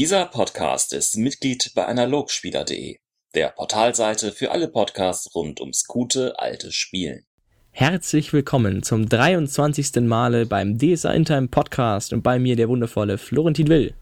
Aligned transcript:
Dieser 0.00 0.24
Podcast 0.24 0.94
ist 0.94 1.18
Mitglied 1.18 1.72
bei 1.74 1.84
Analogspieler.de, 1.84 2.96
der 3.34 3.48
Portalseite 3.50 4.32
für 4.32 4.50
alle 4.50 4.68
Podcasts 4.68 5.34
rund 5.34 5.60
ums 5.60 5.84
gute 5.84 6.38
alte 6.38 6.72
Spielen. 6.72 7.26
Herzlich 7.70 8.32
willkommen 8.32 8.82
zum 8.82 9.10
23. 9.10 9.96
Male 9.96 10.46
beim 10.46 10.78
DSA 10.78 11.12
Intime 11.12 11.48
Podcast 11.48 12.14
und 12.14 12.22
bei 12.22 12.38
mir 12.38 12.56
der 12.56 12.70
wundervolle 12.70 13.18
Florentin 13.18 13.68
Will. 13.68 13.94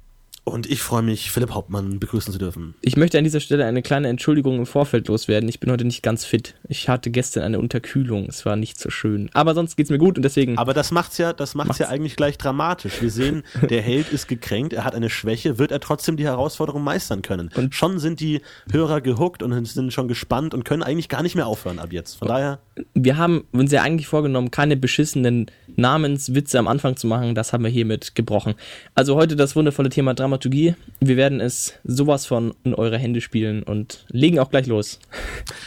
Und 0.49 0.71
ich 0.71 0.83
freue 0.83 1.03
mich, 1.03 1.31
Philipp 1.31 1.51
Hauptmann 1.51 2.01
begrüßen 2.01 2.33
zu 2.33 2.39
dürfen. 2.39 2.75
Ich 2.81 2.97
möchte 2.97 3.19
an 3.19 3.25
dieser 3.25 3.41
Stelle 3.41 3.65
eine 3.65 3.83
kleine 3.83 4.09
Entschuldigung 4.09 4.59
im 4.59 4.67
Vorfeld 4.67 5.09
loswerden. 5.09 5.49
Ich 5.49 5.61
bin 5.61 5.71
heute 5.71 5.85
nicht 5.85 6.03
ganz 6.03 6.25
fit. 6.25 6.55
Ich 6.69 6.89
hatte 6.89 7.11
gestern 7.11 7.43
eine 7.43 7.59
Unterkühlung. 7.59 8.27
Es 8.29 8.45
war 8.45 8.57
nicht 8.57 8.79
so 8.79 8.91
schön. 8.91 9.31
Aber 9.35 9.55
sonst 9.55 9.77
geht's 9.77 9.91
mir 9.91 9.99
gut 9.99 10.17
und 10.17 10.23
deswegen. 10.23 10.59
Aber 10.59 10.75
das 10.75 10.91
macht's 10.91 11.19
ja, 11.19 11.33
das 11.33 11.55
macht's, 11.55 11.69
macht's. 11.69 11.79
ja 11.79 11.89
eigentlich 11.89 12.17
gleich 12.17 12.39
dramatisch. 12.39 13.01
Wir 13.01 13.11
sehen, 13.11 13.45
der 13.71 13.83
Held 13.83 14.13
ist 14.13 14.27
gekränkt, 14.27 14.73
er 14.73 14.85
hat 14.85 14.95
eine 14.95 15.11
Schwäche, 15.11 15.59
wird 15.59 15.71
er 15.71 15.81
trotzdem 15.81 16.17
die 16.17 16.25
Herausforderung 16.25 16.83
meistern 16.83 17.23
können. 17.23 17.51
Und 17.55 17.75
schon 17.75 17.99
sind 17.99 18.21
die 18.21 18.41
Hörer 18.71 19.01
gehuckt 19.01 19.43
und 19.43 19.65
sind 19.67 19.93
schon 19.93 20.09
gespannt 20.09 20.55
und 20.55 20.65
können 20.65 20.83
eigentlich 20.83 21.09
gar 21.09 21.23
nicht 21.23 21.35
mehr 21.35 21.47
aufhören 21.47 21.79
ab 21.79 21.93
jetzt. 21.93 22.19
Von 22.19 22.29
daher. 22.29 22.59
Wir 22.95 23.17
haben 23.17 23.45
uns 23.53 23.73
ja 23.73 23.83
eigentlich 23.83 24.07
vorgenommen, 24.07 24.51
keine 24.51 24.77
beschissenen 24.77 25.47
Namenswitze 25.77 26.59
am 26.59 26.69
Anfang 26.69 26.97
zu 26.97 27.07
machen. 27.07 27.35
Das 27.35 27.53
haben 27.53 27.65
wir 27.65 27.71
hiermit 27.71 28.15
gebrochen. 28.15 28.55
Also 28.95 29.15
heute 29.15 29.37
das 29.37 29.55
wundervolle 29.57 29.89
Thema 29.89 30.15
Dramaturgie 30.15 30.38
Dramaturgie. 30.39 30.75
Wir 31.01 31.17
werden 31.17 31.41
es 31.41 31.75
sowas 31.85 32.27
von 32.27 32.55
in 32.63 32.75
eure 32.75 32.97
Hände 32.97 33.21
spielen 33.21 33.63
und 33.65 34.05
legen 34.09 34.39
auch 34.39 34.51
gleich 34.51 34.67
los. 34.67 35.01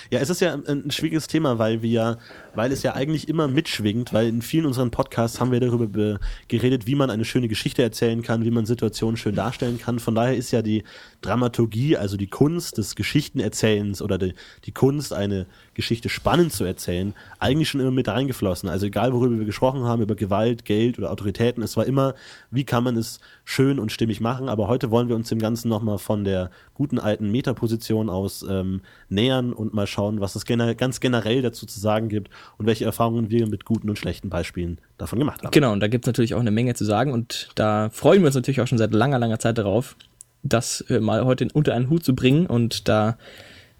Ja, 0.09 0.19
es 0.19 0.29
ist 0.29 0.41
ja 0.41 0.53
ein, 0.53 0.85
ein 0.85 0.91
schwieriges 0.91 1.27
Thema, 1.27 1.57
weil 1.57 1.81
wir, 1.81 2.17
weil 2.53 2.71
es 2.71 2.83
ja 2.83 2.93
eigentlich 2.93 3.27
immer 3.27 3.47
mitschwingt, 3.47 4.13
weil 4.13 4.27
in 4.27 4.41
vielen 4.41 4.65
unseren 4.65 4.91
Podcasts 4.91 5.39
haben 5.39 5.51
wir 5.51 5.59
darüber 5.59 6.19
geredet, 6.47 6.87
wie 6.87 6.95
man 6.95 7.09
eine 7.09 7.25
schöne 7.25 7.47
Geschichte 7.47 7.81
erzählen 7.81 8.21
kann, 8.21 8.43
wie 8.43 8.51
man 8.51 8.65
Situationen 8.65 9.17
schön 9.17 9.35
darstellen 9.35 9.79
kann. 9.79 9.99
Von 9.99 10.15
daher 10.15 10.35
ist 10.35 10.51
ja 10.51 10.61
die 10.61 10.83
Dramaturgie, 11.21 11.97
also 11.97 12.17
die 12.17 12.27
Kunst 12.27 12.77
des 12.77 12.95
Geschichtenerzählens 12.95 14.01
oder 14.01 14.17
die, 14.17 14.33
die 14.65 14.71
Kunst, 14.71 15.13
eine 15.13 15.45
Geschichte 15.73 16.09
spannend 16.09 16.51
zu 16.51 16.63
erzählen, 16.63 17.13
eigentlich 17.39 17.69
schon 17.69 17.81
immer 17.81 17.91
mit 17.91 18.07
reingeflossen. 18.07 18.69
Also 18.69 18.87
egal, 18.87 19.13
worüber 19.13 19.37
wir 19.37 19.45
gesprochen 19.45 19.83
haben, 19.83 20.01
über 20.01 20.15
Gewalt, 20.15 20.65
Geld 20.65 20.97
oder 20.97 21.11
Autoritäten, 21.11 21.63
es 21.63 21.77
war 21.77 21.85
immer, 21.85 22.15
wie 22.49 22.65
kann 22.65 22.83
man 22.83 22.97
es 22.97 23.19
schön 23.45 23.79
und 23.79 23.91
stimmig 23.91 24.19
machen. 24.19 24.49
Aber 24.49 24.67
heute 24.67 24.91
wollen 24.91 25.07
wir 25.07 25.15
uns 25.15 25.29
dem 25.29 25.39
Ganzen 25.39 25.69
nochmal 25.69 25.97
von 25.97 26.23
der 26.23 26.51
guten 26.73 26.99
alten 26.99 27.31
Metaposition 27.31 28.09
aus 28.09 28.45
ähm, 28.47 28.81
nähern 29.07 29.53
und 29.53 29.73
mal 29.73 29.87
schauen, 29.87 30.19
was 30.19 30.35
es 30.35 30.45
gener 30.45 30.75
ganz 30.75 30.99
generell 30.99 31.41
dazu 31.41 31.65
zu 31.65 31.79
sagen 31.79 32.09
gibt 32.09 32.29
und 32.57 32.65
welche 32.65 32.85
Erfahrungen 32.85 33.29
wir 33.29 33.47
mit 33.47 33.65
guten 33.65 33.89
und 33.89 33.97
schlechten 33.97 34.29
Beispielen 34.29 34.79
davon 34.97 35.19
gemacht 35.19 35.41
haben. 35.43 35.51
Genau, 35.51 35.73
und 35.73 35.79
da 35.79 35.87
gibt 35.87 36.05
es 36.05 36.07
natürlich 36.07 36.33
auch 36.33 36.39
eine 36.39 36.51
Menge 36.51 36.73
zu 36.73 36.85
sagen 36.85 37.11
und 37.13 37.49
da 37.55 37.89
freuen 37.91 38.21
wir 38.21 38.27
uns 38.27 38.35
natürlich 38.35 38.61
auch 38.61 38.67
schon 38.67 38.77
seit 38.77 38.93
langer, 38.93 39.19
langer 39.19 39.39
Zeit 39.39 39.57
darauf, 39.57 39.95
das 40.43 40.81
äh, 40.89 40.99
mal 40.99 41.25
heute 41.25 41.47
unter 41.53 41.73
einen 41.73 41.89
Hut 41.89 42.03
zu 42.03 42.15
bringen 42.15 42.47
und 42.47 42.87
da 42.87 43.17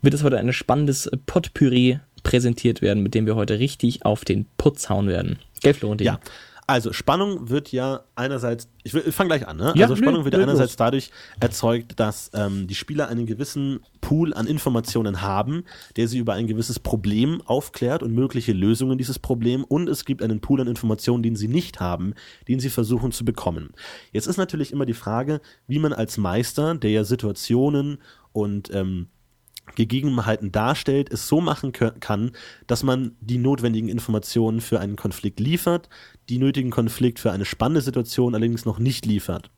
wird 0.01 0.13
es 0.13 0.23
heute 0.23 0.37
ein 0.37 0.51
spannendes 0.53 1.09
Potpüree 1.25 1.99
präsentiert 2.23 2.81
werden, 2.81 3.03
mit 3.03 3.13
dem 3.13 3.25
wir 3.25 3.35
heute 3.35 3.59
richtig 3.59 4.05
auf 4.05 4.25
den 4.25 4.45
Putz 4.57 4.89
hauen 4.89 5.07
werden. 5.07 5.39
Gell, 5.61 5.73
Florentin? 5.73 6.05
Ja. 6.05 6.19
Also 6.71 6.93
Spannung 6.93 7.49
wird 7.49 7.71
ja 7.73 8.05
einerseits, 8.15 8.69
ich, 8.83 8.93
ich 8.93 9.13
fange 9.13 9.27
gleich 9.27 9.47
an, 9.47 9.57
ne? 9.57 9.73
Ja, 9.75 9.85
also 9.87 9.97
Spannung 9.97 10.23
wird 10.23 10.35
ja 10.35 10.41
einerseits 10.41 10.71
los. 10.71 10.77
dadurch 10.77 11.11
erzeugt, 11.39 11.99
dass 11.99 12.31
ähm, 12.33 12.67
die 12.67 12.75
Spieler 12.75 13.09
einen 13.09 13.25
gewissen 13.25 13.81
Pool 13.99 14.33
an 14.33 14.47
Informationen 14.47 15.21
haben, 15.21 15.65
der 15.97 16.07
sie 16.07 16.17
über 16.17 16.33
ein 16.33 16.47
gewisses 16.47 16.79
Problem 16.79 17.41
aufklärt 17.45 18.03
und 18.03 18.13
mögliche 18.13 18.53
Lösungen 18.53 18.97
dieses 18.97 19.19
Problem 19.19 19.65
und 19.65 19.89
es 19.89 20.05
gibt 20.05 20.23
einen 20.23 20.39
Pool 20.39 20.61
an 20.61 20.67
Informationen, 20.67 21.23
den 21.23 21.35
sie 21.35 21.49
nicht 21.49 21.81
haben, 21.81 22.13
den 22.47 22.61
sie 22.61 22.69
versuchen 22.69 23.11
zu 23.11 23.25
bekommen. 23.25 23.71
Jetzt 24.13 24.27
ist 24.27 24.37
natürlich 24.37 24.71
immer 24.71 24.85
die 24.85 24.93
Frage, 24.93 25.41
wie 25.67 25.79
man 25.79 25.91
als 25.91 26.17
Meister, 26.17 26.75
der 26.75 26.91
ja 26.91 27.03
Situationen 27.03 27.97
und 28.31 28.73
ähm, 28.73 29.09
Gegebenheiten 29.75 30.51
darstellt, 30.51 31.11
es 31.11 31.27
so 31.27 31.41
machen 31.41 31.71
kann, 31.71 32.31
dass 32.67 32.83
man 32.83 33.15
die 33.21 33.37
notwendigen 33.37 33.89
Informationen 33.89 34.61
für 34.61 34.79
einen 34.79 34.95
Konflikt 34.95 35.39
liefert, 35.39 35.89
die 36.29 36.37
nötigen 36.37 36.71
Konflikt 36.71 37.19
für 37.19 37.31
eine 37.31 37.45
spannende 37.45 37.81
Situation 37.81 38.35
allerdings 38.35 38.65
noch 38.65 38.79
nicht 38.79 39.05
liefert. 39.05 39.49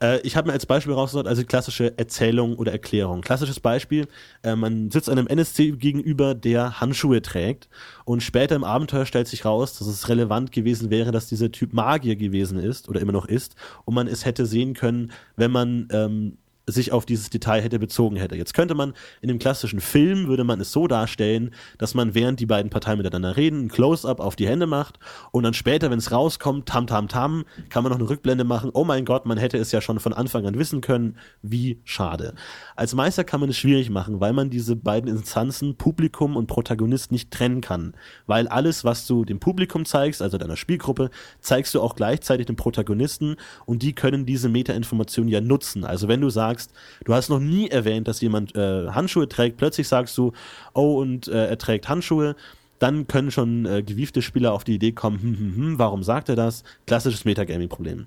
Äh, 0.00 0.20
ich 0.20 0.36
habe 0.36 0.48
mir 0.48 0.52
als 0.52 0.66
Beispiel 0.66 0.92
rausgesucht, 0.92 1.26
also 1.26 1.44
klassische 1.44 1.96
Erzählung 1.98 2.56
oder 2.56 2.72
Erklärung. 2.72 3.22
Klassisches 3.22 3.60
Beispiel, 3.60 4.08
äh, 4.42 4.56
man 4.56 4.90
sitzt 4.90 5.08
einem 5.08 5.26
NSC 5.26 5.72
gegenüber, 5.72 6.34
der 6.34 6.80
Handschuhe 6.80 7.22
trägt 7.22 7.68
und 8.04 8.22
später 8.22 8.56
im 8.56 8.64
Abenteuer 8.64 9.06
stellt 9.06 9.28
sich 9.28 9.44
raus, 9.44 9.78
dass 9.78 9.88
es 9.88 10.08
relevant 10.08 10.52
gewesen 10.52 10.90
wäre, 10.90 11.12
dass 11.12 11.28
dieser 11.28 11.50
Typ 11.50 11.72
Magier 11.72 12.16
gewesen 12.16 12.58
ist 12.58 12.88
oder 12.88 13.00
immer 13.00 13.12
noch 13.12 13.26
ist 13.26 13.56
und 13.84 13.94
man 13.94 14.06
es 14.06 14.24
hätte 14.24 14.46
sehen 14.46 14.74
können, 14.74 15.12
wenn 15.36 15.50
man 15.50 15.88
ähm, 15.92 16.38
sich 16.66 16.90
auf 16.90 17.06
dieses 17.06 17.30
Detail 17.30 17.62
hätte 17.62 17.78
bezogen 17.78 18.16
hätte. 18.16 18.34
Jetzt 18.34 18.52
könnte 18.52 18.74
man 18.74 18.92
in 19.20 19.28
dem 19.28 19.38
klassischen 19.38 19.80
Film, 19.80 20.26
würde 20.26 20.42
man 20.42 20.60
es 20.60 20.72
so 20.72 20.88
darstellen, 20.88 21.52
dass 21.78 21.94
man 21.94 22.14
während 22.14 22.40
die 22.40 22.46
beiden 22.46 22.70
Parteien 22.70 22.98
miteinander 22.98 23.36
reden, 23.36 23.66
ein 23.66 23.68
Close-up 23.68 24.18
auf 24.18 24.34
die 24.34 24.48
Hände 24.48 24.66
macht 24.66 24.98
und 25.30 25.44
dann 25.44 25.54
später, 25.54 25.90
wenn 25.90 25.98
es 25.98 26.10
rauskommt, 26.10 26.66
tam 26.68 26.88
tam 26.88 27.06
tam, 27.06 27.44
kann 27.68 27.84
man 27.84 27.92
noch 27.92 27.98
eine 27.98 28.08
Rückblende 28.08 28.42
machen, 28.42 28.70
oh 28.72 28.84
mein 28.84 29.04
Gott, 29.04 29.26
man 29.26 29.38
hätte 29.38 29.58
es 29.58 29.70
ja 29.70 29.80
schon 29.80 30.00
von 30.00 30.12
Anfang 30.12 30.44
an 30.46 30.58
wissen 30.58 30.80
können, 30.80 31.16
wie 31.40 31.80
schade. 31.84 32.34
Als 32.74 32.94
Meister 32.94 33.22
kann 33.22 33.40
man 33.40 33.50
es 33.50 33.56
schwierig 33.56 33.88
machen, 33.88 34.20
weil 34.20 34.32
man 34.32 34.50
diese 34.50 34.74
beiden 34.74 35.08
Instanzen, 35.08 35.76
Publikum 35.76 36.36
und 36.36 36.48
Protagonist, 36.48 37.12
nicht 37.12 37.30
trennen 37.30 37.60
kann. 37.60 37.94
Weil 38.26 38.48
alles, 38.48 38.82
was 38.82 39.06
du 39.06 39.24
dem 39.24 39.38
Publikum 39.38 39.84
zeigst, 39.84 40.20
also 40.20 40.36
deiner 40.36 40.56
Spielgruppe, 40.56 41.10
zeigst 41.40 41.74
du 41.74 41.80
auch 41.80 41.94
gleichzeitig 41.94 42.46
dem 42.46 42.56
Protagonisten 42.56 43.36
und 43.66 43.82
die 43.82 43.94
können 43.94 44.26
diese 44.26 44.48
Metainformation 44.48 45.28
ja 45.28 45.40
nutzen. 45.40 45.84
Also 45.84 46.08
wenn 46.08 46.20
du 46.20 46.30
sagst, 46.30 46.55
sagst, 46.56 46.72
du 47.04 47.14
hast 47.14 47.28
noch 47.28 47.40
nie 47.40 47.68
erwähnt, 47.68 48.08
dass 48.08 48.20
jemand 48.20 48.56
äh, 48.56 48.88
Handschuhe 48.88 49.28
trägt, 49.28 49.56
plötzlich 49.56 49.88
sagst 49.88 50.16
du, 50.18 50.32
oh, 50.74 51.00
und 51.00 51.28
äh, 51.28 51.48
er 51.48 51.58
trägt 51.58 51.88
Handschuhe, 51.88 52.36
dann 52.78 53.06
können 53.06 53.30
schon 53.30 53.66
äh, 53.66 53.82
gewiefte 53.82 54.22
Spieler 54.22 54.52
auf 54.52 54.64
die 54.64 54.74
Idee 54.74 54.92
kommen, 54.92 55.20
hm, 55.20 55.38
hm, 55.38 55.56
hm, 55.56 55.78
warum 55.78 56.02
sagt 56.02 56.28
er 56.28 56.36
das? 56.36 56.64
Klassisches 56.86 57.24
Metagaming-Problem. 57.24 58.06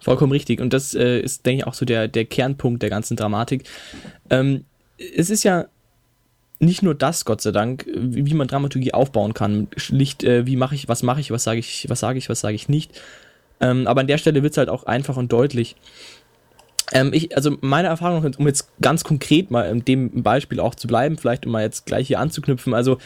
Vollkommen 0.00 0.32
richtig. 0.32 0.60
Und 0.60 0.72
das 0.72 0.94
äh, 0.94 1.20
ist, 1.20 1.46
denke 1.46 1.62
ich, 1.62 1.66
auch 1.66 1.74
so 1.74 1.86
der, 1.86 2.08
der 2.08 2.24
Kernpunkt 2.24 2.82
der 2.82 2.90
ganzen 2.90 3.16
Dramatik. 3.16 3.64
Ähm, 4.28 4.64
es 4.98 5.30
ist 5.30 5.44
ja 5.44 5.66
nicht 6.58 6.82
nur 6.82 6.94
das, 6.94 7.24
Gott 7.24 7.40
sei 7.40 7.52
Dank, 7.52 7.86
wie, 7.86 8.26
wie 8.26 8.34
man 8.34 8.48
Dramaturgie 8.48 8.92
aufbauen 8.92 9.32
kann. 9.32 9.68
Schlicht, 9.76 10.22
äh, 10.24 10.46
wie 10.46 10.56
mache 10.56 10.74
ich, 10.74 10.88
was 10.88 11.02
mache 11.02 11.20
ich, 11.20 11.30
was 11.30 11.44
sage 11.44 11.60
ich, 11.60 11.86
was 11.88 12.00
sage 12.00 12.18
ich, 12.18 12.28
was 12.28 12.40
sage 12.40 12.54
ich 12.54 12.68
nicht. 12.68 13.00
Ähm, 13.60 13.86
aber 13.86 14.00
an 14.02 14.06
der 14.06 14.18
Stelle 14.18 14.42
wird 14.42 14.52
es 14.52 14.58
halt 14.58 14.68
auch 14.68 14.84
einfach 14.84 15.16
und 15.16 15.32
deutlich. 15.32 15.76
Ähm, 16.92 17.12
ich, 17.12 17.36
also 17.36 17.56
meine 17.60 17.88
Erfahrung, 17.88 18.34
um 18.38 18.46
jetzt 18.46 18.68
ganz 18.80 19.04
konkret 19.04 19.50
mal 19.50 19.62
in 19.62 19.84
dem 19.84 20.22
Beispiel 20.22 20.60
auch 20.60 20.74
zu 20.74 20.86
bleiben, 20.86 21.16
vielleicht 21.16 21.46
um 21.46 21.52
mal 21.52 21.62
jetzt 21.62 21.86
gleich 21.86 22.08
hier 22.08 22.20
anzuknüpfen, 22.20 22.74
also 22.74 22.98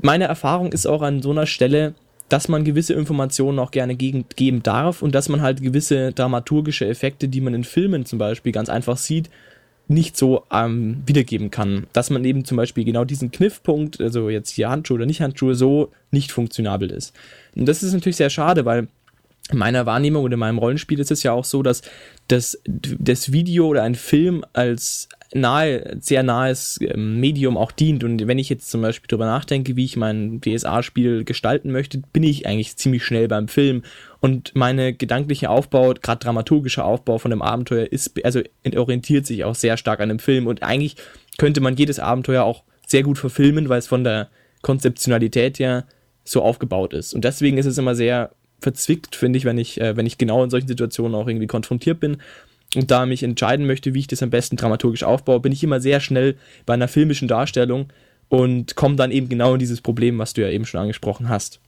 meine 0.00 0.24
Erfahrung 0.24 0.72
ist 0.72 0.86
auch 0.86 1.02
an 1.02 1.22
so 1.22 1.30
einer 1.30 1.46
Stelle, 1.46 1.94
dass 2.28 2.48
man 2.48 2.64
gewisse 2.64 2.94
Informationen 2.94 3.58
auch 3.58 3.70
gerne 3.70 3.96
geben 3.96 4.62
darf 4.62 5.02
und 5.02 5.14
dass 5.14 5.28
man 5.28 5.40
halt 5.40 5.62
gewisse 5.62 6.12
dramaturgische 6.12 6.86
Effekte, 6.86 7.28
die 7.28 7.40
man 7.40 7.54
in 7.54 7.64
Filmen 7.64 8.04
zum 8.04 8.18
Beispiel 8.18 8.52
ganz 8.52 8.68
einfach 8.68 8.98
sieht, 8.98 9.30
nicht 9.88 10.18
so 10.18 10.44
ähm, 10.52 11.02
wiedergeben 11.06 11.50
kann. 11.50 11.86
Dass 11.94 12.10
man 12.10 12.24
eben 12.24 12.44
zum 12.44 12.58
Beispiel 12.58 12.84
genau 12.84 13.04
diesen 13.04 13.30
Kniffpunkt, 13.30 14.00
also 14.00 14.28
jetzt 14.28 14.50
hier 14.50 14.68
Handschuhe 14.68 14.96
oder 14.96 15.06
nicht 15.06 15.22
Handschuhe, 15.22 15.54
so 15.54 15.90
nicht 16.10 16.30
funktionabel 16.30 16.90
ist. 16.90 17.14
Und 17.56 17.66
das 17.66 17.82
ist 17.82 17.94
natürlich 17.94 18.16
sehr 18.16 18.30
schade, 18.30 18.66
weil 18.66 18.88
in 19.50 19.58
meiner 19.58 19.86
Wahrnehmung 19.86 20.24
oder 20.24 20.34
in 20.34 20.40
meinem 20.40 20.58
Rollenspiel 20.58 21.00
ist 21.00 21.10
es 21.10 21.22
ja 21.22 21.32
auch 21.32 21.44
so, 21.44 21.62
dass 21.62 21.82
das, 22.28 22.60
das 22.66 23.32
Video 23.32 23.66
oder 23.66 23.82
ein 23.82 23.94
Film 23.94 24.44
als 24.52 25.08
nahe, 25.32 25.96
sehr 26.00 26.22
nahes 26.22 26.78
ähm, 26.82 27.20
Medium 27.20 27.56
auch 27.56 27.72
dient. 27.72 28.04
Und 28.04 28.26
wenn 28.26 28.38
ich 28.38 28.48
jetzt 28.48 28.70
zum 28.70 28.82
Beispiel 28.82 29.06
darüber 29.08 29.26
nachdenke, 29.26 29.76
wie 29.76 29.84
ich 29.84 29.96
mein 29.96 30.40
DSA-Spiel 30.40 31.24
gestalten 31.24 31.72
möchte, 31.72 32.02
bin 32.12 32.22
ich 32.22 32.46
eigentlich 32.46 32.76
ziemlich 32.76 33.04
schnell 33.04 33.28
beim 33.28 33.48
Film. 33.48 33.82
Und 34.20 34.54
meine 34.54 34.92
gedankliche 34.92 35.50
Aufbau, 35.50 35.94
gerade 35.94 36.20
dramaturgischer 36.20 36.84
Aufbau 36.84 37.18
von 37.18 37.30
dem 37.30 37.42
Abenteuer 37.42 37.86
ist, 37.86 38.22
also 38.24 38.40
orientiert 38.76 39.26
sich 39.26 39.44
auch 39.44 39.54
sehr 39.54 39.76
stark 39.76 40.00
an 40.00 40.08
dem 40.08 40.18
Film. 40.18 40.46
Und 40.46 40.62
eigentlich 40.62 40.96
könnte 41.38 41.60
man 41.60 41.76
jedes 41.76 41.98
Abenteuer 41.98 42.44
auch 42.44 42.64
sehr 42.86 43.02
gut 43.02 43.18
verfilmen, 43.18 43.68
weil 43.68 43.78
es 43.78 43.86
von 43.86 44.04
der 44.04 44.28
Konzeptionalität 44.62 45.58
her 45.58 45.84
so 46.24 46.42
aufgebaut 46.42 46.92
ist. 46.92 47.14
Und 47.14 47.24
deswegen 47.24 47.58
ist 47.58 47.66
es 47.66 47.78
immer 47.78 47.94
sehr 47.94 48.32
verzwickt, 48.60 49.16
finde 49.16 49.38
ich, 49.38 49.44
wenn 49.44 49.58
ich, 49.58 49.80
äh, 49.80 49.96
wenn 49.96 50.06
ich 50.06 50.18
genau 50.18 50.42
in 50.44 50.50
solchen 50.50 50.68
Situationen 50.68 51.14
auch 51.14 51.28
irgendwie 51.28 51.46
konfrontiert 51.46 52.00
bin 52.00 52.18
und 52.74 52.90
da 52.90 53.06
mich 53.06 53.22
entscheiden 53.22 53.66
möchte, 53.66 53.94
wie 53.94 54.00
ich 54.00 54.06
das 54.06 54.22
am 54.22 54.30
besten 54.30 54.56
dramaturgisch 54.56 55.02
aufbaue, 55.02 55.40
bin 55.40 55.52
ich 55.52 55.62
immer 55.62 55.80
sehr 55.80 56.00
schnell 56.00 56.36
bei 56.66 56.74
einer 56.74 56.88
filmischen 56.88 57.28
Darstellung 57.28 57.92
und 58.28 58.76
komme 58.76 58.96
dann 58.96 59.10
eben 59.10 59.28
genau 59.28 59.54
in 59.54 59.58
dieses 59.58 59.80
Problem, 59.80 60.18
was 60.18 60.34
du 60.34 60.42
ja 60.42 60.50
eben 60.50 60.66
schon 60.66 60.80
angesprochen 60.80 61.28
hast. 61.28 61.60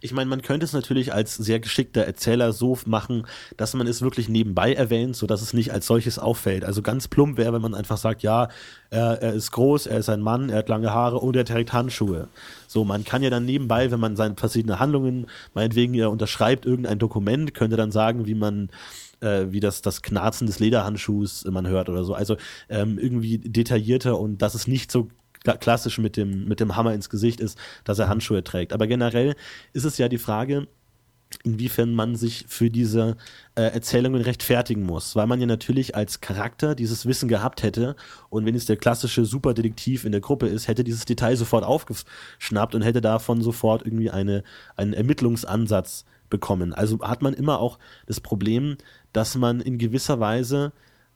Ich 0.00 0.12
meine, 0.12 0.28
man 0.28 0.42
könnte 0.42 0.64
es 0.64 0.72
natürlich 0.72 1.12
als 1.12 1.34
sehr 1.34 1.60
geschickter 1.60 2.02
Erzähler 2.02 2.52
so 2.52 2.78
machen, 2.86 3.26
dass 3.56 3.74
man 3.74 3.86
es 3.86 4.02
wirklich 4.02 4.28
nebenbei 4.28 4.72
erwähnt, 4.72 5.16
so 5.16 5.26
dass 5.26 5.42
es 5.42 5.52
nicht 5.52 5.72
als 5.72 5.86
solches 5.86 6.18
auffällt. 6.18 6.64
Also 6.64 6.82
ganz 6.82 7.08
plump 7.08 7.38
wäre, 7.38 7.52
wenn 7.52 7.62
man 7.62 7.74
einfach 7.74 7.96
sagt, 7.96 8.22
ja, 8.22 8.48
er, 8.90 9.22
er 9.22 9.32
ist 9.32 9.50
groß, 9.52 9.86
er 9.86 9.98
ist 9.98 10.08
ein 10.08 10.20
Mann, 10.20 10.50
er 10.50 10.58
hat 10.58 10.68
lange 10.68 10.92
Haare 10.92 11.18
und 11.18 11.36
er 11.36 11.44
trägt 11.44 11.72
Handschuhe. 11.72 12.28
So, 12.66 12.84
man 12.84 13.04
kann 13.04 13.22
ja 13.22 13.30
dann 13.30 13.44
nebenbei, 13.44 13.90
wenn 13.90 14.00
man 14.00 14.16
seine 14.16 14.36
verschiedenen 14.36 14.78
Handlungen, 14.78 15.26
meinetwegen 15.54 15.94
er 15.94 16.10
unterschreibt 16.10 16.66
irgendein 16.66 16.98
Dokument, 16.98 17.54
könnte 17.54 17.76
dann 17.76 17.92
sagen, 17.92 18.26
wie 18.26 18.34
man 18.34 18.70
äh, 19.20 19.46
wie 19.52 19.60
das, 19.60 19.82
das 19.82 20.02
Knarzen 20.02 20.46
des 20.46 20.60
Lederhandschuhs 20.60 21.44
man 21.46 21.66
hört 21.66 21.88
oder 21.88 22.04
so. 22.04 22.14
Also 22.14 22.36
ähm, 22.68 22.98
irgendwie 22.98 23.38
detaillierter 23.38 24.18
und 24.18 24.38
dass 24.42 24.54
es 24.54 24.66
nicht 24.66 24.90
so 24.90 25.08
klassisch 25.44 25.98
mit 25.98 26.16
dem, 26.16 26.46
mit 26.46 26.60
dem 26.60 26.76
Hammer 26.76 26.94
ins 26.94 27.10
Gesicht 27.10 27.40
ist, 27.40 27.58
dass 27.84 27.98
er 27.98 28.08
Handschuhe 28.08 28.42
trägt. 28.42 28.72
Aber 28.72 28.86
generell 28.86 29.34
ist 29.72 29.84
es 29.84 29.98
ja 29.98 30.08
die 30.08 30.18
Frage, 30.18 30.66
inwiefern 31.42 31.94
man 31.94 32.14
sich 32.14 32.44
für 32.48 32.70
diese 32.70 33.16
äh, 33.54 33.62
Erzählungen 33.62 34.22
rechtfertigen 34.22 34.84
muss, 34.84 35.16
weil 35.16 35.26
man 35.26 35.40
ja 35.40 35.46
natürlich 35.46 35.96
als 35.96 36.20
Charakter 36.20 36.74
dieses 36.74 37.06
Wissen 37.06 37.28
gehabt 37.28 37.62
hätte 37.62 37.96
und 38.30 38.46
wenn 38.46 38.54
es 38.54 38.66
der 38.66 38.76
klassische 38.76 39.24
Superdetektiv 39.24 40.04
in 40.04 40.12
der 40.12 40.20
Gruppe 40.20 40.46
ist, 40.46 40.68
hätte 40.68 40.84
dieses 40.84 41.04
Detail 41.04 41.36
sofort 41.36 41.64
aufgeschnappt 41.64 42.74
und 42.74 42.82
hätte 42.82 43.00
davon 43.00 43.42
sofort 43.42 43.84
irgendwie 43.84 44.10
eine, 44.10 44.44
einen 44.76 44.92
Ermittlungsansatz 44.92 46.04
bekommen. 46.30 46.72
Also 46.72 47.00
hat 47.00 47.22
man 47.22 47.34
immer 47.34 47.58
auch 47.58 47.78
das 48.06 48.20
Problem, 48.20 48.76
dass 49.12 49.34
man 49.34 49.60
in 49.60 49.78
gewisser 49.78 50.20
Weise 50.20 50.72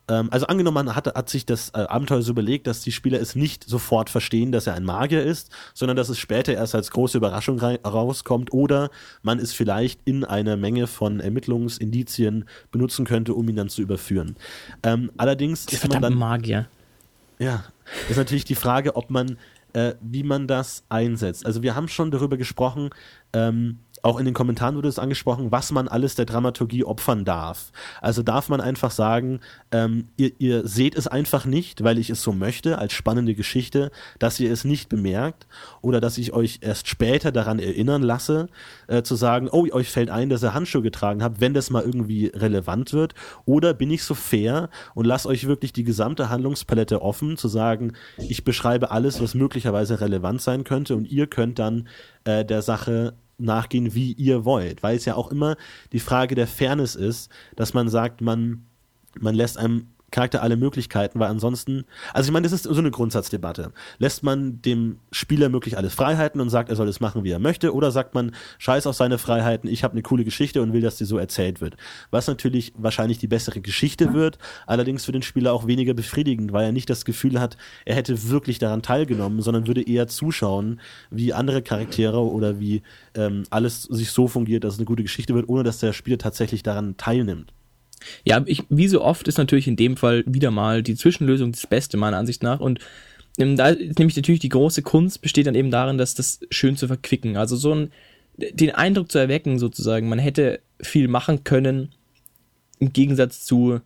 ähm, 0.08 0.28
also 0.30 0.46
angenommen, 0.46 0.86
man 0.86 0.96
hat, 0.96 1.06
hat 1.06 1.28
sich 1.28 1.46
das 1.46 1.70
äh, 1.70 1.78
Abenteuer 1.78 2.22
so 2.22 2.32
überlegt, 2.32 2.66
dass 2.66 2.80
die 2.80 2.92
Spieler 2.92 3.20
es 3.20 3.34
nicht 3.34 3.64
sofort 3.64 4.10
verstehen, 4.10 4.52
dass 4.52 4.66
er 4.66 4.74
ein 4.74 4.84
Magier 4.84 5.22
ist, 5.22 5.50
sondern 5.74 5.96
dass 5.96 6.08
es 6.08 6.18
später 6.18 6.54
erst 6.54 6.74
als 6.74 6.90
große 6.90 7.18
Überraschung 7.18 7.60
rauskommt 7.60 8.52
oder 8.52 8.90
man 9.22 9.38
es 9.38 9.52
vielleicht 9.52 10.00
in 10.04 10.24
einer 10.24 10.56
Menge 10.56 10.86
von 10.86 11.20
Ermittlungsindizien 11.20 12.46
benutzen 12.70 13.04
könnte, 13.04 13.34
um 13.34 13.48
ihn 13.48 13.56
dann 13.56 13.68
zu 13.68 13.82
überführen. 13.82 14.36
Ähm, 14.82 15.10
allerdings 15.16 15.66
ist 15.66 15.88
man 15.88 16.02
dann 16.02 16.14
Magier. 16.14 16.68
Ja, 17.38 17.64
ist 18.08 18.16
natürlich 18.16 18.44
die 18.44 18.54
Frage, 18.54 18.96
ob 18.96 19.10
man, 19.10 19.38
äh, 19.72 19.94
wie 20.00 20.22
man 20.22 20.48
das 20.48 20.84
einsetzt. 20.88 21.46
Also 21.46 21.62
wir 21.62 21.74
haben 21.74 21.88
schon 21.88 22.10
darüber 22.10 22.36
gesprochen. 22.36 22.90
Ähm, 23.32 23.78
auch 24.02 24.18
in 24.18 24.24
den 24.24 24.34
Kommentaren 24.34 24.76
wurde 24.76 24.88
es 24.88 24.98
angesprochen, 24.98 25.50
was 25.50 25.72
man 25.72 25.88
alles 25.88 26.14
der 26.14 26.24
Dramaturgie 26.24 26.84
opfern 26.84 27.24
darf. 27.24 27.72
Also 28.00 28.22
darf 28.22 28.48
man 28.48 28.60
einfach 28.60 28.90
sagen, 28.90 29.40
ähm, 29.72 30.08
ihr, 30.16 30.32
ihr 30.38 30.66
seht 30.66 30.96
es 30.96 31.06
einfach 31.06 31.44
nicht, 31.44 31.84
weil 31.84 31.98
ich 31.98 32.10
es 32.10 32.22
so 32.22 32.32
möchte, 32.32 32.78
als 32.78 32.92
spannende 32.92 33.34
Geschichte, 33.34 33.90
dass 34.18 34.40
ihr 34.40 34.52
es 34.52 34.64
nicht 34.64 34.88
bemerkt 34.88 35.46
oder 35.80 36.00
dass 36.00 36.18
ich 36.18 36.32
euch 36.32 36.58
erst 36.62 36.88
später 36.88 37.32
daran 37.32 37.58
erinnern 37.58 38.02
lasse, 38.02 38.48
äh, 38.86 39.02
zu 39.02 39.14
sagen, 39.14 39.48
oh, 39.50 39.66
euch 39.72 39.90
fällt 39.90 40.10
ein, 40.10 40.28
dass 40.28 40.42
ihr 40.42 40.54
Handschuhe 40.54 40.82
getragen 40.82 41.22
habt, 41.22 41.40
wenn 41.40 41.54
das 41.54 41.70
mal 41.70 41.82
irgendwie 41.82 42.26
relevant 42.26 42.92
wird. 42.92 43.14
Oder 43.44 43.74
bin 43.74 43.90
ich 43.90 44.04
so 44.04 44.14
fair 44.14 44.70
und 44.94 45.06
lasse 45.06 45.28
euch 45.28 45.46
wirklich 45.46 45.72
die 45.72 45.84
gesamte 45.84 46.28
Handlungspalette 46.28 47.02
offen, 47.02 47.36
zu 47.36 47.48
sagen, 47.48 47.92
ich 48.16 48.44
beschreibe 48.44 48.90
alles, 48.90 49.20
was 49.20 49.34
möglicherweise 49.34 50.00
relevant 50.00 50.42
sein 50.42 50.64
könnte 50.64 50.96
und 50.96 51.10
ihr 51.10 51.26
könnt 51.26 51.58
dann 51.58 51.88
äh, 52.24 52.44
der 52.44 52.62
Sache 52.62 53.14
nachgehen, 53.38 53.94
wie 53.94 54.12
ihr 54.12 54.44
wollt, 54.44 54.82
weil 54.82 54.96
es 54.96 55.04
ja 55.04 55.14
auch 55.14 55.30
immer 55.30 55.56
die 55.92 56.00
Frage 56.00 56.34
der 56.34 56.46
Fairness 56.46 56.94
ist, 56.94 57.30
dass 57.56 57.74
man 57.74 57.88
sagt, 57.88 58.20
man, 58.20 58.66
man 59.18 59.34
lässt 59.34 59.58
einem 59.58 59.88
Charakter 60.10 60.42
alle 60.42 60.56
Möglichkeiten, 60.56 61.20
weil 61.20 61.28
ansonsten, 61.28 61.84
also 62.14 62.28
ich 62.28 62.32
meine, 62.32 62.44
das 62.44 62.52
ist 62.52 62.64
so 62.64 62.78
eine 62.78 62.90
Grundsatzdebatte. 62.90 63.72
Lässt 63.98 64.22
man 64.22 64.62
dem 64.62 64.98
Spieler 65.12 65.48
möglich 65.48 65.76
alles 65.76 65.94
Freiheiten 65.94 66.40
und 66.40 66.48
sagt, 66.48 66.70
er 66.70 66.76
soll 66.76 66.88
es 66.88 67.00
machen, 67.00 67.24
wie 67.24 67.30
er 67.30 67.38
möchte, 67.38 67.74
oder 67.74 67.90
sagt 67.90 68.14
man, 68.14 68.34
scheiß 68.58 68.86
auf 68.86 68.96
seine 68.96 69.18
Freiheiten, 69.18 69.68
ich 69.68 69.84
habe 69.84 69.92
eine 69.92 70.02
coole 70.02 70.24
Geschichte 70.24 70.62
und 70.62 70.72
will, 70.72 70.80
dass 70.80 70.96
die 70.96 71.04
so 71.04 71.18
erzählt 71.18 71.60
wird. 71.60 71.76
Was 72.10 72.26
natürlich 72.26 72.72
wahrscheinlich 72.76 73.18
die 73.18 73.28
bessere 73.28 73.60
Geschichte 73.60 74.14
wird, 74.14 74.38
allerdings 74.66 75.04
für 75.04 75.12
den 75.12 75.22
Spieler 75.22 75.52
auch 75.52 75.66
weniger 75.66 75.94
befriedigend, 75.94 76.52
weil 76.52 76.64
er 76.64 76.72
nicht 76.72 76.88
das 76.88 77.04
Gefühl 77.04 77.38
hat, 77.38 77.56
er 77.84 77.96
hätte 77.96 78.30
wirklich 78.30 78.58
daran 78.58 78.82
teilgenommen, 78.82 79.42
sondern 79.42 79.66
würde 79.66 79.86
eher 79.86 80.08
zuschauen, 80.08 80.80
wie 81.10 81.34
andere 81.34 81.62
Charaktere 81.62 82.20
oder 82.20 82.60
wie 82.60 82.82
ähm, 83.14 83.44
alles 83.50 83.82
sich 83.82 84.10
so 84.10 84.26
fungiert, 84.26 84.64
dass 84.64 84.74
es 84.74 84.78
eine 84.78 84.86
gute 84.86 85.02
Geschichte 85.02 85.34
wird, 85.34 85.48
ohne 85.48 85.64
dass 85.64 85.78
der 85.78 85.92
Spieler 85.92 86.18
tatsächlich 86.18 86.62
daran 86.62 86.96
teilnimmt. 86.96 87.52
Ja, 88.24 88.42
ich, 88.46 88.64
wie 88.68 88.88
so 88.88 89.02
oft 89.02 89.28
ist 89.28 89.38
natürlich 89.38 89.68
in 89.68 89.76
dem 89.76 89.96
Fall 89.96 90.24
wieder 90.26 90.50
mal 90.50 90.82
die 90.82 90.94
Zwischenlösung 90.94 91.52
das 91.52 91.66
Beste, 91.66 91.96
meiner 91.96 92.18
Ansicht 92.18 92.42
nach. 92.42 92.60
Und 92.60 92.80
ähm, 93.38 93.56
da 93.56 93.68
ist 93.68 93.98
nämlich 93.98 94.16
natürlich 94.16 94.40
die 94.40 94.48
große 94.48 94.82
Kunst 94.82 95.22
besteht 95.22 95.46
dann 95.46 95.54
eben 95.54 95.70
darin, 95.70 95.98
dass 95.98 96.14
das 96.14 96.40
schön 96.50 96.76
zu 96.76 96.86
verquicken. 96.86 97.36
Also 97.36 97.56
so 97.56 97.74
ein, 97.74 97.92
den 98.36 98.72
Eindruck 98.72 99.10
zu 99.10 99.18
erwecken, 99.18 99.58
sozusagen, 99.58 100.08
man 100.08 100.18
hätte 100.18 100.60
viel 100.80 101.08
machen 101.08 101.44
können, 101.44 101.90
im 102.78 102.92
Gegensatz 102.92 103.44
zu, 103.44 103.80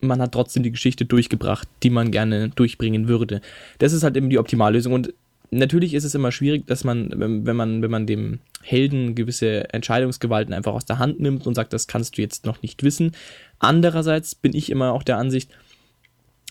man 0.00 0.20
hat 0.20 0.32
trotzdem 0.32 0.62
die 0.62 0.70
Geschichte 0.70 1.04
durchgebracht, 1.04 1.68
die 1.82 1.90
man 1.90 2.10
gerne 2.10 2.50
durchbringen 2.50 3.08
würde. 3.08 3.40
Das 3.78 3.92
ist 3.92 4.02
halt 4.02 4.16
eben 4.16 4.30
die 4.30 4.38
Optimallösung. 4.38 4.92
Und 4.92 5.14
natürlich 5.50 5.94
ist 5.94 6.04
es 6.04 6.14
immer 6.14 6.32
schwierig, 6.32 6.66
dass 6.66 6.84
man, 6.84 7.10
wenn 7.16 7.56
man, 7.56 7.82
wenn 7.82 7.90
man 7.90 8.06
dem 8.06 8.40
Helden 8.62 9.14
gewisse 9.14 9.72
Entscheidungsgewalten 9.72 10.54
einfach 10.54 10.72
aus 10.72 10.84
der 10.84 10.98
Hand 10.98 11.20
nimmt 11.20 11.46
und 11.46 11.54
sagt, 11.54 11.72
das 11.72 11.86
kannst 11.86 12.16
du 12.16 12.22
jetzt 12.22 12.46
noch 12.46 12.62
nicht 12.62 12.82
wissen. 12.82 13.12
Andererseits 13.58 14.34
bin 14.34 14.54
ich 14.54 14.70
immer 14.70 14.92
auch 14.92 15.02
der 15.02 15.16
Ansicht, 15.16 15.50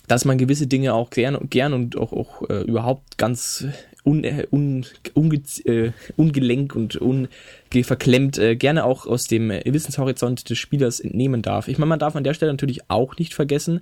dass 0.08 0.26
man 0.26 0.38
gewisse 0.38 0.68
Dinge 0.68 0.94
auch 0.94 1.12
gern, 1.12 1.38
gern 1.50 1.74
und 1.74 1.96
auch, 1.96 2.12
auch 2.14 2.50
äh, 2.50 2.62
überhaupt 2.64 3.18
ganz 3.18 3.66
un, 4.04 4.24
äh, 4.24 4.48
un, 4.52 4.86
unge, 5.14 5.42
äh, 5.66 5.92
ungelenk 6.18 6.76
und 6.76 6.96
unverklemmt 6.96 8.40
äh, 8.40 8.56
gerne 8.56 8.86
auch 8.86 9.06
aus 9.06 9.28
dem 9.28 9.50
Wissenshorizont 9.50 10.50
des 10.50 10.58
Spielers 10.58 11.00
entnehmen 11.00 11.44
darf. 11.44 11.68
Ich 11.68 11.78
meine, 11.78 11.90
man 11.90 12.00
darf 12.00 12.16
an 12.16 12.24
der 12.24 12.34
Stelle 12.34 12.52
natürlich 12.52 12.90
auch 12.90 13.18
nicht 13.18 13.36
vergessen, 13.36 13.82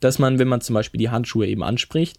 dass 0.00 0.18
man, 0.18 0.40
wenn 0.40 0.48
man 0.48 0.60
zum 0.60 0.74
Beispiel 0.74 0.98
die 0.98 1.10
Handschuhe 1.10 1.46
eben 1.46 1.62
anspricht, 1.62 2.18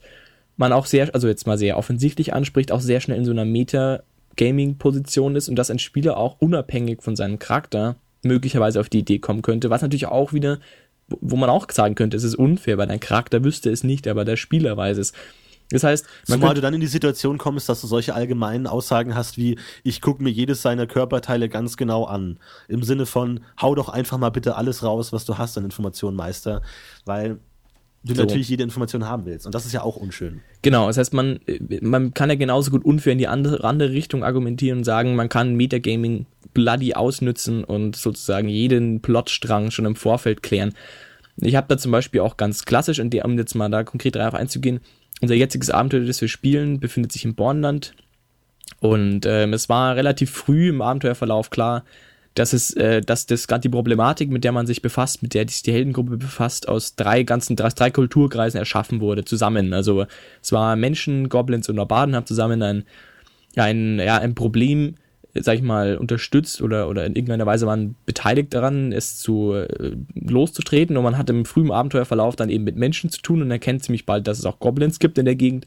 man 0.57 0.73
auch 0.73 0.85
sehr, 0.85 1.13
also 1.13 1.27
jetzt 1.27 1.47
mal 1.47 1.57
sehr 1.57 1.77
offensichtlich 1.77 2.33
anspricht, 2.33 2.71
auch 2.71 2.81
sehr 2.81 3.01
schnell 3.01 3.17
in 3.17 3.25
so 3.25 3.31
einer 3.31 3.45
Meta-Gaming-Position 3.45 5.35
ist 5.35 5.49
und 5.49 5.55
dass 5.55 5.71
ein 5.71 5.79
Spieler 5.79 6.17
auch 6.17 6.37
unabhängig 6.39 7.01
von 7.01 7.15
seinem 7.15 7.39
Charakter 7.39 7.95
möglicherweise 8.23 8.79
auf 8.79 8.89
die 8.89 8.99
Idee 8.99 9.19
kommen 9.19 9.41
könnte, 9.41 9.69
was 9.69 9.81
natürlich 9.81 10.07
auch 10.07 10.33
wieder, 10.33 10.59
wo 11.07 11.35
man 11.35 11.49
auch 11.49 11.69
sagen 11.71 11.95
könnte, 11.95 12.17
es 12.17 12.23
ist 12.23 12.35
unfair, 12.35 12.77
weil 12.77 12.87
dein 12.87 12.99
Charakter 12.99 13.43
wüsste 13.43 13.69
es 13.69 13.83
nicht, 13.83 14.07
aber 14.07 14.25
der 14.25 14.37
Spieler 14.37 14.77
weiß 14.77 14.97
es. 14.97 15.13
Das 15.69 15.83
heißt, 15.83 16.05
man 16.27 16.39
Zumal 16.39 16.55
du 16.55 16.61
dann 16.61 16.73
in 16.73 16.81
die 16.81 16.87
Situation 16.87 17.37
kommst, 17.37 17.67
dass 17.67 17.81
du 17.81 17.87
solche 17.87 18.13
allgemeinen 18.13 18.67
Aussagen 18.67 19.15
hast 19.15 19.37
wie, 19.37 19.57
ich 19.83 20.01
gucke 20.01 20.21
mir 20.21 20.29
jedes 20.29 20.61
seiner 20.61 20.85
Körperteile 20.85 21.49
ganz 21.49 21.77
genau 21.77 22.03
an. 22.03 22.37
Im 22.67 22.83
Sinne 22.83 23.05
von, 23.05 23.39
hau 23.59 23.73
doch 23.73 23.89
einfach 23.89 24.17
mal 24.17 24.29
bitte 24.29 24.55
alles 24.55 24.83
raus, 24.83 25.13
was 25.13 25.25
du 25.25 25.37
hast 25.37 25.57
an 25.57 25.63
Informationen, 25.63 26.15
Meister. 26.15 26.61
Weil 27.05 27.39
du 28.03 28.15
so. 28.15 28.21
natürlich 28.21 28.49
jede 28.49 28.63
Information 28.63 29.07
haben 29.07 29.25
willst. 29.25 29.45
Und 29.45 29.55
das 29.55 29.65
ist 29.65 29.73
ja 29.73 29.81
auch 29.81 29.95
unschön. 29.95 30.41
Genau, 30.61 30.87
das 30.87 30.97
heißt, 30.97 31.13
man, 31.13 31.39
man 31.81 32.13
kann 32.13 32.29
ja 32.29 32.35
genauso 32.35 32.71
gut 32.71 32.83
unfair 32.85 33.13
in 33.13 33.19
die 33.19 33.27
andere, 33.27 33.63
andere 33.63 33.91
Richtung 33.91 34.23
argumentieren 34.23 34.79
und 34.79 34.83
sagen, 34.83 35.15
man 35.15 35.29
kann 35.29 35.55
Metagaming 35.55 36.25
bloody 36.53 36.93
ausnützen 36.93 37.63
und 37.63 37.95
sozusagen 37.95 38.49
jeden 38.49 39.01
Plotstrang 39.01 39.71
schon 39.71 39.85
im 39.85 39.95
Vorfeld 39.95 40.43
klären. 40.43 40.73
Ich 41.37 41.55
habe 41.55 41.67
da 41.67 41.77
zum 41.77 41.91
Beispiel 41.91 42.21
auch 42.21 42.37
ganz 42.37 42.65
klassisch, 42.65 42.99
um 42.99 43.37
jetzt 43.37 43.55
mal 43.55 43.69
da 43.69 43.83
konkret 43.83 44.15
darauf 44.15 44.35
einzugehen, 44.35 44.81
unser 45.21 45.35
jetziges 45.35 45.69
Abenteuer, 45.69 46.01
das 46.01 46.21
wir 46.21 46.27
spielen, 46.27 46.79
befindet 46.79 47.11
sich 47.11 47.25
im 47.25 47.35
Bornland. 47.35 47.93
Und 48.79 49.25
ähm, 49.25 49.53
es 49.53 49.69
war 49.69 49.95
relativ 49.95 50.31
früh 50.31 50.69
im 50.69 50.81
Abenteuerverlauf 50.81 51.49
klar, 51.49 51.85
dass 52.35 52.53
es, 52.53 52.71
äh, 52.75 53.01
dass 53.01 53.25
das 53.25 53.47
gerade 53.47 53.61
die 53.61 53.69
Problematik, 53.69 54.29
mit 54.29 54.43
der 54.43 54.51
man 54.51 54.65
sich 54.65 54.81
befasst, 54.81 55.21
mit 55.21 55.33
der 55.33 55.47
sich 55.47 55.63
die 55.63 55.73
Heldengruppe 55.73 56.17
befasst, 56.17 56.67
aus 56.67 56.95
drei 56.95 57.23
ganzen, 57.23 57.55
drei, 57.55 57.69
drei 57.69 57.91
Kulturkreisen 57.91 58.59
erschaffen 58.59 59.01
wurde, 59.01 59.23
zusammen. 59.25 59.73
Also 59.73 60.05
es 60.41 60.51
war 60.51 60.75
Menschen, 60.75 61.29
Goblins 61.29 61.69
und 61.69 61.75
Norbaden 61.75 62.15
haben 62.15 62.25
zusammen 62.25 62.61
ein, 62.61 62.83
ein, 63.55 63.99
ja, 63.99 64.17
ein 64.17 64.33
Problem, 64.33 64.95
sag 65.35 65.55
ich 65.55 65.61
mal, 65.61 65.97
unterstützt 65.97 66.61
oder, 66.61 66.89
oder 66.89 67.05
in 67.05 67.15
irgendeiner 67.15 67.45
Weise 67.45 67.65
waren 67.65 67.95
beteiligt 68.05 68.53
daran, 68.53 68.91
es 68.91 69.17
zu 69.17 69.53
äh, 69.53 69.95
loszutreten. 70.13 70.97
Und 70.97 71.03
man 71.03 71.17
hat 71.17 71.29
im 71.29 71.45
frühen 71.45 71.71
Abenteuerverlauf 71.71 72.35
dann 72.35 72.49
eben 72.49 72.63
mit 72.63 72.75
Menschen 72.75 73.09
zu 73.09 73.21
tun 73.21 73.41
und 73.41 73.51
erkennt 73.51 73.83
ziemlich 73.83 74.05
bald, 74.05 74.27
dass 74.27 74.39
es 74.39 74.45
auch 74.45 74.59
Goblins 74.59 74.99
gibt 74.99 75.17
in 75.17 75.25
der 75.25 75.35
Gegend 75.35 75.65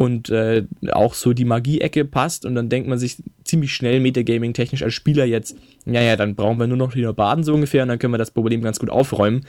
und 0.00 0.30
äh, 0.30 0.64
auch 0.92 1.12
so 1.12 1.34
die 1.34 1.44
Magie-Ecke 1.44 2.06
passt 2.06 2.46
und 2.46 2.54
dann 2.54 2.70
denkt 2.70 2.88
man 2.88 2.98
sich 2.98 3.18
ziemlich 3.44 3.74
schnell 3.74 4.00
Metagaming 4.00 4.54
technisch 4.54 4.82
als 4.82 4.94
Spieler 4.94 5.26
jetzt, 5.26 5.58
ja, 5.84 6.00
ja, 6.00 6.16
dann 6.16 6.36
brauchen 6.36 6.58
wir 6.58 6.66
nur 6.66 6.78
noch 6.78 6.94
wieder 6.94 7.12
Baden 7.12 7.44
so 7.44 7.52
ungefähr 7.52 7.82
und 7.82 7.90
dann 7.90 7.98
können 7.98 8.14
wir 8.14 8.18
das 8.18 8.30
Problem 8.30 8.62
ganz 8.62 8.78
gut 8.78 8.88
aufräumen. 8.88 9.44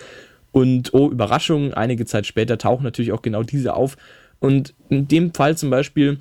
Und 0.51 0.93
oh, 0.93 1.09
Überraschung, 1.09 1.73
einige 1.73 2.05
Zeit 2.05 2.27
später 2.27 2.57
tauchen 2.57 2.83
natürlich 2.83 3.13
auch 3.13 3.21
genau 3.21 3.43
diese 3.43 3.75
auf. 3.75 3.95
Und 4.41 4.73
in 4.89 5.07
dem 5.07 5.33
Fall 5.33 5.55
zum 5.55 5.69
Beispiel, 5.69 6.19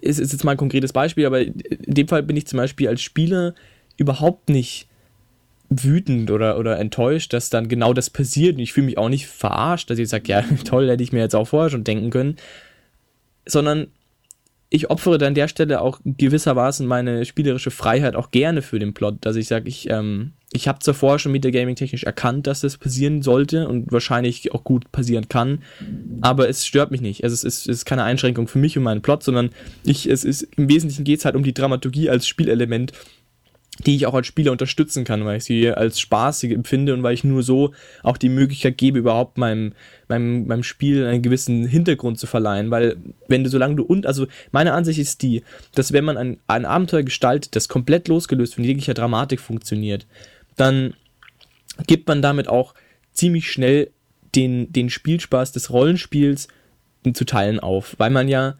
ist, 0.00 0.20
ist 0.20 0.30
jetzt 0.30 0.44
mal 0.44 0.52
ein 0.52 0.56
konkretes 0.56 0.92
Beispiel, 0.92 1.26
aber 1.26 1.40
in 1.40 1.54
dem 1.88 2.06
Fall 2.06 2.22
bin 2.22 2.36
ich 2.36 2.46
zum 2.46 2.58
Beispiel 2.58 2.86
als 2.86 3.02
Spieler 3.02 3.56
überhaupt 3.96 4.48
nicht 4.48 4.86
wütend 5.70 6.30
oder, 6.30 6.56
oder 6.56 6.78
enttäuscht, 6.78 7.32
dass 7.32 7.50
dann 7.50 7.66
genau 7.66 7.94
das 7.94 8.10
passiert 8.10 8.54
und 8.54 8.60
ich 8.60 8.72
fühle 8.72 8.86
mich 8.86 8.96
auch 8.96 9.08
nicht 9.08 9.26
verarscht, 9.26 9.90
dass 9.90 9.98
ich 9.98 10.08
sage, 10.08 10.28
ja, 10.28 10.44
toll, 10.64 10.88
hätte 10.88 11.02
ich 11.02 11.10
mir 11.10 11.18
jetzt 11.18 11.34
auch 11.34 11.48
vorher 11.48 11.70
schon 11.70 11.82
denken 11.82 12.10
können, 12.10 12.36
sondern 13.46 13.88
ich 14.74 14.90
opfere 14.90 15.18
dann 15.18 15.28
an 15.28 15.34
der 15.34 15.46
Stelle 15.46 15.80
auch 15.80 16.00
gewissermaßen 16.04 16.84
meine 16.84 17.24
spielerische 17.24 17.70
Freiheit 17.70 18.16
auch 18.16 18.32
gerne 18.32 18.60
für 18.60 18.80
den 18.80 18.92
Plot, 18.92 19.18
dass 19.20 19.36
ich 19.36 19.46
sage, 19.46 19.68
ich, 19.68 19.88
ähm, 19.88 20.32
ich 20.52 20.66
habe 20.66 20.80
zuvor 20.80 21.20
schon 21.20 21.30
mit 21.30 21.44
der 21.44 21.52
Gaming 21.52 21.76
technisch 21.76 22.02
erkannt, 22.02 22.48
dass 22.48 22.62
das 22.62 22.76
passieren 22.76 23.22
sollte 23.22 23.68
und 23.68 23.92
wahrscheinlich 23.92 24.52
auch 24.52 24.64
gut 24.64 24.90
passieren 24.90 25.28
kann, 25.28 25.62
aber 26.22 26.48
es 26.48 26.66
stört 26.66 26.90
mich 26.90 27.00
nicht. 27.00 27.22
Also 27.22 27.34
es 27.34 27.44
ist, 27.44 27.68
es 27.68 27.78
ist 27.78 27.84
keine 27.84 28.02
Einschränkung 28.02 28.48
für 28.48 28.58
mich 28.58 28.76
und 28.76 28.82
meinen 28.82 29.02
Plot, 29.02 29.22
sondern 29.22 29.50
ich, 29.84 30.08
es 30.10 30.24
ist, 30.24 30.42
im 30.56 30.68
Wesentlichen 30.68 31.04
geht 31.04 31.20
es 31.20 31.24
halt 31.24 31.36
um 31.36 31.44
die 31.44 31.54
Dramaturgie 31.54 32.10
als 32.10 32.26
Spielelement 32.26 32.92
die 33.80 33.96
ich 33.96 34.06
auch 34.06 34.14
als 34.14 34.26
Spieler 34.26 34.52
unterstützen 34.52 35.04
kann, 35.04 35.24
weil 35.24 35.38
ich 35.38 35.44
sie 35.44 35.70
als 35.70 35.98
spaßig 35.98 36.52
empfinde 36.52 36.94
und 36.94 37.02
weil 37.02 37.14
ich 37.14 37.24
nur 37.24 37.42
so 37.42 37.72
auch 38.02 38.16
die 38.16 38.28
Möglichkeit 38.28 38.78
gebe, 38.78 39.00
überhaupt 39.00 39.36
meinem, 39.36 39.72
meinem, 40.08 40.46
meinem 40.46 40.62
Spiel 40.62 41.04
einen 41.06 41.22
gewissen 41.22 41.66
Hintergrund 41.66 42.18
zu 42.18 42.26
verleihen. 42.26 42.70
Weil, 42.70 42.96
wenn 43.26 43.42
du, 43.42 43.50
solange 43.50 43.74
du 43.76 43.82
und, 43.82 44.06
also 44.06 44.26
meine 44.52 44.72
Ansicht 44.72 45.00
ist 45.00 45.22
die, 45.22 45.42
dass 45.74 45.92
wenn 45.92 46.04
man 46.04 46.16
ein, 46.16 46.38
ein 46.46 46.64
Abenteuer 46.64 47.02
gestaltet, 47.02 47.56
das 47.56 47.68
komplett 47.68 48.06
losgelöst 48.06 48.54
von 48.54 48.64
jeglicher 48.64 48.94
Dramatik 48.94 49.40
funktioniert, 49.40 50.06
dann 50.56 50.94
gibt 51.86 52.06
man 52.06 52.22
damit 52.22 52.48
auch 52.48 52.74
ziemlich 53.12 53.50
schnell 53.50 53.90
den, 54.36 54.72
den 54.72 54.88
Spielspaß 54.88 55.52
des 55.52 55.70
Rollenspiels 55.70 56.48
zu 57.12 57.24
teilen 57.24 57.60
auf, 57.60 57.96
weil 57.98 58.10
man 58.10 58.28
ja 58.28 58.56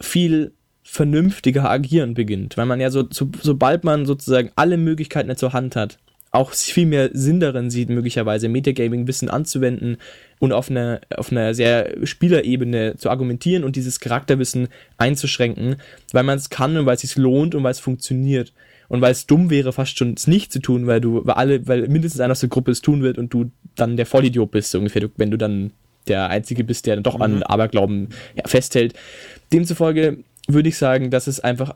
viel 0.00 0.52
vernünftiger 0.92 1.70
agieren 1.70 2.12
beginnt, 2.12 2.58
weil 2.58 2.66
man 2.66 2.78
ja 2.78 2.90
so, 2.90 3.04
so 3.10 3.30
sobald 3.40 3.82
man 3.82 4.04
sozusagen 4.04 4.50
alle 4.56 4.76
Möglichkeiten 4.76 5.34
zur 5.38 5.54
Hand 5.54 5.74
hat, 5.74 5.96
auch 6.32 6.52
viel 6.52 6.84
mehr 6.84 7.08
Sinn 7.14 7.40
darin 7.40 7.70
sieht, 7.70 7.88
möglicherweise 7.88 8.50
Metagaming-Wissen 8.50 9.30
anzuwenden 9.30 9.96
und 10.38 10.52
auf 10.52 10.70
einer, 10.70 11.00
auf 11.16 11.32
einer 11.32 11.54
sehr 11.54 12.06
Spielerebene 12.06 12.96
zu 12.98 13.08
argumentieren 13.08 13.64
und 13.64 13.74
dieses 13.74 14.00
Charakterwissen 14.00 14.68
einzuschränken, 14.98 15.76
weil 16.12 16.24
man 16.24 16.36
es 16.36 16.50
kann 16.50 16.76
und 16.76 16.84
weil 16.84 16.96
es 16.96 17.00
sich 17.00 17.16
lohnt 17.16 17.54
und 17.54 17.64
weil 17.64 17.72
es 17.72 17.80
funktioniert. 17.80 18.52
Und 18.88 19.00
weil 19.00 19.12
es 19.12 19.26
dumm 19.26 19.48
wäre, 19.48 19.72
fast 19.72 19.96
schon 19.96 20.12
es 20.12 20.26
nicht 20.26 20.52
zu 20.52 20.58
tun, 20.58 20.86
weil 20.86 21.00
du, 21.00 21.24
weil 21.24 21.36
alle, 21.36 21.66
weil 21.66 21.88
mindestens 21.88 22.20
einer 22.20 22.32
aus 22.32 22.40
der 22.40 22.50
Gruppe 22.50 22.72
es 22.72 22.82
tun 22.82 23.02
wird 23.02 23.16
und 23.16 23.32
du 23.32 23.50
dann 23.76 23.96
der 23.96 24.04
Vollidiot 24.04 24.50
bist, 24.50 24.72
so 24.72 24.78
ungefähr, 24.78 25.08
wenn 25.16 25.30
du 25.30 25.38
dann 25.38 25.70
der 26.08 26.28
Einzige 26.28 26.64
bist, 26.64 26.86
der 26.86 26.96
dann 26.96 27.02
doch 27.02 27.16
mhm. 27.16 27.22
an 27.22 27.42
Aberglauben 27.44 28.08
ja, 28.36 28.46
festhält. 28.46 28.92
Demzufolge 29.52 30.18
würde 30.48 30.68
ich 30.68 30.76
sagen, 30.76 31.10
dass 31.10 31.26
es 31.26 31.40
einfach 31.40 31.74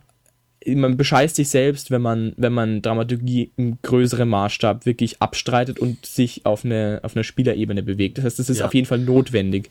man 0.75 0.97
bescheißt 0.97 1.37
sich 1.37 1.49
selbst, 1.49 1.93
wenn 1.93 2.03
man, 2.03 2.33
wenn 2.37 2.53
man 2.53 2.83
Dramaturgie 2.83 3.53
im 3.57 3.79
größeren 3.83 4.29
Maßstab 4.29 4.85
wirklich 4.85 5.23
abstreitet 5.23 5.79
und 5.79 6.05
sich 6.05 6.45
auf 6.45 6.65
eine, 6.65 7.01
auf 7.03 7.15
einer 7.15 7.23
Spielerebene 7.23 7.85
bewegt. 7.85 8.19
Das 8.19 8.25
heißt, 8.25 8.41
es 8.41 8.51
ist 8.51 8.59
ja. 8.59 8.67
auf 8.67 8.75
jeden 8.75 8.87
Fall 8.87 8.99
notwendig. 8.99 9.71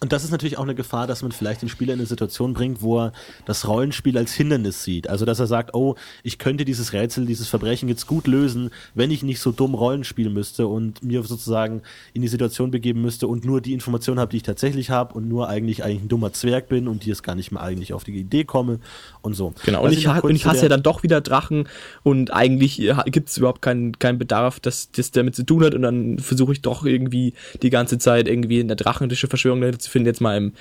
Und 0.00 0.12
das 0.12 0.24
ist 0.24 0.32
natürlich 0.32 0.58
auch 0.58 0.64
eine 0.64 0.74
Gefahr, 0.74 1.06
dass 1.06 1.22
man 1.22 1.32
vielleicht 1.32 1.62
den 1.62 1.68
Spieler 1.68 1.94
in 1.94 2.00
eine 2.00 2.06
Situation 2.06 2.52
bringt, 2.52 2.82
wo 2.82 3.00
er 3.00 3.12
das 3.46 3.66
Rollenspiel 3.66 4.18
als 4.18 4.34
Hindernis 4.34 4.84
sieht. 4.84 5.08
Also 5.08 5.24
dass 5.24 5.38
er 5.38 5.46
sagt, 5.46 5.74
oh, 5.74 5.94
ich 6.22 6.38
könnte 6.38 6.64
dieses 6.64 6.92
Rätsel, 6.92 7.26
dieses 7.26 7.48
Verbrechen 7.48 7.88
jetzt 7.88 8.06
gut 8.06 8.26
lösen, 8.26 8.70
wenn 8.94 9.10
ich 9.10 9.22
nicht 9.22 9.40
so 9.40 9.50
dumm 9.52 9.74
Rollen 9.74 10.04
spielen 10.04 10.34
müsste 10.34 10.66
und 10.66 11.02
mir 11.02 11.22
sozusagen 11.22 11.82
in 12.12 12.22
die 12.22 12.28
Situation 12.28 12.70
begeben 12.70 13.00
müsste 13.00 13.28
und 13.28 13.44
nur 13.44 13.60
die 13.60 13.72
Information 13.72 14.18
habe, 14.18 14.30
die 14.30 14.38
ich 14.38 14.42
tatsächlich 14.42 14.90
habe 14.90 15.14
und 15.14 15.28
nur 15.28 15.48
eigentlich 15.48 15.84
eigentlich 15.84 16.02
ein 16.02 16.08
dummer 16.08 16.32
Zwerg 16.32 16.68
bin 16.68 16.88
und 16.88 17.04
die 17.04 17.08
jetzt 17.08 17.22
gar 17.22 17.34
nicht 17.34 17.52
mehr 17.52 17.62
eigentlich 17.62 17.92
auf 17.92 18.04
die 18.04 18.12
Idee 18.12 18.44
komme 18.44 18.80
und 19.22 19.34
so. 19.34 19.54
Genau, 19.64 19.84
und 19.84 19.92
ich, 19.92 20.04
ich, 20.04 20.24
und 20.24 20.34
ich 20.34 20.44
hasse 20.44 20.62
ja 20.62 20.68
dann 20.68 20.82
doch 20.82 21.02
wieder 21.02 21.20
Drachen 21.20 21.68
und 22.02 22.32
eigentlich 22.32 22.80
äh, 22.80 22.94
gibt 23.06 23.30
es 23.30 23.38
überhaupt 23.38 23.62
keinen 23.62 23.98
keinen 23.98 24.18
Bedarf, 24.18 24.60
dass 24.60 24.90
das 24.90 25.12
damit 25.12 25.34
zu 25.34 25.44
tun 25.44 25.64
hat 25.64 25.74
und 25.74 25.82
dann 25.82 26.18
versuche 26.18 26.52
ich 26.52 26.62
doch 26.62 26.84
irgendwie 26.84 27.32
die 27.62 27.70
ganze 27.70 27.98
Zeit 27.98 28.28
irgendwie 28.28 28.60
in 28.60 28.68
der 28.68 28.76
drachentische 28.76 29.28
Verschwörung 29.28 29.62
zu 29.78 29.83
finden, 29.90 30.06
jetzt 30.06 30.20
mal 30.20 30.36
im 30.36 30.52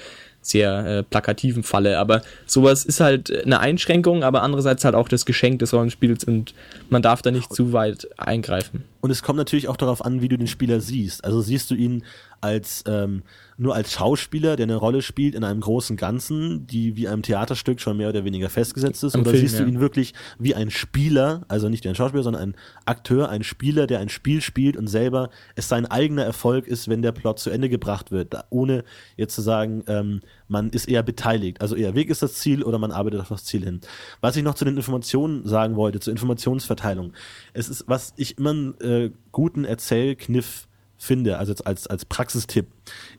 sehr 0.42 0.86
äh, 0.86 1.03
plakativen 1.03 1.63
Falle. 1.63 1.98
Aber 1.98 2.22
sowas 2.46 2.86
ist 2.86 3.00
halt 3.00 3.46
eine 3.46 3.60
Einschränkung, 3.60 4.24
aber 4.24 4.44
andererseits 4.44 4.86
halt 4.86 4.96
auch 4.96 5.08
das 5.08 5.25
Geschenk 5.25 5.60
des 5.60 5.74
Rollenspiels 5.74 6.24
und 6.25 6.53
man 6.89 7.01
darf 7.01 7.22
da 7.22 7.32
nicht 7.32 7.53
zu 7.53 7.74
weit 7.74 8.08
eingreifen. 8.18 8.84
Und 9.03 9.12
es 9.12 9.22
kommt 9.22 9.36
natürlich 9.36 9.67
auch 9.67 9.75
darauf 9.75 10.05
an, 10.05 10.22
wie 10.22 10.29
du 10.29 10.38
den 10.38 10.48
Spieler 10.48 10.79
siehst. 10.79 11.25
Also 11.25 11.41
siehst 11.41 11.69
du 11.69 11.75
ihn 11.75 12.05
als 12.39 12.86
ähm, 12.88 13.24
nur 13.57 13.75
als 13.75 13.91
Schauspieler, 13.91 14.55
der 14.55 14.63
eine 14.63 14.77
Rolle 14.77 15.01
spielt 15.01 15.36
in 15.36 15.43
einem 15.43 15.60
großen 15.60 15.98
Ganzen, 15.98 16.67
die 16.67 16.95
wie 16.95 17.10
einem 17.10 17.22
Theaterstück 17.22 17.81
schon 17.81 17.98
mehr 17.98 18.07
oder 18.07 18.24
weniger 18.24 18.50
festgesetzt 18.50 19.03
ist, 19.03 19.15
Am 19.15 19.22
oder 19.22 19.31
Film, 19.31 19.41
siehst 19.41 19.60
du 19.60 19.65
ihn 19.65 19.81
wirklich 19.81 20.13
wie 20.39 20.55
ein 20.55 20.72
Spieler, 20.72 21.43
also 21.50 21.67
nicht 21.67 21.83
wie 21.83 21.89
ein 21.89 21.95
Schauspieler, 21.95 22.24
sondern 22.24 22.41
ein 22.41 22.55
Akteur, 22.86 23.27
ein 23.27 23.43
Spieler, 23.43 23.88
der 23.88 24.00
ein 24.00 24.07
Spiel 24.07 24.41
spielt 24.41 24.77
und 24.77 24.88
selber 24.88 25.29
es 25.55 25.67
sein 25.67 25.86
eigener 25.86 26.24
Erfolg 26.24 26.65
ist, 26.65 26.88
wenn 26.88 27.01
der 27.01 27.12
Plot 27.12 27.39
zu 27.39 27.50
Ende 27.50 27.67
gebracht 27.67 28.10
wird, 28.12 28.33
ohne 28.51 28.86
jetzt 29.17 29.36
zu 29.36 29.41
sagen, 29.41 29.83
ähm, 29.88 30.22
man 30.53 30.69
ist 30.69 30.88
eher 30.88 31.03
beteiligt. 31.03 31.60
Also 31.60 31.75
eher 31.75 31.95
Weg 31.95 32.10
ist 32.10 32.22
das 32.22 32.36
Ziel 32.36 32.63
oder 32.63 32.77
man 32.77 32.91
arbeitet 32.91 33.19
auf 33.19 33.29
das 33.29 33.43
Ziel 33.43 33.65
hin. 33.65 33.81
Was 34.22 34.38
ich 34.38 34.43
noch 34.43 34.53
zu 34.53 34.63
den 34.63 34.77
Informationen 34.77 35.45
sagen 35.45 35.75
wollte, 35.75 36.00
zur 36.00 36.12
Informationsverteilung. 36.12 37.12
Es 37.53 37.67
ist, 37.67 37.83
was 37.88 38.13
ich 38.15 38.38
immer 38.38 38.51
einen 38.51 38.79
äh, 38.79 39.12
guten 39.33 39.65
Erzählkniff 39.65 40.67
finde, 40.95 41.38
also 41.39 41.53
als, 41.65 41.88
als 41.88 42.05
Praxistipp, 42.05 42.67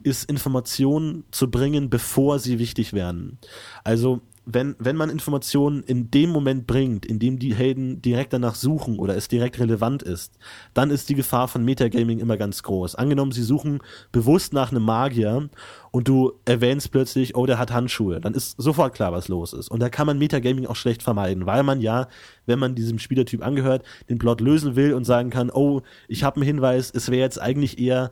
ist 0.03 0.31
Informationen 0.31 1.25
zu 1.33 1.50
bringen, 1.50 1.91
bevor 1.91 2.38
sie 2.38 2.59
wichtig 2.59 2.93
werden. 2.95 3.38
Also 3.83 4.23
wenn, 4.47 4.77
wenn 4.79 4.97
man 4.97 5.11
Informationen 5.11 5.83
in 5.83 6.11
dem 6.11 6.31
Moment 6.31 6.67
bringt, 6.67 7.07
in 7.07 7.19
dem 7.19 7.39
die 7.39 7.55
Helden 7.55 8.03
direkt 8.03 8.33
danach 8.33 8.55
suchen 8.55 8.99
oder 8.99 9.17
es 9.17 9.29
direkt 9.29 9.59
relevant 9.59 10.03
ist, 10.03 10.39
dann 10.75 10.91
ist 10.91 11.09
die 11.09 11.15
Gefahr 11.15 11.49
von 11.49 11.65
Metagaming 11.65 12.19
immer 12.19 12.37
ganz 12.37 12.63
groß. 12.63 12.95
Angenommen, 12.95 13.33
sie 13.33 13.43
suchen 13.43 13.81
bewusst 14.13 14.53
nach 14.53 14.71
einem 14.71 14.85
Magier 14.85 15.49
und 15.91 16.09
du 16.09 16.33
erwähnst 16.45 16.91
plötzlich, 16.91 17.37
oh, 17.37 17.47
der 17.47 17.59
hat 17.59 17.73
Handschuhe, 17.73 18.21
dann 18.21 18.35
ist 18.35 18.61
sofort 18.61 18.95
klar, 18.95 19.13
was 19.13 19.29
los 19.29 19.53
ist. 19.53 19.71
Und 19.71 19.81
da 19.81 19.89
kann 19.89 20.07
man 20.07 20.19
Metagaming 20.19 20.67
auch 20.67 20.77
schlecht 20.77 21.03
vermeiden, 21.03 21.47
weil 21.47 21.63
man 21.63 21.81
ja, 21.81 22.09
wenn 22.45 22.59
man 22.59 22.75
diesem 22.75 22.99
Spielertyp 22.99 23.45
angehört, 23.45 23.85
den 24.11 24.19
Plot 24.19 24.41
lösen 24.41 24.77
will 24.77 24.93
und 24.93 25.05
sagen 25.05 25.31
kann, 25.31 25.51
oh, 25.51 25.81
ich 26.07 26.23
habe 26.23 26.37
einen 26.37 26.47
Hinweis, 26.47 26.91
es 26.95 27.11
wäre 27.11 27.23
jetzt 27.23 27.41
eigentlich 27.41 27.79
eher 27.79 28.11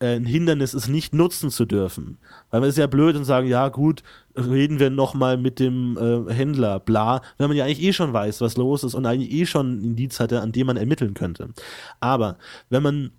ein 0.00 0.24
Hindernis 0.24 0.74
ist, 0.74 0.88
nicht 0.88 1.14
nutzen 1.14 1.50
zu 1.50 1.64
dürfen. 1.64 2.18
Weil 2.50 2.60
man 2.60 2.68
ist 2.68 2.78
ja 2.78 2.86
blöd 2.86 3.16
und 3.16 3.24
sagen, 3.24 3.48
ja 3.48 3.68
gut, 3.68 4.02
reden 4.36 4.78
wir 4.78 4.90
nochmal 4.90 5.36
mit 5.36 5.58
dem 5.58 5.96
äh, 5.96 6.32
Händler, 6.32 6.80
bla, 6.80 7.22
wenn 7.38 7.48
man 7.48 7.56
ja 7.56 7.64
eigentlich 7.64 7.82
eh 7.82 7.92
schon 7.92 8.12
weiß, 8.12 8.40
was 8.40 8.56
los 8.56 8.84
ist 8.84 8.94
und 8.94 9.06
eigentlich 9.06 9.32
eh 9.32 9.46
schon 9.46 9.78
ein 9.78 9.84
Indiz 9.84 10.20
hatte, 10.20 10.40
an 10.40 10.52
dem 10.52 10.66
man 10.66 10.76
ermitteln 10.76 11.14
könnte. 11.14 11.50
Aber 12.00 12.36
wenn 12.68 12.82
man 12.82 13.10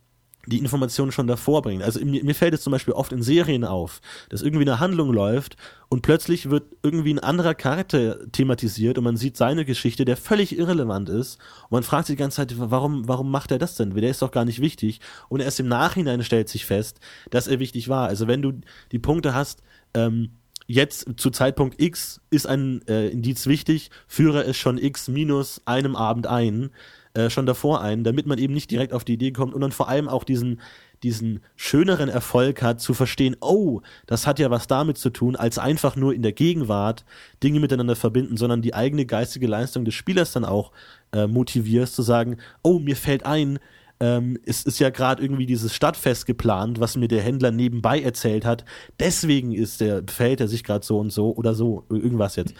die 0.48 0.60
Informationen 0.60 1.12
schon 1.12 1.28
davor 1.28 1.62
bringen. 1.62 1.84
Also 1.84 2.04
mir, 2.04 2.24
mir 2.24 2.34
fällt 2.34 2.54
es 2.54 2.62
zum 2.62 2.72
Beispiel 2.72 2.94
oft 2.94 3.12
in 3.12 3.22
Serien 3.22 3.64
auf, 3.64 4.02
dass 4.30 4.42
irgendwie 4.42 4.64
eine 4.64 4.80
Handlung 4.80 5.12
läuft 5.14 5.58
und 5.90 6.02
plötzlich 6.02 6.50
wird 6.50 6.64
irgendwie 6.82 7.14
ein 7.14 7.20
anderer 7.20 7.54
Charakter 7.54 8.32
thematisiert 8.32 8.98
und 8.98 9.04
man 9.04 9.18
sieht 9.18 9.38
seine 9.38 9.66
Geschichte, 9.66 10.06
der 10.06 10.18
völlig 10.18 10.58
irrelevant 10.58 11.10
ist 11.10 11.38
und 11.64 11.72
man 11.72 11.84
fragt 11.84 12.08
sich 12.08 12.16
die 12.16 12.20
ganze 12.20 12.38
Zeit, 12.38 12.54
warum, 12.58 13.08
warum 13.08 13.30
macht 13.30 13.52
er 13.52 13.60
das 13.60 13.76
denn? 13.76 13.94
Der 13.94 14.10
ist 14.10 14.22
doch 14.22 14.32
gar 14.32 14.46
nicht 14.46 14.62
wichtig 14.62 15.02
und 15.28 15.42
erst 15.42 15.60
im 15.60 15.68
Nachhinein 15.68 16.24
stellt 16.24 16.48
sich 16.50 16.66
fest, 16.66 17.00
dass 17.30 17.48
er 17.48 17.60
wichtig 17.60 17.90
war. 17.90 18.08
Also 18.08 18.28
wenn 18.28 18.42
du 18.42 18.54
die 18.94 19.00
Punkte 19.00 19.34
hast, 19.34 19.62
ähm, 19.94 20.32
jetzt 20.68 21.08
zu 21.18 21.30
Zeitpunkt 21.30 21.82
X 21.82 22.22
ist 22.30 22.48
ein 22.48 22.86
äh, 22.88 23.10
Indiz 23.10 23.48
wichtig, 23.48 23.90
führe 24.08 24.44
es 24.44 24.58
schon 24.58 24.78
X 24.78 25.08
minus 25.08 25.62
einem 25.66 25.96
Abend 25.96 26.28
ein, 26.28 26.70
äh, 27.14 27.30
schon 27.30 27.46
davor 27.46 27.82
ein, 27.82 28.04
damit 28.04 28.26
man 28.26 28.38
eben 28.38 28.54
nicht 28.54 28.72
direkt 28.72 28.94
auf 28.94 29.04
die 29.04 29.14
Idee 29.14 29.32
kommt 29.32 29.54
und 29.54 29.62
dann 29.62 29.72
vor 29.72 29.90
allem 29.90 30.08
auch 30.08 30.24
diesen, 30.24 30.62
diesen 31.04 31.42
schöneren 31.56 32.10
Erfolg 32.10 32.62
hat, 32.62 32.82
zu 32.82 32.94
verstehen, 32.94 33.36
oh, 33.42 33.82
das 34.06 34.28
hat 34.28 34.40
ja 34.40 34.50
was 34.50 34.68
damit 34.68 34.98
zu 34.98 35.10
tun, 35.10 35.36
als 35.36 35.60
einfach 35.60 35.96
nur 35.96 36.14
in 36.14 36.22
der 36.22 36.34
Gegenwart 36.34 37.06
Dinge 37.44 37.60
miteinander 37.60 37.96
verbinden, 37.96 38.38
sondern 38.38 38.62
die 38.62 38.74
eigene 38.74 39.06
geistige 39.06 39.48
Leistung 39.48 39.86
des 39.86 39.94
Spielers 39.94 40.32
dann 40.32 40.46
auch 40.46 40.72
äh, 41.12 41.28
motivierst, 41.28 41.96
zu 41.96 42.02
sagen, 42.02 42.38
oh, 42.64 42.80
mir 42.80 42.96
fällt 42.96 43.26
ein, 43.26 43.60
ähm, 44.00 44.38
es 44.46 44.64
ist 44.64 44.80
ja 44.80 44.90
gerade 44.90 45.22
irgendwie 45.24 45.46
dieses 45.46 45.74
Stadtfest 45.74 46.26
geplant, 46.26 46.80
was 46.80 46.98
mir 46.98 47.08
der 47.08 47.22
Händler 47.22 47.52
nebenbei 47.52 48.02
erzählt 48.02 48.46
hat. 48.46 48.64
Deswegen 49.00 49.54
ist 49.54 49.82
der, 49.82 50.04
verhält 50.08 50.40
er 50.42 50.48
sich 50.48 50.64
gerade 50.64 50.86
so 50.86 51.00
und 51.00 51.12
so 51.12 51.36
oder 51.36 51.56
so, 51.56 51.86
irgendwas 51.90 52.36
jetzt. 52.36 52.54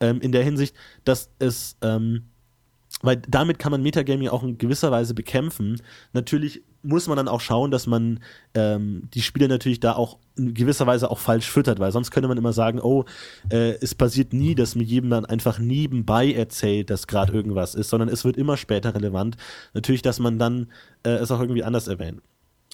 Ähm, 0.00 0.20
in 0.20 0.32
der 0.32 0.42
Hinsicht, 0.42 0.74
dass 1.04 1.30
es 1.38 1.76
ähm, 1.82 2.29
weil 3.02 3.16
damit 3.16 3.58
kann 3.58 3.72
man 3.72 3.82
Metagaming 3.82 4.28
auch 4.28 4.42
in 4.42 4.58
gewisser 4.58 4.90
Weise 4.90 5.14
bekämpfen. 5.14 5.80
Natürlich 6.12 6.62
muss 6.82 7.06
man 7.06 7.16
dann 7.16 7.28
auch 7.28 7.40
schauen, 7.40 7.70
dass 7.70 7.86
man 7.86 8.20
ähm, 8.54 9.08
die 9.14 9.22
Spieler 9.22 9.48
natürlich 9.48 9.80
da 9.80 9.94
auch 9.94 10.18
in 10.36 10.54
gewisser 10.54 10.86
Weise 10.86 11.10
auch 11.10 11.18
falsch 11.18 11.50
füttert, 11.50 11.78
weil 11.78 11.92
sonst 11.92 12.10
könnte 12.10 12.28
man 12.28 12.38
immer 12.38 12.52
sagen, 12.52 12.80
oh, 12.80 13.04
äh, 13.50 13.74
es 13.80 13.94
passiert 13.94 14.32
nie, 14.32 14.54
dass 14.54 14.74
mir 14.74 14.84
jedem 14.84 15.10
dann 15.10 15.26
einfach 15.26 15.58
nebenbei 15.58 16.32
erzählt, 16.32 16.90
dass 16.90 17.06
gerade 17.06 17.32
irgendwas 17.32 17.74
ist, 17.74 17.90
sondern 17.90 18.08
es 18.08 18.24
wird 18.24 18.36
immer 18.36 18.56
später 18.56 18.94
relevant. 18.94 19.36
Natürlich, 19.74 20.02
dass 20.02 20.18
man 20.18 20.38
dann 20.38 20.68
äh, 21.04 21.10
es 21.10 21.30
auch 21.30 21.40
irgendwie 21.40 21.64
anders 21.64 21.88
erwähnt. 21.88 22.22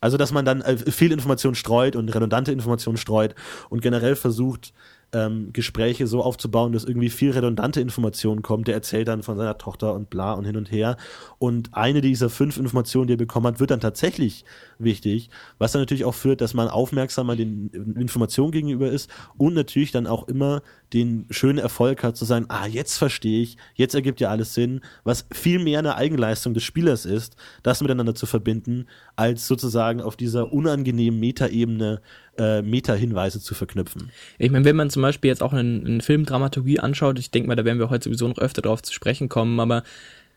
Also, 0.00 0.18
dass 0.18 0.30
man 0.30 0.44
dann 0.44 0.60
äh, 0.60 0.76
viel 0.76 1.10
Information 1.10 1.54
streut 1.54 1.96
und 1.96 2.14
redundante 2.14 2.52
Informationen 2.52 2.98
streut 2.98 3.34
und 3.70 3.80
generell 3.80 4.14
versucht, 4.14 4.72
ähm, 5.12 5.50
Gespräche 5.52 6.06
so 6.06 6.22
aufzubauen, 6.22 6.72
dass 6.72 6.84
irgendwie 6.84 7.10
viel 7.10 7.30
redundante 7.30 7.80
Informationen 7.80 8.42
kommt. 8.42 8.68
Der 8.68 8.74
erzählt 8.74 9.08
dann 9.08 9.22
von 9.22 9.36
seiner 9.36 9.58
Tochter 9.58 9.94
und 9.94 10.10
bla 10.10 10.32
und 10.32 10.44
hin 10.44 10.56
und 10.56 10.70
her. 10.70 10.96
Und 11.38 11.74
eine 11.74 12.00
dieser 12.00 12.28
fünf 12.28 12.56
Informationen, 12.56 13.06
die 13.06 13.14
er 13.14 13.18
bekommen 13.18 13.46
hat, 13.46 13.60
wird 13.60 13.70
dann 13.70 13.80
tatsächlich 13.80 14.44
wichtig, 14.78 15.30
was 15.58 15.72
dann 15.72 15.82
natürlich 15.82 16.04
auch 16.04 16.14
führt, 16.14 16.40
dass 16.40 16.54
man 16.54 16.68
aufmerksamer 16.68 17.36
den 17.36 17.70
Informationen 17.96 18.52
gegenüber 18.52 18.90
ist 18.90 19.10
und 19.38 19.54
natürlich 19.54 19.92
dann 19.92 20.06
auch 20.06 20.28
immer 20.28 20.62
den 20.92 21.26
schönen 21.30 21.58
Erfolg 21.58 22.02
hat 22.02 22.16
zu 22.16 22.24
sagen, 22.24 22.46
ah, 22.48 22.66
jetzt 22.66 22.96
verstehe 22.96 23.42
ich, 23.42 23.56
jetzt 23.74 23.94
ergibt 23.94 24.20
ja 24.20 24.28
alles 24.30 24.54
Sinn, 24.54 24.80
was 25.04 25.26
viel 25.32 25.58
mehr 25.58 25.80
eine 25.80 25.96
Eigenleistung 25.96 26.54
des 26.54 26.62
Spielers 26.62 27.06
ist, 27.06 27.36
das 27.62 27.80
miteinander 27.80 28.14
zu 28.14 28.26
verbinden, 28.26 28.86
als 29.16 29.46
sozusagen 29.46 30.00
auf 30.00 30.16
dieser 30.16 30.52
unangenehmen 30.52 31.18
Metaebene 31.18 32.00
äh, 32.38 32.62
Meta-Hinweise 32.62 33.40
zu 33.40 33.54
verknüpfen. 33.54 34.10
Ich 34.38 34.50
meine, 34.50 34.64
wenn 34.64 34.76
man 34.76 34.90
zum 34.90 35.02
Beispiel 35.02 35.28
jetzt 35.28 35.42
auch 35.42 35.52
einen, 35.52 35.86
einen 35.86 36.00
Film 36.00 36.24
Dramaturgie 36.24 36.80
anschaut, 36.80 37.18
ich 37.18 37.30
denke 37.30 37.48
mal, 37.48 37.56
da 37.56 37.64
werden 37.64 37.78
wir 37.78 37.90
heute 37.90 38.04
sowieso 38.04 38.28
noch 38.28 38.38
öfter 38.38 38.62
darauf 38.62 38.82
zu 38.82 38.92
sprechen 38.92 39.28
kommen, 39.28 39.58
aber 39.60 39.82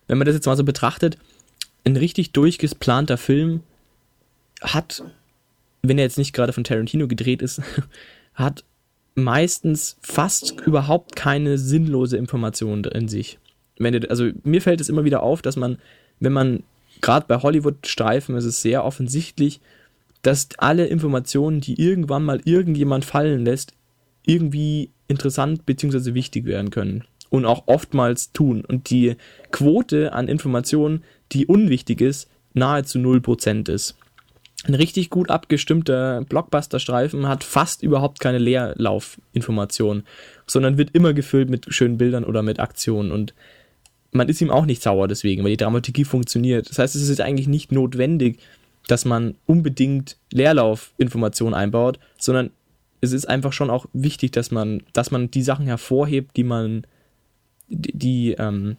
wenn 0.08 0.18
man 0.18 0.25
das 0.25 0.36
jetzt 0.36 0.46
mal 0.46 0.58
so 0.58 0.63
betrachtet, 0.63 1.18
ein 1.86 1.96
richtig 1.96 2.32
durchgeplanter 2.32 3.18
Film 3.18 3.62
hat, 4.62 5.03
wenn 5.82 5.98
er 5.98 6.03
jetzt 6.03 6.18
nicht 6.18 6.34
gerade 6.34 6.53
von 6.53 6.63
Tarantino 6.63 7.08
gedreht 7.08 7.41
ist, 7.41 7.62
hat 8.34 8.63
meistens 9.15 9.98
fast 10.01 10.60
überhaupt 10.65 11.15
keine 11.15 11.58
sinnlose 11.58 12.18
Information 12.18 12.84
in 12.86 13.08
sich. 13.08 13.39
Wenn 13.77 14.06
also 14.10 14.29
mir 14.44 14.62
fällt 14.62 14.82
es 14.82 14.89
immer 14.89 15.06
wieder 15.06 15.24
auf, 15.24 15.41
dass 15.41 15.56
man, 15.56 15.77
wenn 16.20 16.34
man 16.34 16.63
gerade 17.01 17.25
bei 17.27 17.38
Hollywood-Streifen 17.38 18.36
ist 18.36 18.46
es 18.46 18.62
sehr 18.62 18.84
offensichtlich, 18.84 19.62
dass 20.22 20.50
alle 20.58 20.88
Informationen, 20.88 21.62
die 21.62 21.82
irgendwann 21.82 22.24
mal 22.24 22.42
irgendjemand 22.44 23.06
fallen 23.06 23.46
lässt, 23.46 23.74
irgendwie 24.26 24.92
interessant 25.08 25.66
bzw. 25.66 26.14
wichtig 26.14 26.46
werden 26.46 26.70
können 26.70 27.06
und 27.30 27.46
auch 27.46 27.64
oftmals 27.68 28.32
tun. 28.32 28.66
Und 28.66 28.90
die 28.90 29.16
Quote 29.52 30.14
an 30.14 30.28
Informationen, 30.28 31.04
die 31.32 31.46
unwichtig 31.46 32.02
ist, 32.02 32.30
nahezu 32.54 33.00
0% 33.00 33.70
ist. 33.72 33.96
Ein 34.66 34.76
richtig 34.76 35.10
gut 35.10 35.30
abgestimmter 35.30 36.26
Blockbuster-Streifen 36.28 37.28
hat 37.28 37.46
fast 37.46 37.82
überhaupt 37.82 38.20
keine 38.20 38.40
Leerlaufinformation, 38.40 40.04
sondern 40.48 40.78
wird 40.78 40.90
immer 40.94 41.14
gefüllt 41.14 41.50
mit 41.50 41.74
schönen 41.74 41.98
Bildern 41.98 42.26
oder 42.26 42.44
mit 42.44 42.60
Aktionen. 42.60 43.12
Und 43.12 43.34
man 44.12 44.28
ist 44.28 44.42
ihm 44.42 44.50
auch 44.52 44.66
nicht 44.66 44.82
sauer 44.82 45.08
deswegen, 45.08 45.44
weil 45.44 45.52
die 45.52 45.58
Dramaturgie 45.58 46.04
funktioniert. 46.04 46.70
Das 46.70 46.78
heißt, 46.78 46.96
es 46.96 47.08
ist 47.08 47.22
eigentlich 47.22 47.48
nicht 47.48 47.72
notwendig, 47.72 48.40
dass 48.89 49.05
man 49.05 49.36
unbedingt 49.46 50.17
Leerlaufinformationen 50.31 51.53
einbaut, 51.53 52.00
sondern 52.17 52.51
es 53.01 53.13
ist 53.13 53.29
einfach 53.29 53.53
schon 53.53 53.69
auch 53.69 53.86
wichtig, 53.93 54.31
dass 54.31 54.51
man, 54.51 54.84
dass 54.93 55.12
man 55.12 55.31
die 55.31 55.43
Sachen 55.43 55.65
hervorhebt, 55.65 56.36
die 56.36 56.43
man, 56.43 56.86
die, 57.67 57.98
die 57.98 58.31
ähm, 58.34 58.77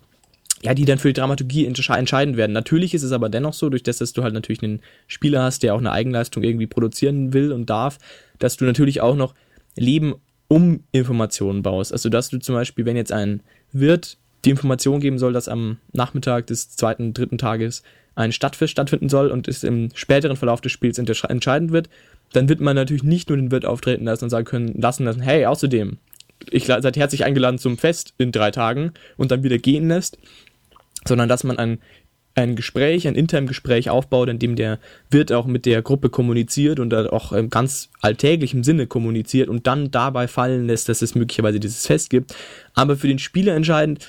ja, 0.63 0.75
die 0.75 0.85
dann 0.85 0.99
für 0.99 1.09
die 1.09 1.19
Dramaturgie 1.19 1.65
entscheidend 1.65 2.37
werden. 2.37 2.53
Natürlich 2.53 2.93
ist 2.93 3.03
es 3.03 3.13
aber 3.13 3.31
dennoch 3.31 3.55
so, 3.55 3.71
durch 3.71 3.83
das, 3.83 3.97
dass 3.99 4.13
du 4.13 4.23
halt 4.23 4.35
natürlich 4.35 4.63
einen 4.63 4.81
Spieler 5.07 5.43
hast, 5.43 5.63
der 5.63 5.75
auch 5.75 5.79
eine 5.79 5.93
Eigenleistung 5.93 6.43
irgendwie 6.43 6.67
produzieren 6.67 7.33
will 7.33 7.53
und 7.53 7.71
darf, 7.71 7.99
dass 8.39 8.59
du 8.59 8.67
natürlich 8.67 9.01
auch 9.01 9.17
noch 9.17 9.35
Leben 9.77 10.17
um 10.49 10.83
Informationen 10.93 11.63
baust. 11.63 11.93
Also, 11.93 12.11
dass 12.11 12.29
du 12.29 12.39
zum 12.39 12.55
Beispiel, 12.57 12.85
wenn 12.85 12.97
jetzt 12.97 13.13
ein 13.13 13.41
Wirt 13.73 14.19
die 14.45 14.51
Information 14.51 15.01
geben 15.01 15.19
soll, 15.19 15.33
dass 15.33 15.49
am 15.49 15.79
Nachmittag 15.93 16.47
des 16.49 16.71
zweiten, 16.71 17.15
dritten 17.15 17.39
Tages 17.39 17.83
ein 18.21 18.33
Stadtfest 18.33 18.73
stattfinden 18.73 19.09
soll 19.09 19.29
und 19.29 19.49
es 19.49 19.65
im 19.65 19.89
späteren 19.95 20.37
Verlauf 20.37 20.61
des 20.61 20.73
Spiels 20.73 20.99
entscheidend 20.99 21.73
wird, 21.73 21.89
dann 22.33 22.49
wird 22.49 22.61
man 22.61 22.77
natürlich 22.77 23.03
nicht 23.03 23.29
nur 23.29 23.39
den 23.39 23.51
Wirt 23.51 23.65
auftreten 23.65 24.05
lassen 24.05 24.25
und 24.25 24.31
sagen 24.31 24.45
können, 24.45 24.81
lassen 24.81 25.05
lassen, 25.05 25.21
hey, 25.21 25.47
außerdem, 25.47 25.99
ich 26.51 26.67
seid 26.67 26.97
herzlich 26.97 27.25
eingeladen 27.25 27.59
zum 27.59 27.77
Fest 27.77 28.15
in 28.19 28.33
drei 28.33 28.51
Tagen 28.51 28.93
und 29.17 29.31
dann 29.31 29.43
wieder 29.43 29.59
gehen 29.59 29.89
lässt, 29.89 30.19
sondern 31.05 31.29
dass 31.29 31.45
man 31.45 31.59
ein, 31.59 31.79
ein 32.35 32.57
Gespräch, 32.57 33.09
ein 33.09 33.17
internes 33.17 33.49
Gespräch 33.49 33.91
aufbaut, 33.91 34.29
in 34.29 34.39
dem 34.39 34.57
der 34.57 34.79
Wirt 35.11 35.33
auch 35.33 35.47
mit 35.47 35.67
der 35.67 35.83
Gruppe 35.83 36.09
kommuniziert 36.09 36.79
und 36.79 36.95
auch 36.95 37.33
im 37.33 37.51
ganz 37.51 37.91
alltäglichen 38.01 38.63
Sinne 38.63 38.87
kommuniziert 38.87 39.49
und 39.49 39.67
dann 39.67 39.91
dabei 39.91 40.29
fallen 40.29 40.67
lässt, 40.67 40.89
dass 40.89 41.03
es 41.03 41.15
möglicherweise 41.15 41.61
dieses 41.61 41.87
Fest 41.87 42.11
gibt. 42.11 42.35
Aber 42.75 42.97
für 42.97 43.09
den 43.09 43.19
Spieler 43.19 43.55
entscheidend 43.55 44.09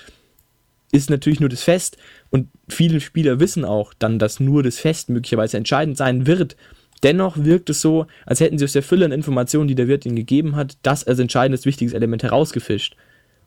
ist 0.91 1.10
natürlich 1.10 1.39
nur 1.39 1.50
das 1.50 1.63
Fest 1.63 1.98
und 2.30 2.48
viele 2.74 3.00
Spieler 3.00 3.40
wissen 3.40 3.66
auch 3.66 3.94
dann, 3.98 4.20
dass 4.20 4.40
nur 4.40 4.63
das 4.63 4.80
Fest 4.80 5.10
möglicherweise 5.10 5.58
entscheidend 5.58 5.98
sein 5.98 6.28
wird. 6.28 6.56
Dennoch 7.04 7.38
wirkt 7.38 7.70
es 7.70 7.82
so, 7.82 8.06
als 8.25 8.40
hätten 8.40 8.58
sie 8.58 8.66
aus 8.66 8.74
der 8.74 8.84
Fülle 8.84 9.06
an 9.06 9.12
Informationen, 9.12 9.68
die 9.68 9.75
der 9.75 9.88
Wirt 9.88 10.06
ihnen 10.06 10.16
gegeben 10.16 10.56
hat, 10.56 10.78
das 10.84 11.04
als 11.04 11.20
entscheidendes 11.20 11.66
wichtiges 11.66 11.94
Element 11.94 12.24
herausgefischt. 12.24 12.96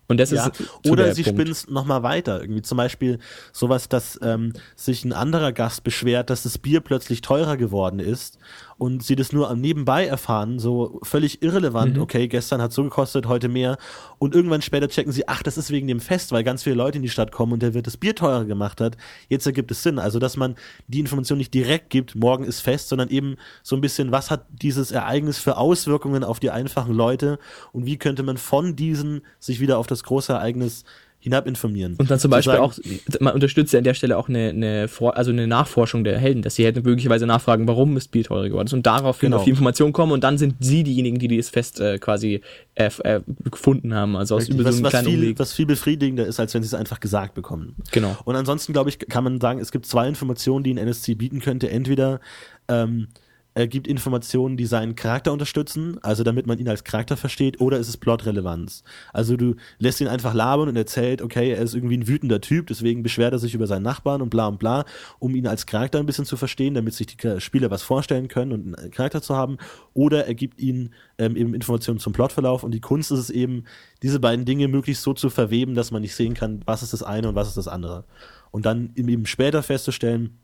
Und 0.07 0.21
das 0.21 0.31
ja, 0.31 0.47
ist 0.49 0.63
oder 0.87 1.15
sie 1.15 1.25
spinnen 1.25 1.51
es 1.51 1.69
nochmal 1.69 2.03
weiter. 2.03 2.41
Irgendwie 2.41 2.61
zum 2.61 2.77
Beispiel 2.77 3.19
sowas, 3.53 3.89
dass 3.89 4.19
ähm, 4.23 4.53
sich 4.77 5.05
ein 5.05 5.13
anderer 5.13 5.53
Gast 5.53 5.83
beschwert, 5.83 6.29
dass 6.29 6.43
das 6.43 6.59
Bier 6.59 6.81
plötzlich 6.81 7.23
teurer 7.23 7.57
geworden 7.57 8.01
ist 8.01 8.39
und 8.85 9.03
sie 9.03 9.17
das 9.17 9.33
nur 9.33 9.49
am 9.49 9.63
Nebenbei 9.63 10.05
erfahren, 10.05 10.59
so 10.59 11.01
völlig 11.03 11.43
irrelevant, 11.43 11.97
mhm. 11.97 12.03
okay, 12.03 12.29
gestern 12.29 12.61
hat 12.61 12.71
so 12.71 12.83
gekostet, 12.83 13.27
heute 13.27 13.49
mehr 13.49 13.79
und 14.19 14.35
irgendwann 14.35 14.61
später 14.61 14.89
checken 14.89 15.11
sie, 15.11 15.27
ach, 15.27 15.43
das 15.43 15.57
ist 15.57 15.71
wegen 15.71 15.87
dem 15.87 16.01
Fest, 16.01 16.33
weil 16.33 16.45
ganz 16.45 16.65
viele 16.65 16.77
Leute 16.77 16.99
in 16.99 17.03
die 17.03 17.09
Stadt 17.09 17.33
kommen 17.33 17.55
und 17.55 17.63
der 17.63 17.73
wird 17.73 17.87
das 17.87 17.97
Bier 17.97 18.15
teurer 18.15 18.45
gemacht 18.45 18.83
hat. 18.83 18.99
Jetzt 19.31 19.47
ergibt 19.47 19.71
es 19.71 19.83
Sinn, 19.83 19.99
also 19.99 20.19
dass 20.19 20.37
man 20.37 20.55
die 20.87 21.01
Information 21.01 21.39
nicht 21.39 21.55
direkt 21.55 21.89
gibt, 21.89 22.15
morgen 22.15 22.45
ist 22.45 22.61
Fest, 22.61 22.91
sondern 22.91 23.09
eben 23.09 23.37
so 23.63 23.75
ein 23.75 23.81
bisschen, 23.81 24.13
was 24.13 24.31
hat 24.31 24.45
dieses 24.51 24.91
Ereignis 24.91 25.39
für 25.39 25.57
Auswirkungen 25.57 26.23
auf 26.23 26.39
die 26.39 26.51
einfachen 26.51 26.93
Leute 26.93 27.39
und 27.73 27.87
wie 27.87 27.97
könnte 27.97 28.23
man 28.23 28.37
von 28.37 28.77
diesen 28.77 29.23
sich 29.39 29.61
wieder 29.61 29.79
auf 29.79 29.87
das 29.87 30.03
große 30.03 30.35
Ereignis 30.35 30.85
hinab 31.25 31.47
informieren. 31.47 31.95
Und 31.97 32.11
dann 32.11 32.19
zum 32.19 32.31
Beispiel 32.31 32.57
auch, 32.57 32.75
man 33.19 33.33
unterstützt 33.33 33.73
ja 33.73 33.79
an 33.79 33.85
der 33.85 33.95
Stelle 33.95 34.19
auch 34.19 34.29
eine, 34.29 34.51
eine, 34.51 34.91
also 35.15 35.31
eine 35.31 35.47
Nachforschung 35.47 36.05
der 36.05 36.19
Helden, 36.19 36.43
dass 36.43 36.57
sie 36.57 36.67
hätten 36.67 36.83
möglicherweise 36.83 37.27
nachfragen, 37.27 37.67
warum 37.67 37.97
ist 37.97 38.11
Bier 38.11 38.25
teurer 38.25 38.47
geworden 38.47 38.67
ist 38.67 38.75
und 38.75 38.85
daraufhin 38.85 39.29
genau. 39.29 39.39
auf 39.39 39.45
die 39.45 39.51
Information 39.51 39.95
kommen 39.95 40.13
und 40.13 40.23
dann 40.23 40.37
sind 40.37 40.57
sie 40.61 40.85
diejenigen, 40.85 41.19
die 41.19 41.35
das 41.35 41.49
Fest 41.49 41.81
äh, 41.81 41.99
quasi 41.99 42.43
äh, 42.75 42.91
äh, 43.05 43.21
gefunden 43.51 43.95
haben. 43.95 44.17
Also 44.17 44.37
aus 44.37 44.51
über 44.51 44.67
was, 44.67 44.77
so 44.77 44.85
was 44.85 45.03
viel, 45.03 45.39
was 45.39 45.55
viel 45.55 45.65
befriedigender 45.65 46.27
ist, 46.27 46.39
als 46.39 46.53
wenn 46.53 46.63
sie 46.63 46.67
es 46.67 46.75
einfach 46.75 47.01
gesagt 47.01 47.33
bekommen. 47.33 47.75
Genau. 47.91 48.15
Und 48.27 48.37
ansonsten, 48.37 48.75
glaube 48.75 48.91
ich, 48.91 48.99
kann 48.99 49.25
man 49.25 49.41
sagen, 49.41 49.61
es 49.61 49.73
gibt 49.73 49.87
zwei 49.87 50.07
Informationen, 50.07 50.63
die 50.63 50.75
ein 50.75 50.79
NSC 50.79 51.15
bieten 51.15 51.41
könnte. 51.41 51.71
Entweder 51.71 52.21
ähm, 52.69 53.09
er 53.55 53.69
gibt 53.69 53.87
Informationen, 53.87 54.57
die 54.57 54.67
seinen 54.67 54.97
Charakter 54.97 55.33
unterstützen, 55.33 55.99
also 56.03 56.25
damit 56.25 56.47
man 56.47 56.59
ihn 56.59 56.69
als 56.69 56.83
Charakter 56.83 57.17
versteht, 57.17 57.61
oder 57.61 57.79
ist 57.79 57.89
es 57.89 57.97
Plotrelevanz? 57.97 58.83
Also 59.13 59.37
du 59.37 59.55
lässt 59.79 60.01
ihn 60.01 60.09
einfach 60.09 60.35
labern 60.35 60.69
und 60.69 60.77
erzählt, 60.77 61.23
okay, 61.23 61.53
er 61.53 61.63
ist 61.63 61.75
irgendwie 61.75 61.97
ein 61.97 62.09
wütender 62.09 62.41
Typ, 62.41 62.67
deswegen 62.67 63.05
beschwert 63.05 63.33
er 63.33 63.39
sich 63.39 63.55
über 63.55 63.69
seinen 63.69 63.85
Nachbarn 63.85 64.23
und 64.23 64.31
bla 64.31 64.49
und 64.49 64.59
bla, 64.59 64.85
um 65.21 65.37
ihn 65.37 65.47
als 65.47 65.67
Charakter 65.67 66.01
ein 66.01 66.07
bisschen 66.07 66.25
zu 66.25 66.37
verstehen, 66.37 66.75
damit 66.75 66.95
sich 66.95 67.07
die 67.07 67.41
Spieler 67.41 67.71
was 67.71 67.83
vorstellen 67.83 68.27
können 68.27 68.53
und 68.53 68.77
einen 68.77 68.91
Charakter 68.91 69.23
zu 69.23 69.37
haben, 69.37 69.59
oder 69.93 70.27
er 70.27 70.35
gibt 70.35 70.61
ihnen 70.61 70.93
ähm, 71.19 71.37
eben 71.37 71.55
Informationen 71.55 72.01
zum 72.01 72.13
Plotverlauf 72.13 72.65
und 72.65 72.73
die 72.73 72.81
Kunst 72.81 73.13
ist 73.13 73.21
es 73.21 73.31
eben, 73.31 73.65
diese 74.03 74.19
beiden 74.19 74.45
Dinge 74.45 74.67
möglichst 74.67 75.05
so 75.05 75.15
zu 75.15 75.31
verweben, 75.31 75.77
dass 75.77 75.93
man 75.93 76.03
nicht 76.03 76.17
sehen 76.17 76.35
kann, 76.35 76.61
was 76.67 76.83
ist 76.83 76.93
das 76.93 77.05
eine 77.05 77.29
und 77.29 77.35
was 77.37 77.49
ist 77.49 77.57
das 77.57 77.69
andere. 77.69 78.05
Und 78.51 78.67
dann 78.67 78.93
eben 78.97 79.27
später 79.27 79.63
festzustellen, 79.63 80.39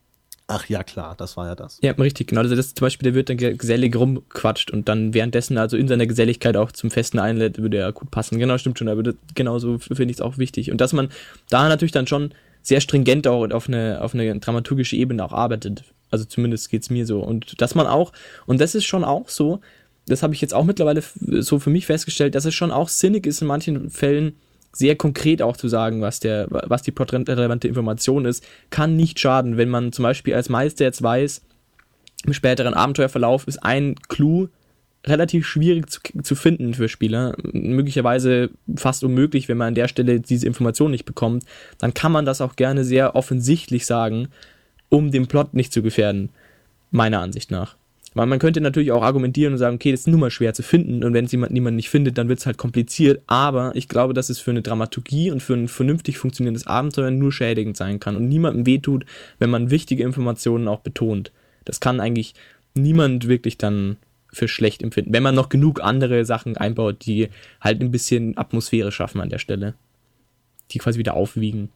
Ach 0.52 0.68
ja, 0.68 0.82
klar, 0.82 1.14
das 1.16 1.36
war 1.36 1.46
ja 1.46 1.54
das. 1.54 1.78
Ja, 1.80 1.92
richtig, 1.92 2.28
genau. 2.28 2.40
Also 2.40 2.56
das 2.56 2.74
zum 2.74 2.84
Beispiel, 2.84 3.04
der 3.04 3.14
wird 3.14 3.28
dann 3.28 3.36
gesellig 3.36 3.94
rumquatscht 3.94 4.72
und 4.72 4.88
dann 4.88 5.14
währenddessen 5.14 5.56
also 5.58 5.76
in 5.76 5.86
seiner 5.86 6.08
Geselligkeit 6.08 6.56
auch 6.56 6.72
zum 6.72 6.90
Festen 6.90 7.20
einlädt, 7.20 7.58
würde 7.62 7.78
er 7.78 7.92
gut 7.92 8.10
passen. 8.10 8.36
Genau, 8.40 8.58
stimmt 8.58 8.76
schon, 8.76 8.88
aber 8.88 9.12
genauso 9.36 9.78
finde 9.78 10.10
ich 10.10 10.16
es 10.16 10.20
auch 10.20 10.38
wichtig. 10.38 10.72
Und 10.72 10.80
dass 10.80 10.92
man 10.92 11.08
da 11.50 11.68
natürlich 11.68 11.92
dann 11.92 12.08
schon 12.08 12.34
sehr 12.62 12.80
stringent 12.80 13.28
auch 13.28 13.48
auf 13.50 13.68
eine, 13.68 14.00
auf 14.02 14.12
eine 14.12 14.40
dramaturgische 14.40 14.96
Ebene 14.96 15.24
auch 15.24 15.32
arbeitet. 15.32 15.84
Also 16.10 16.24
zumindest 16.24 16.68
geht 16.68 16.82
es 16.82 16.90
mir 16.90 17.06
so. 17.06 17.20
Und 17.20 17.60
dass 17.60 17.76
man 17.76 17.86
auch, 17.86 18.12
und 18.46 18.60
das 18.60 18.74
ist 18.74 18.86
schon 18.86 19.04
auch 19.04 19.28
so, 19.28 19.60
das 20.06 20.24
habe 20.24 20.34
ich 20.34 20.40
jetzt 20.40 20.52
auch 20.52 20.64
mittlerweile 20.64 21.04
so 21.14 21.60
für 21.60 21.70
mich 21.70 21.86
festgestellt, 21.86 22.34
dass 22.34 22.44
es 22.44 22.54
schon 22.54 22.72
auch 22.72 22.88
sinnig 22.88 23.24
ist 23.24 23.40
in 23.40 23.46
manchen 23.46 23.88
Fällen, 23.88 24.34
sehr 24.72 24.96
konkret 24.96 25.42
auch 25.42 25.56
zu 25.56 25.68
sagen, 25.68 26.00
was 26.00 26.20
der, 26.20 26.46
was 26.48 26.82
die 26.82 26.92
plotrelevante 26.92 27.68
Information 27.68 28.24
ist, 28.24 28.44
kann 28.70 28.96
nicht 28.96 29.18
schaden, 29.18 29.56
wenn 29.56 29.68
man 29.68 29.92
zum 29.92 30.04
Beispiel 30.04 30.34
als 30.34 30.48
Meister 30.48 30.84
jetzt 30.84 31.02
weiß, 31.02 31.42
im 32.26 32.32
späteren 32.32 32.74
Abenteuerverlauf 32.74 33.46
ist 33.48 33.62
ein 33.62 33.96
Clou 34.08 34.48
relativ 35.06 35.46
schwierig 35.46 35.88
zu, 35.88 36.00
zu 36.22 36.34
finden 36.34 36.74
für 36.74 36.88
Spieler, 36.88 37.34
möglicherweise 37.52 38.50
fast 38.76 39.02
unmöglich, 39.02 39.48
wenn 39.48 39.56
man 39.56 39.68
an 39.68 39.74
der 39.74 39.88
Stelle 39.88 40.20
diese 40.20 40.46
Information 40.46 40.90
nicht 40.90 41.06
bekommt, 41.06 41.44
dann 41.78 41.94
kann 41.94 42.12
man 42.12 42.26
das 42.26 42.40
auch 42.40 42.56
gerne 42.56 42.84
sehr 42.84 43.16
offensichtlich 43.16 43.86
sagen, 43.86 44.28
um 44.90 45.10
den 45.10 45.26
Plot 45.26 45.54
nicht 45.54 45.72
zu 45.72 45.82
gefährden, 45.82 46.28
meiner 46.90 47.20
Ansicht 47.20 47.50
nach. 47.50 47.76
Weil 48.14 48.26
man 48.26 48.40
könnte 48.40 48.60
natürlich 48.60 48.90
auch 48.90 49.02
argumentieren 49.02 49.52
und 49.52 49.58
sagen, 49.58 49.76
okay, 49.76 49.92
das 49.92 50.00
ist 50.00 50.08
nun 50.08 50.18
mal 50.18 50.30
schwer 50.30 50.52
zu 50.52 50.64
finden 50.64 51.04
und 51.04 51.14
wenn 51.14 51.26
es 51.26 51.32
jemand, 51.32 51.52
niemand 51.52 51.76
nicht 51.76 51.90
findet, 51.90 52.18
dann 52.18 52.28
wird 52.28 52.40
es 52.40 52.46
halt 52.46 52.58
kompliziert. 52.58 53.22
Aber 53.28 53.70
ich 53.76 53.88
glaube, 53.88 54.14
dass 54.14 54.30
es 54.30 54.40
für 54.40 54.50
eine 54.50 54.62
Dramaturgie 54.62 55.30
und 55.30 55.40
für 55.42 55.54
ein 55.54 55.68
vernünftig 55.68 56.18
funktionierendes 56.18 56.66
Abenteuer 56.66 57.12
nur 57.12 57.30
schädigend 57.30 57.76
sein 57.76 58.00
kann 58.00 58.16
und 58.16 58.28
niemandem 58.28 58.66
wehtut, 58.66 59.06
wenn 59.38 59.50
man 59.50 59.70
wichtige 59.70 60.02
Informationen 60.02 60.66
auch 60.66 60.80
betont. 60.80 61.30
Das 61.64 61.78
kann 61.78 62.00
eigentlich 62.00 62.34
niemand 62.74 63.28
wirklich 63.28 63.58
dann 63.58 63.96
für 64.32 64.48
schlecht 64.48 64.82
empfinden, 64.82 65.12
wenn 65.12 65.22
man 65.22 65.34
noch 65.34 65.48
genug 65.48 65.80
andere 65.82 66.24
Sachen 66.24 66.56
einbaut, 66.56 67.04
die 67.06 67.28
halt 67.60 67.80
ein 67.80 67.90
bisschen 67.90 68.36
Atmosphäre 68.36 68.92
schaffen 68.92 69.20
an 69.20 69.28
der 69.28 69.38
Stelle. 69.38 69.74
Die 70.72 70.78
quasi 70.78 70.98
wieder 70.98 71.14
aufwiegen. 71.14 71.70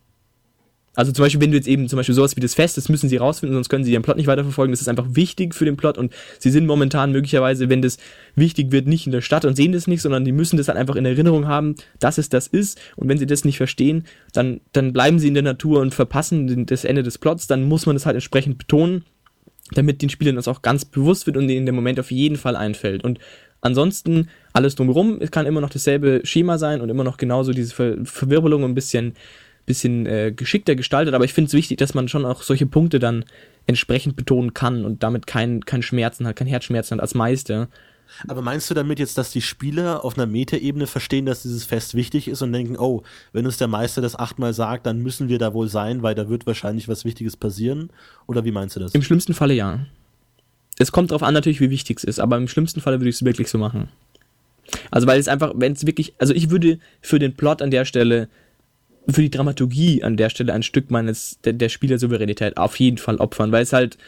Also 0.95 1.13
zum 1.13 1.25
Beispiel, 1.25 1.41
wenn 1.41 1.51
du 1.51 1.57
jetzt 1.57 1.67
eben 1.67 1.89
zum 1.89 1.97
Beispiel 1.97 2.15
sowas 2.15 2.37
wie 2.37 2.41
das 2.41 2.55
Fest, 2.55 2.77
das 2.77 2.89
müssen 2.89 3.09
sie 3.09 3.17
rausfinden, 3.17 3.55
sonst 3.55 3.69
können 3.69 3.85
sie 3.85 3.93
ihren 3.93 4.03
Plot 4.03 4.17
nicht 4.17 4.27
weiterverfolgen. 4.27 4.73
Das 4.73 4.81
ist 4.81 4.89
einfach 4.89 5.07
wichtig 5.11 5.55
für 5.55 5.65
den 5.65 5.77
Plot 5.77 5.99
und 5.99 6.13
sie 6.39 6.51
sind 6.51 6.67
momentan 6.67 7.13
möglicherweise, 7.13 7.69
wenn 7.69 7.83
das 7.83 7.99
wichtig 8.37 8.71
wird, 8.71 8.87
nicht 8.87 9.07
in 9.07 9.13
der 9.13 9.21
Stadt 9.21 9.45
und 9.45 9.57
sehen 9.57 9.73
das 9.73 9.87
nicht, 9.87 10.03
sondern 10.03 10.25
die 10.25 10.33
müssen 10.33 10.57
das 10.57 10.69
halt 10.69 10.79
einfach 10.79 10.97
in 10.97 11.05
Erinnerung 11.05 11.49
haben, 11.49 11.75
dass 11.99 12.19
es 12.19 12.29
das 12.29 12.47
ist. 12.47 12.81
Und 12.97 13.09
wenn 13.09 13.19
sie 13.19 13.27
das 13.27 13.45
nicht 13.45 13.57
verstehen, 13.57 14.05
dann, 14.33 14.61
dann 14.73 14.93
bleiben 14.93 15.19
sie 15.19 15.29
in 15.29 15.35
der 15.35 15.43
Natur 15.43 15.81
und 15.81 15.95
verpassen 15.95 16.67
das 16.67 16.85
Ende 16.85 17.03
des 17.03 17.19
Plots. 17.19 17.47
Dann 17.47 17.65
muss 17.65 17.87
man 17.87 17.97
das 17.97 18.07
halt 18.07 18.15
entsprechend 18.15 18.59
betonen, 18.59 19.05
damit 19.73 20.03
den 20.03 20.11
Spielern 20.11 20.37
das 20.37 20.49
auch 20.49 20.63
ganz 20.63 20.85
bewusst 20.85 21.27
wird 21.27 21.37
und 21.37 21.49
ihnen 21.49 21.67
dem 21.67 21.75
Moment 21.75 21.99
auf 21.99 22.11
jeden 22.11 22.37
Fall 22.37 22.55
einfällt. 22.55 23.03
Und 23.03 23.19
ansonsten 23.61 24.29
alles 24.53 24.75
drumherum, 24.77 25.19
es 25.21 25.31
kann 25.31 25.47
immer 25.47 25.61
noch 25.61 25.71
dasselbe 25.71 26.21
Schema 26.25 26.59
sein 26.59 26.81
und 26.81 26.89
immer 26.91 27.05
noch 27.05 27.17
genauso 27.17 27.53
diese 27.53 27.75
Ver 27.75 27.97
Verwirbelung 28.05 28.63
ein 28.63 28.75
bisschen 28.75 29.15
bisschen 29.67 30.07
äh, 30.07 30.33
geschickter 30.35 30.75
gestaltet, 30.75 31.15
aber 31.15 31.25
ich 31.25 31.33
finde 31.33 31.49
es 31.49 31.55
wichtig, 31.55 31.79
dass 31.79 31.95
man 31.95 32.09
schon 32.09 32.25
auch 32.25 32.43
solche 32.43 32.67
Punkte 32.67 32.99
dann 32.99 33.25
entsprechend 33.67 34.17
betonen 34.17 34.55
kann 34.55 34.85
und 34.85 35.03
damit 35.03 35.27
kein, 35.27 35.65
kein 35.65 35.83
Schmerzen 35.83 36.27
hat, 36.27 36.37
kein 36.37 36.47
Herzschmerzen 36.47 36.97
hat 36.97 37.03
als 37.03 37.15
Meister. 37.15 37.69
Aber 38.29 38.43
meinst 38.43 38.71
du 38.71 38.75
damit 38.75 38.99
jetzt, 38.99 39.19
dass 39.19 39.31
die 39.31 39.41
Spieler 39.41 40.05
auf 40.05 40.17
einer 40.17 40.27
Metaebene 40.27 40.87
verstehen, 40.87 41.27
dass 41.27 41.43
dieses 41.43 41.65
Fest 41.65 41.95
wichtig 41.95 42.29
ist 42.29 42.43
und 42.43 42.53
denken, 42.53 42.77
oh, 42.77 43.03
wenn 43.33 43.47
uns 43.47 43.57
der 43.57 43.69
Meister 43.69 44.03
das 44.03 44.17
achtmal 44.17 44.53
sagt, 44.53 44.87
dann 44.87 45.01
müssen 45.01 45.29
wir 45.29 45.39
da 45.39 45.55
wohl 45.55 45.69
sein, 45.69 46.03
weil 46.03 46.15
da 46.15 46.29
wird 46.29 46.47
wahrscheinlich 46.47 46.87
was 46.87 47.05
Wichtiges 47.05 47.37
passieren? 47.37 47.91
Oder 48.27 48.45
wie 48.45 48.53
meinst 48.53 48.77
du 48.77 48.81
das? 48.81 48.95
Im 48.95 49.03
schlimmsten 49.03 49.35
Falle 49.35 49.55
ja. 49.55 49.87
Es 50.79 50.93
kommt 50.93 51.11
darauf 51.11 51.23
an 51.23 51.35
natürlich, 51.35 51.61
wie 51.61 51.71
wichtig 51.71 51.99
es 51.99 52.05
ist, 52.05 52.21
aber 52.21 52.37
im 52.37 52.49
schlimmsten 52.49 52.81
Falle 52.81 53.01
würde 53.01 53.09
ich 53.09 53.17
es 53.17 53.25
wirklich 53.25 53.49
so 53.49 53.59
machen. 53.59 53.89
Also 54.91 55.07
weil 55.07 55.21
es 55.21 55.29
einfach, 55.29 55.53
wenn 55.57 55.73
es 55.73 55.87
wirklich, 55.87 56.15
also 56.19 56.35
ich 56.35 56.51
würde 56.51 56.79
für 57.01 57.19
den 57.19 57.35
Plot 57.35 57.63
an 57.63 57.71
der 57.71 57.85
Stelle 57.85 58.29
für 59.09 59.23
die 59.23 59.31
Dramaturgie 59.31 60.03
an 60.03 60.17
der 60.17 60.31
Stelle 60.31 60.53
ein 60.53 60.63
Stück 60.63 60.91
meines 60.91 61.39
der, 61.43 61.53
der 61.53 61.69
Spielersouveränität 61.69 62.57
auf 62.57 62.79
jeden 62.79 62.99
Fall 62.99 63.17
opfern, 63.17 63.53
weil 63.53 63.63
es 63.63 63.73
halt 63.73 63.99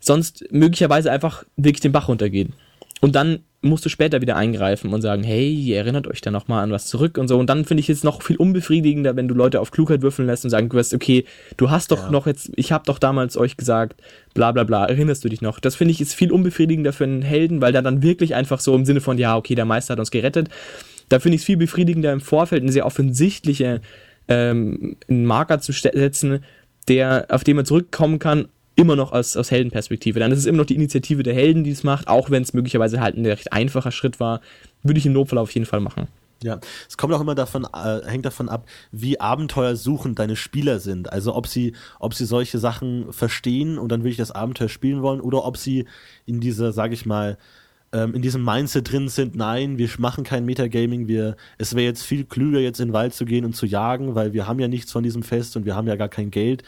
sonst 0.00 0.44
möglicherweise 0.50 1.10
einfach 1.10 1.44
wirklich 1.56 1.80
den 1.80 1.92
Bach 1.92 2.08
runtergeht. 2.08 2.50
Und 3.00 3.14
dann 3.14 3.40
musst 3.60 3.84
du 3.84 3.88
später 3.88 4.20
wieder 4.20 4.36
eingreifen 4.36 4.92
und 4.92 5.02
sagen, 5.02 5.22
hey, 5.24 5.52
ihr 5.52 5.76
erinnert 5.76 6.06
euch 6.06 6.20
da 6.20 6.30
nochmal 6.30 6.62
an 6.62 6.70
was 6.70 6.86
zurück 6.86 7.18
und 7.18 7.28
so. 7.28 7.38
Und 7.38 7.48
dann 7.48 7.64
finde 7.64 7.80
ich 7.80 7.90
es 7.90 8.04
noch 8.04 8.22
viel 8.22 8.36
unbefriedigender, 8.36 9.16
wenn 9.16 9.28
du 9.28 9.34
Leute 9.34 9.60
auf 9.60 9.70
Klugheit 9.70 10.02
würfeln 10.02 10.26
lässt 10.26 10.44
und 10.44 10.50
sagen, 10.50 10.68
du 10.68 10.78
hast, 10.78 10.94
okay, 10.94 11.24
du 11.56 11.70
hast 11.70 11.90
doch 11.90 12.04
ja. 12.04 12.10
noch 12.10 12.26
jetzt, 12.26 12.50
ich 12.56 12.72
habe 12.72 12.84
doch 12.86 12.98
damals 12.98 13.36
euch 13.36 13.56
gesagt, 13.56 14.00
bla 14.34 14.52
bla 14.52 14.64
bla, 14.64 14.86
erinnerst 14.86 15.24
du 15.24 15.28
dich 15.28 15.42
noch? 15.42 15.60
Das 15.60 15.74
finde 15.74 15.92
ich 15.92 16.00
ist 16.00 16.14
viel 16.14 16.30
unbefriedigender 16.30 16.92
für 16.92 17.04
einen 17.04 17.22
Helden, 17.22 17.60
weil 17.60 17.72
da 17.72 17.82
dann 17.82 18.02
wirklich 18.02 18.34
einfach 18.34 18.60
so 18.60 18.74
im 18.74 18.84
Sinne 18.84 19.00
von, 19.00 19.18
ja, 19.18 19.36
okay, 19.36 19.54
der 19.54 19.64
Meister 19.64 19.92
hat 19.92 19.98
uns 19.98 20.10
gerettet. 20.10 20.48
Da 21.08 21.18
finde 21.20 21.36
ich 21.36 21.42
es 21.42 21.46
viel 21.46 21.56
befriedigender 21.56 22.12
im 22.12 22.20
Vorfeld 22.20 22.62
eine 22.62 22.72
sehr 22.72 22.86
offensichtliche 22.86 23.80
ähm, 24.28 24.96
einen 25.08 25.24
Marker 25.24 25.60
zu 25.60 25.72
setzen, 25.72 26.44
der, 26.88 27.26
auf 27.30 27.44
den 27.44 27.56
man 27.56 27.66
zurückkommen 27.66 28.18
kann, 28.18 28.48
immer 28.76 28.96
noch 28.96 29.12
aus, 29.12 29.36
aus 29.36 29.50
Heldenperspektive. 29.50 30.18
Dann 30.18 30.32
ist 30.32 30.40
es 30.40 30.46
immer 30.46 30.58
noch 30.58 30.66
die 30.66 30.74
Initiative 30.74 31.22
der 31.22 31.34
Helden, 31.34 31.64
die 31.64 31.70
es 31.70 31.84
macht, 31.84 32.08
auch 32.08 32.30
wenn 32.30 32.42
es 32.42 32.52
möglicherweise 32.52 33.00
halt 33.00 33.16
ein 33.16 33.26
recht 33.26 33.52
einfacher 33.52 33.92
Schritt 33.92 34.20
war, 34.20 34.40
würde 34.82 34.98
ich 34.98 35.06
im 35.06 35.12
Notfall 35.12 35.38
auf 35.38 35.52
jeden 35.52 35.66
Fall 35.66 35.80
machen. 35.80 36.08
Ja, 36.42 36.58
es 36.88 36.98
kommt 36.98 37.14
auch 37.14 37.20
immer 37.20 37.34
davon, 37.34 37.66
äh, 37.72 38.00
hängt 38.04 38.26
davon 38.26 38.48
ab, 38.48 38.66
wie 38.92 39.18
abenteuersuchend 39.18 40.18
deine 40.18 40.36
Spieler 40.36 40.78
sind. 40.78 41.10
Also 41.10 41.34
ob 41.34 41.46
sie, 41.46 41.74
ob 42.00 42.12
sie 42.12 42.26
solche 42.26 42.58
Sachen 42.58 43.12
verstehen 43.12 43.78
und 43.78 43.90
dann 43.90 44.02
wirklich 44.02 44.18
das 44.18 44.32
Abenteuer 44.32 44.68
spielen 44.68 45.00
wollen 45.00 45.20
oder 45.20 45.44
ob 45.44 45.56
sie 45.56 45.86
in 46.26 46.40
dieser, 46.40 46.72
sag 46.72 46.92
ich 46.92 47.06
mal, 47.06 47.38
ähm, 47.94 48.14
in 48.14 48.22
diesem 48.22 48.44
Mindset 48.44 48.90
drin 48.90 49.08
sind, 49.08 49.36
nein, 49.36 49.78
wir 49.78 49.88
machen 49.98 50.24
kein 50.24 50.44
Metagaming, 50.44 51.06
wir, 51.06 51.36
es 51.58 51.74
wäre 51.74 51.84
jetzt 51.84 52.02
viel 52.02 52.24
klüger, 52.24 52.58
jetzt 52.58 52.80
in 52.80 52.88
den 52.88 52.92
Wald 52.92 53.14
zu 53.14 53.24
gehen 53.24 53.44
und 53.44 53.54
zu 53.54 53.66
jagen, 53.66 54.14
weil 54.16 54.32
wir 54.32 54.48
haben 54.48 54.58
ja 54.58 54.68
nichts 54.68 54.90
von 54.90 55.04
diesem 55.04 55.22
Fest 55.22 55.56
und 55.56 55.64
wir 55.64 55.76
haben 55.76 55.86
ja 55.86 55.96
gar 55.96 56.08
kein 56.08 56.30
Geld 56.30 56.64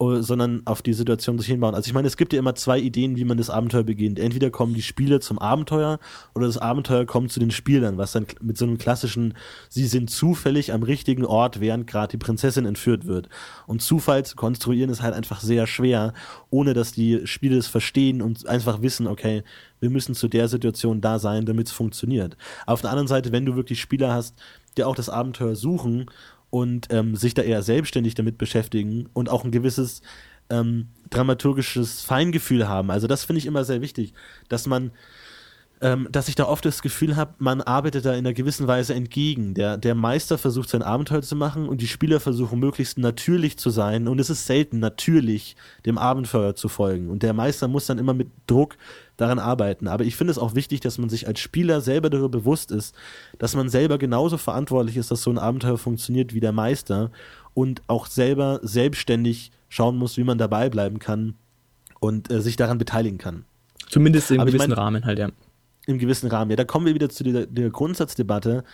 sondern 0.00 0.62
auf 0.64 0.80
die 0.80 0.94
Situation 0.94 1.38
sich 1.38 1.48
hinbauen. 1.48 1.74
Also 1.74 1.88
ich 1.88 1.92
meine, 1.92 2.08
es 2.08 2.16
gibt 2.16 2.32
ja 2.32 2.38
immer 2.38 2.54
zwei 2.54 2.78
Ideen, 2.78 3.16
wie 3.16 3.24
man 3.24 3.36
das 3.36 3.50
Abenteuer 3.50 3.82
beginnt. 3.82 4.18
Entweder 4.18 4.50
kommen 4.50 4.72
die 4.72 4.80
Spieler 4.80 5.20
zum 5.20 5.38
Abenteuer 5.38 5.98
oder 6.34 6.46
das 6.46 6.56
Abenteuer 6.56 7.04
kommt 7.04 7.30
zu 7.32 7.38
den 7.38 7.50
Spielern, 7.50 7.98
was 7.98 8.12
dann 8.12 8.26
mit 8.40 8.56
so 8.56 8.64
einem 8.64 8.78
klassischen, 8.78 9.34
sie 9.68 9.86
sind 9.86 10.08
zufällig 10.08 10.72
am 10.72 10.82
richtigen 10.82 11.26
Ort, 11.26 11.60
während 11.60 11.86
gerade 11.86 12.12
die 12.12 12.16
Prinzessin 12.16 12.64
entführt 12.64 13.06
wird. 13.06 13.28
Und 13.66 13.82
Zufall 13.82 14.24
zu 14.24 14.36
konstruieren 14.36 14.88
ist 14.88 15.02
halt 15.02 15.14
einfach 15.14 15.40
sehr 15.40 15.66
schwer, 15.66 16.14
ohne 16.48 16.72
dass 16.72 16.92
die 16.92 17.26
Spieler 17.26 17.58
es 17.58 17.66
verstehen 17.66 18.22
und 18.22 18.46
einfach 18.46 18.80
wissen, 18.80 19.06
okay, 19.06 19.42
wir 19.80 19.90
müssen 19.90 20.14
zu 20.14 20.28
der 20.28 20.48
Situation 20.48 21.02
da 21.02 21.18
sein, 21.18 21.44
damit 21.44 21.66
es 21.66 21.72
funktioniert. 21.72 22.38
Auf 22.66 22.80
der 22.80 22.90
anderen 22.90 23.08
Seite, 23.08 23.32
wenn 23.32 23.44
du 23.44 23.54
wirklich 23.54 23.80
Spieler 23.82 24.14
hast, 24.14 24.34
die 24.78 24.84
auch 24.84 24.94
das 24.94 25.10
Abenteuer 25.10 25.56
suchen 25.56 26.06
und 26.50 26.88
ähm, 26.90 27.16
sich 27.16 27.34
da 27.34 27.42
eher 27.42 27.62
selbstständig 27.62 28.14
damit 28.14 28.38
beschäftigen 28.38 29.08
und 29.12 29.28
auch 29.28 29.44
ein 29.44 29.52
gewisses 29.52 30.02
ähm, 30.50 30.88
dramaturgisches 31.10 32.02
Feingefühl 32.02 32.68
haben. 32.68 32.90
Also 32.90 33.06
das 33.06 33.24
finde 33.24 33.38
ich 33.38 33.46
immer 33.46 33.64
sehr 33.64 33.80
wichtig, 33.80 34.12
dass 34.48 34.66
man 34.66 34.90
ähm, 35.82 36.08
dass 36.12 36.28
ich 36.28 36.34
da 36.34 36.44
oft 36.44 36.64
das 36.66 36.82
Gefühl 36.82 37.16
habe, 37.16 37.34
man 37.38 37.62
arbeitet 37.62 38.04
da 38.04 38.12
in 38.12 38.18
einer 38.18 38.34
gewissen 38.34 38.66
Weise 38.66 38.94
entgegen. 38.94 39.54
Der, 39.54 39.78
der 39.78 39.94
Meister 39.94 40.36
versucht 40.36 40.68
sein 40.68 40.82
Abenteuer 40.82 41.22
zu 41.22 41.36
machen 41.36 41.68
und 41.68 41.80
die 41.80 41.86
Spieler 41.86 42.20
versuchen 42.20 42.58
möglichst 42.58 42.98
natürlich 42.98 43.56
zu 43.56 43.70
sein 43.70 44.06
und 44.06 44.18
es 44.18 44.28
ist 44.28 44.46
selten 44.46 44.78
natürlich 44.78 45.56
dem 45.86 45.96
Abenteuer 45.96 46.54
zu 46.54 46.68
folgen. 46.68 47.08
Und 47.08 47.22
der 47.22 47.32
Meister 47.32 47.66
muss 47.66 47.86
dann 47.86 47.98
immer 47.98 48.12
mit 48.12 48.28
Druck 48.46 48.76
daran 49.16 49.38
arbeiten. 49.38 49.88
Aber 49.88 50.04
ich 50.04 50.16
finde 50.16 50.32
es 50.32 50.38
auch 50.38 50.54
wichtig, 50.54 50.80
dass 50.80 50.98
man 50.98 51.08
sich 51.08 51.26
als 51.26 51.40
Spieler 51.40 51.80
selber 51.80 52.10
darüber 52.10 52.28
bewusst 52.28 52.72
ist, 52.72 52.94
dass 53.38 53.56
man 53.56 53.70
selber 53.70 53.96
genauso 53.96 54.36
verantwortlich 54.36 54.98
ist, 54.98 55.10
dass 55.10 55.22
so 55.22 55.30
ein 55.30 55.38
Abenteuer 55.38 55.78
funktioniert 55.78 56.34
wie 56.34 56.40
der 56.40 56.52
Meister 56.52 57.10
und 57.54 57.82
auch 57.86 58.04
selber 58.04 58.60
selbstständig 58.62 59.50
schauen 59.70 59.96
muss, 59.96 60.18
wie 60.18 60.24
man 60.24 60.36
dabei 60.36 60.68
bleiben 60.68 60.98
kann 60.98 61.34
und 62.00 62.30
äh, 62.30 62.42
sich 62.42 62.56
daran 62.56 62.76
beteiligen 62.76 63.16
kann. 63.16 63.44
Zumindest 63.88 64.30
im 64.30 64.40
gewissen 64.44 64.56
ich 64.56 64.68
mein, 64.68 64.72
Rahmen 64.72 65.04
halt, 65.06 65.18
ja 65.18 65.30
im 65.90 65.98
gewissen 65.98 66.28
Rahmen. 66.28 66.50
Ja, 66.50 66.56
da 66.56 66.64
kommen 66.64 66.86
wir 66.86 66.94
wieder 66.94 67.08
zu 67.08 67.24
der, 67.24 67.46
der 67.46 67.70
Grundsatzdebatte. 67.70 68.64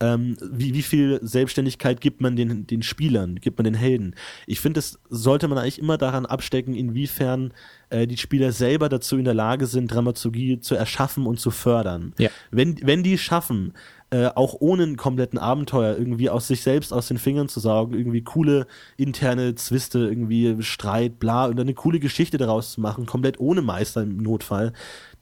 Ähm, 0.00 0.36
wie, 0.42 0.74
wie 0.74 0.82
viel 0.82 1.20
Selbstständigkeit 1.22 2.00
gibt 2.00 2.20
man 2.20 2.34
den, 2.34 2.66
den 2.66 2.82
Spielern, 2.82 3.36
gibt 3.36 3.58
man 3.58 3.64
den 3.64 3.74
Helden? 3.74 4.16
Ich 4.46 4.60
finde, 4.60 4.78
das 4.78 4.98
sollte 5.08 5.46
man 5.46 5.56
eigentlich 5.56 5.78
immer 5.78 5.98
daran 5.98 6.26
abstecken, 6.26 6.74
inwiefern 6.74 7.54
äh, 7.90 8.06
die 8.08 8.16
Spieler 8.16 8.50
selber 8.50 8.88
dazu 8.88 9.16
in 9.16 9.24
der 9.24 9.34
Lage 9.34 9.66
sind, 9.66 9.92
Dramaturgie 9.92 10.58
zu 10.58 10.74
erschaffen 10.74 11.26
und 11.26 11.38
zu 11.38 11.52
fördern. 11.52 12.12
Ja. 12.18 12.28
Wenn, 12.50 12.84
wenn 12.84 13.04
die 13.04 13.16
schaffen, 13.18 13.72
äh, 14.10 14.26
auch 14.34 14.56
ohne 14.60 14.82
einen 14.82 14.96
kompletten 14.96 15.38
Abenteuer 15.38 15.96
irgendwie 15.96 16.30
aus 16.30 16.48
sich 16.48 16.62
selbst 16.62 16.92
aus 16.92 17.08
den 17.08 17.18
Fingern 17.18 17.48
zu 17.48 17.60
saugen, 17.60 17.94
irgendwie 17.94 18.22
coole 18.22 18.66
interne 18.96 19.54
Zwiste, 19.54 20.00
irgendwie 20.00 20.62
Streit, 20.62 21.18
bla, 21.18 21.46
und 21.46 21.58
eine 21.58 21.74
coole 21.74 22.00
Geschichte 22.00 22.36
daraus 22.36 22.72
zu 22.72 22.80
machen, 22.80 23.06
komplett 23.06 23.40
ohne 23.40 23.62
Meister 23.62 24.02
im 24.02 24.18
Notfall, 24.18 24.72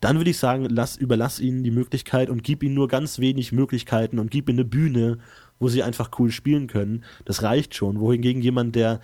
dann 0.02 0.16
würde 0.16 0.30
ich 0.30 0.38
sagen, 0.38 0.66
lass, 0.68 0.96
überlass 0.96 1.38
ihnen 1.38 1.62
die 1.62 1.70
Möglichkeit 1.70 2.28
und 2.28 2.42
gib 2.42 2.64
ihnen 2.64 2.74
nur 2.74 2.88
ganz 2.88 3.20
wenig 3.20 3.52
Möglichkeiten 3.52 4.18
und 4.18 4.32
gib 4.32 4.48
ihnen 4.48 4.58
eine 4.58 4.68
Bühne, 4.68 5.18
wo 5.60 5.68
sie 5.68 5.84
einfach 5.84 6.10
cool 6.18 6.32
spielen 6.32 6.66
können. 6.66 7.04
Das 7.24 7.44
reicht 7.44 7.76
schon. 7.76 8.00
Wohingegen 8.00 8.42
jemand, 8.42 8.74
der 8.74 9.00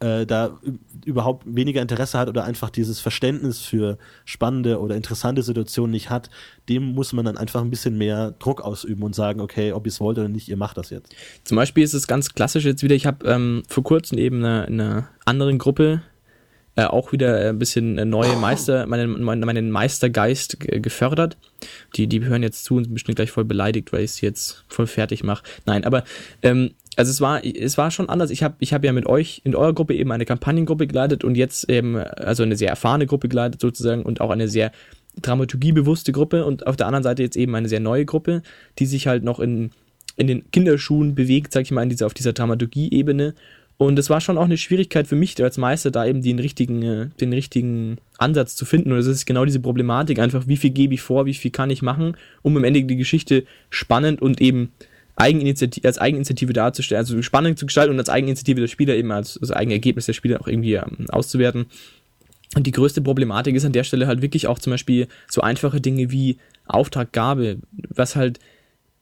äh, 0.00 0.24
da 0.24 0.58
überhaupt 1.04 1.44
weniger 1.46 1.82
Interesse 1.82 2.18
hat 2.18 2.28
oder 2.28 2.44
einfach 2.44 2.70
dieses 2.70 2.98
Verständnis 2.98 3.60
für 3.60 3.98
spannende 4.24 4.80
oder 4.80 4.96
interessante 4.96 5.42
Situationen 5.42 5.90
nicht 5.90 6.08
hat, 6.08 6.30
dem 6.70 6.94
muss 6.94 7.12
man 7.12 7.26
dann 7.26 7.36
einfach 7.36 7.60
ein 7.60 7.68
bisschen 7.68 7.98
mehr 7.98 8.30
Druck 8.38 8.62
ausüben 8.62 9.02
und 9.02 9.14
sagen, 9.14 9.42
okay, 9.42 9.72
ob 9.72 9.86
ihr 9.86 9.90
es 9.90 10.00
wollt 10.00 10.16
oder 10.16 10.28
nicht, 10.28 10.48
ihr 10.48 10.56
macht 10.56 10.78
das 10.78 10.88
jetzt. 10.88 11.14
Zum 11.44 11.56
Beispiel 11.56 11.84
ist 11.84 11.92
es 11.92 12.06
ganz 12.06 12.32
klassisch 12.32 12.64
jetzt 12.64 12.82
wieder, 12.82 12.94
ich 12.94 13.04
habe 13.04 13.26
ähm, 13.26 13.64
vor 13.68 13.84
kurzem 13.84 14.16
eben 14.16 14.42
eine, 14.42 14.64
eine 14.66 15.08
anderen 15.26 15.58
Gruppe 15.58 16.00
äh, 16.78 16.84
auch 16.84 17.10
wieder 17.10 17.48
ein 17.48 17.58
bisschen 17.58 17.96
neue 18.08 18.36
Meister, 18.36 18.86
meinen, 18.86 19.20
meinen 19.20 19.70
Meistergeist 19.72 20.60
gefördert. 20.60 21.36
Die, 21.96 22.06
die 22.06 22.24
hören 22.24 22.44
jetzt 22.44 22.62
zu 22.62 22.76
und 22.76 22.84
sind 22.84 22.94
bestimmt 22.94 23.16
gleich 23.16 23.32
voll 23.32 23.44
beleidigt, 23.44 23.92
weil 23.92 24.04
ich 24.04 24.12
es 24.12 24.20
jetzt 24.20 24.64
voll 24.68 24.86
fertig 24.86 25.24
mache. 25.24 25.42
Nein, 25.66 25.84
aber 25.84 26.04
ähm, 26.40 26.70
also 26.94 27.10
es 27.10 27.20
war, 27.20 27.44
es 27.44 27.78
war 27.78 27.90
schon 27.90 28.08
anders. 28.08 28.30
Ich 28.30 28.44
habe 28.44 28.54
ich 28.60 28.72
hab 28.72 28.84
ja 28.84 28.92
mit 28.92 29.06
euch 29.06 29.40
in 29.42 29.56
eurer 29.56 29.72
Gruppe 29.72 29.96
eben 29.96 30.12
eine 30.12 30.24
Kampagnengruppe 30.24 30.86
geleitet 30.86 31.24
und 31.24 31.36
jetzt 31.36 31.68
eben, 31.68 31.96
also 31.96 32.44
eine 32.44 32.54
sehr 32.54 32.70
erfahrene 32.70 33.06
Gruppe 33.06 33.28
geleitet 33.28 33.60
sozusagen 33.60 34.04
und 34.04 34.20
auch 34.20 34.30
eine 34.30 34.46
sehr 34.46 34.70
dramaturgiebewusste 35.20 36.12
Gruppe 36.12 36.44
und 36.44 36.68
auf 36.68 36.76
der 36.76 36.86
anderen 36.86 37.02
Seite 37.02 37.24
jetzt 37.24 37.36
eben 37.36 37.56
eine 37.56 37.68
sehr 37.68 37.80
neue 37.80 38.04
Gruppe, 38.04 38.42
die 38.78 38.86
sich 38.86 39.08
halt 39.08 39.24
noch 39.24 39.40
in, 39.40 39.72
in 40.14 40.28
den 40.28 40.48
Kinderschuhen 40.52 41.16
bewegt, 41.16 41.52
sag 41.52 41.62
ich 41.62 41.72
mal, 41.72 41.82
in 41.82 41.88
dieser, 41.88 42.06
auf 42.06 42.14
dieser 42.14 42.34
Dramaturgie-Ebene 42.34 43.34
und 43.78 43.96
es 43.96 44.10
war 44.10 44.20
schon 44.20 44.38
auch 44.38 44.44
eine 44.44 44.56
Schwierigkeit 44.56 45.06
für 45.06 45.14
mich 45.14 45.40
als 45.42 45.56
Meister, 45.56 45.92
da 45.92 46.04
eben 46.04 46.20
den 46.20 46.40
richtigen, 46.40 46.82
äh, 46.82 47.06
den 47.20 47.32
richtigen 47.32 47.98
Ansatz 48.18 48.56
zu 48.56 48.64
finden. 48.64 48.90
Und 48.90 48.98
es 48.98 49.06
ist 49.06 49.24
genau 49.24 49.44
diese 49.44 49.60
Problematik, 49.60 50.18
einfach 50.18 50.48
wie 50.48 50.56
viel 50.56 50.70
gebe 50.70 50.94
ich 50.94 51.00
vor, 51.00 51.26
wie 51.26 51.34
viel 51.34 51.52
kann 51.52 51.70
ich 51.70 51.80
machen, 51.80 52.16
um 52.42 52.56
am 52.56 52.64
Ende 52.64 52.82
die 52.82 52.96
Geschichte 52.96 53.44
spannend 53.70 54.20
und 54.20 54.40
eben 54.40 54.72
Eigeninitiative, 55.14 55.86
als 55.86 55.98
Eigeninitiative 55.98 56.52
darzustellen, 56.52 56.98
also 56.98 57.22
spannend 57.22 57.56
zu 57.58 57.66
gestalten 57.66 57.92
und 57.92 58.00
als 58.00 58.08
Eigeninitiative 58.08 58.60
der 58.60 58.66
Spieler 58.66 58.96
eben 58.96 59.12
als, 59.12 59.38
als 59.40 59.52
Eigenergebnis 59.52 60.06
der 60.06 60.12
Spieler 60.12 60.40
auch 60.40 60.48
irgendwie 60.48 60.74
ähm, 60.74 61.06
auszuwerten. 61.10 61.66
Und 62.56 62.66
die 62.66 62.72
größte 62.72 63.00
Problematik 63.00 63.54
ist 63.54 63.64
an 63.64 63.72
der 63.72 63.84
Stelle 63.84 64.08
halt 64.08 64.22
wirklich 64.22 64.48
auch 64.48 64.58
zum 64.58 64.72
Beispiel 64.72 65.06
so 65.28 65.40
einfache 65.40 65.80
Dinge 65.80 66.10
wie 66.10 66.38
Auftraggabe, 66.66 67.58
was 67.72 68.16
halt 68.16 68.40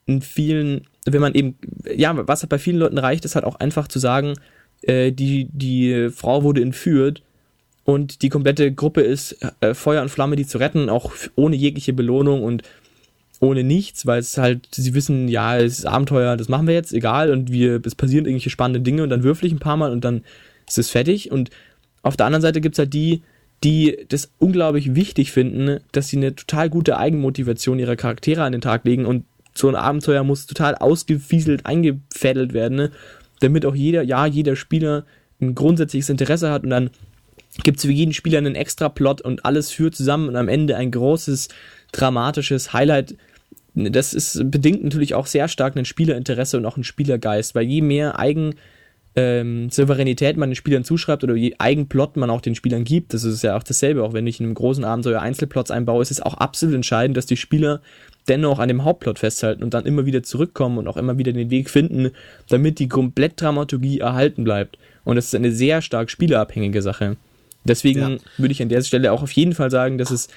in 0.04 0.20
vielen, 0.20 0.86
wenn 1.06 1.20
man 1.22 1.34
eben, 1.34 1.56
ja, 1.96 2.14
was 2.28 2.42
halt 2.42 2.50
bei 2.50 2.58
vielen 2.58 2.78
Leuten 2.78 2.98
reicht, 2.98 3.24
ist 3.24 3.36
halt 3.36 3.44
auch 3.46 3.56
einfach 3.56 3.88
zu 3.88 3.98
sagen, 3.98 4.34
äh, 4.82 5.12
die, 5.12 5.48
die 5.52 6.10
Frau 6.10 6.42
wurde 6.42 6.62
entführt 6.62 7.22
und 7.84 8.22
die 8.22 8.28
komplette 8.28 8.72
Gruppe 8.72 9.00
ist 9.02 9.38
äh, 9.60 9.74
Feuer 9.74 10.02
und 10.02 10.08
Flamme, 10.08 10.36
die 10.36 10.46
zu 10.46 10.58
retten, 10.58 10.90
auch 10.90 11.12
ohne 11.36 11.56
jegliche 11.56 11.92
Belohnung 11.92 12.42
und 12.42 12.62
ohne 13.40 13.64
nichts, 13.64 14.06
weil 14.06 14.18
es 14.18 14.38
halt, 14.38 14.68
sie 14.72 14.94
wissen, 14.94 15.28
ja, 15.28 15.56
es 15.56 15.80
ist 15.80 15.86
Abenteuer, 15.86 16.36
das 16.36 16.48
machen 16.48 16.66
wir 16.66 16.74
jetzt, 16.74 16.92
egal, 16.92 17.30
und 17.30 17.52
wir, 17.52 17.80
es 17.84 17.94
passieren 17.94 18.24
irgendwelche 18.24 18.50
spannenden 18.50 18.84
Dinge 18.84 19.02
und 19.02 19.10
dann 19.10 19.22
würfel 19.22 19.46
ich 19.46 19.52
ein 19.52 19.58
paar 19.58 19.76
Mal 19.76 19.92
und 19.92 20.04
dann 20.04 20.22
ist 20.66 20.78
es 20.78 20.90
fertig. 20.90 21.30
Und 21.30 21.50
auf 22.02 22.16
der 22.16 22.26
anderen 22.26 22.42
Seite 22.42 22.60
gibt 22.60 22.74
es 22.74 22.78
halt 22.78 22.94
die, 22.94 23.22
die 23.62 24.06
das 24.08 24.30
unglaublich 24.38 24.94
wichtig 24.94 25.32
finden, 25.32 25.80
dass 25.92 26.08
sie 26.08 26.16
eine 26.16 26.34
total 26.34 26.70
gute 26.70 26.98
Eigenmotivation 26.98 27.78
ihrer 27.78 27.96
Charaktere 27.96 28.42
an 28.42 28.52
den 28.52 28.60
Tag 28.60 28.84
legen 28.84 29.06
und 29.06 29.24
so 29.54 29.68
ein 29.68 29.74
Abenteuer 29.74 30.22
muss 30.22 30.46
total 30.46 30.74
ausgefieselt, 30.74 31.64
eingefädelt 31.64 32.52
werden. 32.52 32.76
Ne? 32.76 32.90
Damit 33.40 33.66
auch 33.66 33.74
jeder, 33.74 34.02
ja, 34.02 34.26
jeder 34.26 34.56
Spieler 34.56 35.04
ein 35.40 35.54
grundsätzliches 35.54 36.08
Interesse 36.08 36.50
hat 36.50 36.64
und 36.64 36.70
dann 36.70 36.90
gibt 37.62 37.78
es 37.78 37.84
für 37.84 37.92
jeden 37.92 38.12
Spieler 38.12 38.38
einen 38.38 38.54
extra 38.54 38.88
Plot 38.88 39.20
und 39.20 39.44
alles 39.44 39.70
führt 39.70 39.94
zusammen 39.94 40.28
und 40.28 40.36
am 40.36 40.48
Ende 40.48 40.76
ein 40.76 40.90
großes, 40.90 41.48
dramatisches 41.92 42.72
Highlight. 42.72 43.16
Das 43.74 44.14
ist 44.14 44.50
bedingt 44.50 44.84
natürlich 44.84 45.14
auch 45.14 45.26
sehr 45.26 45.48
stark 45.48 45.76
ein 45.76 45.84
Spielerinteresse 45.84 46.56
und 46.56 46.66
auch 46.66 46.76
ein 46.76 46.84
Spielergeist, 46.84 47.54
weil 47.54 47.64
je 47.64 47.82
mehr 47.82 48.18
Eigen 48.18 48.54
ähm, 49.14 49.70
Souveränität 49.70 50.36
man 50.36 50.50
den 50.50 50.56
Spielern 50.56 50.84
zuschreibt 50.84 51.24
oder 51.24 51.34
je 51.34 51.54
Eigenplot 51.58 52.16
man 52.16 52.30
auch 52.30 52.42
den 52.42 52.54
Spielern 52.54 52.84
gibt, 52.84 53.14
das 53.14 53.24
ist 53.24 53.42
ja 53.42 53.56
auch 53.56 53.62
dasselbe, 53.62 54.04
auch 54.04 54.12
wenn 54.12 54.26
ich 54.26 54.40
in 54.40 54.46
einem 54.46 54.54
großen 54.54 54.84
Abenteuer 54.84 55.20
Einzelplots 55.20 55.70
einbaue, 55.70 56.02
ist 56.02 56.10
es 56.10 56.20
auch 56.20 56.34
absolut 56.34 56.74
entscheidend, 56.74 57.16
dass 57.16 57.26
die 57.26 57.38
Spieler 57.38 57.80
dennoch 58.28 58.58
an 58.58 58.68
dem 58.68 58.84
Hauptplot 58.84 59.18
festhalten 59.18 59.62
und 59.62 59.74
dann 59.74 59.86
immer 59.86 60.06
wieder 60.06 60.22
zurückkommen 60.22 60.78
und 60.78 60.88
auch 60.88 60.96
immer 60.96 61.18
wieder 61.18 61.32
den 61.32 61.50
Weg 61.50 61.70
finden, 61.70 62.10
damit 62.48 62.78
die 62.78 62.88
Komplettdramaturgie 62.88 64.00
erhalten 64.00 64.44
bleibt. 64.44 64.78
Und 65.04 65.16
das 65.16 65.26
ist 65.26 65.34
eine 65.34 65.52
sehr 65.52 65.82
stark 65.82 66.10
spielerabhängige 66.10 66.82
Sache. 66.82 67.16
Deswegen 67.64 68.00
ja. 68.00 68.16
würde 68.38 68.52
ich 68.52 68.62
an 68.62 68.68
der 68.68 68.82
Stelle 68.82 69.12
auch 69.12 69.22
auf 69.22 69.32
jeden 69.32 69.54
Fall 69.54 69.70
sagen, 69.70 69.98
dass 69.98 70.10
es, 70.10 70.28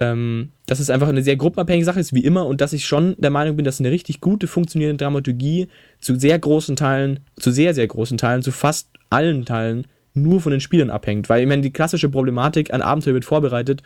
ähm, 0.00 0.50
dass 0.66 0.80
es 0.80 0.90
einfach 0.90 1.08
eine 1.08 1.22
sehr 1.22 1.36
gruppenabhängige 1.36 1.84
Sache 1.84 2.00
ist, 2.00 2.12
wie 2.12 2.24
immer, 2.24 2.46
und 2.46 2.60
dass 2.60 2.72
ich 2.72 2.86
schon 2.86 3.14
der 3.18 3.30
Meinung 3.30 3.56
bin, 3.56 3.64
dass 3.64 3.80
eine 3.80 3.90
richtig 3.90 4.20
gute 4.20 4.46
funktionierende 4.46 5.04
Dramaturgie 5.04 5.68
zu 6.00 6.18
sehr 6.18 6.38
großen 6.38 6.76
Teilen, 6.76 7.20
zu 7.36 7.50
sehr, 7.50 7.74
sehr 7.74 7.86
großen 7.86 8.18
Teilen, 8.18 8.42
zu 8.42 8.52
fast 8.52 8.88
allen 9.10 9.44
Teilen 9.44 9.86
nur 10.14 10.40
von 10.40 10.52
den 10.52 10.60
Spielern 10.60 10.90
abhängt. 10.90 11.28
Weil 11.28 11.42
ich 11.42 11.48
meine, 11.48 11.62
die 11.62 11.72
klassische 11.72 12.08
Problematik, 12.08 12.72
ein 12.72 12.82
Abenteuer 12.82 13.14
wird 13.14 13.24
vorbereitet 13.24 13.82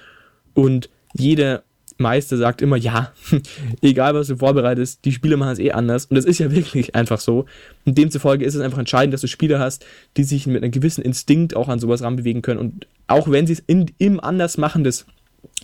und 0.55 0.91
jede 1.13 1.63
Meister 2.01 2.37
sagt 2.37 2.63
immer, 2.63 2.77
ja, 2.77 3.13
egal 3.83 4.15
was 4.15 4.29
du 4.29 4.37
vorbereitest, 4.37 5.05
die 5.05 5.13
Spieler 5.13 5.37
machen 5.37 5.53
es 5.53 5.59
eh 5.59 5.73
anders. 5.73 6.07
Und 6.07 6.17
das 6.17 6.25
ist 6.25 6.39
ja 6.39 6.51
wirklich 6.51 6.95
einfach 6.95 7.21
so. 7.21 7.47
Und 7.85 7.97
demzufolge 7.97 8.45
ist 8.45 8.55
es 8.55 8.61
einfach 8.61 8.79
entscheidend, 8.79 9.15
dass 9.15 9.21
du 9.21 9.29
Spieler 9.29 9.59
hast, 9.59 9.85
die 10.17 10.25
sich 10.25 10.47
mit 10.47 10.63
einem 10.63 10.73
gewissen 10.73 11.03
Instinkt 11.03 11.55
auch 11.55 11.69
an 11.69 11.79
sowas 11.79 12.03
ranbewegen 12.03 12.43
können. 12.43 12.59
Und 12.59 12.87
auch 13.07 13.31
wenn 13.31 13.47
sie 13.47 13.55
es 13.55 13.63
in, 13.67 13.91
im 13.99 14.19
Andersmachen 14.19 14.83
des, 14.83 15.07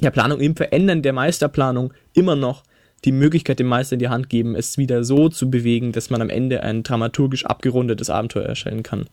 der 0.00 0.10
Planung, 0.10 0.40
im 0.40 0.54
Verändern 0.54 1.02
der 1.02 1.12
Meisterplanung 1.12 1.92
immer 2.14 2.36
noch 2.36 2.62
die 3.04 3.12
Möglichkeit 3.12 3.58
dem 3.58 3.66
Meister 3.66 3.94
in 3.94 4.00
die 4.00 4.08
Hand 4.08 4.28
geben, 4.28 4.54
es 4.54 4.78
wieder 4.78 5.04
so 5.04 5.28
zu 5.28 5.50
bewegen, 5.50 5.92
dass 5.92 6.10
man 6.10 6.22
am 6.22 6.30
Ende 6.30 6.62
ein 6.62 6.82
dramaturgisch 6.82 7.46
abgerundetes 7.46 8.10
Abenteuer 8.10 8.46
erstellen 8.46 8.82
kann. 8.82 9.06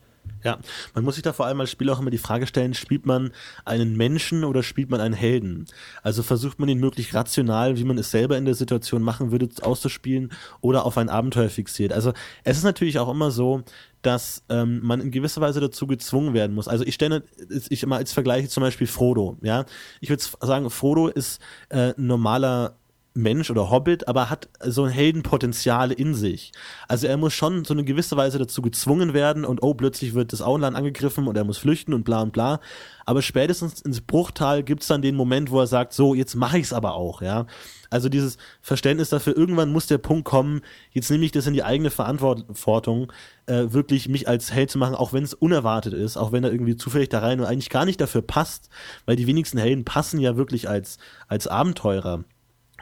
Ja, 0.44 0.58
man 0.94 1.04
muss 1.04 1.14
sich 1.14 1.22
da 1.22 1.32
vor 1.32 1.46
allem 1.46 1.60
als 1.60 1.70
Spieler 1.70 1.94
auch 1.94 2.00
immer 2.00 2.10
die 2.10 2.18
Frage 2.18 2.46
stellen, 2.46 2.74
spielt 2.74 3.06
man 3.06 3.30
einen 3.64 3.96
Menschen 3.96 4.44
oder 4.44 4.62
spielt 4.62 4.90
man 4.90 5.00
einen 5.00 5.14
Helden? 5.14 5.64
Also 6.02 6.22
versucht 6.22 6.58
man 6.58 6.68
ihn 6.68 6.80
möglichst 6.80 7.14
rational, 7.14 7.78
wie 7.78 7.84
man 7.84 7.96
es 7.96 8.10
selber 8.10 8.36
in 8.36 8.44
der 8.44 8.54
Situation 8.54 9.02
machen 9.02 9.30
würde, 9.32 9.48
auszuspielen 9.62 10.32
oder 10.60 10.84
auf 10.84 10.98
ein 10.98 11.08
Abenteuer 11.08 11.48
fixiert. 11.48 11.94
Also 11.94 12.12
es 12.44 12.58
ist 12.58 12.64
natürlich 12.64 12.98
auch 12.98 13.08
immer 13.08 13.30
so, 13.30 13.62
dass 14.02 14.44
ähm, 14.50 14.80
man 14.82 15.00
in 15.00 15.10
gewisser 15.10 15.40
Weise 15.40 15.60
dazu 15.60 15.86
gezwungen 15.86 16.34
werden 16.34 16.54
muss. 16.54 16.68
Also 16.68 16.84
ich 16.84 16.94
stelle, 16.94 17.22
ich 17.70 17.82
immer 17.82 17.96
als 17.96 18.12
Vergleich 18.12 18.50
zum 18.50 18.62
Beispiel 18.62 18.86
Frodo, 18.86 19.38
ja. 19.40 19.64
Ich 20.00 20.10
würde 20.10 20.22
sagen, 20.40 20.68
Frodo 20.68 21.08
ist 21.08 21.40
äh, 21.70 21.94
normaler 21.96 22.76
Mensch 23.14 23.48
oder 23.48 23.70
Hobbit, 23.70 24.08
aber 24.08 24.28
hat 24.28 24.48
so 24.60 24.82
ein 24.82 24.90
Heldenpotenzial 24.90 25.92
in 25.92 26.14
sich. 26.14 26.50
Also 26.88 27.06
er 27.06 27.16
muss 27.16 27.32
schon 27.32 27.64
so 27.64 27.72
eine 27.72 27.84
gewisse 27.84 28.16
Weise 28.16 28.38
dazu 28.38 28.60
gezwungen 28.60 29.14
werden 29.14 29.44
und 29.44 29.62
oh, 29.62 29.72
plötzlich 29.72 30.14
wird 30.14 30.32
das 30.32 30.42
Auenland 30.42 30.76
angegriffen 30.76 31.28
und 31.28 31.36
er 31.36 31.44
muss 31.44 31.58
flüchten 31.58 31.94
und 31.94 32.02
bla 32.02 32.22
und 32.22 32.32
bla. 32.32 32.58
Aber 33.06 33.22
spätestens 33.22 33.80
ins 33.82 34.00
Bruchtal 34.00 34.64
gibt's 34.64 34.88
dann 34.88 35.00
den 35.00 35.14
Moment, 35.14 35.52
wo 35.52 35.60
er 35.60 35.68
sagt, 35.68 35.92
so, 35.92 36.14
jetzt 36.14 36.34
mache 36.34 36.58
ich's 36.58 36.72
aber 36.72 36.94
auch, 36.94 37.22
ja. 37.22 37.46
Also 37.88 38.08
dieses 38.08 38.36
Verständnis 38.60 39.10
dafür, 39.10 39.36
irgendwann 39.36 39.70
muss 39.70 39.86
der 39.86 39.98
Punkt 39.98 40.24
kommen, 40.24 40.62
jetzt 40.90 41.08
nehme 41.08 41.24
ich 41.24 41.30
das 41.30 41.46
in 41.46 41.54
die 41.54 41.62
eigene 41.62 41.90
Verantwortung, 41.90 43.12
äh, 43.46 43.66
wirklich 43.68 44.08
mich 44.08 44.26
als 44.26 44.52
Held 44.52 44.72
zu 44.72 44.78
machen, 44.78 44.96
auch 44.96 45.12
wenn 45.12 45.22
es 45.22 45.34
unerwartet 45.34 45.92
ist, 45.94 46.16
auch 46.16 46.32
wenn 46.32 46.42
er 46.42 46.50
irgendwie 46.50 46.76
zufällig 46.76 47.10
da 47.10 47.20
rein 47.20 47.38
und 47.38 47.46
eigentlich 47.46 47.70
gar 47.70 47.84
nicht 47.84 48.00
dafür 48.00 48.22
passt, 48.22 48.70
weil 49.06 49.14
die 49.14 49.28
wenigsten 49.28 49.58
Helden 49.58 49.84
passen 49.84 50.18
ja 50.18 50.36
wirklich 50.36 50.68
als, 50.68 50.98
als 51.28 51.46
Abenteurer 51.46 52.24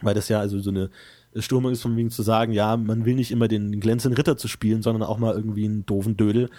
weil 0.02 0.14
das 0.14 0.28
ja 0.28 0.40
also 0.40 0.58
so 0.60 0.70
eine 0.70 0.90
Stürmung 1.36 1.72
ist, 1.72 1.82
von 1.82 1.96
wegen 1.96 2.10
zu 2.10 2.22
sagen, 2.22 2.52
ja, 2.52 2.76
man 2.76 3.04
will 3.04 3.14
nicht 3.14 3.30
immer 3.30 3.48
den 3.48 3.80
glänzenden 3.80 4.16
Ritter 4.16 4.36
zu 4.36 4.48
spielen, 4.48 4.82
sondern 4.82 5.02
auch 5.02 5.18
mal 5.18 5.34
irgendwie 5.34 5.64
einen 5.64 5.86
doofen 5.86 6.16
Dödel. 6.16 6.50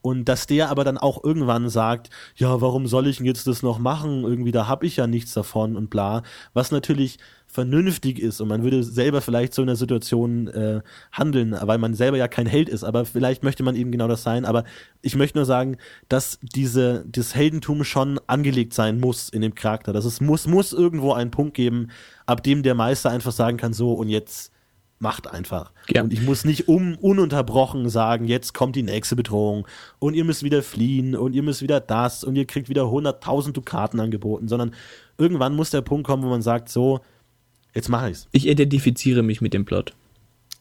Und 0.00 0.24
dass 0.28 0.46
der 0.46 0.70
aber 0.70 0.82
dann 0.82 0.98
auch 0.98 1.22
irgendwann 1.22 1.68
sagt, 1.68 2.10
ja, 2.34 2.60
warum 2.60 2.88
soll 2.88 3.06
ich 3.06 3.18
denn 3.18 3.26
jetzt 3.26 3.46
das 3.46 3.62
noch 3.62 3.78
machen? 3.78 4.24
Irgendwie, 4.24 4.50
da 4.50 4.66
hab 4.66 4.82
ich 4.82 4.96
ja 4.96 5.06
nichts 5.06 5.32
davon 5.32 5.76
und 5.76 5.90
bla. 5.90 6.22
Was 6.54 6.72
natürlich 6.72 7.18
vernünftig 7.52 8.18
ist 8.18 8.40
und 8.40 8.48
man 8.48 8.62
würde 8.62 8.82
selber 8.82 9.20
vielleicht 9.20 9.52
so 9.52 9.60
in 9.60 9.66
der 9.66 9.76
Situation 9.76 10.48
äh, 10.48 10.80
handeln, 11.12 11.54
weil 11.60 11.76
man 11.76 11.92
selber 11.92 12.16
ja 12.16 12.26
kein 12.26 12.46
Held 12.46 12.70
ist, 12.70 12.82
aber 12.82 13.04
vielleicht 13.04 13.42
möchte 13.42 13.62
man 13.62 13.76
eben 13.76 13.92
genau 13.92 14.08
das 14.08 14.22
sein. 14.22 14.46
Aber 14.46 14.64
ich 15.02 15.16
möchte 15.16 15.36
nur 15.36 15.44
sagen, 15.44 15.76
dass 16.08 16.38
diese, 16.40 17.04
das 17.06 17.34
Heldentum 17.34 17.84
schon 17.84 18.18
angelegt 18.26 18.72
sein 18.72 18.98
muss 18.98 19.28
in 19.28 19.42
dem 19.42 19.54
Charakter. 19.54 19.92
Dass 19.92 20.06
es 20.06 20.22
muss, 20.22 20.46
muss 20.46 20.72
irgendwo 20.72 21.12
einen 21.12 21.30
Punkt 21.30 21.52
geben, 21.52 21.88
ab 22.24 22.42
dem 22.42 22.62
der 22.62 22.74
Meister 22.74 23.10
einfach 23.10 23.32
sagen 23.32 23.58
kann, 23.58 23.74
so 23.74 23.92
und 23.92 24.08
jetzt 24.08 24.50
macht 24.98 25.30
einfach. 25.30 25.72
Ja. 25.90 26.02
Und 26.02 26.12
ich 26.12 26.22
muss 26.22 26.46
nicht 26.46 26.68
um 26.68 26.96
ununterbrochen 26.96 27.90
sagen, 27.90 28.24
jetzt 28.24 28.54
kommt 28.54 28.76
die 28.76 28.82
nächste 28.82 29.14
Bedrohung 29.14 29.66
und 29.98 30.14
ihr 30.14 30.24
müsst 30.24 30.42
wieder 30.42 30.62
fliehen 30.62 31.14
und 31.16 31.34
ihr 31.34 31.42
müsst 31.42 31.60
wieder 31.60 31.80
das 31.80 32.24
und 32.24 32.34
ihr 32.34 32.46
kriegt 32.46 32.70
wieder 32.70 32.84
100.000 32.84 33.52
Dukaten 33.52 34.00
angeboten, 34.00 34.48
sondern 34.48 34.74
irgendwann 35.18 35.54
muss 35.54 35.70
der 35.70 35.82
Punkt 35.82 36.06
kommen, 36.06 36.22
wo 36.22 36.28
man 36.28 36.40
sagt, 36.40 36.70
so, 36.70 37.00
Jetzt 37.74 37.88
mache 37.88 38.10
ich's. 38.10 38.28
Ich 38.32 38.46
identifiziere 38.46 39.22
mich 39.22 39.40
mit 39.40 39.54
dem 39.54 39.64
Plot. 39.64 39.94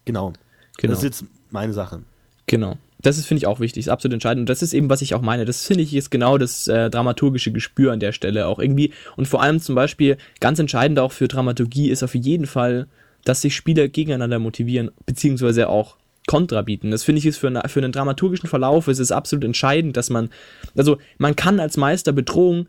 Genau. 0.06 0.34
genau. 0.78 0.91
Das 0.93 1.00
ist 1.00 1.04
jetzt 1.04 1.26
meine 1.50 1.74
Sache. 1.74 2.02
Genau. 2.47 2.78
Das 3.02 3.17
ist, 3.17 3.26
finde 3.26 3.39
ich, 3.39 3.47
auch 3.47 3.60
wichtig, 3.60 3.82
ist 3.82 3.89
absolut 3.89 4.13
entscheidend. 4.13 4.41
Und 4.41 4.50
das 4.50 4.62
ist 4.62 4.74
eben, 4.74 4.89
was 4.89 5.02
ich 5.02 5.15
auch 5.15 5.21
meine. 5.21 5.45
Das 5.45 5.65
finde 5.65 5.84
ich 5.84 5.93
ist 5.95 6.12
genau 6.12 6.38
das 6.38 6.67
äh, 6.67 6.89
dramaturgische 6.89 7.52
Gespür 7.52 7.91
an 7.91 8.00
der 8.00 8.12
Stelle 8.12 8.47
auch 8.47 8.60
irgendwie. 8.60 8.93
Und 9.17 9.28
vor 9.28 9.41
allem 9.41 9.60
zum 9.60 9.76
Beispiel 9.76 10.17
ganz 10.39 10.60
entscheidend 10.60 11.00
auch 11.00 11.12
für 11.12 11.28
Dramaturgie 11.28 11.89
ist 11.89 12.04
auf 12.04 12.13
jeden 12.13 12.45
Fall, 12.45 12.88
dass 13.26 13.41
sich 13.41 13.56
Spieler 13.56 13.88
gegeneinander 13.88 14.39
motivieren, 14.39 14.91
beziehungsweise 15.06 15.69
auch 15.69 15.97
Kontra 16.28 16.62
bieten. 16.62 16.91
Das 16.91 17.04
finde 17.04 17.19
ich 17.19 17.26
ist 17.26 17.38
für, 17.38 17.47
eine, 17.47 17.63
für 17.67 17.80
einen 17.80 17.91
dramaturgischen 17.91 18.47
Verlauf 18.47 18.88
ist 18.88 19.00
es 19.00 19.12
absolut 19.12 19.43
entscheidend, 19.43 19.97
dass 19.97 20.10
man, 20.10 20.30
also 20.76 20.97
man 21.17 21.36
kann 21.36 21.60
als 21.60 21.78
Meister 21.78 22.12
Bedrohung 22.12 22.67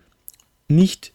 nicht 0.68 1.12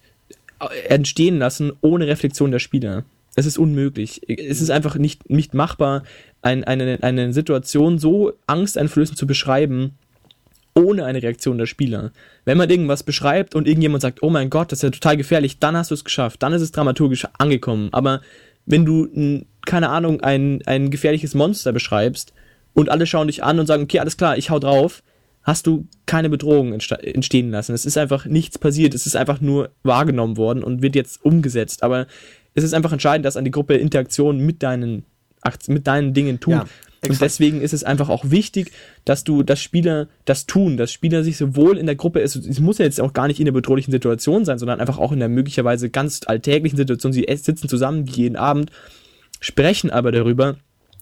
äh, 0.59 0.87
entstehen 0.89 1.39
lassen 1.39 1.73
ohne 1.81 2.07
Reflexion 2.07 2.51
der 2.51 2.59
Spieler. 2.59 3.03
Es 3.37 3.45
ist 3.45 3.59
unmöglich. 3.59 4.21
Es 4.27 4.61
ist 4.61 4.71
einfach 4.71 4.95
nicht, 4.95 5.29
nicht 5.29 5.53
machbar, 5.53 6.03
ein, 6.41 6.63
eine, 6.63 6.97
eine 7.03 7.33
Situation 7.33 7.99
so 7.99 8.33
angsteinflößend 8.47 9.15
zu 9.15 9.27
beschreiben, 9.27 9.91
ohne 10.73 11.05
eine 11.05 11.21
Reaktion 11.21 11.59
der 11.59 11.67
Spieler. 11.67 12.11
Wenn 12.45 12.57
man 12.57 12.69
irgendwas 12.69 13.03
beschreibt 13.03 13.53
und 13.53 13.67
irgendjemand 13.67 14.01
sagt, 14.01 14.23
oh 14.23 14.31
mein 14.31 14.49
Gott, 14.49 14.71
das 14.71 14.79
ist 14.79 14.83
ja 14.83 14.89
total 14.89 15.17
gefährlich, 15.17 15.59
dann 15.59 15.77
hast 15.77 15.91
du 15.91 15.95
es 15.95 16.03
geschafft, 16.03 16.41
dann 16.41 16.51
ist 16.51 16.63
es 16.63 16.71
dramaturgisch 16.71 17.27
angekommen. 17.37 17.89
Aber 17.91 18.21
wenn 18.65 18.85
du, 18.85 19.45
keine 19.67 19.89
Ahnung, 19.89 20.21
ein, 20.21 20.63
ein 20.65 20.89
gefährliches 20.89 21.35
Monster 21.35 21.73
beschreibst 21.73 22.33
und 22.73 22.89
alle 22.89 23.05
schauen 23.05 23.27
dich 23.27 23.43
an 23.43 23.59
und 23.59 23.67
sagen, 23.67 23.83
okay, 23.83 23.99
alles 23.99 24.17
klar, 24.17 24.35
ich 24.35 24.49
hau 24.49 24.57
drauf, 24.57 25.03
hast 25.43 25.67
du 25.67 25.85
keine 26.07 26.29
Bedrohung 26.29 26.73
entstehen 26.73 27.51
lassen. 27.51 27.75
Es 27.75 27.85
ist 27.85 27.99
einfach 27.99 28.25
nichts 28.25 28.57
passiert, 28.57 28.95
es 28.95 29.05
ist 29.05 29.15
einfach 29.15 29.41
nur 29.41 29.69
wahrgenommen 29.83 30.37
worden 30.37 30.63
und 30.63 30.81
wird 30.81 30.95
jetzt 30.95 31.23
umgesetzt. 31.23 31.83
Aber 31.83 32.07
es 32.57 32.63
ist 32.63 32.73
einfach 32.73 32.91
entscheidend, 32.91 33.23
dass 33.23 33.37
an 33.37 33.45
die 33.45 33.51
Gruppe 33.51 33.75
Interaktion 33.75 34.39
mit 34.39 34.63
deinen, 34.63 35.05
mit 35.67 35.85
deinen 35.85 36.15
Dingen 36.15 36.39
tut. 36.39 36.53
Ja, 36.53 36.65
und 37.07 37.21
deswegen 37.21 37.61
ist 37.61 37.71
es 37.71 37.83
einfach 37.83 38.09
auch 38.09 38.31
wichtig, 38.31 38.71
dass 39.05 39.23
du, 39.23 39.43
dass 39.43 39.61
Spieler 39.61 40.07
das 40.25 40.47
tun, 40.47 40.75
dass 40.75 40.91
Spieler 40.91 41.23
sich 41.23 41.37
sowohl 41.37 41.77
in 41.77 41.85
der 41.85 41.95
Gruppe, 41.95 42.19
es, 42.19 42.35
es 42.35 42.59
muss 42.59 42.79
ja 42.79 42.85
jetzt 42.85 42.99
auch 42.99 43.13
gar 43.13 43.27
nicht 43.27 43.39
in 43.39 43.45
einer 43.45 43.53
bedrohlichen 43.53 43.91
Situation 43.91 44.43
sein, 44.43 44.57
sondern 44.57 44.79
einfach 44.79 44.97
auch 44.97 45.11
in 45.11 45.19
der 45.19 45.29
möglicherweise 45.29 45.91
ganz 45.91 46.21
alltäglichen 46.25 46.77
Situation. 46.77 47.13
Sie 47.13 47.27
sitzen 47.29 47.69
zusammen 47.69 48.07
jeden 48.07 48.35
Abend, 48.35 48.71
sprechen 49.39 49.91
aber 49.91 50.11
darüber, 50.11 50.55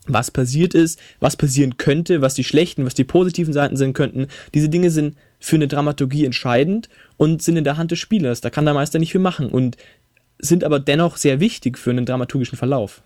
was 0.07 0.31
passiert 0.31 0.73
ist, 0.73 0.99
was 1.21 1.37
passieren 1.37 1.77
könnte, 1.77 2.21
was 2.21 2.33
die 2.33 2.43
schlechten, 2.43 2.85
was 2.85 2.95
die 2.95 3.05
positiven 3.05 3.53
Seiten 3.53 3.77
sein 3.77 3.93
könnten. 3.93 4.27
Diese 4.53 4.67
Dinge 4.67 4.91
sind 4.91 5.15
für 5.39 5.55
eine 5.55 5.69
Dramaturgie 5.69 6.25
entscheidend 6.25 6.89
und 7.15 7.41
sind 7.41 7.55
in 7.55 7.63
der 7.63 7.77
Hand 7.77 7.91
des 7.91 7.99
Spielers. 7.99 8.41
Da 8.41 8.49
kann 8.49 8.65
der 8.65 8.73
Meister 8.73 8.99
nicht 8.99 9.13
viel 9.13 9.21
machen. 9.21 9.47
Und 9.47 9.77
sind 10.39 10.63
aber 10.63 10.79
dennoch 10.79 11.17
sehr 11.17 11.39
wichtig 11.39 11.77
für 11.77 11.91
einen 11.91 12.05
dramaturgischen 12.05 12.57
Verlauf. 12.57 13.03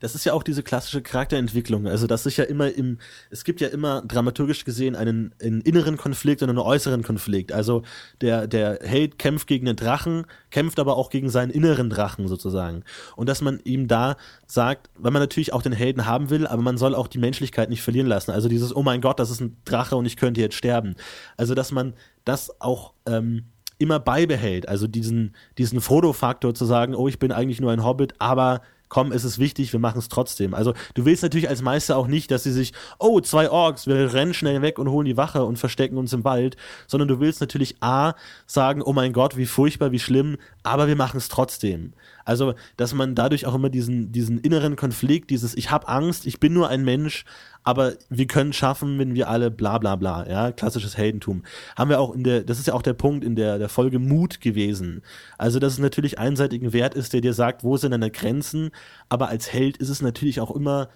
Das 0.00 0.14
ist 0.14 0.24
ja 0.24 0.32
auch 0.32 0.42
diese 0.42 0.62
klassische 0.62 1.02
Charakterentwicklung. 1.02 1.86
Also 1.86 2.06
das 2.06 2.26
ist 2.26 2.36
ja 2.36 2.44
immer 2.44 2.72
im, 2.72 2.98
es 3.30 3.44
gibt 3.44 3.60
ja 3.60 3.68
immer 3.68 4.02
dramaturgisch 4.02 4.64
gesehen 4.64 4.96
einen, 4.96 5.34
einen 5.40 5.60
inneren 5.60 5.96
Konflikt 5.96 6.42
und 6.42 6.50
einen 6.50 6.58
äußeren 6.58 7.02
Konflikt. 7.02 7.52
Also 7.52 7.82
der, 8.20 8.46
der 8.46 8.80
Held 8.82 9.18
kämpft 9.18 9.46
gegen 9.46 9.66
den 9.66 9.76
Drachen, 9.76 10.26
kämpft 10.50 10.78
aber 10.78 10.96
auch 10.96 11.10
gegen 11.10 11.30
seinen 11.30 11.50
inneren 11.50 11.90
Drachen 11.90 12.28
sozusagen. 12.28 12.82
Und 13.16 13.28
dass 13.28 13.40
man 13.40 13.60
ihm 13.64 13.88
da 13.88 14.16
sagt, 14.46 14.90
weil 14.96 15.12
man 15.12 15.22
natürlich 15.22 15.52
auch 15.52 15.62
den 15.62 15.72
Helden 15.72 16.06
haben 16.06 16.30
will, 16.30 16.46
aber 16.46 16.62
man 16.62 16.78
soll 16.78 16.94
auch 16.94 17.08
die 17.08 17.18
Menschlichkeit 17.18 17.70
nicht 17.70 17.82
verlieren 17.82 18.06
lassen. 18.06 18.30
Also 18.30 18.48
dieses, 18.48 18.74
oh 18.74 18.82
mein 18.82 19.00
Gott, 19.00 19.18
das 19.18 19.30
ist 19.30 19.40
ein 19.40 19.56
Drache 19.64 19.96
und 19.96 20.06
ich 20.06 20.16
könnte 20.16 20.40
jetzt 20.40 20.56
sterben. 20.56 20.96
Also 21.36 21.54
dass 21.54 21.72
man 21.72 21.94
das 22.24 22.60
auch 22.60 22.94
ähm, 23.06 23.44
immer 23.78 23.98
beibehält. 23.98 24.68
Also 24.68 24.86
diesen, 24.86 25.34
diesen 25.58 25.80
Frodo-Faktor 25.80 26.54
zu 26.54 26.64
sagen, 26.64 26.94
oh, 26.94 27.08
ich 27.08 27.18
bin 27.18 27.32
eigentlich 27.32 27.60
nur 27.60 27.72
ein 27.72 27.84
Hobbit, 27.84 28.14
aber 28.18 28.62
komm, 28.88 29.12
es 29.12 29.24
ist 29.24 29.38
wichtig, 29.38 29.72
wir 29.72 29.80
machen 29.80 29.98
es 29.98 30.08
trotzdem. 30.08 30.54
Also 30.54 30.74
du 30.94 31.04
willst 31.04 31.22
natürlich 31.22 31.48
als 31.48 31.62
Meister 31.62 31.96
auch 31.96 32.06
nicht, 32.06 32.30
dass 32.30 32.44
sie 32.44 32.52
sich, 32.52 32.72
oh, 32.98 33.20
zwei 33.20 33.50
Orks, 33.50 33.86
wir 33.86 34.12
rennen 34.12 34.34
schnell 34.34 34.62
weg 34.62 34.78
und 34.78 34.88
holen 34.88 35.06
die 35.06 35.16
Wache 35.16 35.44
und 35.44 35.58
verstecken 35.58 35.98
uns 35.98 36.12
im 36.12 36.24
Wald, 36.24 36.56
sondern 36.86 37.08
du 37.08 37.20
willst 37.20 37.40
natürlich 37.40 37.76
A, 37.80 38.14
sagen, 38.46 38.82
oh 38.82 38.92
mein 38.92 39.12
Gott, 39.12 39.36
wie 39.36 39.46
furchtbar, 39.46 39.92
wie 39.92 39.98
schlimm, 39.98 40.36
aber 40.62 40.86
wir 40.88 40.96
machen 40.96 41.16
es 41.18 41.28
trotzdem. 41.28 41.92
Also, 42.26 42.54
dass 42.76 42.92
man 42.92 43.14
dadurch 43.14 43.46
auch 43.46 43.54
immer 43.54 43.70
diesen, 43.70 44.12
diesen 44.12 44.38
inneren 44.40 44.76
Konflikt, 44.76 45.30
dieses 45.30 45.56
Ich 45.56 45.70
habe 45.70 45.88
Angst, 45.88 46.26
ich 46.26 46.40
bin 46.40 46.52
nur 46.52 46.68
ein 46.68 46.84
Mensch, 46.84 47.24
aber 47.62 47.94
wir 48.10 48.26
können 48.26 48.52
schaffen, 48.52 48.98
wenn 48.98 49.14
wir 49.14 49.30
alle 49.30 49.50
bla 49.50 49.78
bla 49.78 49.96
bla, 49.96 50.28
ja, 50.28 50.50
klassisches 50.52 50.96
Heldentum. 50.96 51.44
Haben 51.76 51.90
wir 51.90 52.00
auch 52.00 52.14
in 52.14 52.24
der, 52.24 52.42
das 52.42 52.58
ist 52.58 52.66
ja 52.66 52.74
auch 52.74 52.82
der 52.82 52.94
Punkt 52.94 53.24
in 53.24 53.36
der, 53.36 53.58
der 53.58 53.68
Folge 53.68 54.00
Mut 54.00 54.40
gewesen. 54.40 55.02
Also, 55.38 55.60
dass 55.60 55.74
es 55.74 55.78
natürlich 55.78 56.18
einseitigen 56.18 56.72
Wert 56.72 56.94
ist, 56.94 57.12
der 57.12 57.20
dir 57.20 57.32
sagt, 57.32 57.62
wo 57.62 57.76
sind 57.76 57.92
deine 57.92 58.10
Grenzen, 58.10 58.70
aber 59.08 59.28
als 59.28 59.52
Held 59.52 59.76
ist 59.76 59.88
es 59.88 60.02
natürlich 60.02 60.40
auch 60.40 60.50
immer 60.50 60.88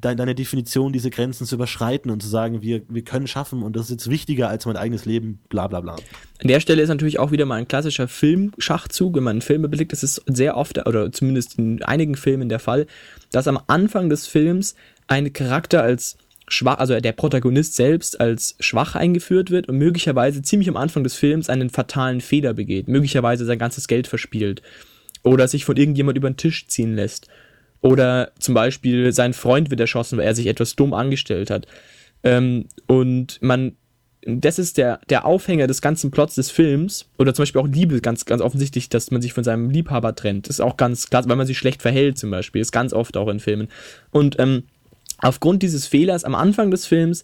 deine 0.00 0.34
Definition, 0.34 0.92
diese 0.92 1.10
Grenzen 1.10 1.46
zu 1.46 1.54
überschreiten 1.54 2.10
und 2.10 2.22
zu 2.22 2.28
sagen, 2.28 2.62
wir, 2.62 2.82
wir 2.88 3.02
können 3.02 3.26
schaffen 3.26 3.62
und 3.62 3.76
das 3.76 3.86
ist 3.86 3.90
jetzt 3.90 4.10
wichtiger 4.10 4.48
als 4.48 4.66
mein 4.66 4.76
eigenes 4.76 5.04
Leben, 5.04 5.38
bla 5.48 5.66
bla 5.66 5.80
bla. 5.80 5.96
An 6.40 6.48
der 6.48 6.60
Stelle 6.60 6.82
ist 6.82 6.88
natürlich 6.88 7.18
auch 7.18 7.30
wieder 7.30 7.46
mal 7.46 7.56
ein 7.56 7.68
klassischer 7.68 8.08
Filmschachzug, 8.08 9.16
wenn 9.16 9.22
man 9.22 9.40
Filme 9.40 9.68
blickt, 9.68 9.92
das 9.92 10.02
ist 10.02 10.22
sehr 10.26 10.56
oft, 10.56 10.86
oder 10.86 11.10
zumindest 11.12 11.58
in 11.58 11.82
einigen 11.82 12.16
Filmen 12.16 12.48
der 12.48 12.58
Fall, 12.58 12.86
dass 13.30 13.48
am 13.48 13.58
Anfang 13.66 14.08
des 14.08 14.26
Films 14.26 14.74
ein 15.06 15.32
Charakter 15.32 15.82
als 15.82 16.18
schwach, 16.48 16.78
also 16.78 16.98
der 17.00 17.12
Protagonist 17.12 17.74
selbst 17.74 18.20
als 18.20 18.56
schwach 18.60 18.94
eingeführt 18.96 19.50
wird 19.50 19.68
und 19.68 19.78
möglicherweise 19.78 20.42
ziemlich 20.42 20.68
am 20.68 20.76
Anfang 20.76 21.04
des 21.04 21.14
Films 21.14 21.48
einen 21.48 21.70
fatalen 21.70 22.20
Fehler 22.20 22.52
begeht, 22.52 22.88
möglicherweise 22.88 23.44
sein 23.46 23.58
ganzes 23.58 23.88
Geld 23.88 24.06
verspielt 24.06 24.60
oder 25.22 25.48
sich 25.48 25.64
von 25.64 25.76
irgendjemand 25.76 26.18
über 26.18 26.28
den 26.28 26.36
Tisch 26.36 26.66
ziehen 26.66 26.94
lässt 26.94 27.28
oder 27.84 28.32
zum 28.38 28.54
Beispiel 28.54 29.12
sein 29.12 29.34
Freund 29.34 29.68
wird 29.68 29.78
erschossen, 29.78 30.16
weil 30.16 30.24
er 30.24 30.34
sich 30.34 30.46
etwas 30.46 30.74
dumm 30.74 30.94
angestellt 30.94 31.50
hat. 31.50 31.66
Ähm, 32.22 32.64
und 32.86 33.42
man, 33.42 33.76
das 34.22 34.58
ist 34.58 34.78
der, 34.78 35.00
der 35.10 35.26
Aufhänger 35.26 35.66
des 35.66 35.82
ganzen 35.82 36.10
Plots 36.10 36.34
des 36.34 36.50
Films. 36.50 37.10
Oder 37.18 37.34
zum 37.34 37.42
Beispiel 37.42 37.60
auch 37.60 37.68
Liebe, 37.68 38.00
ganz, 38.00 38.24
ganz 38.24 38.40
offensichtlich, 38.40 38.88
dass 38.88 39.10
man 39.10 39.20
sich 39.20 39.34
von 39.34 39.44
seinem 39.44 39.68
Liebhaber 39.68 40.14
trennt. 40.14 40.48
Ist 40.48 40.62
auch 40.62 40.78
ganz 40.78 41.10
klar, 41.10 41.28
weil 41.28 41.36
man 41.36 41.46
sich 41.46 41.58
schlecht 41.58 41.82
verhält 41.82 42.16
zum 42.16 42.30
Beispiel. 42.30 42.62
ist 42.62 42.72
ganz 42.72 42.94
oft 42.94 43.18
auch 43.18 43.28
in 43.28 43.38
Filmen. 43.38 43.68
Und 44.10 44.38
ähm, 44.38 44.62
aufgrund 45.18 45.62
dieses 45.62 45.86
Fehlers 45.86 46.24
am 46.24 46.34
Anfang 46.34 46.70
des 46.70 46.86
Films 46.86 47.22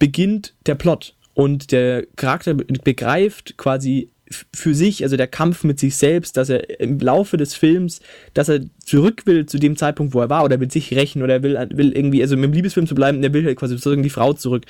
beginnt 0.00 0.54
der 0.66 0.74
Plot. 0.74 1.14
Und 1.34 1.70
der 1.70 2.06
Charakter 2.16 2.54
begreift 2.54 3.56
quasi 3.56 4.10
für 4.54 4.74
sich, 4.74 5.02
also 5.02 5.16
der 5.16 5.28
Kampf 5.28 5.64
mit 5.64 5.78
sich 5.78 5.96
selbst, 5.96 6.36
dass 6.36 6.48
er 6.48 6.80
im 6.80 6.98
Laufe 6.98 7.36
des 7.36 7.54
Films, 7.54 8.00
dass 8.34 8.48
er 8.48 8.60
zurück 8.84 9.22
will 9.26 9.46
zu 9.46 9.58
dem 9.58 9.76
Zeitpunkt, 9.76 10.14
wo 10.14 10.20
er 10.20 10.30
war, 10.30 10.44
oder 10.44 10.60
will 10.60 10.70
sich 10.70 10.92
rächen, 10.92 11.22
oder 11.22 11.42
will, 11.42 11.58
will 11.70 11.92
irgendwie, 11.92 12.22
also 12.22 12.36
mit 12.36 12.44
dem 12.44 12.52
Liebesfilm 12.52 12.86
zu 12.86 12.94
bleiben, 12.94 13.22
der 13.22 13.32
will 13.32 13.44
halt 13.44 13.58
quasi 13.58 13.74
sozusagen 13.74 14.02
die 14.02 14.10
Frau 14.10 14.32
zurück. 14.32 14.64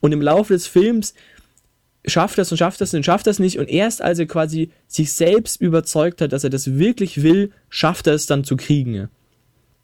Und 0.00 0.12
im 0.12 0.22
Laufe 0.22 0.52
des 0.52 0.66
Films 0.66 1.14
schafft 2.06 2.38
das 2.38 2.50
und 2.50 2.58
schafft 2.58 2.80
das 2.80 2.94
und 2.94 3.04
schafft 3.04 3.26
das 3.26 3.38
nicht. 3.38 3.58
Und 3.58 3.68
erst 3.68 4.02
als 4.02 4.18
er 4.18 4.26
quasi 4.26 4.70
sich 4.86 5.12
selbst 5.12 5.60
überzeugt 5.60 6.20
hat, 6.20 6.32
dass 6.32 6.44
er 6.44 6.50
das 6.50 6.78
wirklich 6.78 7.22
will, 7.22 7.52
schafft 7.68 8.06
er 8.06 8.14
es 8.14 8.26
dann 8.26 8.44
zu 8.44 8.56
kriegen. 8.56 9.08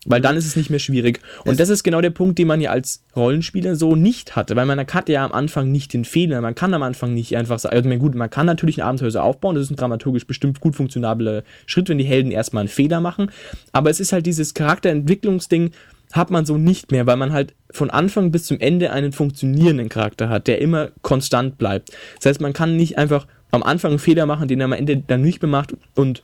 Weil 0.07 0.21
dann 0.21 0.37
ist 0.37 0.47
es 0.47 0.57
nicht 0.57 0.71
mehr 0.71 0.79
schwierig. 0.79 1.21
Und 1.45 1.61
das 1.61 1.69
ist 1.69 1.83
genau 1.83 2.01
der 2.01 2.11
Punkt, 2.11 2.39
den 2.39 2.47
man 2.47 2.61
ja 2.61 2.71
als 2.71 3.03
Rollenspieler 3.17 3.77
so 3.77 3.97
nicht 3.97 4.37
hatte. 4.37 4.57
Weil 4.57 4.67
man 4.67 4.79
hat 4.79 5.09
ja 5.09 5.25
am 5.25 5.33
Anfang 5.33 5.73
nicht 5.73 5.93
den 5.93 6.05
Fehler. 6.05 6.41
Man 6.41 6.55
kann 6.55 6.75
am 6.75 6.83
Anfang 6.83 7.15
nicht 7.15 7.37
einfach 7.37 7.59
sagen, 7.59 7.75
also 7.75 7.99
gut, 7.99 8.15
man 8.15 8.31
kann 8.31 8.47
natürlich 8.47 8.79
ein 8.79 8.87
Abenteuer 8.87 9.11
so 9.11 9.21
aufbauen. 9.21 9.55
Das 9.55 9.65
ist 9.65 9.71
ein 9.71 9.77
dramaturgisch 9.77 10.27
bestimmt 10.27 10.61
gut 10.61 10.77
funktionabler 10.77 11.43
Schritt, 11.67 11.89
wenn 11.89 11.99
die 11.99 12.05
Helden 12.05 12.31
erstmal 12.31 12.63
einen 12.63 12.69
Fehler 12.69 13.01
machen. 13.01 13.31
Aber 13.73 13.91
es 13.91 14.01
ist 14.01 14.13
halt 14.13 14.27
dieses 14.27 14.55
Charakterentwicklungsding, 14.55 15.71
hat 16.13 16.31
man 16.31 16.47
so 16.47 16.59
nicht 16.59 16.93
mehr, 16.93 17.07
weil 17.07 17.17
man 17.17 17.33
halt 17.33 17.55
von 17.71 17.91
Anfang 17.91 18.31
bis 18.31 18.45
zum 18.45 18.61
Ende 18.61 18.93
einen 18.93 19.13
funktionierenden 19.13 19.89
Charakter 19.89 20.29
hat, 20.29 20.47
der 20.47 20.61
immer 20.61 20.91
konstant 21.03 21.59
bleibt. 21.59 21.91
Das 22.17 22.27
heißt, 22.27 22.41
man 22.41 22.53
kann 22.53 22.77
nicht 22.77 22.99
einfach 22.99 23.27
am 23.51 23.63
Anfang 23.63 23.93
einen 23.93 23.99
Fehler 23.99 24.27
machen, 24.27 24.49
den 24.49 24.61
er 24.61 24.67
am 24.67 24.73
Ende 24.73 24.97
dann 24.97 25.23
nicht 25.23 25.41
bemacht 25.41 25.75
und 25.95 26.23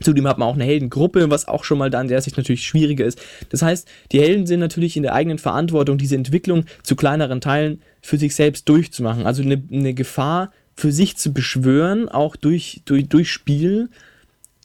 Zudem 0.00 0.26
hat 0.26 0.38
man 0.38 0.48
auch 0.48 0.54
eine 0.54 0.64
Heldengruppe, 0.64 1.30
was 1.30 1.48
auch 1.48 1.64
schon 1.64 1.78
mal 1.78 1.90
da 1.90 2.00
an 2.00 2.08
der 2.08 2.20
Sicht 2.22 2.36
natürlich 2.36 2.64
schwieriger 2.64 3.04
ist. 3.04 3.20
Das 3.50 3.62
heißt, 3.62 3.88
die 4.10 4.20
Helden 4.20 4.46
sind 4.46 4.60
natürlich 4.60 4.96
in 4.96 5.02
der 5.02 5.14
eigenen 5.14 5.38
Verantwortung, 5.38 5.98
diese 5.98 6.14
Entwicklung 6.14 6.64
zu 6.82 6.96
kleineren 6.96 7.40
Teilen 7.40 7.82
für 8.00 8.16
sich 8.16 8.34
selbst 8.34 8.68
durchzumachen. 8.68 9.26
Also 9.26 9.42
eine, 9.42 9.62
eine 9.70 9.94
Gefahr 9.94 10.50
für 10.74 10.92
sich 10.92 11.16
zu 11.16 11.32
beschwören, 11.32 12.08
auch 12.08 12.36
durch, 12.36 12.82
durch, 12.84 13.08
durch 13.08 13.30
Spiel, 13.30 13.90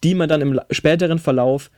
die 0.03 0.15
man 0.15 0.29
dann 0.29 0.41
im 0.41 0.59
späteren 0.71 1.19
Verlauf 1.19 1.69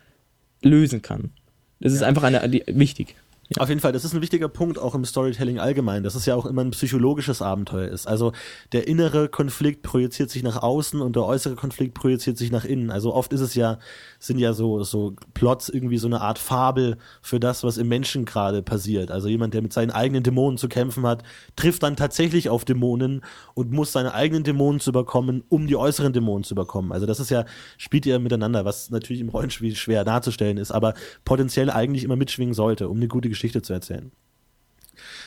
lösen 0.61 1.01
kann. 1.01 1.31
Das 1.79 1.93
ist 1.93 2.01
ja. 2.01 2.07
einfach 2.07 2.23
eine, 2.23 2.47
die, 2.49 2.63
wichtig. 2.67 3.15
Ja. 3.51 3.63
Auf 3.63 3.69
jeden 3.69 3.81
Fall, 3.81 3.91
das 3.91 4.05
ist 4.05 4.13
ein 4.13 4.21
wichtiger 4.21 4.47
Punkt 4.47 4.77
auch 4.77 4.93
im 4.93 5.03
Storytelling 5.03 5.57
allgemein, 5.57 6.03
dass 6.03 6.13
es 6.13 6.27
ja 6.27 6.35
auch 6.35 6.45
immer 6.45 6.61
ein 6.61 6.69
psychologisches 6.69 7.41
Abenteuer 7.41 7.87
ist. 7.87 8.05
Also 8.05 8.31
der 8.73 8.87
innere 8.87 9.27
Konflikt 9.27 9.81
projiziert 9.81 10.29
sich 10.29 10.43
nach 10.43 10.61
außen 10.61 11.01
und 11.01 11.15
der 11.15 11.25
äußere 11.25 11.55
Konflikt 11.55 11.95
projiziert 11.95 12.37
sich 12.37 12.51
nach 12.51 12.63
innen. 12.63 12.91
Also 12.91 13.11
oft 13.11 13.33
ist 13.33 13.41
es 13.41 13.55
ja, 13.55 13.79
sind 14.19 14.37
ja 14.37 14.53
so, 14.53 14.83
so 14.83 15.15
Plots 15.33 15.67
irgendwie 15.67 15.97
so 15.97 16.05
eine 16.05 16.21
Art 16.21 16.37
Fabel 16.37 16.97
für 17.23 17.39
das, 17.39 17.63
was 17.63 17.79
im 17.79 17.87
Menschen 17.87 18.23
gerade 18.23 18.61
passiert. 18.61 19.09
Also 19.09 19.29
jemand, 19.29 19.55
der 19.55 19.63
mit 19.63 19.73
seinen 19.73 19.89
eigenen 19.89 20.21
Dämonen 20.21 20.59
zu 20.59 20.69
kämpfen 20.69 21.07
hat, 21.07 21.23
trifft 21.55 21.81
dann 21.81 21.95
tatsächlich 21.95 22.49
auf 22.49 22.65
Dämonen 22.65 23.21
und 23.55 23.71
muss 23.71 23.91
seine 23.91 24.13
eigenen 24.13 24.43
Dämonen 24.43 24.79
zu 24.79 24.91
überkommen, 24.91 25.43
um 25.49 25.65
die 25.65 25.75
äußeren 25.75 26.13
Dämonen 26.13 26.43
zu 26.43 26.53
überkommen. 26.53 26.91
Also 26.91 27.07
das 27.07 27.19
ist 27.19 27.31
ja, 27.31 27.45
spielt 27.79 28.05
ja 28.05 28.19
miteinander, 28.19 28.63
was 28.63 28.91
natürlich 28.91 29.21
im 29.21 29.29
Rollenspiel 29.29 29.75
schwer 29.75 30.05
darzustellen 30.05 30.57
ist, 30.57 30.69
aber 30.69 30.93
potenziell 31.25 31.71
eigentlich 31.71 32.03
immer 32.03 32.15
mitschwingen 32.15 32.53
sollte, 32.53 32.89
um 32.89 32.97
eine 32.97 33.07
gute 33.07 33.27
Geschichte 33.27 33.38
zu 33.61 33.73
erzählen. 33.73 34.11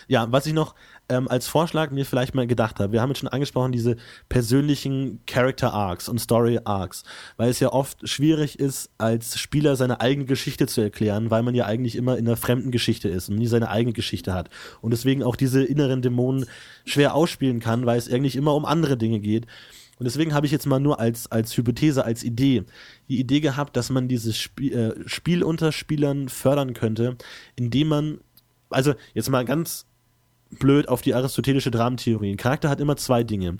Ja, 0.08 0.30
was 0.30 0.46
ich 0.46 0.52
noch 0.52 0.74
ähm, 1.08 1.28
als 1.28 1.46
Vorschlag 1.46 1.90
mir 1.90 2.04
vielleicht 2.04 2.34
mal 2.34 2.46
gedacht 2.46 2.80
habe, 2.80 2.92
wir 2.92 3.00
haben 3.00 3.10
jetzt 3.10 3.18
schon 3.18 3.28
angesprochen, 3.28 3.72
diese 3.72 3.96
persönlichen 4.28 5.20
Character 5.26 5.72
Arcs 5.72 6.08
und 6.08 6.20
Story 6.20 6.60
Arcs, 6.64 7.04
weil 7.36 7.50
es 7.50 7.60
ja 7.60 7.72
oft 7.72 8.08
schwierig 8.08 8.58
ist, 8.58 8.90
als 8.98 9.38
Spieler 9.38 9.76
seine 9.76 10.00
eigene 10.00 10.26
Geschichte 10.26 10.66
zu 10.66 10.80
erklären, 10.80 11.30
weil 11.30 11.42
man 11.42 11.54
ja 11.54 11.66
eigentlich 11.66 11.96
immer 11.96 12.18
in 12.18 12.26
einer 12.26 12.36
fremden 12.36 12.70
Geschichte 12.70 13.08
ist 13.08 13.28
und 13.28 13.36
nie 13.36 13.46
seine 13.46 13.70
eigene 13.70 13.92
Geschichte 13.92 14.34
hat. 14.34 14.50
Und 14.80 14.92
deswegen 14.92 15.22
auch 15.22 15.36
diese 15.36 15.62
inneren 15.62 16.02
Dämonen 16.02 16.46
schwer 16.84 17.14
ausspielen 17.14 17.60
kann, 17.60 17.86
weil 17.86 17.98
es 17.98 18.10
eigentlich 18.10 18.36
immer 18.36 18.54
um 18.54 18.64
andere 18.64 18.96
Dinge 18.96 19.20
geht. 19.20 19.46
Und 20.02 20.06
deswegen 20.06 20.34
habe 20.34 20.46
ich 20.46 20.50
jetzt 20.50 20.66
mal 20.66 20.80
nur 20.80 20.98
als, 20.98 21.30
als 21.30 21.56
Hypothese, 21.56 22.04
als 22.04 22.24
Idee, 22.24 22.64
die 23.08 23.20
Idee 23.20 23.38
gehabt, 23.38 23.76
dass 23.76 23.88
man 23.88 24.08
dieses 24.08 24.36
Spiel, 24.36 24.72
äh, 24.72 25.08
Spiel 25.08 25.44
unter 25.44 25.70
Spielern 25.70 26.28
fördern 26.28 26.74
könnte, 26.74 27.16
indem 27.54 27.86
man, 27.86 28.18
also 28.68 28.94
jetzt 29.14 29.30
mal 29.30 29.44
ganz 29.44 29.86
blöd 30.50 30.88
auf 30.88 31.02
die 31.02 31.14
aristotelische 31.14 31.70
Dramentheorie. 31.70 32.32
Ein 32.32 32.36
Charakter 32.36 32.68
hat 32.68 32.80
immer 32.80 32.96
zwei 32.96 33.22
Dinge. 33.22 33.58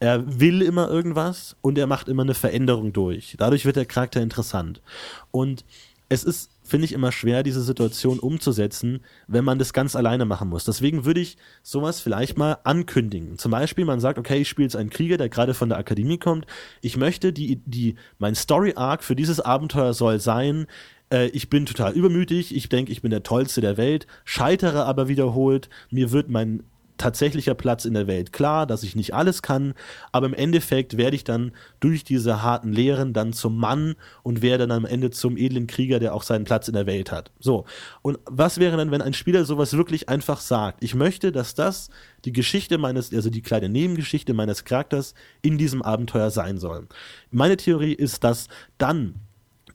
Er 0.00 0.40
will 0.40 0.62
immer 0.62 0.90
irgendwas 0.90 1.54
und 1.60 1.78
er 1.78 1.86
macht 1.86 2.08
immer 2.08 2.24
eine 2.24 2.34
Veränderung 2.34 2.92
durch. 2.92 3.36
Dadurch 3.38 3.64
wird 3.64 3.76
der 3.76 3.86
Charakter 3.86 4.20
interessant. 4.20 4.82
Und 5.30 5.64
es 6.08 6.24
ist 6.24 6.50
finde 6.64 6.86
ich 6.86 6.92
immer 6.92 7.12
schwer, 7.12 7.42
diese 7.42 7.62
Situation 7.62 8.18
umzusetzen, 8.18 9.00
wenn 9.28 9.44
man 9.44 9.58
das 9.58 9.72
ganz 9.72 9.94
alleine 9.94 10.24
machen 10.24 10.48
muss. 10.48 10.64
Deswegen 10.64 11.04
würde 11.04 11.20
ich 11.20 11.36
sowas 11.62 12.00
vielleicht 12.00 12.38
mal 12.38 12.58
ankündigen. 12.64 13.38
Zum 13.38 13.52
Beispiel, 13.52 13.84
man 13.84 14.00
sagt, 14.00 14.18
okay, 14.18 14.38
ich 14.38 14.48
spiele 14.48 14.66
jetzt 14.66 14.76
einen 14.76 14.90
Krieger, 14.90 15.18
der 15.18 15.28
gerade 15.28 15.54
von 15.54 15.68
der 15.68 15.78
Akademie 15.78 16.18
kommt. 16.18 16.46
Ich 16.80 16.96
möchte 16.96 17.32
die, 17.32 17.62
die, 17.66 17.96
mein 18.18 18.34
Story 18.34 18.72
Arc 18.76 19.04
für 19.04 19.14
dieses 19.14 19.40
Abenteuer 19.40 19.92
soll 19.92 20.18
sein, 20.18 20.66
äh, 21.10 21.26
ich 21.28 21.50
bin 21.50 21.66
total 21.66 21.92
übermütig, 21.92 22.54
ich 22.54 22.68
denke, 22.68 22.92
ich 22.92 23.02
bin 23.02 23.10
der 23.10 23.22
Tollste 23.22 23.60
der 23.60 23.76
Welt, 23.76 24.06
scheitere 24.24 24.84
aber 24.84 25.08
wiederholt, 25.08 25.68
mir 25.90 26.12
wird 26.12 26.30
mein 26.30 26.62
tatsächlicher 26.96 27.54
Platz 27.54 27.84
in 27.84 27.94
der 27.94 28.06
Welt. 28.06 28.32
Klar, 28.32 28.66
dass 28.66 28.82
ich 28.82 28.94
nicht 28.94 29.14
alles 29.14 29.42
kann, 29.42 29.74
aber 30.12 30.26
im 30.26 30.34
Endeffekt 30.34 30.96
werde 30.96 31.16
ich 31.16 31.24
dann 31.24 31.52
durch 31.80 32.04
diese 32.04 32.42
harten 32.42 32.72
Lehren 32.72 33.12
dann 33.12 33.32
zum 33.32 33.58
Mann 33.58 33.96
und 34.22 34.42
werde 34.42 34.66
dann 34.66 34.84
am 34.84 34.84
Ende 34.84 35.10
zum 35.10 35.36
edlen 35.36 35.66
Krieger, 35.66 35.98
der 35.98 36.14
auch 36.14 36.22
seinen 36.22 36.44
Platz 36.44 36.68
in 36.68 36.74
der 36.74 36.86
Welt 36.86 37.10
hat. 37.10 37.30
So. 37.40 37.64
Und 38.02 38.18
was 38.26 38.58
wäre 38.58 38.76
dann, 38.76 38.90
wenn 38.90 39.02
ein 39.02 39.14
Spieler 39.14 39.44
sowas 39.44 39.76
wirklich 39.76 40.08
einfach 40.08 40.40
sagt? 40.40 40.82
Ich 40.84 40.94
möchte, 40.94 41.32
dass 41.32 41.54
das 41.54 41.90
die 42.24 42.32
Geschichte 42.32 42.78
meines, 42.78 43.12
also 43.12 43.30
die 43.30 43.42
kleine 43.42 43.68
Nebengeschichte 43.68 44.32
meines 44.32 44.64
Charakters 44.64 45.14
in 45.42 45.58
diesem 45.58 45.82
Abenteuer 45.82 46.30
sein 46.30 46.58
soll. 46.58 46.86
Meine 47.30 47.56
Theorie 47.56 47.92
ist, 47.92 48.24
dass 48.24 48.48
dann 48.78 49.20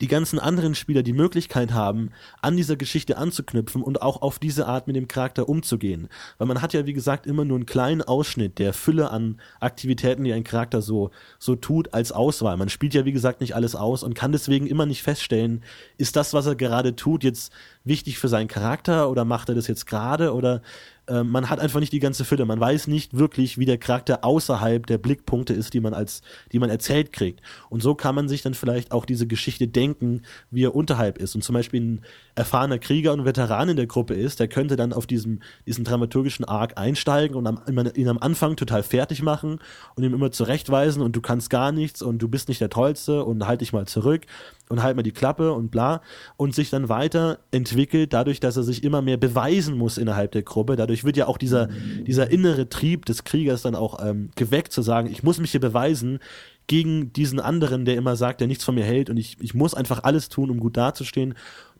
die 0.01 0.07
ganzen 0.07 0.39
anderen 0.39 0.75
Spieler 0.75 1.03
die 1.03 1.13
Möglichkeit 1.13 1.73
haben, 1.73 2.11
an 2.41 2.57
dieser 2.57 2.75
Geschichte 2.75 3.17
anzuknüpfen 3.17 3.81
und 3.81 4.01
auch 4.01 4.21
auf 4.21 4.39
diese 4.39 4.67
Art 4.67 4.87
mit 4.87 4.95
dem 4.95 5.07
Charakter 5.07 5.49
umzugehen. 5.49 6.09
Weil 6.37 6.47
man 6.47 6.61
hat 6.61 6.73
ja, 6.73 6.85
wie 6.85 6.93
gesagt, 6.93 7.27
immer 7.27 7.45
nur 7.45 7.57
einen 7.57 7.65
kleinen 7.65 8.01
Ausschnitt 8.01 8.59
der 8.59 8.73
Fülle 8.73 9.11
an 9.11 9.39
Aktivitäten, 9.59 10.23
die 10.23 10.33
ein 10.33 10.43
Charakter 10.43 10.81
so, 10.81 11.11
so 11.37 11.55
tut, 11.55 11.93
als 11.93 12.11
Auswahl. 12.11 12.57
Man 12.57 12.69
spielt 12.69 12.93
ja, 12.93 13.05
wie 13.05 13.11
gesagt, 13.11 13.41
nicht 13.41 13.55
alles 13.55 13.75
aus 13.75 14.03
und 14.03 14.15
kann 14.15 14.31
deswegen 14.31 14.67
immer 14.67 14.85
nicht 14.85 15.03
feststellen, 15.03 15.63
ist 15.97 16.15
das, 16.15 16.33
was 16.33 16.45
er 16.45 16.55
gerade 16.55 16.95
tut, 16.95 17.23
jetzt 17.23 17.51
wichtig 17.83 18.19
für 18.19 18.27
seinen 18.27 18.47
Charakter 18.47 19.09
oder 19.09 19.25
macht 19.25 19.49
er 19.49 19.55
das 19.55 19.67
jetzt 19.67 19.85
gerade 19.85 20.33
oder 20.33 20.61
äh, 21.09 21.23
man 21.23 21.49
hat 21.49 21.59
einfach 21.59 21.79
nicht 21.79 21.91
die 21.91 21.99
ganze 21.99 22.23
Fülle. 22.23 22.45
Man 22.45 22.59
weiß 22.59 22.87
nicht 22.87 23.17
wirklich, 23.17 23.57
wie 23.57 23.65
der 23.65 23.77
Charakter 23.77 24.23
außerhalb 24.23 24.85
der 24.85 24.97
Blickpunkte 24.97 25.53
ist, 25.53 25.73
die 25.73 25.79
man 25.79 25.93
als, 25.93 26.21
die 26.51 26.59
man 26.59 26.69
erzählt 26.69 27.11
kriegt. 27.11 27.41
Und 27.69 27.81
so 27.81 27.95
kann 27.95 28.15
man 28.15 28.29
sich 28.29 28.41
dann 28.41 28.53
vielleicht 28.53 28.91
auch 28.91 29.05
diese 29.05 29.27
Geschichte 29.27 29.67
denken, 29.67 30.21
wie 30.51 30.63
er 30.63 30.75
unterhalb 30.75 31.17
ist. 31.17 31.35
Und 31.35 31.43
zum 31.43 31.53
Beispiel 31.53 31.81
ein 31.81 32.01
erfahrener 32.35 32.79
Krieger 32.79 33.11
und 33.13 33.25
Veteran 33.25 33.69
in 33.69 33.75
der 33.75 33.87
Gruppe 33.87 34.13
ist, 34.13 34.39
der 34.39 34.47
könnte 34.47 34.75
dann 34.75 34.93
auf 34.93 35.07
diesem, 35.07 35.41
diesen 35.65 35.83
dramaturgischen 35.83 36.45
Arc 36.45 36.77
einsteigen 36.77 37.35
und 37.35 37.47
am, 37.47 37.59
ihn 37.95 38.07
am 38.07 38.19
Anfang 38.19 38.55
total 38.55 38.83
fertig 38.83 39.21
machen 39.21 39.59
und 39.95 40.03
ihm 40.03 40.13
immer 40.13 40.31
zurechtweisen 40.31 41.01
und 41.01 41.15
du 41.15 41.21
kannst 41.21 41.49
gar 41.49 41.71
nichts 41.71 42.01
und 42.01 42.19
du 42.19 42.27
bist 42.27 42.47
nicht 42.47 42.61
der 42.61 42.69
Tollste 42.69 43.25
und 43.25 43.45
halt 43.45 43.61
dich 43.61 43.73
mal 43.73 43.87
zurück 43.87 44.25
und 44.69 44.83
halt 44.83 44.95
mal 44.95 45.03
die 45.03 45.11
Klappe 45.11 45.51
und 45.51 45.71
bla 45.71 46.01
und 46.37 46.53
sich 46.53 46.69
dann 46.69 46.89
weiterentwickelt 46.89 48.13
dadurch, 48.13 48.39
dass 48.39 48.55
er 48.55 48.63
sich 48.63 48.83
immer 48.83 49.01
mehr 49.01 49.17
beweisen 49.17 49.77
muss 49.77 49.97
innerhalb 49.97 50.31
der 50.31 50.43
Gruppe. 50.43 50.75
Dadurch 50.75 51.03
wird 51.03 51.17
ja 51.17 51.27
auch 51.27 51.39
dieser, 51.39 51.67
dieser 52.05 52.31
innere 52.31 52.69
Trieb 52.69 53.05
des 53.05 53.23
Kriegers 53.23 53.63
dann 53.63 53.75
auch 53.75 53.99
ähm, 54.05 54.29
geweckt 54.35 54.71
zu 54.71 54.83
sagen, 54.83 55.09
ich 55.11 55.23
muss 55.23 55.39
mich 55.39 55.51
hier 55.51 55.59
beweisen 55.59 56.19
gegen 56.67 57.11
diesen 57.13 57.39
anderen, 57.39 57.83
der 57.83 57.95
immer 57.95 58.15
sagt, 58.15 58.41
der 58.41 58.47
nichts 58.47 58.63
von 58.63 58.75
mir 58.75 58.85
hält 58.85 59.09
und 59.09 59.17
ich, 59.17 59.37
ich 59.41 59.55
muss 59.55 59.73
einfach 59.73 60.03
alles 60.03 60.29
tun, 60.29 60.51
um 60.51 60.59
gut 60.59 60.77
dazustehen. 60.77 61.33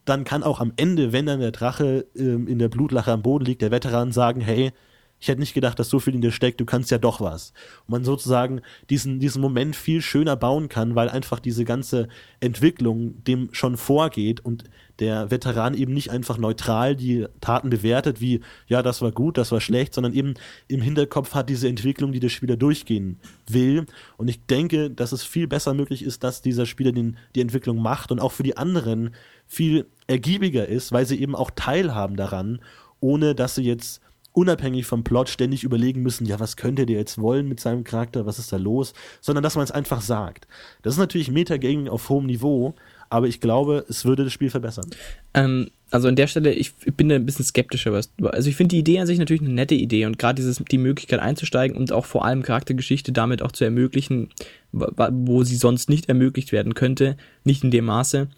Dann 0.05 0.23
kann 0.23 0.41
auch 0.41 0.59
am 0.59 0.73
Ende, 0.75 1.13
wenn 1.13 1.27
dann 1.27 1.39
der 1.39 1.51
Drache 1.51 2.07
ähm, 2.15 2.47
in 2.47 2.57
der 2.57 2.69
Blutlache 2.69 3.11
am 3.11 3.21
Boden 3.21 3.45
liegt, 3.45 3.61
der 3.61 3.69
Veteran 3.69 4.11
sagen, 4.11 4.41
hey, 4.41 4.71
ich 5.19 5.27
hätte 5.27 5.41
nicht 5.41 5.53
gedacht, 5.53 5.77
dass 5.79 5.89
so 5.89 5.99
viel 5.99 6.15
in 6.15 6.21
dir 6.21 6.31
steckt, 6.31 6.61
du 6.61 6.65
kannst 6.65 6.91
ja 6.91 6.97
doch 6.97 7.19
was. 7.19 7.53
Und 7.85 7.89
man 7.89 8.03
sozusagen 8.05 8.61
diesen, 8.89 9.19
diesen 9.19 9.41
Moment 9.41 9.75
viel 9.75 10.01
schöner 10.01 10.35
bauen 10.35 10.69
kann, 10.69 10.95
weil 10.95 11.09
einfach 11.09 11.39
diese 11.39 11.65
ganze 11.65 12.07
Entwicklung 12.39 13.21
dem 13.25 13.49
schon 13.51 13.75
vorgeht 13.75 14.39
und 14.39 14.63
der 14.99 15.31
Veteran 15.31 15.73
eben 15.73 15.93
nicht 15.93 16.09
einfach 16.09 16.37
neutral 16.37 16.95
die 16.95 17.25
Taten 17.41 17.69
bewertet, 17.69 18.21
wie, 18.21 18.41
ja, 18.67 18.81
das 18.81 19.01
war 19.01 19.11
gut, 19.11 19.37
das 19.37 19.51
war 19.51 19.61
schlecht, 19.61 19.93
sondern 19.93 20.13
eben 20.13 20.33
im 20.67 20.81
Hinterkopf 20.81 21.33
hat 21.33 21.49
diese 21.49 21.67
Entwicklung, 21.67 22.11
die 22.11 22.19
der 22.19 22.29
Spieler 22.29 22.57
durchgehen 22.57 23.19
will. 23.47 23.85
Und 24.17 24.27
ich 24.27 24.45
denke, 24.45 24.89
dass 24.89 25.11
es 25.11 25.23
viel 25.23 25.47
besser 25.47 25.73
möglich 25.73 26.03
ist, 26.03 26.23
dass 26.23 26.41
dieser 26.41 26.65
Spieler 26.65 26.91
den, 26.91 27.17
die 27.35 27.41
Entwicklung 27.41 27.81
macht 27.81 28.11
und 28.11 28.19
auch 28.19 28.31
für 28.31 28.43
die 28.43 28.57
anderen 28.57 29.11
viel 29.47 29.87
ergiebiger 30.07 30.67
ist, 30.67 30.91
weil 30.91 31.05
sie 31.05 31.19
eben 31.19 31.35
auch 31.35 31.51
teilhaben 31.51 32.15
daran, 32.15 32.59
ohne 32.99 33.35
dass 33.35 33.55
sie 33.55 33.63
jetzt 33.63 34.01
unabhängig 34.39 34.85
vom 34.85 35.03
Plot 35.03 35.27
ständig 35.27 35.65
überlegen 35.65 36.01
müssen, 36.01 36.25
ja, 36.25 36.39
was 36.39 36.55
könnte 36.55 36.85
der 36.85 36.95
jetzt 36.95 37.19
wollen 37.19 37.49
mit 37.49 37.59
seinem 37.59 37.83
Charakter, 37.83 38.25
was 38.25 38.39
ist 38.39 38.53
da 38.53 38.57
los, 38.57 38.93
sondern 39.19 39.43
dass 39.43 39.55
man 39.55 39.65
es 39.65 39.71
einfach 39.71 39.99
sagt. 39.99 40.47
Das 40.81 40.93
ist 40.93 40.97
natürlich 40.99 41.29
Metagaming 41.29 41.89
auf 41.89 42.07
hohem 42.07 42.25
Niveau, 42.25 42.73
aber 43.09 43.27
ich 43.27 43.41
glaube, 43.41 43.85
es 43.89 44.05
würde 44.05 44.23
das 44.23 44.31
Spiel 44.31 44.49
verbessern. 44.49 44.89
Ähm, 45.33 45.71
also 45.91 46.07
an 46.07 46.15
der 46.15 46.27
Stelle, 46.27 46.53
ich 46.53 46.73
bin 46.95 47.11
ein 47.11 47.25
bisschen 47.25 47.43
skeptischer. 47.43 47.91
Was, 47.91 48.11
also 48.21 48.49
ich 48.49 48.55
finde 48.55 48.75
die 48.75 48.79
Idee 48.79 48.99
an 48.99 49.07
sich 49.07 49.19
natürlich 49.19 49.41
eine 49.41 49.51
nette 49.51 49.75
Idee 49.75 50.05
und 50.05 50.17
gerade 50.17 50.41
die 50.41 50.77
Möglichkeit 50.77 51.19
einzusteigen 51.19 51.75
und 51.75 51.91
auch 51.91 52.05
vor 52.05 52.23
allem 52.23 52.41
Charaktergeschichte 52.41 53.11
damit 53.11 53.41
auch 53.41 53.51
zu 53.51 53.65
ermöglichen, 53.65 54.29
wo 54.71 55.43
sie 55.43 55.57
sonst 55.57 55.89
nicht 55.89 56.07
ermöglicht 56.07 56.53
werden 56.53 56.75
könnte, 56.75 57.17
nicht 57.43 57.65
in 57.65 57.71
dem 57.71 57.85
Maße 57.85 58.29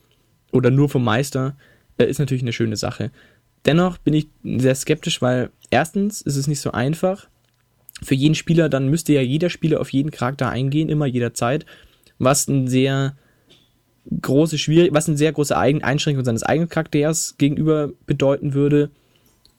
oder 0.51 0.71
nur 0.71 0.89
vom 0.89 1.03
Meister, 1.03 1.55
äh, 2.01 2.09
ist 2.09 2.19
natürlich 2.19 2.43
eine 2.43 2.53
schöne 2.53 2.77
Sache. 2.77 3.11
Dennoch 3.65 3.97
bin 3.97 4.13
ich 4.13 4.27
sehr 4.43 4.75
skeptisch, 4.75 5.21
weil 5.21 5.51
erstens 5.69 6.21
ist 6.21 6.35
es 6.35 6.47
nicht 6.47 6.61
so 6.61 6.71
einfach. 6.71 7.27
Für 8.03 8.15
jeden 8.15 8.35
Spieler, 8.35 8.69
dann 8.69 8.89
müsste 8.89 9.13
ja 9.13 9.21
jeder 9.21 9.49
Spieler 9.49 9.79
auf 9.79 9.91
jeden 9.91 10.09
Charakter 10.11 10.49
eingehen, 10.49 10.89
immer 10.89 11.05
jederzeit, 11.05 11.65
was 12.17 12.47
ein 12.47 12.67
sehr 12.67 13.15
große 14.21 14.57
Schwierig 14.57 14.93
was 14.93 15.07
eine 15.07 15.17
sehr 15.17 15.31
große 15.31 15.55
Einschränkung 15.55 16.25
seines 16.25 16.43
eigenen 16.43 16.69
Charakters 16.69 17.37
gegenüber 17.37 17.91
bedeuten 18.07 18.53
würde 18.53 18.89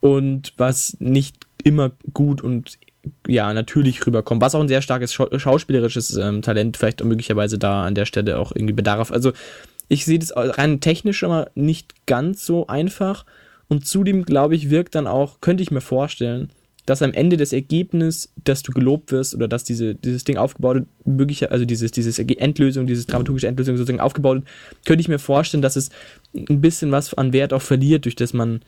und 0.00 0.52
was 0.56 0.96
nicht 0.98 1.46
immer 1.62 1.92
gut 2.12 2.42
und 2.42 2.78
ja, 3.26 3.52
natürlich 3.52 4.04
rüberkommt, 4.06 4.40
was 4.40 4.54
auch 4.54 4.60
ein 4.60 4.68
sehr 4.68 4.82
starkes 4.82 5.12
schauspielerisches 5.12 6.16
ähm, 6.16 6.42
Talent 6.42 6.76
vielleicht 6.76 7.02
möglicherweise 7.04 7.58
da 7.58 7.84
an 7.84 7.94
der 7.94 8.06
Stelle 8.06 8.38
auch 8.38 8.52
irgendwie 8.54 8.74
bedarf. 8.74 9.10
Also 9.10 9.32
ich 9.88 10.04
sehe 10.04 10.18
das 10.18 10.32
rein 10.36 10.80
technisch 10.80 11.22
immer 11.22 11.48
nicht 11.54 12.06
ganz 12.06 12.46
so 12.46 12.66
einfach 12.66 13.24
und 13.72 13.86
zudem, 13.86 14.26
glaube 14.26 14.54
ich, 14.54 14.68
wirkt 14.68 14.94
dann 14.94 15.06
auch, 15.06 15.40
könnte 15.40 15.62
ich 15.62 15.70
mir 15.70 15.80
vorstellen, 15.80 16.50
dass 16.84 17.00
am 17.00 17.14
Ende 17.14 17.38
das 17.38 17.54
Ergebnis, 17.54 18.30
dass 18.44 18.62
du 18.62 18.70
gelobt 18.70 19.12
wirst 19.12 19.34
oder 19.34 19.48
dass 19.48 19.64
diese, 19.64 19.94
dieses 19.94 20.24
Ding 20.24 20.36
aufgebaut 20.36 20.82
wird, 21.06 21.50
also 21.50 21.64
dieses, 21.64 21.90
dieses 21.90 22.18
Endlösung, 22.18 22.86
dieses 22.86 23.06
dramaturgische 23.06 23.46
Endlösung 23.46 23.78
sozusagen 23.78 24.00
aufgebaut 24.00 24.36
wird, 24.36 24.46
könnte 24.84 25.00
ich 25.00 25.08
mir 25.08 25.18
vorstellen, 25.18 25.62
dass 25.62 25.76
es 25.76 25.88
ein 26.34 26.60
bisschen 26.60 26.92
was 26.92 27.14
an 27.14 27.32
Wert 27.32 27.54
auch 27.54 27.62
verliert, 27.62 28.04
durch 28.04 28.14
das 28.14 28.34
man, 28.34 28.60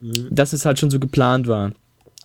mhm. 0.00 0.28
dass 0.30 0.52
es 0.52 0.66
halt 0.66 0.78
schon 0.78 0.90
so 0.90 0.98
geplant 0.98 1.46
war. 1.46 1.72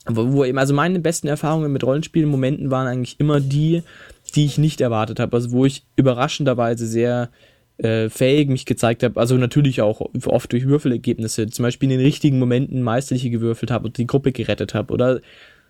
Wo, 0.05 0.33
wo 0.33 0.43
eben, 0.43 0.57
also 0.57 0.73
meine 0.73 0.99
besten 0.99 1.29
Erfahrungen 1.29 1.71
mit 1.71 1.85
Rollenspielmomenten 1.85 2.71
waren 2.71 2.87
eigentlich 2.87 3.21
immer 3.21 3.39
die, 3.39 3.83
die 4.35 4.43
ich 4.43 4.57
nicht 4.57 4.81
erwartet 4.81 5.21
habe. 5.21 5.37
Also 5.37 5.51
wo 5.51 5.65
ich 5.65 5.85
überraschenderweise 5.95 6.85
sehr 6.87 7.29
äh, 7.81 8.09
fähig 8.09 8.49
mich 8.49 8.65
gezeigt 8.65 9.03
habe. 9.03 9.19
Also 9.19 9.35
natürlich 9.35 9.81
auch 9.81 10.01
oft 10.25 10.51
durch 10.51 10.67
Würfelergebnisse. 10.67 11.47
Zum 11.47 11.63
Beispiel 11.63 11.91
in 11.91 11.97
den 11.97 12.05
richtigen 12.05 12.39
Momenten 12.39 12.83
meisterliche 12.83 13.29
gewürfelt 13.29 13.71
habe 13.71 13.87
und 13.87 13.97
die 13.97 14.07
Gruppe 14.07 14.31
gerettet 14.31 14.73
habe. 14.73 14.93
Oder 14.93 15.21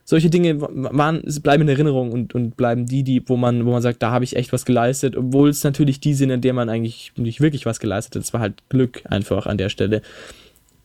solche 0.03 0.29
Dinge 0.29 0.59
waren, 0.59 1.21
bleiben 1.41 1.63
in 1.63 1.69
Erinnerung 1.69 2.11
und, 2.11 2.35
und 2.35 2.57
bleiben 2.57 2.85
die, 2.85 3.03
die, 3.03 3.27
wo 3.27 3.37
man, 3.37 3.65
wo 3.65 3.71
man 3.71 3.81
sagt, 3.81 4.01
da 4.03 4.11
habe 4.11 4.25
ich 4.25 4.35
echt 4.35 4.51
was 4.51 4.65
geleistet, 4.65 5.15
obwohl 5.15 5.49
es 5.49 5.63
natürlich 5.63 5.99
die 5.99 6.13
sind, 6.13 6.31
in 6.31 6.41
der 6.41 6.53
man 6.53 6.69
eigentlich 6.69 7.13
nicht 7.15 7.39
wirklich 7.39 7.65
was 7.65 7.79
geleistet 7.79 8.15
hat. 8.15 8.23
Es 8.23 8.33
war 8.33 8.41
halt 8.41 8.67
Glück 8.69 9.03
einfach 9.05 9.45
an 9.45 9.57
der 9.57 9.69
Stelle. 9.69 10.01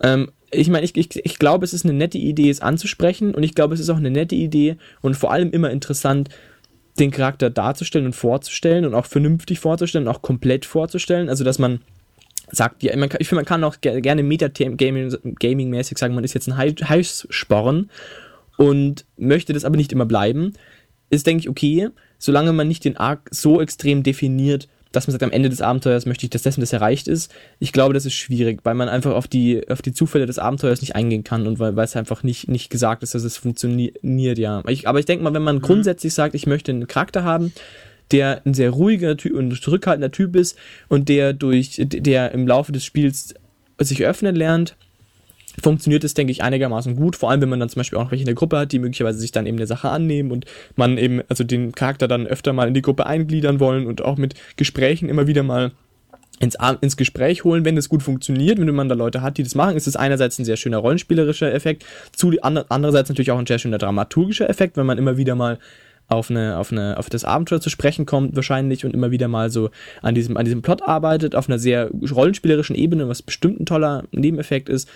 Ähm, 0.00 0.30
ich 0.52 0.68
meine, 0.68 0.84
ich, 0.84 0.96
ich, 0.96 1.24
ich 1.24 1.38
glaube, 1.38 1.64
es 1.64 1.74
ist 1.74 1.84
eine 1.84 1.94
nette 1.94 2.18
Idee, 2.18 2.50
es 2.50 2.60
anzusprechen 2.60 3.34
und 3.34 3.42
ich 3.42 3.54
glaube, 3.54 3.74
es 3.74 3.80
ist 3.80 3.90
auch 3.90 3.96
eine 3.96 4.10
nette 4.10 4.34
Idee 4.34 4.76
und 5.00 5.16
vor 5.16 5.32
allem 5.32 5.50
immer 5.50 5.70
interessant, 5.70 6.28
den 6.98 7.10
Charakter 7.10 7.50
darzustellen 7.50 8.06
und 8.06 8.14
vorzustellen 8.14 8.84
und 8.84 8.94
auch 8.94 9.06
vernünftig 9.06 9.60
vorzustellen 9.60 10.06
und 10.06 10.14
auch 10.14 10.22
komplett 10.22 10.64
vorzustellen. 10.64 11.28
Also, 11.28 11.44
dass 11.44 11.58
man 11.58 11.80
sagt, 12.50 12.82
ja, 12.82 12.96
man 12.96 13.08
kann, 13.08 13.20
ich 13.20 13.28
finde, 13.28 13.40
man 13.40 13.46
kann 13.46 13.64
auch 13.64 13.80
gerne 13.80 14.22
Meta-Gaming-mäßig 14.22 15.98
sagen, 15.98 16.14
man 16.14 16.24
ist 16.24 16.34
jetzt 16.34 16.48
ein 16.48 16.56
Heißsporn 16.56 17.90
und 18.56 19.04
möchte 19.16 19.52
das 19.52 19.64
aber 19.64 19.76
nicht 19.76 19.92
immer 19.92 20.06
bleiben. 20.06 20.52
Ist, 21.10 21.26
denke 21.26 21.40
ich, 21.40 21.48
okay, 21.48 21.88
solange 22.18 22.52
man 22.52 22.68
nicht 22.68 22.84
den 22.84 22.96
Arc 22.96 23.28
so 23.30 23.60
extrem 23.60 24.02
definiert, 24.02 24.68
dass 24.92 25.06
man 25.06 25.12
sagt, 25.12 25.22
am 25.22 25.30
Ende 25.30 25.50
des 25.50 25.60
Abenteuers 25.60 26.06
möchte 26.06 26.24
ich, 26.24 26.30
dass 26.30 26.42
das 26.42 26.56
und 26.56 26.62
das 26.62 26.72
erreicht 26.72 27.08
ist. 27.08 27.32
Ich 27.58 27.72
glaube, 27.72 27.94
das 27.94 28.06
ist 28.06 28.14
schwierig, 28.14 28.60
weil 28.64 28.74
man 28.74 28.88
einfach 28.88 29.14
auf 29.14 29.28
die, 29.28 29.68
auf 29.68 29.82
die 29.82 29.92
Zufälle 29.92 30.26
des 30.26 30.38
Abenteuers 30.38 30.80
nicht 30.80 30.96
eingehen 30.96 31.24
kann 31.24 31.46
und 31.46 31.58
weil, 31.58 31.76
weil 31.76 31.84
es 31.84 31.96
einfach 31.96 32.22
nicht, 32.22 32.48
nicht 32.48 32.70
gesagt 32.70 33.02
ist, 33.02 33.14
dass 33.14 33.24
es 33.24 33.36
funktioniert, 33.36 34.38
ja. 34.38 34.62
Ich, 34.68 34.88
aber 34.88 34.98
ich 34.98 35.06
denke 35.06 35.24
mal, 35.24 35.34
wenn 35.34 35.42
man 35.42 35.56
mhm. 35.56 35.62
grundsätzlich 35.62 36.14
sagt, 36.14 36.34
ich 36.34 36.46
möchte 36.46 36.72
einen 36.72 36.86
Charakter 36.86 37.24
haben, 37.24 37.52
der 38.10 38.42
ein 38.46 38.54
sehr 38.54 38.70
ruhiger 38.70 39.16
Typ 39.16 39.34
und 39.34 39.60
zurückhaltender 39.60 40.12
Typ 40.12 40.36
ist 40.36 40.56
und 40.88 41.08
der 41.08 41.32
durch, 41.32 41.76
der 41.78 42.32
im 42.32 42.46
Laufe 42.46 42.72
des 42.72 42.84
Spiels 42.84 43.34
sich 43.78 44.04
öffnen 44.04 44.36
lernt, 44.36 44.76
funktioniert 45.62 46.04
es, 46.04 46.14
denke 46.14 46.30
ich, 46.30 46.42
einigermaßen 46.42 46.96
gut. 46.96 47.16
Vor 47.16 47.30
allem, 47.30 47.40
wenn 47.40 47.48
man 47.48 47.60
dann 47.60 47.68
zum 47.68 47.80
Beispiel 47.80 47.98
auch 47.98 48.10
welche 48.10 48.22
in 48.22 48.26
der 48.26 48.34
Gruppe 48.34 48.58
hat, 48.58 48.72
die 48.72 48.78
möglicherweise 48.78 49.18
sich 49.18 49.32
dann 49.32 49.46
eben 49.46 49.56
der 49.56 49.66
Sache 49.66 49.88
annehmen 49.88 50.30
und 50.30 50.46
man 50.74 50.98
eben, 50.98 51.22
also 51.28 51.44
den 51.44 51.72
Charakter 51.72 52.08
dann 52.08 52.26
öfter 52.26 52.52
mal 52.52 52.68
in 52.68 52.74
die 52.74 52.82
Gruppe 52.82 53.06
eingliedern 53.06 53.60
wollen 53.60 53.86
und 53.86 54.02
auch 54.02 54.16
mit 54.16 54.34
Gesprächen 54.56 55.08
immer 55.08 55.26
wieder 55.26 55.42
mal 55.42 55.72
ins, 56.38 56.56
ins 56.80 56.96
Gespräch 56.96 57.44
holen, 57.44 57.64
wenn 57.64 57.76
es 57.76 57.88
gut 57.88 58.02
funktioniert, 58.02 58.58
wenn 58.58 58.74
man 58.74 58.88
da 58.88 58.94
Leute 58.94 59.22
hat, 59.22 59.38
die 59.38 59.42
das 59.42 59.54
machen, 59.54 59.76
ist 59.76 59.86
es 59.86 59.96
einerseits 59.96 60.38
ein 60.38 60.44
sehr 60.44 60.56
schöner 60.56 60.78
rollenspielerischer 60.78 61.52
Effekt, 61.52 61.84
zu, 62.12 62.32
andererseits 62.42 63.08
natürlich 63.08 63.30
auch 63.30 63.38
ein 63.38 63.46
sehr 63.46 63.58
schöner 63.58 63.78
dramaturgischer 63.78 64.48
Effekt, 64.50 64.76
wenn 64.76 64.86
man 64.86 64.98
immer 64.98 65.16
wieder 65.16 65.34
mal 65.34 65.58
auf 66.08 66.30
eine, 66.30 66.58
auf 66.58 66.70
eine, 66.70 66.98
auf 66.98 67.10
das 67.10 67.24
Abenteuer 67.24 67.60
zu 67.60 67.70
sprechen 67.70 68.06
kommt 68.06 68.36
wahrscheinlich 68.36 68.84
und 68.84 68.94
immer 68.94 69.10
wieder 69.10 69.28
mal 69.28 69.50
so 69.50 69.70
an 70.02 70.14
diesem, 70.14 70.36
an 70.36 70.44
diesem 70.44 70.62
Plot 70.62 70.82
arbeitet, 70.82 71.34
auf 71.34 71.48
einer 71.48 71.58
sehr 71.58 71.90
rollenspielerischen 71.90 72.76
Ebene, 72.76 73.08
was 73.08 73.22
bestimmt 73.22 73.60
ein 73.60 73.66
toller 73.66 74.04
Nebeneffekt 74.12 74.68
ist. 74.68 74.88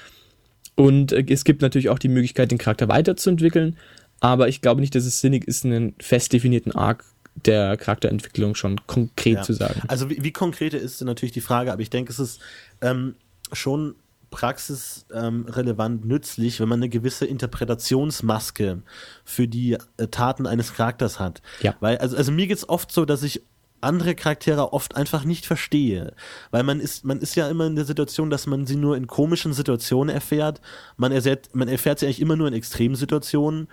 Und 0.81 1.12
äh, 1.12 1.26
es 1.28 1.45
gibt 1.45 1.61
natürlich 1.61 1.91
auch 1.91 1.99
die 1.99 2.09
Möglichkeit, 2.09 2.51
den 2.51 2.57
Charakter 2.57 2.89
weiterzuentwickeln, 2.89 3.76
aber 4.20 4.49
ich 4.49 4.62
glaube 4.62 4.81
nicht, 4.81 4.95
dass 4.95 5.05
es 5.05 5.20
sinnig 5.20 5.47
ist, 5.47 5.66
einen 5.66 5.95
fest 6.01 6.33
definierten 6.33 6.72
Arc 6.72 7.05
der 7.35 7.76
Charakterentwicklung 7.76 8.55
schon 8.55 8.81
konkret 8.87 9.35
ja. 9.35 9.43
zu 9.43 9.53
sagen. 9.53 9.83
Also 9.89 10.09
wie, 10.09 10.24
wie 10.24 10.33
konkrete 10.33 10.78
ist 10.78 11.03
natürlich 11.03 11.33
die 11.33 11.43
Frage, 11.43 11.70
aber 11.70 11.83
ich 11.83 11.91
denke, 11.91 12.11
es 12.11 12.18
ist 12.18 12.41
ähm, 12.81 13.14
schon 13.53 13.95
praxisrelevant 14.31 16.03
ähm, 16.03 16.09
nützlich, 16.09 16.61
wenn 16.61 16.68
man 16.68 16.78
eine 16.78 16.89
gewisse 16.89 17.26
Interpretationsmaske 17.26 18.83
für 19.24 19.49
die 19.49 19.76
äh, 19.99 20.07
Taten 20.07 20.47
eines 20.47 20.72
Charakters 20.72 21.18
hat. 21.18 21.43
Ja. 21.61 21.74
Weil, 21.81 21.99
also, 21.99 22.16
also 22.16 22.33
mir 22.33 22.47
geht's 22.47 22.66
oft 22.66 22.91
so, 22.91 23.05
dass 23.05 23.22
ich 23.22 23.43
andere 23.81 24.14
Charaktere 24.14 24.72
oft 24.72 24.97
einfach 24.97 25.24
nicht 25.24 25.47
verstehe. 25.47 26.14
Weil 26.51 26.62
man 26.62 26.81
ist, 26.81 27.05
man 27.05 27.20
ist 27.20 27.35
ja 27.35 27.49
immer 27.49 27.66
in 27.66 27.76
der 27.76 27.85
Situation, 27.85 28.31
dass 28.31 28.47
man 28.47 28.66
sie 28.66 28.76
nur 28.76 28.97
in 28.97 29.07
komischen 29.07 29.53
Situationen 29.53 30.14
erfährt. 30.14 30.61
Man 30.97 31.12
erfährt, 31.12 31.55
man 31.55 31.68
erfährt 31.68 31.99
sie 31.99 32.07
eigentlich 32.07 32.20
immer 32.20 32.37
nur 32.37 32.49
in 32.49 32.55
Extremsituationen. 32.55 33.68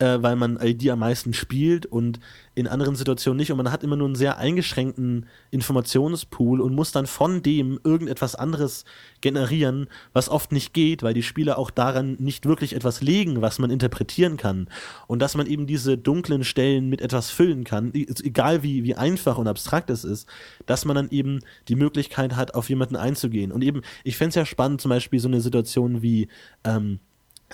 Äh, 0.00 0.22
weil 0.22 0.34
man 0.34 0.58
die 0.60 0.90
am 0.90 0.98
meisten 0.98 1.32
spielt 1.34 1.86
und 1.86 2.18
in 2.54 2.66
anderen 2.66 2.96
Situationen 2.96 3.36
nicht. 3.36 3.52
Und 3.52 3.58
man 3.58 3.70
hat 3.70 3.84
immer 3.84 3.96
nur 3.96 4.08
einen 4.08 4.16
sehr 4.16 4.38
eingeschränkten 4.38 5.26
Informationspool 5.50 6.60
und 6.60 6.74
muss 6.74 6.90
dann 6.90 7.06
von 7.06 7.42
dem 7.42 7.78
irgendetwas 7.84 8.34
anderes 8.34 8.84
generieren, 9.20 9.86
was 10.12 10.28
oft 10.28 10.52
nicht 10.52 10.72
geht, 10.72 11.02
weil 11.02 11.14
die 11.14 11.22
Spieler 11.22 11.58
auch 11.58 11.70
daran 11.70 12.16
nicht 12.18 12.46
wirklich 12.46 12.74
etwas 12.74 13.02
legen, 13.02 13.42
was 13.42 13.58
man 13.58 13.70
interpretieren 13.70 14.36
kann. 14.36 14.68
Und 15.06 15.20
dass 15.20 15.36
man 15.36 15.46
eben 15.46 15.66
diese 15.66 15.98
dunklen 15.98 16.44
Stellen 16.44 16.88
mit 16.88 17.02
etwas 17.02 17.30
füllen 17.30 17.64
kann, 17.64 17.92
egal 17.94 18.62
wie, 18.62 18.84
wie 18.84 18.94
einfach 18.94 19.36
und 19.36 19.48
abstrakt 19.48 19.90
es 19.90 20.04
ist, 20.04 20.28
dass 20.66 20.84
man 20.86 20.96
dann 20.96 21.10
eben 21.10 21.40
die 21.68 21.76
Möglichkeit 21.76 22.36
hat, 22.36 22.54
auf 22.54 22.70
jemanden 22.70 22.96
einzugehen. 22.96 23.52
Und 23.52 23.62
eben, 23.62 23.82
ich 24.02 24.16
fände 24.16 24.30
es 24.30 24.34
ja 24.36 24.46
spannend, 24.46 24.80
zum 24.80 24.88
Beispiel 24.88 25.20
so 25.20 25.28
eine 25.28 25.42
Situation 25.42 26.00
wie, 26.02 26.28
ähm, 26.64 27.00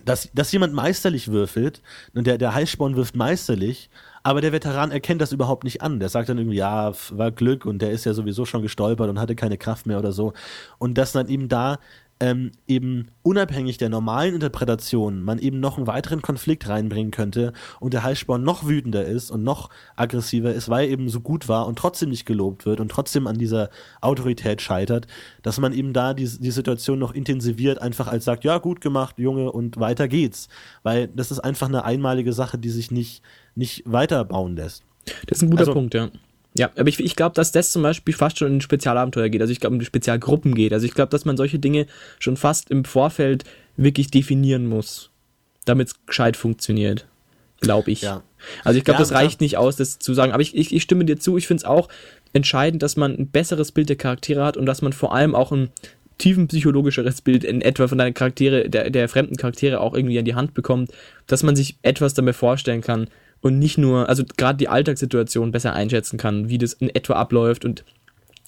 dass, 0.04 0.30
dass 0.34 0.52
jemand 0.52 0.74
meisterlich 0.74 1.28
würfelt 1.28 1.82
und 2.14 2.26
der, 2.26 2.38
der 2.38 2.54
Heißsporn 2.54 2.96
wirft 2.96 3.16
meisterlich, 3.16 3.90
aber 4.22 4.40
der 4.40 4.52
Veteran 4.52 4.90
erkennt 4.90 5.20
das 5.20 5.32
überhaupt 5.32 5.64
nicht 5.64 5.82
an. 5.82 6.00
Der 6.00 6.08
sagt 6.08 6.28
dann 6.28 6.38
irgendwie, 6.38 6.56
ja, 6.56 6.92
war 7.10 7.30
Glück 7.30 7.64
und 7.64 7.80
der 7.80 7.92
ist 7.92 8.04
ja 8.04 8.12
sowieso 8.12 8.44
schon 8.44 8.62
gestolpert 8.62 9.08
und 9.08 9.20
hatte 9.20 9.36
keine 9.36 9.56
Kraft 9.56 9.86
mehr 9.86 9.98
oder 9.98 10.12
so. 10.12 10.32
Und 10.78 10.98
dass 10.98 11.12
dann 11.12 11.28
eben 11.28 11.48
da 11.48 11.78
ähm, 12.18 12.52
eben 12.66 13.08
unabhängig 13.22 13.76
der 13.76 13.90
normalen 13.90 14.34
Interpretation 14.34 15.22
man 15.22 15.38
eben 15.38 15.60
noch 15.60 15.76
einen 15.76 15.86
weiteren 15.86 16.22
Konflikt 16.22 16.68
reinbringen 16.68 17.10
könnte 17.10 17.52
und 17.78 17.92
der 17.92 18.02
Heißsporn 18.02 18.42
noch 18.42 18.66
wütender 18.66 19.04
ist 19.04 19.30
und 19.30 19.44
noch 19.44 19.68
aggressiver 19.96 20.52
ist, 20.52 20.68
weil 20.70 20.86
er 20.86 20.92
eben 20.92 21.08
so 21.10 21.20
gut 21.20 21.48
war 21.48 21.66
und 21.66 21.78
trotzdem 21.78 22.08
nicht 22.08 22.24
gelobt 22.24 22.64
wird 22.64 22.80
und 22.80 22.90
trotzdem 22.90 23.26
an 23.26 23.36
dieser 23.36 23.68
Autorität 24.00 24.62
scheitert, 24.62 25.06
dass 25.42 25.58
man 25.60 25.72
eben 25.72 25.92
da 25.92 26.14
die, 26.14 26.24
die 26.24 26.50
Situation 26.50 26.98
noch 26.98 27.12
intensiviert, 27.12 27.82
einfach 27.82 28.06
als 28.06 28.24
sagt, 28.24 28.44
ja, 28.44 28.58
gut 28.58 28.80
gemacht, 28.80 29.18
Junge, 29.18 29.52
und 29.52 29.78
weiter 29.78 30.08
geht's. 30.08 30.48
Weil 30.82 31.08
das 31.08 31.30
ist 31.30 31.40
einfach 31.40 31.68
eine 31.68 31.84
einmalige 31.84 32.32
Sache, 32.32 32.56
die 32.56 32.70
sich 32.70 32.90
nicht, 32.90 33.22
nicht 33.54 33.82
weiterbauen 33.84 34.56
lässt. 34.56 34.84
Das 35.26 35.38
ist 35.38 35.42
ein 35.42 35.50
guter 35.50 35.60
also, 35.60 35.74
Punkt, 35.74 35.94
ja. 35.94 36.08
Ja, 36.58 36.70
aber 36.76 36.88
ich, 36.88 37.00
ich 37.00 37.16
glaube, 37.16 37.34
dass 37.34 37.52
das 37.52 37.70
zum 37.70 37.82
Beispiel 37.82 38.14
fast 38.14 38.38
schon 38.38 38.48
in 38.48 38.60
Spezialabenteuer 38.60 39.28
geht. 39.28 39.40
Also 39.40 39.52
ich 39.52 39.60
glaube, 39.60 39.74
um 39.74 39.80
die 39.80 39.86
Spezialgruppen 39.86 40.54
geht. 40.54 40.72
Also 40.72 40.86
ich 40.86 40.94
glaube, 40.94 41.10
dass 41.10 41.24
man 41.24 41.36
solche 41.36 41.58
Dinge 41.58 41.86
schon 42.18 42.36
fast 42.36 42.70
im 42.70 42.84
Vorfeld 42.84 43.44
wirklich 43.76 44.10
definieren 44.10 44.66
muss, 44.66 45.10
damit 45.64 45.88
es 45.88 46.06
gescheit 46.06 46.36
funktioniert. 46.36 47.06
Glaube 47.60 47.90
ich. 47.90 48.02
Ja. 48.02 48.22
Also 48.64 48.78
ich 48.78 48.84
glaube, 48.84 48.96
ja, 48.96 49.02
das 49.02 49.12
reicht 49.12 49.40
nicht 49.40 49.56
aus, 49.56 49.76
das 49.76 49.98
zu 49.98 50.14
sagen. 50.14 50.32
Aber 50.32 50.42
ich, 50.42 50.54
ich, 50.54 50.74
ich 50.74 50.82
stimme 50.82 51.04
dir 51.04 51.18
zu. 51.18 51.36
Ich 51.36 51.46
finde 51.46 51.62
es 51.62 51.64
auch 51.64 51.88
entscheidend, 52.32 52.82
dass 52.82 52.96
man 52.96 53.14
ein 53.16 53.28
besseres 53.28 53.72
Bild 53.72 53.88
der 53.88 53.96
Charaktere 53.96 54.44
hat 54.44 54.56
und 54.56 54.66
dass 54.66 54.82
man 54.82 54.92
vor 54.92 55.14
allem 55.14 55.34
auch 55.34 55.52
ein 55.52 55.70
tiefenpsychologischeres 56.18 57.20
Bild 57.20 57.44
in 57.44 57.60
etwa 57.60 57.88
von 57.88 57.98
deinen 57.98 58.14
Charaktere, 58.14 58.68
der, 58.70 58.90
der 58.90 59.08
fremden 59.08 59.36
Charaktere 59.36 59.80
auch 59.80 59.94
irgendwie 59.94 60.18
an 60.18 60.24
die 60.24 60.34
Hand 60.34 60.54
bekommt, 60.54 60.90
dass 61.26 61.42
man 61.42 61.56
sich 61.56 61.76
etwas 61.82 62.14
damit 62.14 62.36
vorstellen 62.36 62.80
kann, 62.80 63.08
und 63.40 63.58
nicht 63.58 63.78
nur, 63.78 64.08
also 64.08 64.24
gerade 64.36 64.56
die 64.56 64.68
Alltagssituation 64.68 65.52
besser 65.52 65.72
einschätzen 65.72 66.18
kann, 66.18 66.48
wie 66.48 66.58
das 66.58 66.72
in 66.72 66.94
etwa 66.94 67.14
abläuft 67.14 67.64
und 67.64 67.84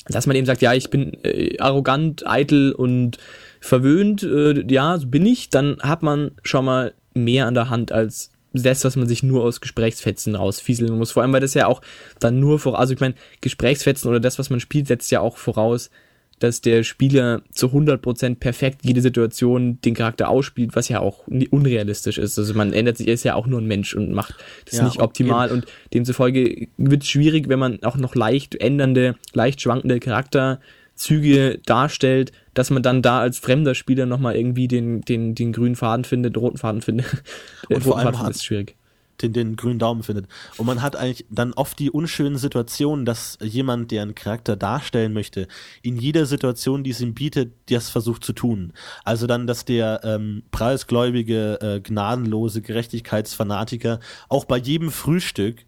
dass 0.06 0.26
man 0.26 0.36
eben 0.36 0.46
sagt, 0.46 0.62
ja, 0.62 0.72
ich 0.72 0.90
bin 0.90 1.12
äh, 1.22 1.58
arrogant, 1.58 2.26
eitel 2.26 2.72
und 2.72 3.18
verwöhnt, 3.60 4.22
äh, 4.22 4.64
ja, 4.72 4.98
so 4.98 5.06
bin 5.06 5.26
ich, 5.26 5.50
dann 5.50 5.78
hat 5.80 6.02
man 6.02 6.30
schon 6.42 6.64
mal 6.64 6.94
mehr 7.14 7.46
an 7.46 7.54
der 7.54 7.68
Hand 7.68 7.92
als 7.92 8.30
das, 8.54 8.84
was 8.84 8.96
man 8.96 9.06
sich 9.06 9.22
nur 9.22 9.44
aus 9.44 9.60
Gesprächsfetzen 9.60 10.34
rausfieseln 10.34 10.96
muss. 10.96 11.12
Vor 11.12 11.22
allem, 11.22 11.32
weil 11.32 11.40
das 11.40 11.54
ja 11.54 11.66
auch 11.66 11.82
dann 12.18 12.40
nur 12.40 12.58
vor, 12.58 12.78
also 12.78 12.94
ich 12.94 13.00
meine, 13.00 13.14
Gesprächsfetzen 13.40 14.08
oder 14.08 14.20
das, 14.20 14.38
was 14.38 14.50
man 14.50 14.60
spielt, 14.60 14.86
setzt 14.86 15.10
ja 15.10 15.20
auch 15.20 15.36
voraus, 15.36 15.90
dass 16.38 16.60
der 16.60 16.84
Spieler 16.84 17.42
zu 17.52 17.68
100% 17.68 18.36
perfekt 18.36 18.80
jede 18.84 19.00
Situation 19.00 19.80
den 19.82 19.94
Charakter 19.94 20.28
ausspielt, 20.28 20.74
was 20.74 20.88
ja 20.88 21.00
auch 21.00 21.26
unrealistisch 21.26 22.18
ist. 22.18 22.38
Also 22.38 22.54
man 22.54 22.72
ändert 22.72 22.96
sich, 22.96 23.08
er 23.08 23.14
ist 23.14 23.24
ja 23.24 23.34
auch 23.34 23.46
nur 23.46 23.60
ein 23.60 23.66
Mensch 23.66 23.94
und 23.94 24.12
macht 24.12 24.34
das 24.66 24.78
ja, 24.78 24.84
nicht 24.84 25.00
optimal 25.00 25.50
und 25.50 25.66
demzufolge 25.92 26.68
wird 26.76 27.02
es 27.02 27.08
schwierig, 27.08 27.48
wenn 27.48 27.58
man 27.58 27.82
auch 27.82 27.96
noch 27.96 28.14
leicht 28.14 28.54
ändernde, 28.54 29.16
leicht 29.32 29.60
schwankende 29.60 30.00
Charakterzüge 30.00 31.60
darstellt, 31.66 32.32
dass 32.54 32.70
man 32.70 32.82
dann 32.82 33.02
da 33.02 33.20
als 33.20 33.38
fremder 33.38 33.74
Spieler 33.74 34.06
nochmal 34.06 34.36
irgendwie 34.36 34.68
den, 34.68 35.02
den, 35.02 35.34
den 35.34 35.52
grünen 35.52 35.76
Faden 35.76 36.04
findet, 36.04 36.36
den 36.36 36.40
roten 36.40 36.58
Faden 36.58 36.82
findet. 36.82 37.06
Und 37.68 37.82
vor 37.82 37.98
allem 37.98 38.14
Faden 38.14 38.30
ist 38.30 38.44
schwierig 38.44 38.77
den, 39.22 39.32
den 39.32 39.56
grünen 39.56 39.78
Daumen 39.78 40.02
findet. 40.02 40.26
Und 40.56 40.66
man 40.66 40.82
hat 40.82 40.96
eigentlich 40.96 41.26
dann 41.30 41.52
oft 41.54 41.78
die 41.78 41.90
unschönen 41.90 42.38
Situationen, 42.38 43.04
dass 43.04 43.38
jemand, 43.42 43.90
der 43.90 44.02
einen 44.02 44.14
Charakter 44.14 44.56
darstellen 44.56 45.12
möchte, 45.12 45.48
in 45.82 45.96
jeder 45.96 46.26
Situation, 46.26 46.84
die 46.84 46.90
es 46.90 47.00
ihm 47.00 47.14
bietet, 47.14 47.52
das 47.70 47.90
versucht 47.90 48.24
zu 48.24 48.32
tun. 48.32 48.72
Also 49.04 49.26
dann, 49.26 49.46
dass 49.46 49.64
der 49.64 50.00
ähm, 50.04 50.42
preisgläubige, 50.50 51.60
äh, 51.60 51.80
gnadenlose 51.80 52.62
Gerechtigkeitsfanatiker 52.62 54.00
auch 54.28 54.44
bei 54.44 54.56
jedem 54.56 54.90
Frühstück 54.90 55.64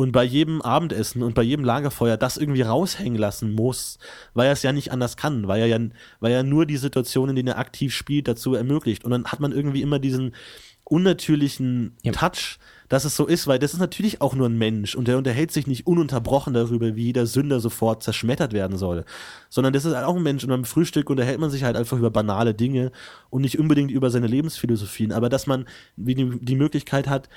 und 0.00 0.12
bei 0.12 0.24
jedem 0.24 0.62
Abendessen 0.62 1.22
und 1.22 1.34
bei 1.34 1.42
jedem 1.42 1.64
Lagerfeuer 1.64 2.16
das 2.16 2.38
irgendwie 2.38 2.62
raushängen 2.62 3.18
lassen 3.18 3.52
muss, 3.52 3.98
weil 4.32 4.46
er 4.46 4.52
es 4.52 4.62
ja 4.62 4.72
nicht 4.72 4.92
anders 4.92 5.16
kann, 5.16 5.46
weil 5.46 5.60
er 5.60 5.66
ja, 5.66 5.78
weil 6.20 6.32
er 6.32 6.42
nur 6.42 6.64
die 6.64 6.78
Situationen, 6.78 7.30
in 7.30 7.36
denen 7.36 7.48
er 7.48 7.58
aktiv 7.58 7.94
spielt, 7.94 8.26
dazu 8.26 8.54
ermöglicht. 8.54 9.04
Und 9.04 9.10
dann 9.10 9.26
hat 9.26 9.40
man 9.40 9.52
irgendwie 9.52 9.82
immer 9.82 9.98
diesen 9.98 10.34
unnatürlichen 10.84 11.96
ja. 12.02 12.12
Touch, 12.12 12.58
dass 12.90 13.04
es 13.04 13.16
so 13.16 13.24
ist, 13.24 13.46
weil 13.46 13.60
das 13.60 13.72
ist 13.72 13.78
natürlich 13.78 14.20
auch 14.20 14.34
nur 14.34 14.48
ein 14.48 14.58
Mensch 14.58 14.96
und 14.96 15.08
der 15.08 15.16
unterhält 15.16 15.52
sich 15.52 15.68
nicht 15.68 15.86
ununterbrochen 15.86 16.52
darüber, 16.52 16.96
wie 16.96 17.04
jeder 17.04 17.24
Sünder 17.24 17.60
sofort 17.60 18.02
zerschmettert 18.02 18.52
werden 18.52 18.76
soll, 18.76 19.04
sondern 19.48 19.72
das 19.72 19.84
ist 19.84 19.94
halt 19.94 20.04
auch 20.04 20.16
ein 20.16 20.22
Mensch 20.22 20.42
und 20.42 20.50
beim 20.50 20.64
Frühstück 20.64 21.08
unterhält 21.08 21.38
man 21.38 21.50
sich 21.50 21.62
halt 21.62 21.76
einfach 21.76 21.96
über 21.96 22.10
banale 22.10 22.52
Dinge 22.52 22.90
und 23.30 23.42
nicht 23.42 23.60
unbedingt 23.60 23.92
über 23.92 24.10
seine 24.10 24.26
Lebensphilosophien, 24.26 25.12
aber 25.12 25.28
dass 25.28 25.46
man 25.46 25.66
die 25.96 26.56
Möglichkeit 26.56 27.08
hat, 27.08 27.28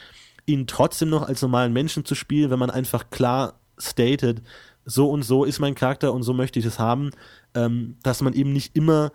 ihn 0.48 0.66
trotzdem 0.66 1.10
noch 1.10 1.22
als 1.22 1.42
normalen 1.44 1.72
Menschen 1.72 2.04
zu 2.04 2.16
spielen, 2.16 2.50
wenn 2.50 2.60
man 2.60 2.72
einfach 2.72 3.12
klar 3.12 3.60
stated, 3.78 4.42
so 4.86 5.10
und 5.10 5.22
so 5.22 5.46
ist 5.46 5.60
mein 5.60 5.76
Charakter 5.76 6.14
und 6.14 6.24
so 6.24 6.34
möchte 6.34 6.60
ich 6.60 6.66
es 6.66 6.80
haben, 6.80 7.12
ähm, 7.54 7.96
dass 8.04 8.22
man 8.22 8.34
eben 8.34 8.52
nicht 8.52 8.76
immer 8.76 9.12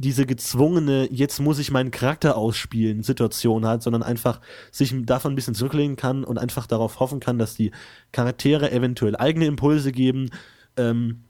diese 0.00 0.24
gezwungene, 0.24 1.08
jetzt 1.10 1.40
muss 1.40 1.58
ich 1.58 1.70
meinen 1.70 1.90
Charakter 1.90 2.36
ausspielen 2.36 3.02
Situation 3.02 3.66
hat, 3.66 3.82
sondern 3.82 4.02
einfach 4.02 4.40
sich 4.72 4.94
davon 5.04 5.32
ein 5.32 5.34
bisschen 5.34 5.54
zurücklehnen 5.54 5.96
kann 5.96 6.24
und 6.24 6.38
einfach 6.38 6.66
darauf 6.66 7.00
hoffen 7.00 7.20
kann, 7.20 7.38
dass 7.38 7.54
die 7.54 7.70
Charaktere 8.10 8.72
eventuell 8.72 9.14
eigene 9.14 9.44
Impulse 9.44 9.92
geben, 9.92 10.30
ähm, 10.78 11.24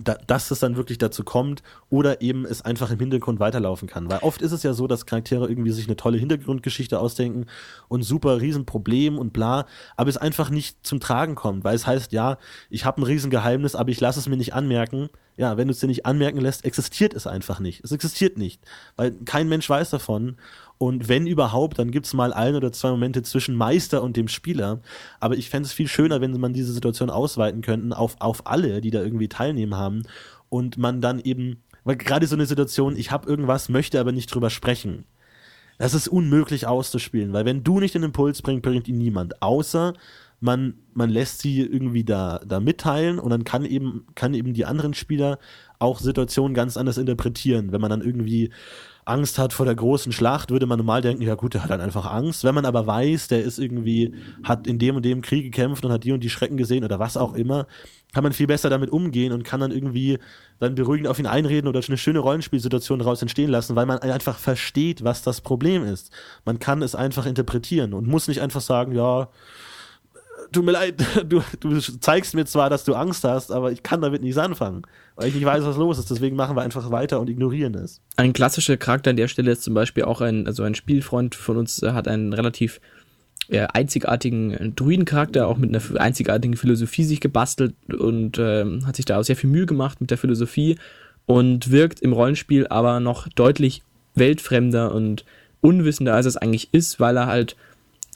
da, 0.00 0.14
dass 0.26 0.50
es 0.50 0.58
dann 0.58 0.76
wirklich 0.76 0.98
dazu 0.98 1.22
kommt 1.22 1.62
oder 1.90 2.22
eben 2.22 2.46
es 2.46 2.62
einfach 2.62 2.90
im 2.90 2.98
Hintergrund 2.98 3.40
weiterlaufen 3.40 3.88
kann. 3.88 4.10
Weil 4.10 4.20
oft 4.20 4.40
ist 4.40 4.52
es 4.52 4.62
ja 4.62 4.72
so, 4.72 4.86
dass 4.86 5.04
Charaktere 5.04 5.48
irgendwie 5.48 5.70
sich 5.70 5.86
eine 5.86 5.96
tolle 5.96 6.18
Hintergrundgeschichte 6.18 6.98
ausdenken 6.98 7.46
und 7.88 8.02
super 8.02 8.40
Riesenproblem 8.40 9.18
und 9.18 9.32
bla, 9.32 9.66
aber 9.96 10.08
es 10.08 10.16
einfach 10.16 10.48
nicht 10.48 10.86
zum 10.86 11.00
Tragen 11.00 11.34
kommt, 11.34 11.64
weil 11.64 11.76
es 11.76 11.86
heißt, 11.86 12.12
ja, 12.12 12.38
ich 12.70 12.84
habe 12.84 13.02
ein 13.02 13.04
Riesengeheimnis, 13.04 13.74
aber 13.74 13.90
ich 13.90 14.00
lasse 14.00 14.18
es 14.18 14.28
mir 14.28 14.36
nicht 14.36 14.54
anmerken. 14.54 15.10
Ja, 15.36 15.56
wenn 15.56 15.68
du 15.68 15.72
es 15.72 15.80
dir 15.80 15.86
nicht 15.86 16.04
anmerken 16.04 16.40
lässt, 16.40 16.64
existiert 16.64 17.14
es 17.14 17.26
einfach 17.26 17.58
nicht. 17.58 17.82
Es 17.84 17.92
existiert 17.92 18.36
nicht, 18.36 18.62
weil 18.96 19.12
kein 19.24 19.48
Mensch 19.48 19.68
weiß 19.68 19.90
davon 19.90 20.36
und 20.82 21.08
wenn 21.08 21.28
überhaupt, 21.28 21.78
dann 21.78 21.92
gibt 21.92 22.06
es 22.06 22.12
mal 22.12 22.32
ein 22.32 22.56
oder 22.56 22.72
zwei 22.72 22.90
Momente 22.90 23.22
zwischen 23.22 23.54
Meister 23.54 24.02
und 24.02 24.16
dem 24.16 24.26
Spieler. 24.26 24.80
Aber 25.20 25.36
ich 25.36 25.48
fände 25.48 25.68
es 25.68 25.72
viel 25.72 25.86
schöner, 25.86 26.20
wenn 26.20 26.32
man 26.40 26.54
diese 26.54 26.72
Situation 26.72 27.08
ausweiten 27.08 27.62
könnten 27.62 27.92
auf, 27.92 28.16
auf 28.18 28.48
alle, 28.48 28.80
die 28.80 28.90
da 28.90 29.00
irgendwie 29.00 29.28
teilnehmen 29.28 29.76
haben. 29.76 30.02
Und 30.48 30.78
man 30.78 31.00
dann 31.00 31.20
eben, 31.20 31.62
weil 31.84 31.94
gerade 31.94 32.26
so 32.26 32.34
eine 32.34 32.46
Situation, 32.46 32.96
ich 32.96 33.12
habe 33.12 33.30
irgendwas, 33.30 33.68
möchte 33.68 34.00
aber 34.00 34.10
nicht 34.10 34.34
drüber 34.34 34.50
sprechen. 34.50 35.04
Das 35.78 35.94
ist 35.94 36.08
unmöglich 36.08 36.66
auszuspielen, 36.66 37.32
weil 37.32 37.44
wenn 37.44 37.62
du 37.62 37.78
nicht 37.78 37.94
den 37.94 38.02
Impuls 38.02 38.42
bringst, 38.42 38.64
bringt 38.64 38.88
ihn 38.88 38.98
niemand. 38.98 39.40
Außer 39.40 39.94
man, 40.40 40.74
man 40.94 41.10
lässt 41.10 41.42
sie 41.42 41.60
irgendwie 41.60 42.02
da, 42.02 42.40
da 42.44 42.58
mitteilen 42.58 43.20
und 43.20 43.30
dann 43.30 43.44
kann 43.44 43.64
eben, 43.64 44.04
kann 44.16 44.34
eben 44.34 44.52
die 44.52 44.64
anderen 44.64 44.94
Spieler 44.94 45.38
auch 45.78 46.00
Situationen 46.00 46.54
ganz 46.54 46.76
anders 46.76 46.98
interpretieren. 46.98 47.70
Wenn 47.70 47.80
man 47.80 47.90
dann 47.90 48.02
irgendwie 48.02 48.50
Angst 49.04 49.38
hat 49.38 49.52
vor 49.52 49.66
der 49.66 49.74
großen 49.74 50.12
Schlacht, 50.12 50.50
würde 50.50 50.66
man 50.66 50.78
normal 50.78 51.02
denken, 51.02 51.22
ja 51.22 51.34
gut, 51.34 51.54
der 51.54 51.64
hat 51.64 51.70
halt 51.70 51.80
einfach 51.80 52.06
Angst. 52.06 52.44
Wenn 52.44 52.54
man 52.54 52.64
aber 52.64 52.86
weiß, 52.86 53.28
der 53.28 53.42
ist 53.42 53.58
irgendwie, 53.58 54.14
hat 54.44 54.66
in 54.66 54.78
dem 54.78 54.96
und 54.96 55.04
dem 55.04 55.22
Krieg 55.22 55.44
gekämpft 55.44 55.84
und 55.84 55.90
hat 55.90 56.04
die 56.04 56.12
und 56.12 56.20
die 56.20 56.30
Schrecken 56.30 56.56
gesehen 56.56 56.84
oder 56.84 57.00
was 57.00 57.16
auch 57.16 57.34
immer, 57.34 57.66
kann 58.12 58.22
man 58.22 58.32
viel 58.32 58.46
besser 58.46 58.70
damit 58.70 58.90
umgehen 58.90 59.32
und 59.32 59.42
kann 59.42 59.60
dann 59.60 59.72
irgendwie 59.72 60.18
dann 60.60 60.76
beruhigend 60.76 61.08
auf 61.08 61.18
ihn 61.18 61.26
einreden 61.26 61.68
oder 61.68 61.80
eine 61.86 61.98
schöne 61.98 62.20
Rollenspielsituation 62.20 63.00
daraus 63.00 63.22
entstehen 63.22 63.50
lassen, 63.50 63.74
weil 63.74 63.86
man 63.86 63.98
einfach 63.98 64.38
versteht, 64.38 65.02
was 65.02 65.22
das 65.22 65.40
Problem 65.40 65.84
ist. 65.84 66.12
Man 66.44 66.60
kann 66.60 66.82
es 66.82 66.94
einfach 66.94 67.26
interpretieren 67.26 67.94
und 67.94 68.06
muss 68.06 68.28
nicht 68.28 68.40
einfach 68.40 68.60
sagen, 68.60 68.92
ja, 68.92 69.28
tut 70.52 70.64
mir 70.64 70.72
leid, 70.72 71.02
du, 71.28 71.42
du 71.60 71.80
zeigst 71.80 72.34
mir 72.34 72.44
zwar, 72.44 72.70
dass 72.70 72.84
du 72.84 72.94
Angst 72.94 73.24
hast, 73.24 73.50
aber 73.50 73.72
ich 73.72 73.82
kann 73.82 74.00
damit 74.00 74.22
nichts 74.22 74.38
anfangen, 74.38 74.82
weil 75.16 75.28
ich 75.28 75.34
nicht 75.34 75.44
weiß, 75.44 75.64
was 75.64 75.76
los 75.76 75.98
ist. 75.98 76.10
Deswegen 76.10 76.36
machen 76.36 76.56
wir 76.56 76.62
einfach 76.62 76.90
weiter 76.90 77.20
und 77.20 77.28
ignorieren 77.28 77.74
es. 77.74 78.00
Ein 78.16 78.32
klassischer 78.32 78.76
Charakter 78.76 79.10
an 79.10 79.16
der 79.16 79.28
Stelle 79.28 79.50
ist 79.50 79.62
zum 79.62 79.74
Beispiel 79.74 80.04
auch 80.04 80.20
ein, 80.20 80.46
also 80.46 80.62
ein 80.62 80.74
Spielfreund 80.74 81.34
von 81.34 81.56
uns 81.56 81.82
hat 81.82 82.06
einen 82.08 82.32
relativ 82.32 82.80
äh, 83.48 83.66
einzigartigen 83.72 84.74
Druidencharakter, 84.76 85.48
auch 85.48 85.56
mit 85.56 85.74
einer 85.74 86.00
einzigartigen 86.00 86.56
Philosophie 86.56 87.04
sich 87.04 87.20
gebastelt 87.20 87.74
und 87.88 88.38
äh, 88.38 88.64
hat 88.84 88.96
sich 88.96 89.04
da 89.04 89.18
auch 89.18 89.24
sehr 89.24 89.36
viel 89.36 89.50
Mühe 89.50 89.66
gemacht 89.66 90.00
mit 90.00 90.10
der 90.10 90.18
Philosophie 90.18 90.78
und 91.26 91.70
wirkt 91.70 92.00
im 92.00 92.12
Rollenspiel 92.12 92.66
aber 92.68 93.00
noch 93.00 93.28
deutlich 93.28 93.82
weltfremder 94.14 94.94
und 94.94 95.24
unwissender, 95.60 96.14
als 96.14 96.26
es 96.26 96.36
eigentlich 96.36 96.72
ist, 96.72 97.00
weil 97.00 97.16
er 97.16 97.26
halt 97.26 97.56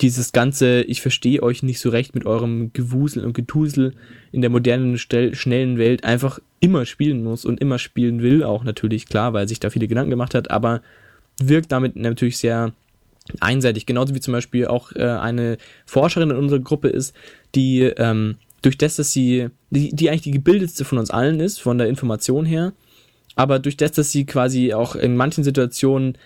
dieses 0.00 0.32
ganze, 0.32 0.82
ich 0.82 1.00
verstehe 1.00 1.42
euch 1.42 1.62
nicht 1.62 1.80
so 1.80 1.88
recht 1.88 2.14
mit 2.14 2.26
eurem 2.26 2.72
Gewusel 2.72 3.24
und 3.24 3.32
Getusel 3.32 3.94
in 4.30 4.42
der 4.42 4.50
modernen, 4.50 4.98
schnellen 4.98 5.78
Welt 5.78 6.04
einfach 6.04 6.38
immer 6.60 6.84
spielen 6.84 7.22
muss 7.24 7.44
und 7.44 7.60
immer 7.60 7.78
spielen 7.78 8.20
will, 8.20 8.42
auch 8.42 8.64
natürlich, 8.64 9.06
klar, 9.06 9.32
weil 9.32 9.48
sich 9.48 9.60
da 9.60 9.70
viele 9.70 9.88
Gedanken 9.88 10.10
gemacht 10.10 10.34
hat, 10.34 10.50
aber 10.50 10.82
wirkt 11.40 11.72
damit 11.72 11.96
natürlich 11.96 12.38
sehr 12.38 12.72
einseitig. 13.40 13.86
Genauso 13.86 14.14
wie 14.14 14.20
zum 14.20 14.32
Beispiel 14.32 14.66
auch 14.66 14.92
äh, 14.92 15.02
eine 15.02 15.56
Forscherin 15.86 16.30
in 16.30 16.36
unserer 16.36 16.60
Gruppe 16.60 16.88
ist, 16.88 17.14
die 17.54 17.82
ähm, 17.82 18.36
durch 18.62 18.78
das, 18.78 18.96
dass 18.96 19.12
sie, 19.12 19.48
die, 19.70 19.90
die 19.94 20.10
eigentlich 20.10 20.22
die 20.22 20.30
gebildetste 20.30 20.84
von 20.84 20.98
uns 20.98 21.10
allen 21.10 21.40
ist, 21.40 21.60
von 21.60 21.78
der 21.78 21.88
Information 21.88 22.44
her, 22.44 22.72
aber 23.34 23.58
durch 23.58 23.76
das, 23.76 23.92
dass 23.92 24.12
sie 24.12 24.26
quasi 24.26 24.72
auch 24.72 24.96
in 24.96 25.16
manchen 25.16 25.44
Situationen 25.44 26.18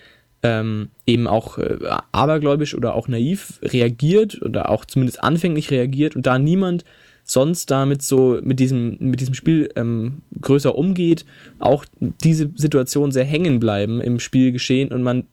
ähm, 0.43 0.89
eben 1.05 1.27
auch 1.27 1.57
äh, 1.57 1.77
abergläubisch 2.11 2.75
oder 2.75 2.95
auch 2.95 3.07
naiv 3.07 3.59
reagiert 3.61 4.41
oder 4.41 4.69
auch 4.69 4.85
zumindest 4.85 5.23
anfänglich 5.23 5.71
reagiert 5.71 6.15
und 6.15 6.25
da 6.25 6.39
niemand 6.39 6.83
sonst 7.23 7.69
damit 7.69 8.01
so 8.01 8.39
mit 8.41 8.59
diesem 8.59 8.97
mit 8.99 9.19
diesem 9.19 9.35
Spiel 9.35 9.69
ähm, 9.75 10.23
größer 10.41 10.75
umgeht, 10.75 11.25
auch 11.59 11.85
diese 11.99 12.49
Situation 12.55 13.11
sehr 13.11 13.25
hängen 13.25 13.59
bleiben 13.59 14.01
im 14.01 14.19
Spiel 14.19 14.51
geschehen 14.51 14.91
und 14.91 15.03
man 15.03 15.25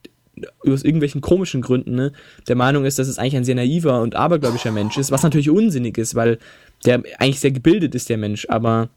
aus 0.65 0.83
irgendwelchen 0.83 1.21
komischen 1.21 1.61
Gründen 1.61 1.95
ne, 1.95 2.11
der 2.47 2.55
Meinung 2.55 2.85
ist, 2.85 2.99
dass 2.99 3.07
es 3.07 3.17
eigentlich 3.17 3.35
ein 3.35 3.43
sehr 3.43 3.55
naiver 3.55 4.01
und 4.01 4.15
abergläubischer 4.15 4.71
Mensch 4.71 4.97
ist, 4.97 5.11
was 5.11 5.23
natürlich 5.23 5.49
unsinnig 5.49 5.97
ist, 5.97 6.15
weil 6.15 6.37
der 6.85 7.03
eigentlich 7.17 7.39
sehr 7.39 7.51
gebildet 7.51 7.95
ist, 7.95 8.09
der 8.09 8.17
Mensch, 8.17 8.47
aber 8.49 8.89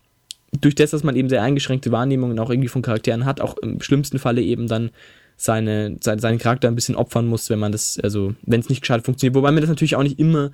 durch 0.61 0.75
das, 0.75 0.91
dass 0.91 1.03
man 1.03 1.17
eben 1.17 1.29
sehr 1.29 1.43
eingeschränkte 1.43 1.91
Wahrnehmungen 1.93 2.39
auch 2.39 2.51
irgendwie 2.51 2.69
von 2.69 2.83
Charakteren 2.83 3.25
hat, 3.25 3.41
auch 3.41 3.57
im 3.59 3.81
schlimmsten 3.81 4.19
Falle 4.19 4.43
eben 4.43 4.67
dann 4.67 4.91
seine, 5.43 5.97
seine, 6.01 6.21
seinen 6.21 6.39
Charakter 6.39 6.69
ein 6.69 6.77
bisschen 6.77 6.95
opfern 6.95 7.27
muss, 7.27 7.51
wenn 7.51 7.59
man 7.59 7.73
das, 7.73 7.99
also 8.01 8.35
wenn 8.43 8.61
es 8.61 8.69
nicht 8.69 8.83
gescheit 8.83 9.05
funktioniert. 9.05 9.35
Wobei 9.35 9.51
man 9.51 9.61
das 9.61 9.69
natürlich 9.69 9.97
auch 9.97 10.03
nicht 10.05 10.21
immer 10.21 10.53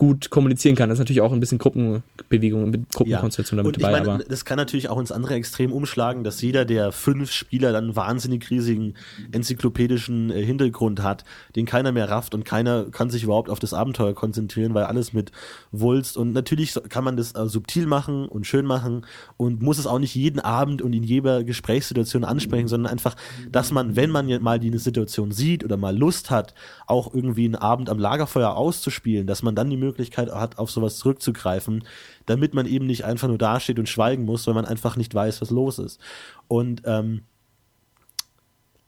gut 0.00 0.30
kommunizieren 0.30 0.76
kann. 0.76 0.88
Das 0.88 0.96
ist 0.96 1.00
natürlich 1.00 1.20
auch 1.20 1.30
ein 1.30 1.40
bisschen 1.40 1.58
Gruppenbewegung, 1.58 2.70
mit 2.70 2.88
Gruppenkonstellation 2.88 3.58
ja. 3.58 3.62
damit 3.62 3.76
dabei. 3.76 4.00
Meine, 4.00 4.12
aber 4.14 4.24
das 4.24 4.46
kann 4.46 4.56
natürlich 4.56 4.88
auch 4.88 4.98
ins 4.98 5.12
andere 5.12 5.34
Extrem 5.34 5.74
umschlagen, 5.74 6.24
dass 6.24 6.40
jeder 6.40 6.64
der 6.64 6.90
fünf 6.90 7.30
Spieler 7.30 7.70
dann 7.72 7.84
einen 7.84 7.96
wahnsinnig 7.96 8.48
riesigen 8.48 8.94
enzyklopädischen 9.30 10.30
äh, 10.30 10.42
Hintergrund 10.42 11.02
hat, 11.02 11.26
den 11.54 11.66
keiner 11.66 11.92
mehr 11.92 12.08
rafft 12.08 12.34
und 12.34 12.46
keiner 12.46 12.86
kann 12.86 13.10
sich 13.10 13.24
überhaupt 13.24 13.50
auf 13.50 13.58
das 13.58 13.74
Abenteuer 13.74 14.14
konzentrieren, 14.14 14.72
weil 14.72 14.84
alles 14.84 15.12
mit 15.12 15.32
Wulst 15.70 16.16
und 16.16 16.32
natürlich 16.32 16.72
kann 16.88 17.04
man 17.04 17.18
das 17.18 17.34
äh, 17.34 17.46
subtil 17.46 17.84
machen 17.84 18.26
und 18.26 18.46
schön 18.46 18.64
machen 18.64 19.04
und 19.36 19.60
muss 19.60 19.78
es 19.78 19.86
auch 19.86 19.98
nicht 19.98 20.14
jeden 20.14 20.40
Abend 20.40 20.80
und 20.80 20.94
in 20.94 21.02
jeder 21.02 21.44
Gesprächssituation 21.44 22.24
ansprechen, 22.24 22.68
sondern 22.68 22.90
einfach, 22.90 23.16
dass 23.52 23.70
man, 23.70 23.96
wenn 23.96 24.08
man 24.08 24.42
mal 24.42 24.58
die 24.58 24.78
Situation 24.78 25.30
sieht 25.30 25.62
oder 25.62 25.76
mal 25.76 25.94
Lust 25.94 26.30
hat, 26.30 26.54
auch 26.86 27.12
irgendwie 27.12 27.44
einen 27.44 27.56
Abend 27.56 27.90
am 27.90 27.98
Lagerfeuer 27.98 28.56
auszuspielen, 28.56 29.26
dass 29.26 29.42
man 29.42 29.54
dann 29.54 29.68
die 29.68 29.76
Möglichkeit 29.76 29.89
Möglichkeit 29.90 30.30
hat, 30.30 30.58
auf 30.58 30.70
sowas 30.70 30.98
zurückzugreifen, 30.98 31.84
damit 32.26 32.54
man 32.54 32.66
eben 32.66 32.86
nicht 32.86 33.04
einfach 33.04 33.28
nur 33.28 33.38
dasteht 33.38 33.78
und 33.78 33.88
schweigen 33.88 34.24
muss, 34.24 34.46
weil 34.46 34.54
man 34.54 34.64
einfach 34.64 34.96
nicht 34.96 35.14
weiß, 35.14 35.40
was 35.40 35.50
los 35.50 35.78
ist. 35.78 36.00
Und 36.48 36.82
ähm, 36.84 37.22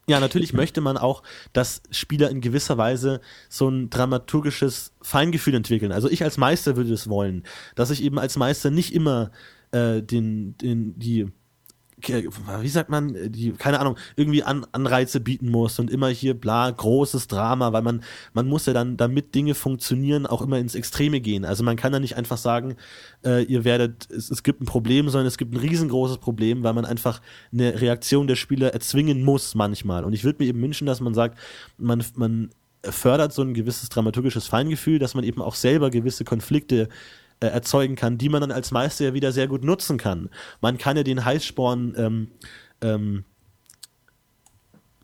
ja, 0.08 0.18
natürlich 0.18 0.52
möchte 0.52 0.80
man 0.80 0.96
auch, 0.96 1.22
dass 1.52 1.82
Spieler 1.90 2.30
in 2.30 2.40
gewisser 2.40 2.76
Weise 2.76 3.20
so 3.48 3.68
ein 3.68 3.88
dramaturgisches 3.88 4.92
Feingefühl 5.00 5.54
entwickeln. 5.54 5.92
Also 5.92 6.08
ich 6.08 6.24
als 6.24 6.38
Meister 6.38 6.76
würde 6.76 6.90
das 6.90 7.08
wollen, 7.08 7.44
dass 7.76 7.90
ich 7.90 8.02
eben 8.02 8.18
als 8.18 8.36
Meister 8.36 8.70
nicht 8.70 8.92
immer 8.94 9.30
äh, 9.70 10.02
den, 10.02 10.56
den, 10.58 10.98
die 10.98 11.28
wie 12.08 12.68
sagt 12.68 12.90
man, 12.90 13.16
die, 13.32 13.52
keine 13.52 13.80
Ahnung, 13.80 13.96
irgendwie 14.16 14.42
An 14.42 14.66
Anreize 14.72 15.20
bieten 15.20 15.50
muss 15.50 15.78
und 15.78 15.90
immer 15.90 16.08
hier 16.08 16.34
bla, 16.34 16.70
großes 16.70 17.28
Drama, 17.28 17.72
weil 17.72 17.82
man, 17.82 18.02
man 18.32 18.46
muss 18.46 18.66
ja 18.66 18.72
dann, 18.72 18.96
damit 18.96 19.34
Dinge 19.34 19.54
funktionieren, 19.54 20.26
auch 20.26 20.42
immer 20.42 20.58
ins 20.58 20.74
Extreme 20.74 21.20
gehen. 21.20 21.44
Also 21.44 21.64
man 21.64 21.76
kann 21.76 21.92
ja 21.92 22.00
nicht 22.00 22.16
einfach 22.16 22.38
sagen, 22.38 22.76
äh, 23.24 23.44
ihr 23.44 23.64
werdet, 23.64 24.10
es, 24.10 24.30
es 24.30 24.42
gibt 24.42 24.60
ein 24.60 24.66
Problem, 24.66 25.08
sondern 25.08 25.26
es 25.26 25.38
gibt 25.38 25.54
ein 25.54 25.58
riesengroßes 25.58 26.18
Problem, 26.18 26.62
weil 26.62 26.72
man 26.72 26.84
einfach 26.84 27.20
eine 27.52 27.80
Reaktion 27.80 28.26
der 28.26 28.36
Spieler 28.36 28.72
erzwingen 28.72 29.22
muss 29.22 29.54
manchmal. 29.54 30.04
Und 30.04 30.12
ich 30.12 30.24
würde 30.24 30.42
mir 30.42 30.48
eben 30.48 30.62
wünschen, 30.62 30.86
dass 30.86 31.00
man 31.00 31.14
sagt, 31.14 31.38
man, 31.78 32.04
man 32.16 32.50
fördert 32.84 33.32
so 33.32 33.42
ein 33.42 33.54
gewisses 33.54 33.88
dramaturgisches 33.88 34.46
Feingefühl, 34.46 34.98
dass 34.98 35.14
man 35.14 35.24
eben 35.24 35.40
auch 35.40 35.54
selber 35.54 35.90
gewisse 35.90 36.24
Konflikte 36.24 36.88
äh, 37.42 37.46
erzeugen 37.46 37.96
kann, 37.96 38.18
die 38.18 38.28
man 38.28 38.40
dann 38.40 38.52
als 38.52 38.70
Meister 38.70 39.04
ja 39.04 39.14
wieder 39.14 39.32
sehr 39.32 39.48
gut 39.48 39.64
nutzen 39.64 39.98
kann. 39.98 40.30
Man 40.60 40.78
kann 40.78 40.96
ja 40.96 41.02
den 41.02 41.24
Heißsporn 41.24 41.94
ähm, 41.96 42.28
ähm, 42.80 43.24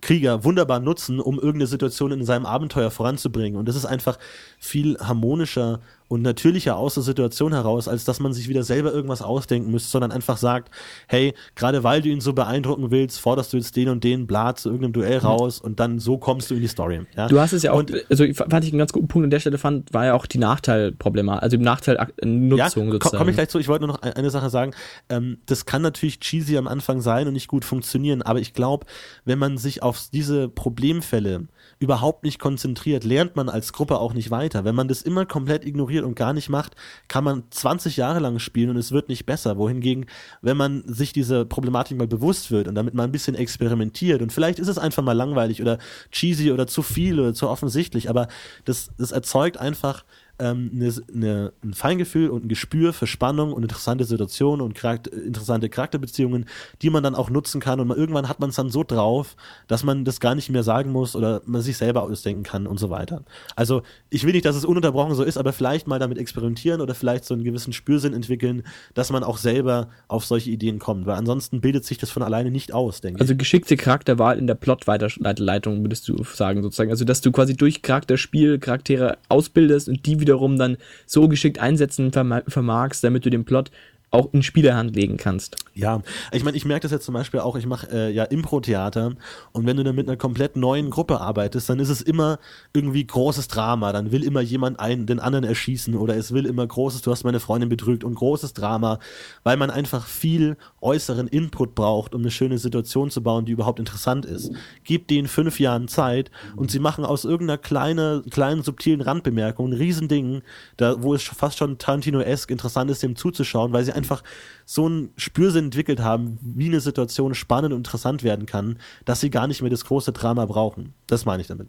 Krieger 0.01 0.45
wunderbar 0.45 0.78
nutzen, 0.78 1.18
um 1.18 1.34
irgendeine 1.36 1.66
Situation 1.66 2.12
in 2.12 2.24
seinem 2.24 2.47
Abenteuer 2.47 2.91
voranzubringen. 2.91 3.59
Und 3.59 3.68
das 3.68 3.74
ist 3.74 3.84
einfach 3.84 4.18
viel 4.61 4.97
harmonischer 4.99 5.80
und 6.09 6.23
natürlicher 6.23 6.77
aus 6.77 6.95
der 6.95 7.03
Situation 7.03 7.53
heraus, 7.53 7.87
als 7.87 8.05
dass 8.05 8.19
man 8.19 8.33
sich 8.33 8.49
wieder 8.49 8.63
selber 8.63 8.93
irgendwas 8.93 9.23
ausdenken 9.23 9.71
müsste, 9.71 9.91
sondern 9.91 10.11
einfach 10.11 10.39
sagt, 10.39 10.71
hey, 11.07 11.35
gerade 11.55 11.85
weil 11.85 12.03
du 12.03 12.09
ihn 12.09 12.21
so 12.21 12.33
beeindrucken 12.33 12.91
willst, 12.91 13.21
forderst 13.21 13.53
du 13.53 13.59
jetzt 13.59 13.77
den 13.77 13.91
und 13.91 14.03
den 14.05 14.27
Blat 14.27 14.59
zu 14.59 14.71
irgendeinem 14.71 14.95
Duell 14.95 15.19
raus 15.19 15.61
und 15.61 15.81
dann 15.81 15.99
so 15.99 16.19
kommst 16.19 16.51
du 16.51 16.55
in 16.55 16.63
die 16.63 16.69
Story. 16.69 17.03
Ja? 17.17 17.29
Du 17.29 17.39
hast 17.39 17.53
es 17.53 17.63
ja 17.63 17.73
auch, 17.73 17.79
und, 17.79 17.93
also 18.11 18.25
fand 18.33 18.65
ich 18.65 18.73
einen 18.73 18.79
ganz 18.79 18.93
guten 18.93 19.09
Punkt 19.09 19.25
an 19.25 19.31
der 19.31 19.41
Stelle 19.41 19.59
fand, 19.59 19.93
war 19.93 20.07
ja 20.07 20.15
auch 20.15 20.27
die 20.27 20.39
Nachteilproblematik, 20.39 21.43
also 21.43 21.57
die 21.57 21.63
Nachteilnutzung 21.63 22.57
ja, 22.57 22.93
sozusagen. 22.93 23.19
Komme 23.19 23.31
ich 23.31 23.37
gleich 23.37 23.49
zu, 23.51 23.59
ich 23.59 23.69
wollte 23.69 23.87
nur 23.87 23.95
noch 23.95 24.03
eine 24.03 24.31
Sache 24.31 24.49
sagen, 24.49 24.73
ähm, 25.11 25.39
das 25.47 25.67
kann 25.67 25.83
natürlich 25.83 26.21
cheesy 26.21 26.57
am 26.57 26.69
Anfang 26.69 27.01
sein 27.01 27.27
und 27.27 27.35
nicht 27.35 27.49
gut 27.49 27.65
funktionieren, 27.65 28.23
aber 28.23 28.41
ich 28.41 28.55
glaube, 28.55 28.87
wenn 29.25 29.39
man 29.39 29.59
sich 29.59 29.83
auf 29.83 30.09
diese 30.13 30.49
Problemfälle 30.49 31.49
überhaupt 31.81 32.25
nicht 32.25 32.39
konzentriert, 32.39 33.05
lernt 33.05 33.37
man 33.37 33.49
als 33.49 33.73
Gruppe 33.73 33.99
auch 33.99 34.15
nicht 34.15 34.31
weiter. 34.31 34.65
Wenn 34.65 34.75
man 34.75 34.89
das 34.89 35.03
immer 35.03 35.27
komplett 35.27 35.65
ignoriert 35.65 35.98
und 36.05 36.15
gar 36.15 36.33
nicht 36.33 36.49
macht, 36.49 36.75
kann 37.09 37.25
man 37.25 37.45
20 37.51 37.97
Jahre 37.97 38.19
lang 38.19 38.39
spielen 38.39 38.71
und 38.71 38.77
es 38.77 38.93
wird 38.93 39.09
nicht 39.09 39.27
besser. 39.27 39.57
Wohingegen, 39.57 40.07
wenn 40.43 40.57
man 40.57 40.83
sich 40.87 41.13
diese 41.13 41.45
Problematik 41.45 41.99
mal 41.99 42.07
bewusst 42.07 42.51
wird 42.51 42.69
und 42.69 42.75
damit 42.75 42.95
mal 42.95 43.05
ein 43.05 43.13
bisschen 43.13 43.35
experimentiert 43.35 44.23
und 44.23 44.33
vielleicht 44.33 44.59
ist 44.59 44.69
es 44.69 44.79
einfach 44.79 45.03
mal 45.03 45.13
langweilig 45.13 45.61
oder 45.63 45.79
cheesy 46.11 46.53
oder 46.53 46.67
zu 46.67 46.83
viel 46.83 47.21
oder 47.21 47.35
zu 47.35 47.49
offensichtlich, 47.49 48.09
aber 48.09 48.29
das, 48.65 48.91
das 48.99 49.13
erzeugt 49.13 49.59
einfach 49.59 50.05
ähm, 50.39 50.70
eine, 50.74 50.93
eine, 51.12 51.53
ein 51.62 51.74
Feingefühl 51.74 52.30
und 52.30 52.45
ein 52.45 52.49
Gespür 52.49 52.93
für 52.93 53.07
Spannung 53.07 53.53
und 53.53 53.62
interessante 53.62 54.05
Situationen 54.05 54.64
und 54.64 54.74
Charakter, 54.74 55.12
interessante 55.12 55.68
Charakterbeziehungen, 55.68 56.47
die 56.82 56.91
man 56.91 57.03
dann 57.03 57.14
auch 57.14 57.30
nutzen 57.30 57.61
kann. 57.61 57.80
Und 57.80 57.89
man, 57.89 57.97
irgendwann 57.97 58.28
hat 58.28 58.41
man 58.41 58.51
es 58.51 58.57
dann 58.57 58.70
so 58.70 58.84
drauf, 58.84 59.36
dass 59.66 59.84
man 59.84 60.05
das 60.05 60.20
gar 60.20 60.34
nicht 60.34 60.51
mehr 60.51 60.62
sagen 60.62 60.93
muss 60.93 61.16
oder 61.16 61.43
man 61.47 61.62
sich 61.62 61.76
selber 61.76 62.03
ausdenken 62.03 62.43
kann 62.43 62.66
und 62.66 62.78
so 62.78 62.91
weiter. 62.91 63.22
Also 63.57 63.82
ich 64.11 64.24
will 64.24 64.32
nicht, 64.32 64.45
dass 64.45 64.57
es 64.57 64.64
ununterbrochen 64.64 65.14
so 65.14 65.22
ist, 65.22 65.39
aber 65.39 65.53
vielleicht 65.53 65.86
mal 65.86 65.99
damit 65.99 66.18
experimentieren 66.18 66.80
oder 66.80 66.95
vielleicht 66.95 67.24
so 67.24 67.34
einen 67.34 67.45
gewissen 67.45 67.72
Spürsinn 67.72 68.14
entwickeln, 68.14 68.62
dass 68.95 69.11
man 69.11 69.24
auch 69.24 69.39
selber 69.39 69.89
auf 70.07 70.24
solche 70.24 70.51
Ideen 70.51 70.78
kommt. 70.78 71.07
Weil 71.07 71.16
ansonsten 71.16 71.61
bildet 71.61 71.84
sich 71.84 71.99
das 71.99 72.11
von 72.11 72.22
alleine 72.22 72.51
nicht 72.51 72.72
aus, 72.72 73.01
denke 73.01 73.18
ich. 73.18 73.22
Also 73.22 73.36
geschickte 73.36 73.76
Charakterwahl 73.76 74.39
in 74.39 74.47
der 74.47 74.55
Plot-Weiterleitung, 74.55 75.82
würdest 75.82 76.09
du 76.09 76.22
sagen, 76.24 76.62
sozusagen. 76.62 76.91
Also 76.91 77.05
dass 77.05 77.20
du 77.20 77.32
quasi 77.32 77.57
durch 77.57 77.82
Charakterspiel 77.82 78.59
Charaktere 78.59 79.18
ausbildest 79.28 79.89
und 79.89 80.07
die 80.07 80.20
wieder 80.20 80.28
wiederum 80.29 80.59
dann 80.59 80.76
so 81.07 81.26
geschickt 81.29 81.59
einsetzen 81.59 82.12
vermagst, 82.12 83.03
damit 83.03 83.24
du 83.24 83.31
den 83.31 83.45
Plot 83.45 83.70
auch 84.11 84.33
in 84.33 84.43
Spielerhand 84.43 84.97
legen 84.97 85.17
kannst. 85.17 85.57
Ja, 85.75 86.01
ich 86.33 86.43
meine, 86.45 86.57
ich 86.57 86.65
merke 86.65 86.83
das 86.83 86.93
jetzt 86.93 87.05
zum 87.05 87.15
Beispiel 87.15 87.41
auch, 87.41 87.57
ich 87.57 87.67
mache 87.67 87.89
äh, 87.93 88.11
ja 88.11 88.25
Impro-Theater 88.25 89.15
und 89.53 89.67
wenn 89.67 89.77
du 89.77 89.85
dann 89.85 89.95
mit 89.95 90.09
einer 90.09 90.17
komplett 90.17 90.57
neuen 90.57 90.91
Gruppe 90.91 91.21
arbeitest, 91.21 91.69
dann 91.69 91.79
ist 91.79 91.91
es 91.91 92.01
immer 92.01 92.39
irgendwie 92.73 93.07
großes 93.07 93.49
Drama, 93.49 93.93
dann 93.93 94.11
will 94.11 94.25
immer 94.25 94.41
jemand 94.41 94.81
einen 94.81 95.07
den 95.07 95.21
anderen 95.21 95.45
erschießen 95.45 95.95
oder 95.95 96.17
es 96.17 96.33
will 96.33 96.47
immer 96.47 96.67
großes, 96.67 97.03
du 97.03 97.11
hast 97.11 97.25
meine 97.25 97.41
Freundin 97.41 97.69
betrügt 97.69 98.03
und 98.03 98.15
großes 98.15 98.55
Drama, 98.55 98.99
weil 99.45 99.57
man 99.57 99.71
einfach 99.71 100.07
viel 100.07 100.57
äußeren 100.81 101.29
Input 101.29 101.75
braucht, 101.75 102.15
um 102.15 102.23
eine 102.23 102.31
schöne 102.31 102.59
Situation 102.59 103.11
zu 103.11 103.23
bauen, 103.23 103.45
die 103.45 103.53
überhaupt 103.53 103.79
interessant 103.79 104.25
ist. 104.25 104.53
Gib 104.85 105.09
denen 105.09 105.29
fünf 105.29 105.61
Jahren 105.61 105.87
Zeit 105.87 106.31
und 106.57 106.71
sie 106.71 106.79
machen 106.79 107.05
aus 107.05 107.25
irgendeiner 107.25 107.59
kleinen, 107.59 108.29
kleinen 108.31 108.63
subtilen 108.63 109.01
Randbemerkung 109.01 109.69
ein 109.69 109.73
Riesending, 109.75 110.43
da, 110.77 111.03
wo 111.03 111.15
es 111.15 111.23
fast 111.23 111.59
schon 111.59 111.79
Tarantino-esque 111.79 112.51
interessant 112.51 112.91
ist, 112.91 113.03
dem 113.03 113.17
zuzuschauen, 113.17 113.73
weil 113.73 113.85
sie 113.85 113.93
einfach 113.99 114.23
so 114.65 114.87
einen 114.87 115.11
Spürsinn 115.17 115.67
entwickelt 115.67 116.01
haben, 116.01 116.39
wie 116.43 116.67
eine 116.67 116.81
Situation 116.81 117.35
spannend 117.35 117.73
und 117.73 117.81
interessant 117.81 118.23
werden 118.23 118.47
kann, 118.47 118.79
dass 119.05 119.21
sie 119.21 119.31
gar 119.31 119.47
nicht 119.47 119.63
mehr 119.63 119.71
das 119.71 119.85
große 119.85 120.13
Drama 120.13 120.47
brauchen. 120.47 120.95
Das 121.07 121.25
meine 121.25 121.41
ich 121.41 121.49
damit. 121.49 121.69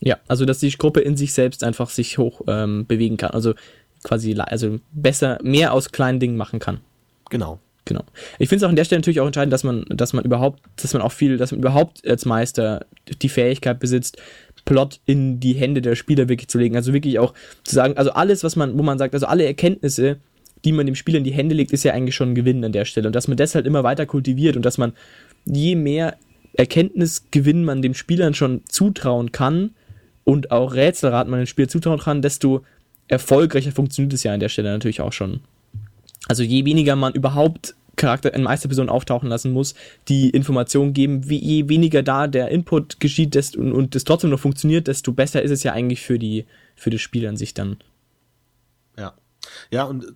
Ja, 0.00 0.18
also 0.28 0.44
dass 0.44 0.58
die 0.58 0.70
Gruppe 0.70 1.00
in 1.00 1.16
sich 1.16 1.32
selbst 1.32 1.64
einfach 1.64 1.90
sich 1.90 2.18
hoch 2.18 2.42
ähm, 2.46 2.86
bewegen 2.86 3.16
kann. 3.16 3.30
Also 3.30 3.54
quasi, 4.02 4.34
also 4.34 4.78
besser, 4.92 5.38
mehr 5.42 5.72
aus 5.72 5.90
kleinen 5.90 6.20
Dingen 6.20 6.36
machen 6.36 6.58
kann. 6.58 6.80
Genau. 7.30 7.60
Genau. 7.86 8.02
Ich 8.40 8.48
finde 8.48 8.56
es 8.56 8.62
auch 8.64 8.68
an 8.68 8.76
der 8.76 8.84
Stelle 8.84 8.98
natürlich 8.98 9.20
auch 9.20 9.26
entscheidend, 9.26 9.52
dass 9.52 9.62
man, 9.62 9.84
dass 9.88 10.12
man 10.12 10.24
überhaupt, 10.24 10.60
dass 10.74 10.92
man 10.92 11.02
auch 11.02 11.12
viel, 11.12 11.36
dass 11.36 11.52
man 11.52 11.60
überhaupt 11.60 12.06
als 12.06 12.24
Meister 12.24 12.84
die 13.22 13.28
Fähigkeit 13.28 13.78
besitzt, 13.78 14.20
Plot 14.64 14.98
in 15.06 15.38
die 15.38 15.54
Hände 15.54 15.80
der 15.80 15.94
Spieler 15.94 16.28
wirklich 16.28 16.48
zu 16.48 16.58
legen. 16.58 16.74
Also 16.74 16.92
wirklich 16.92 17.20
auch 17.20 17.32
zu 17.62 17.74
sagen, 17.74 17.96
also 17.96 18.10
alles, 18.10 18.42
was 18.42 18.56
man, 18.56 18.76
wo 18.76 18.82
man 18.82 18.98
sagt, 18.98 19.14
also 19.14 19.26
alle 19.26 19.46
Erkenntnisse, 19.46 20.18
die 20.64 20.72
man 20.72 20.86
dem 20.86 20.94
Spieler 20.94 21.18
in 21.18 21.24
die 21.24 21.32
Hände 21.32 21.54
legt, 21.54 21.72
ist 21.72 21.84
ja 21.84 21.92
eigentlich 21.92 22.14
schon 22.14 22.30
ein 22.30 22.34
Gewinn 22.34 22.64
an 22.64 22.72
der 22.72 22.84
Stelle. 22.84 23.08
Und 23.08 23.14
dass 23.14 23.28
man 23.28 23.36
das 23.36 23.54
halt 23.54 23.66
immer 23.66 23.84
weiter 23.84 24.06
kultiviert 24.06 24.56
und 24.56 24.64
dass 24.64 24.78
man 24.78 24.92
je 25.44 25.76
mehr 25.76 26.16
Erkenntnisgewinn 26.54 27.64
man 27.64 27.82
dem 27.82 27.94
Spielern 27.94 28.34
schon 28.34 28.62
zutrauen 28.66 29.32
kann, 29.32 29.70
und 30.26 30.50
auch 30.50 30.74
Rätselrat 30.74 31.28
man 31.28 31.38
dem 31.38 31.46
Spiel 31.46 31.68
zutrauen 31.68 32.00
kann, 32.00 32.20
desto 32.20 32.64
erfolgreicher 33.06 33.70
funktioniert 33.70 34.12
es 34.12 34.24
ja 34.24 34.34
an 34.34 34.40
der 34.40 34.48
Stelle 34.48 34.72
natürlich 34.72 35.00
auch 35.00 35.12
schon. 35.12 35.40
Also 36.26 36.42
je 36.42 36.64
weniger 36.64 36.96
man 36.96 37.12
überhaupt 37.14 37.76
Charakter 37.94 38.34
in 38.34 38.42
Meisterpersonen 38.42 38.90
auftauchen 38.90 39.28
lassen 39.28 39.52
muss, 39.52 39.76
die 40.08 40.28
Informationen 40.30 40.92
geben, 40.92 41.30
wie 41.30 41.38
je 41.38 41.68
weniger 41.68 42.02
da 42.02 42.26
der 42.26 42.48
Input 42.48 42.98
geschieht 42.98 43.36
desto, 43.36 43.60
und, 43.60 43.72
und 43.72 43.94
das 43.94 44.02
trotzdem 44.02 44.30
noch 44.30 44.40
funktioniert, 44.40 44.88
desto 44.88 45.12
besser 45.12 45.42
ist 45.42 45.52
es 45.52 45.62
ja 45.62 45.72
eigentlich 45.72 46.00
für 46.00 46.18
die 46.18 46.44
für 46.74 46.90
das 46.90 47.00
Spiel 47.00 47.26
an 47.28 47.36
sich 47.36 47.54
dann. 47.54 47.76
Ja. 48.98 49.14
Ja, 49.70 49.84
und 49.84 50.06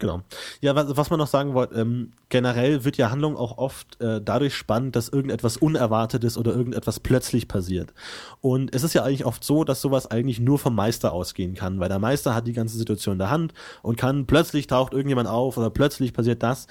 Genau. 0.00 0.22
Ja, 0.62 0.74
was, 0.74 0.96
was 0.96 1.10
man 1.10 1.18
noch 1.18 1.26
sagen 1.26 1.52
wollte, 1.52 1.78
ähm, 1.78 2.12
generell 2.30 2.84
wird 2.84 2.96
ja 2.96 3.10
Handlung 3.10 3.36
auch 3.36 3.58
oft 3.58 4.00
äh, 4.00 4.20
dadurch 4.20 4.54
spannend, 4.56 4.96
dass 4.96 5.10
irgendetwas 5.10 5.58
Unerwartetes 5.58 6.38
oder 6.38 6.52
irgendetwas 6.52 7.00
plötzlich 7.00 7.48
passiert. 7.48 7.92
Und 8.40 8.74
es 8.74 8.82
ist 8.82 8.94
ja 8.94 9.04
eigentlich 9.04 9.26
oft 9.26 9.44
so, 9.44 9.62
dass 9.62 9.82
sowas 9.82 10.10
eigentlich 10.10 10.40
nur 10.40 10.58
vom 10.58 10.74
Meister 10.74 11.12
ausgehen 11.12 11.54
kann, 11.54 11.80
weil 11.80 11.90
der 11.90 11.98
Meister 11.98 12.34
hat 12.34 12.46
die 12.46 12.54
ganze 12.54 12.78
Situation 12.78 13.12
in 13.12 13.18
der 13.18 13.30
Hand 13.30 13.52
und 13.82 13.98
kann 13.98 14.26
plötzlich 14.26 14.66
taucht 14.66 14.94
irgendjemand 14.94 15.28
auf 15.28 15.58
oder 15.58 15.68
plötzlich 15.68 16.14
passiert 16.14 16.42
das. 16.42 16.66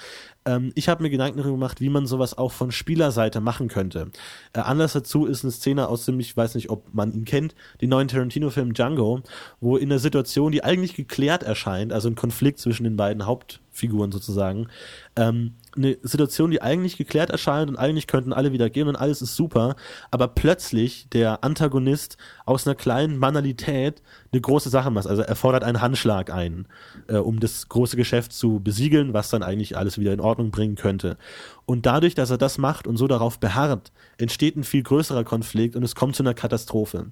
Ähm, 0.45 0.71
ich 0.75 0.89
habe 0.89 1.03
mir 1.03 1.09
Gedanken 1.09 1.37
darüber 1.37 1.55
gemacht, 1.55 1.81
wie 1.81 1.89
man 1.89 2.07
sowas 2.07 2.37
auch 2.37 2.51
von 2.51 2.71
Spielerseite 2.71 3.41
machen 3.41 3.67
könnte. 3.67 4.11
Äh, 4.53 4.59
Anlass 4.59 4.93
dazu 4.93 5.25
ist 5.25 5.43
eine 5.43 5.51
Szene 5.51 5.87
aus 5.87 6.05
dem, 6.05 6.19
ich 6.19 6.35
weiß 6.35 6.55
nicht, 6.55 6.69
ob 6.69 6.93
man 6.93 7.11
ihn 7.13 7.25
kennt, 7.25 7.55
den 7.81 7.89
neuen 7.89 8.07
Tarantino-Film 8.07 8.73
Django, 8.73 9.21
wo 9.59 9.77
in 9.77 9.91
einer 9.91 9.99
Situation, 9.99 10.51
die 10.51 10.63
eigentlich 10.63 10.95
geklärt 10.95 11.43
erscheint, 11.43 11.93
also 11.93 12.09
ein 12.09 12.15
Konflikt 12.15 12.59
zwischen 12.59 12.83
den 12.83 12.95
beiden 12.95 13.25
Hauptfiguren 13.25 14.11
sozusagen, 14.11 14.67
ähm, 15.15 15.55
eine 15.75 15.97
Situation, 16.01 16.51
die 16.51 16.61
eigentlich 16.61 16.97
geklärt 16.97 17.29
erscheint 17.29 17.69
und 17.69 17.77
eigentlich 17.77 18.07
könnten 18.07 18.33
alle 18.33 18.51
wieder 18.51 18.69
gehen 18.69 18.87
und 18.87 18.95
alles 18.95 19.21
ist 19.21 19.35
super, 19.35 19.75
aber 20.11 20.27
plötzlich 20.27 21.07
der 21.09 21.43
Antagonist 21.43 22.17
aus 22.45 22.65
einer 22.65 22.75
kleinen 22.75 23.19
Banalität 23.19 24.01
eine 24.31 24.41
große 24.41 24.69
Sache 24.69 24.91
macht. 24.91 25.07
Also 25.07 25.21
er 25.21 25.35
fordert 25.35 25.63
einen 25.63 25.81
Handschlag 25.81 26.31
ein, 26.31 26.67
äh, 27.07 27.17
um 27.17 27.39
das 27.39 27.69
große 27.69 27.97
Geschäft 27.97 28.33
zu 28.33 28.59
besiegeln, 28.59 29.13
was 29.13 29.29
dann 29.29 29.43
eigentlich 29.43 29.77
alles 29.77 29.97
wieder 29.97 30.13
in 30.13 30.19
Ordnung 30.19 30.51
bringen 30.51 30.75
könnte. 30.75 31.17
Und 31.65 31.85
dadurch, 31.85 32.15
dass 32.15 32.29
er 32.29 32.37
das 32.37 32.57
macht 32.57 32.87
und 32.87 32.97
so 32.97 33.07
darauf 33.07 33.39
beharrt, 33.39 33.91
entsteht 34.17 34.55
ein 34.55 34.63
viel 34.63 34.83
größerer 34.83 35.23
Konflikt 35.23 35.75
und 35.75 35.83
es 35.83 35.95
kommt 35.95 36.15
zu 36.15 36.23
einer 36.23 36.33
Katastrophe. 36.33 37.07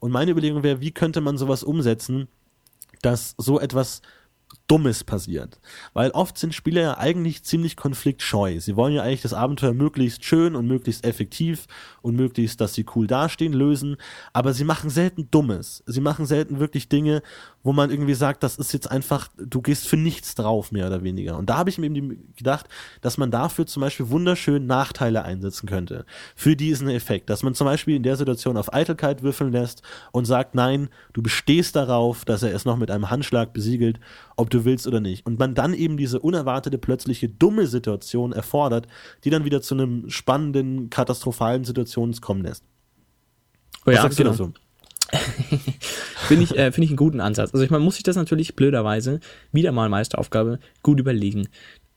Und 0.00 0.10
meine 0.10 0.32
Überlegung 0.32 0.62
wäre, 0.62 0.80
wie 0.80 0.90
könnte 0.90 1.20
man 1.20 1.38
sowas 1.38 1.62
umsetzen, 1.62 2.28
dass 3.02 3.34
so 3.38 3.60
etwas 3.60 4.02
Dummes 4.70 5.02
passiert. 5.02 5.58
Weil 5.94 6.12
oft 6.12 6.38
sind 6.38 6.54
Spieler 6.54 6.82
ja 6.82 6.98
eigentlich 6.98 7.42
ziemlich 7.42 7.76
konfliktscheu. 7.76 8.60
Sie 8.60 8.76
wollen 8.76 8.94
ja 8.94 9.02
eigentlich 9.02 9.22
das 9.22 9.34
Abenteuer 9.34 9.72
möglichst 9.72 10.24
schön 10.24 10.54
und 10.54 10.68
möglichst 10.68 11.04
effektiv 11.04 11.66
und 12.02 12.14
möglichst, 12.14 12.60
dass 12.60 12.74
sie 12.74 12.86
cool 12.94 13.08
dastehen, 13.08 13.52
lösen. 13.52 13.96
Aber 14.32 14.52
sie 14.52 14.62
machen 14.62 14.88
selten 14.88 15.28
Dummes. 15.32 15.82
Sie 15.86 16.00
machen 16.00 16.24
selten 16.24 16.60
wirklich 16.60 16.88
Dinge, 16.88 17.22
wo 17.64 17.72
man 17.72 17.90
irgendwie 17.90 18.14
sagt, 18.14 18.44
das 18.44 18.58
ist 18.58 18.72
jetzt 18.72 18.88
einfach, 18.88 19.28
du 19.36 19.60
gehst 19.60 19.88
für 19.88 19.96
nichts 19.96 20.36
drauf, 20.36 20.70
mehr 20.70 20.86
oder 20.86 21.02
weniger. 21.02 21.36
Und 21.36 21.50
da 21.50 21.56
habe 21.56 21.68
ich 21.68 21.78
mir 21.78 21.86
eben 21.86 22.32
gedacht, 22.36 22.66
dass 23.00 23.18
man 23.18 23.32
dafür 23.32 23.66
zum 23.66 23.80
Beispiel 23.80 24.08
wunderschön 24.08 24.66
Nachteile 24.66 25.24
einsetzen 25.24 25.68
könnte. 25.68 26.06
Für 26.36 26.54
diesen 26.54 26.88
Effekt. 26.88 27.28
Dass 27.28 27.42
man 27.42 27.54
zum 27.54 27.64
Beispiel 27.64 27.96
in 27.96 28.04
der 28.04 28.16
Situation 28.16 28.56
auf 28.56 28.72
Eitelkeit 28.72 29.24
würfeln 29.24 29.50
lässt 29.50 29.82
und 30.12 30.26
sagt, 30.26 30.54
nein, 30.54 30.90
du 31.12 31.22
bestehst 31.22 31.74
darauf, 31.74 32.24
dass 32.24 32.44
er 32.44 32.54
es 32.54 32.64
noch 32.64 32.76
mit 32.76 32.92
einem 32.92 33.10
Handschlag 33.10 33.52
besiegelt, 33.52 33.98
ob 34.36 34.48
du 34.48 34.59
willst 34.64 34.86
oder 34.86 35.00
nicht. 35.00 35.26
Und 35.26 35.38
man 35.38 35.54
dann 35.54 35.74
eben 35.74 35.96
diese 35.96 36.20
unerwartete, 36.20 36.78
plötzliche, 36.78 37.28
dumme 37.28 37.66
Situation 37.66 38.32
erfordert, 38.32 38.86
die 39.24 39.30
dann 39.30 39.44
wieder 39.44 39.62
zu 39.62 39.74
einem 39.74 40.08
spannenden, 40.10 40.90
katastrophalen 40.90 41.64
Situation 41.64 42.12
kommen 42.20 42.42
lässt. 42.42 42.64
Oh 43.86 43.90
ja, 43.90 44.06
genau. 44.08 44.32
So? 44.32 44.52
Finde 46.28 46.44
ich, 46.44 46.56
äh, 46.56 46.70
find 46.70 46.84
ich 46.84 46.90
einen 46.90 46.96
guten 46.96 47.20
Ansatz. 47.20 47.52
Also 47.52 47.64
ich 47.64 47.70
meine, 47.70 47.82
muss 47.82 47.94
sich 47.94 48.04
das 48.04 48.16
natürlich 48.16 48.54
blöderweise, 48.54 49.20
wieder 49.52 49.72
mal 49.72 49.88
Meisteraufgabe, 49.88 50.60
gut 50.82 51.00
überlegen. 51.00 51.48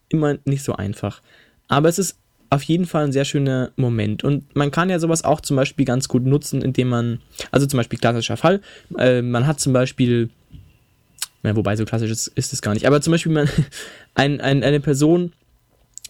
Immer 0.10 0.38
nicht 0.46 0.64
so 0.64 0.74
einfach. 0.74 1.22
Aber 1.68 1.90
es 1.90 2.00
ist 2.00 2.18
auf 2.50 2.64
jeden 2.64 2.86
Fall 2.86 3.06
ein 3.06 3.12
sehr 3.12 3.26
schöner 3.26 3.72
Moment. 3.76 4.24
Und 4.24 4.56
man 4.56 4.72
kann 4.72 4.90
ja 4.90 5.00
sowas 5.00 5.24
auch 5.24 5.42
zum 5.42 5.56
Beispiel 5.56 5.86
ganz 5.86 6.08
gut 6.08 6.24
nutzen, 6.24 6.62
indem 6.62 6.90
man, 6.90 7.20
also 7.52 7.66
zum 7.66 7.78
Beispiel 7.78 8.00
klassischer 8.00 8.38
Fall, 8.38 8.62
äh, 8.98 9.22
man 9.22 9.48
hat 9.48 9.60
zum 9.60 9.74
Beispiel, 9.74 10.30
ja, 11.44 11.56
wobei 11.56 11.76
so 11.76 11.86
klassisch 11.86 12.12
ist, 12.12 12.28
ist 12.28 12.54
es 12.54 12.62
gar 12.62 12.74
nicht, 12.74 12.88
aber 12.88 13.02
zum 13.02 13.12
Beispiel 13.12 13.32
man, 13.32 13.50
ein, 14.16 14.42
ein, 14.42 14.64
eine 14.64 14.80
Person 14.80 15.34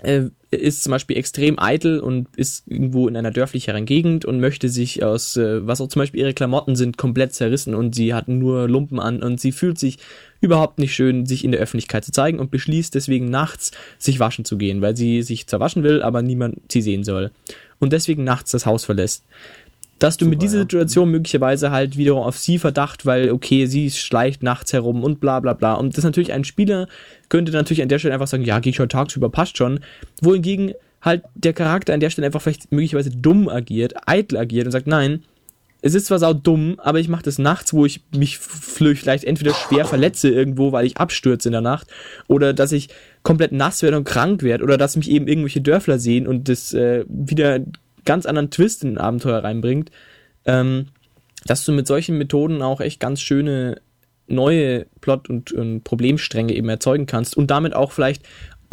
äh, 0.04 0.30
ist 0.52 0.84
zum 0.84 0.92
Beispiel 0.92 1.18
extrem 1.18 1.58
eitel 1.58 2.00
und 2.00 2.28
ist 2.36 2.68
irgendwo 2.68 3.08
in 3.08 3.18
einer 3.18 3.32
dörflicheren 3.32 3.86
Gegend 3.86 4.26
und 4.26 4.40
möchte 4.40 4.70
sich 4.70 5.04
aus, 5.04 5.38
äh, 5.38 5.66
was 5.66 5.82
auch 5.82 5.88
zum 5.88 6.02
Beispiel 6.02 6.22
ihre 6.22 6.34
Klamotten 6.34 6.76
sind, 6.76 6.98
komplett 6.98 7.34
zerrissen 7.34 7.74
und 7.74 7.96
sie 7.96 8.14
hat 8.14 8.28
nur 8.28 8.68
Lumpen 8.68 9.00
an 9.00 9.24
und 9.24 9.40
sie 9.40 9.52
fühlt 9.52 9.80
sich 9.80 9.98
überhaupt 10.42 10.78
nicht 10.78 10.94
schön, 10.94 11.26
sich 11.26 11.44
in 11.44 11.52
der 11.52 11.62
Öffentlichkeit 11.62 12.06
zu 12.06 12.12
zeigen 12.12 12.40
und 12.40 12.52
beschließt 12.52 12.94
deswegen 12.94 13.30
nachts 13.30 13.72
sich 13.98 14.20
waschen 14.20 14.46
zu 14.46 14.58
gehen, 14.58 14.82
weil 14.82 14.96
sie 14.96 15.24
sich 15.24 15.48
zwar 15.48 15.62
waschen 15.62 15.84
will, 15.84 16.04
aber 16.04 16.22
niemand 16.22 16.72
sie 16.72 16.82
sehen 16.82 17.04
soll. 17.04 17.32
Und 17.80 17.94
deswegen 17.94 18.24
nachts 18.24 18.52
das 18.52 18.66
Haus 18.66 18.86
verlässt 18.86 19.26
dass 20.04 20.18
du 20.18 20.26
Super, 20.26 20.32
mit 20.32 20.42
dieser 20.42 20.60
Situation 20.60 21.10
möglicherweise 21.12 21.72
halt 21.72 21.96
wiederum 21.96 22.24
auf 22.24 22.38
sie 22.38 22.60
Verdacht, 22.60 23.06
weil 23.06 23.32
okay, 23.32 23.68
sie 23.68 23.90
schleicht 23.90 24.44
nachts 24.44 24.74
herum 24.74 25.02
und 25.02 25.22
bla 25.22 25.40
bla 25.40 25.54
bla. 25.54 25.76
Und 25.76 25.94
das 25.94 26.00
ist 26.00 26.04
natürlich 26.04 26.34
ein 26.34 26.44
Spieler 26.44 26.90
könnte 27.30 27.54
natürlich 27.54 27.82
an 27.82 27.88
der 27.88 28.00
Stelle 28.00 28.14
einfach 28.14 28.28
sagen, 28.28 28.44
ja, 28.44 28.60
geh 28.60 28.70
ich 28.70 28.80
heute 28.82 28.90
tagsüber, 28.90 29.30
passt 29.30 29.58
schon. 29.58 29.80
Wohingegen 30.22 30.74
halt 31.02 31.24
der 31.36 31.54
Charakter 31.54 31.94
an 31.94 32.02
der 32.02 32.10
Stelle 32.10 32.26
einfach 32.26 32.42
vielleicht 32.42 32.70
möglicherweise 32.70 33.12
dumm 33.12 33.48
agiert, 33.48 33.94
eitel 34.06 34.38
agiert 34.38 34.66
und 34.66 34.74
sagt, 34.74 34.88
nein, 34.88 35.24
es 35.82 35.96
ist 35.96 36.08
zwar 36.08 36.20
sau 36.20 36.34
dumm, 36.34 36.76
aber 36.80 37.00
ich 37.00 37.08
mache 37.08 37.24
das 37.24 37.40
nachts, 37.40 37.74
wo 37.74 37.86
ich 37.86 38.02
mich 38.14 38.40
vielleicht 38.40 39.24
entweder 39.24 39.54
schwer 39.54 39.86
verletze 39.86 40.30
irgendwo, 40.30 40.74
weil 40.74 40.86
ich 40.86 40.98
abstürze 40.98 41.48
in 41.48 41.54
der 41.54 41.62
Nacht, 41.62 41.88
oder 42.28 42.54
dass 42.54 42.74
ich 42.74 42.90
komplett 43.22 43.54
nass 43.54 43.82
werde 43.82 43.98
und 43.98 44.04
krank 44.04 44.44
werde, 44.44 44.64
oder 44.66 44.78
dass 44.78 44.98
mich 44.98 45.10
eben 45.10 45.28
irgendwelche 45.28 45.62
Dörfler 45.62 45.98
sehen 45.98 46.28
und 46.28 46.50
das 46.50 46.74
äh, 46.74 47.06
wieder 47.08 47.60
ganz 48.06 48.26
anderen 48.26 48.52
Twist 48.52 48.84
in 48.84 48.94
ein 48.94 48.98
Abenteuer 48.98 49.44
reinbringt, 49.44 49.92
ähm, 50.46 50.88
dass 51.46 51.66
du 51.66 51.72
mit 51.72 51.88
solchen 51.88 52.18
Methoden 52.18 52.62
auch 52.62 52.82
echt 52.82 53.00
ganz 53.00 53.22
schöne 53.22 53.82
neue 54.28 54.86
Plot- 55.02 55.30
und, 55.30 55.52
und 55.52 55.84
Problemstränge 55.84 56.54
eben 56.54 56.70
erzeugen 56.70 57.06
kannst 57.06 57.36
und 57.36 57.52
damit 57.52 57.76
auch 57.76 57.92
vielleicht 57.92 58.24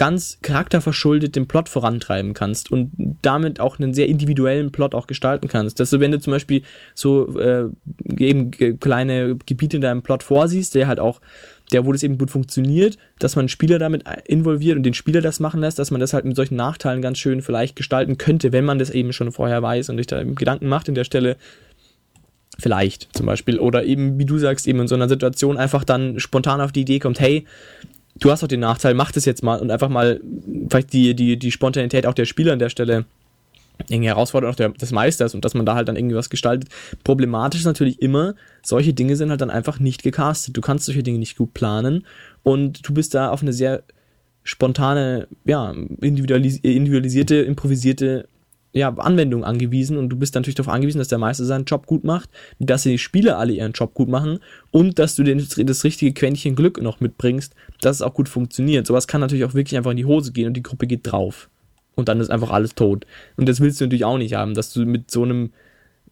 ganz 0.00 0.38
charakterverschuldet 0.40 1.36
den 1.36 1.46
Plot 1.46 1.68
vorantreiben 1.68 2.32
kannst 2.32 2.72
und 2.72 2.90
damit 3.20 3.60
auch 3.60 3.78
einen 3.78 3.92
sehr 3.92 4.08
individuellen 4.08 4.72
Plot 4.72 4.94
auch 4.94 5.06
gestalten 5.06 5.46
kannst. 5.46 5.78
Dass 5.78 5.90
du, 5.90 6.00
wenn 6.00 6.10
du 6.10 6.18
zum 6.18 6.30
Beispiel 6.30 6.62
so 6.94 7.38
äh, 7.38 7.68
eben 8.16 8.50
kleine 8.80 9.36
Gebiete 9.44 9.76
in 9.76 9.82
deinem 9.82 10.00
Plot 10.00 10.22
vorsiehst, 10.22 10.74
der 10.74 10.88
halt 10.88 11.00
auch 11.00 11.20
der, 11.70 11.86
wo 11.86 11.92
das 11.92 12.02
eben 12.02 12.18
gut 12.18 12.30
funktioniert, 12.30 12.98
dass 13.18 13.36
man 13.36 13.48
Spieler 13.48 13.78
damit 13.78 14.04
involviert 14.26 14.76
und 14.76 14.82
den 14.82 14.94
Spieler 14.94 15.20
das 15.20 15.40
machen 15.40 15.60
lässt, 15.60 15.78
dass 15.78 15.90
man 15.90 16.00
das 16.00 16.12
halt 16.12 16.24
mit 16.24 16.36
solchen 16.36 16.56
Nachteilen 16.56 17.02
ganz 17.02 17.18
schön 17.18 17.42
vielleicht 17.42 17.76
gestalten 17.76 18.18
könnte, 18.18 18.52
wenn 18.52 18.64
man 18.64 18.78
das 18.78 18.90
eben 18.90 19.12
schon 19.12 19.32
vorher 19.32 19.62
weiß 19.62 19.90
und 19.90 19.96
sich 19.98 20.06
da 20.06 20.20
eben 20.20 20.34
Gedanken 20.34 20.68
macht 20.68 20.88
in 20.88 20.94
der 20.94 21.04
Stelle. 21.04 21.36
Vielleicht 22.58 23.08
zum 23.16 23.26
Beispiel. 23.26 23.58
Oder 23.58 23.84
eben, 23.84 24.18
wie 24.18 24.26
du 24.26 24.36
sagst, 24.36 24.68
eben 24.68 24.80
in 24.80 24.88
so 24.88 24.94
einer 24.94 25.08
Situation 25.08 25.56
einfach 25.56 25.84
dann 25.84 26.20
spontan 26.20 26.60
auf 26.60 26.72
die 26.72 26.82
Idee 26.82 26.98
kommt, 26.98 27.18
hey, 27.18 27.46
du 28.18 28.30
hast 28.30 28.42
doch 28.42 28.48
den 28.48 28.60
Nachteil, 28.60 28.94
mach 28.94 29.12
das 29.12 29.24
jetzt 29.24 29.42
mal 29.42 29.60
und 29.60 29.70
einfach 29.70 29.88
mal 29.88 30.20
vielleicht 30.68 30.92
die, 30.92 31.14
die, 31.14 31.38
die 31.38 31.52
Spontanität 31.52 32.06
auch 32.06 32.14
der 32.14 32.26
Spieler 32.26 32.52
an 32.52 32.58
der 32.58 32.68
Stelle 32.68 33.06
irgendwie 33.88 34.08
Herausforderung 34.08 34.56
der, 34.56 34.70
des 34.70 34.92
Meisters 34.92 35.34
und 35.34 35.44
dass 35.44 35.54
man 35.54 35.66
da 35.66 35.74
halt 35.74 35.88
dann 35.88 35.96
irgendwie 35.96 36.16
was 36.16 36.30
gestaltet. 36.30 36.70
Problematisch 37.04 37.60
ist 37.60 37.66
natürlich 37.66 38.00
immer, 38.02 38.34
solche 38.62 38.92
Dinge 38.92 39.16
sind 39.16 39.30
halt 39.30 39.40
dann 39.40 39.50
einfach 39.50 39.80
nicht 39.80 40.02
gecastet. 40.02 40.56
Du 40.56 40.60
kannst 40.60 40.86
solche 40.86 41.02
Dinge 41.02 41.18
nicht 41.18 41.36
gut 41.36 41.54
planen 41.54 42.06
und 42.42 42.86
du 42.88 42.94
bist 42.94 43.14
da 43.14 43.30
auf 43.30 43.42
eine 43.42 43.52
sehr 43.52 43.82
spontane, 44.42 45.28
ja, 45.44 45.74
individualis 46.00 46.58
individualisierte, 46.58 47.36
improvisierte 47.36 48.26
ja, 48.72 48.88
Anwendung 48.88 49.44
angewiesen 49.44 49.98
und 49.98 50.10
du 50.10 50.16
bist 50.16 50.34
natürlich 50.34 50.54
darauf 50.54 50.72
angewiesen, 50.72 50.98
dass 50.98 51.08
der 51.08 51.18
Meister 51.18 51.44
seinen 51.44 51.64
Job 51.64 51.86
gut 51.86 52.04
macht, 52.04 52.30
dass 52.60 52.84
die 52.84 52.98
Spieler 52.98 53.38
alle 53.38 53.52
ihren 53.52 53.72
Job 53.72 53.94
gut 53.94 54.08
machen 54.08 54.38
und 54.70 54.98
dass 54.98 55.16
du 55.16 55.24
den, 55.24 55.44
das 55.56 55.84
richtige 55.84 56.12
Quäntchen 56.12 56.54
Glück 56.54 56.80
noch 56.80 57.00
mitbringst, 57.00 57.54
dass 57.80 57.96
es 57.96 58.02
auch 58.02 58.14
gut 58.14 58.28
funktioniert. 58.28 58.86
Sowas 58.86 59.08
kann 59.08 59.20
natürlich 59.20 59.44
auch 59.44 59.54
wirklich 59.54 59.76
einfach 59.76 59.90
in 59.90 59.96
die 59.96 60.04
Hose 60.04 60.32
gehen 60.32 60.46
und 60.46 60.54
die 60.54 60.62
Gruppe 60.62 60.86
geht 60.86 61.00
drauf 61.02 61.49
und 61.94 62.08
dann 62.08 62.20
ist 62.20 62.30
einfach 62.30 62.50
alles 62.50 62.74
tot. 62.74 63.06
Und 63.36 63.48
das 63.48 63.60
willst 63.60 63.80
du 63.80 63.84
natürlich 63.84 64.04
auch 64.04 64.18
nicht 64.18 64.34
haben, 64.34 64.54
dass 64.54 64.72
du 64.72 64.84
mit 64.84 65.10
so 65.10 65.22
einem 65.22 65.52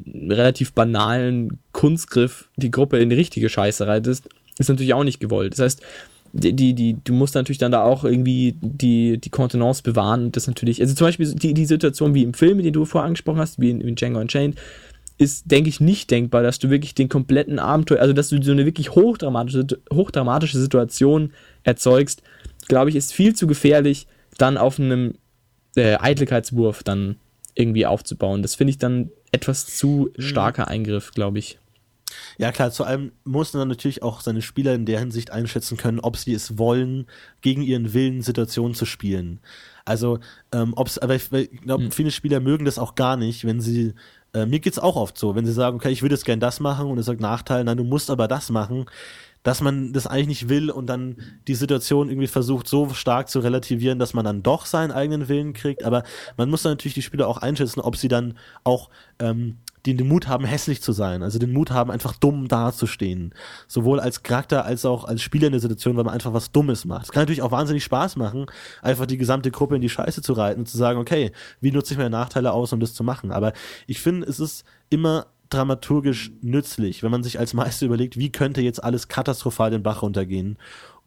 relativ 0.04 0.72
banalen 0.72 1.58
Kunstgriff 1.72 2.50
die 2.56 2.70
Gruppe 2.70 2.98
in 2.98 3.10
die 3.10 3.16
richtige 3.16 3.48
Scheiße 3.48 3.86
reitest, 3.86 4.28
ist 4.58 4.68
natürlich 4.68 4.94
auch 4.94 5.04
nicht 5.04 5.20
gewollt. 5.20 5.54
Das 5.54 5.60
heißt, 5.60 5.82
die, 6.32 6.52
die, 6.52 6.74
die, 6.74 6.96
du 7.02 7.12
musst 7.14 7.34
natürlich 7.34 7.58
dann 7.58 7.72
da 7.72 7.82
auch 7.82 8.04
irgendwie 8.04 8.54
die, 8.60 9.18
die 9.18 9.30
Kontenance 9.30 9.82
bewahren 9.82 10.26
und 10.26 10.36
das 10.36 10.46
natürlich, 10.46 10.80
also 10.80 10.94
zum 10.94 11.06
Beispiel 11.06 11.34
die, 11.34 11.54
die 11.54 11.66
Situation 11.66 12.14
wie 12.14 12.22
im 12.22 12.34
Film, 12.34 12.62
den 12.62 12.72
du 12.72 12.84
vorher 12.84 13.06
angesprochen 13.06 13.40
hast, 13.40 13.60
wie 13.60 13.70
in, 13.70 13.80
in 13.80 13.94
Django 13.94 14.20
Unchained, 14.20 14.58
ist, 15.16 15.50
denke 15.50 15.68
ich, 15.68 15.80
nicht 15.80 16.10
denkbar, 16.10 16.42
dass 16.42 16.58
du 16.58 16.70
wirklich 16.70 16.94
den 16.94 17.08
kompletten 17.08 17.58
Abenteuer, 17.58 18.00
also 18.00 18.12
dass 18.12 18.28
du 18.28 18.40
so 18.40 18.52
eine 18.52 18.66
wirklich 18.66 18.94
hochdramatische, 18.94 19.66
hochdramatische 19.92 20.58
Situation 20.58 21.32
erzeugst, 21.64 22.22
glaube 22.68 22.90
ich, 22.90 22.96
ist 22.96 23.12
viel 23.12 23.34
zu 23.34 23.46
gefährlich, 23.46 24.06
dann 24.36 24.56
auf 24.56 24.78
einem 24.78 25.14
äh, 25.78 25.96
Eitelkeitswurf 25.98 26.82
dann 26.82 27.16
irgendwie 27.54 27.86
aufzubauen. 27.86 28.42
Das 28.42 28.54
finde 28.54 28.72
ich 28.72 28.78
dann 28.78 29.10
etwas 29.32 29.66
zu 29.66 30.10
starker 30.18 30.68
Eingriff, 30.68 31.12
glaube 31.12 31.38
ich. 31.38 31.58
Ja, 32.38 32.52
klar, 32.52 32.70
zu 32.70 32.84
allem 32.84 33.12
muss 33.24 33.52
man 33.52 33.68
natürlich 33.68 34.02
auch 34.02 34.20
seine 34.20 34.42
Spieler 34.42 34.74
in 34.74 34.86
der 34.86 34.98
Hinsicht 34.98 35.30
einschätzen 35.30 35.76
können, 35.76 36.00
ob 36.00 36.16
sie 36.16 36.32
es 36.32 36.56
wollen, 36.56 37.06
gegen 37.42 37.62
ihren 37.62 37.92
Willen 37.92 38.22
Situationen 38.22 38.74
zu 38.74 38.86
spielen. 38.86 39.40
Also, 39.84 40.18
ähm, 40.52 40.72
ob's, 40.76 40.98
aber 40.98 41.14
ich, 41.14 41.30
ich 41.32 41.60
glaube, 41.62 41.84
hm. 41.84 41.90
viele 41.90 42.10
Spieler 42.10 42.40
mögen 42.40 42.64
das 42.64 42.78
auch 42.78 42.94
gar 42.94 43.16
nicht, 43.16 43.44
wenn 43.44 43.60
sie 43.60 43.94
äh, 44.34 44.46
mir 44.46 44.60
geht's 44.60 44.78
auch 44.78 44.96
oft 44.96 45.16
so, 45.16 45.34
wenn 45.34 45.46
sie 45.46 45.52
sagen, 45.52 45.76
okay, 45.76 45.90
ich 45.90 46.02
würde 46.02 46.14
jetzt 46.14 46.24
gern 46.24 46.40
das 46.40 46.60
machen 46.60 46.86
und 46.86 46.98
er 46.98 47.02
sagt 47.02 47.20
Nachteil, 47.20 47.64
nein, 47.64 47.78
du 47.78 47.84
musst 47.84 48.10
aber 48.10 48.28
das 48.28 48.50
machen, 48.50 48.86
dass 49.43 49.61
man 49.61 49.93
das 49.93 50.07
eigentlich 50.07 50.28
nicht 50.28 50.49
will 50.49 50.70
und 50.70 50.86
dann 50.86 51.16
die 51.47 51.55
Situation 51.55 52.09
irgendwie 52.09 52.26
versucht 52.26 52.68
so 52.68 52.91
stark 52.91 53.28
zu 53.28 53.41
relativieren, 53.41 53.99
dass 53.99 54.14
man 54.14 54.24
dann 54.24 54.43
doch 54.43 54.66
seinen 54.66 54.91
eigenen 54.91 55.28
Willen 55.28 55.53
kriegt. 55.53 55.84
Aber 55.84 56.03
man 56.36 56.51
muss 56.51 56.62
dann 56.62 56.72
natürlich 56.72 56.95
die 56.95 57.03
Spieler 57.03 57.28
auch 57.28 57.39
einschätzen, 57.39 57.80
ob 57.80 57.97
sie 57.97 58.09
dann 58.09 58.34
auch 58.64 58.91
ähm, 59.18 59.59
die 59.86 59.97
den 59.97 60.09
Mut 60.09 60.28
haben, 60.28 60.45
hässlich 60.45 60.82
zu 60.82 60.93
sein, 60.93 61.22
also 61.22 61.39
den 61.39 61.53
Mut 61.53 61.70
haben, 61.70 61.91
einfach 61.91 62.14
dumm 62.14 62.49
dazustehen. 62.49 63.34
Sowohl 63.66 64.01
als 64.01 64.22
Charakter 64.22 64.64
als 64.64 64.84
auch 64.84 65.05
als 65.05 65.22
Spieler 65.22 65.47
in 65.47 65.53
der 65.53 65.61
Situation, 65.61 65.97
weil 65.97 66.05
man 66.05 66.14
einfach 66.14 66.32
was 66.32 66.53
Dummes 66.53 66.84
macht. 66.84 67.07
Es 67.07 67.12
kann 67.12 67.22
natürlich 67.22 67.43
auch 67.43 67.53
wahnsinnig 67.53 67.84
Spaß 67.84 68.16
machen, 68.16 68.47
einfach 68.82 69.07
die 69.07 69.16
gesamte 69.16 69.51
Gruppe 69.51 69.76
in 69.76 69.80
die 69.80 69.89
Scheiße 69.89 70.20
zu 70.20 70.32
reiten 70.32 70.61
und 70.61 70.66
zu 70.66 70.76
sagen, 70.76 70.99
okay, 70.99 71.32
wie 71.61 71.72
nutze 71.72 71.95
ich 71.95 71.99
meine 71.99 72.11
Nachteile 72.11 72.53
aus, 72.53 72.72
um 72.72 72.80
das 72.80 72.95
zu 72.95 73.05
machen? 73.05 73.30
Aber 73.30 73.53
ich 73.86 74.01
finde, 74.01 74.26
es 74.26 74.41
ist 74.41 74.64
immer 74.91 75.26
dramaturgisch 75.51 76.32
nützlich, 76.40 77.03
wenn 77.03 77.11
man 77.11 77.22
sich 77.22 77.38
als 77.38 77.55
Meister 77.55 77.86
überlegt, 77.86 78.18
wie 78.18 78.30
könnte 78.30 78.61
jetzt 78.61 78.82
alles 78.82 79.09
katastrophal 79.09 79.70
den 79.70 79.82
Bach 79.82 80.03
runtergehen 80.03 80.59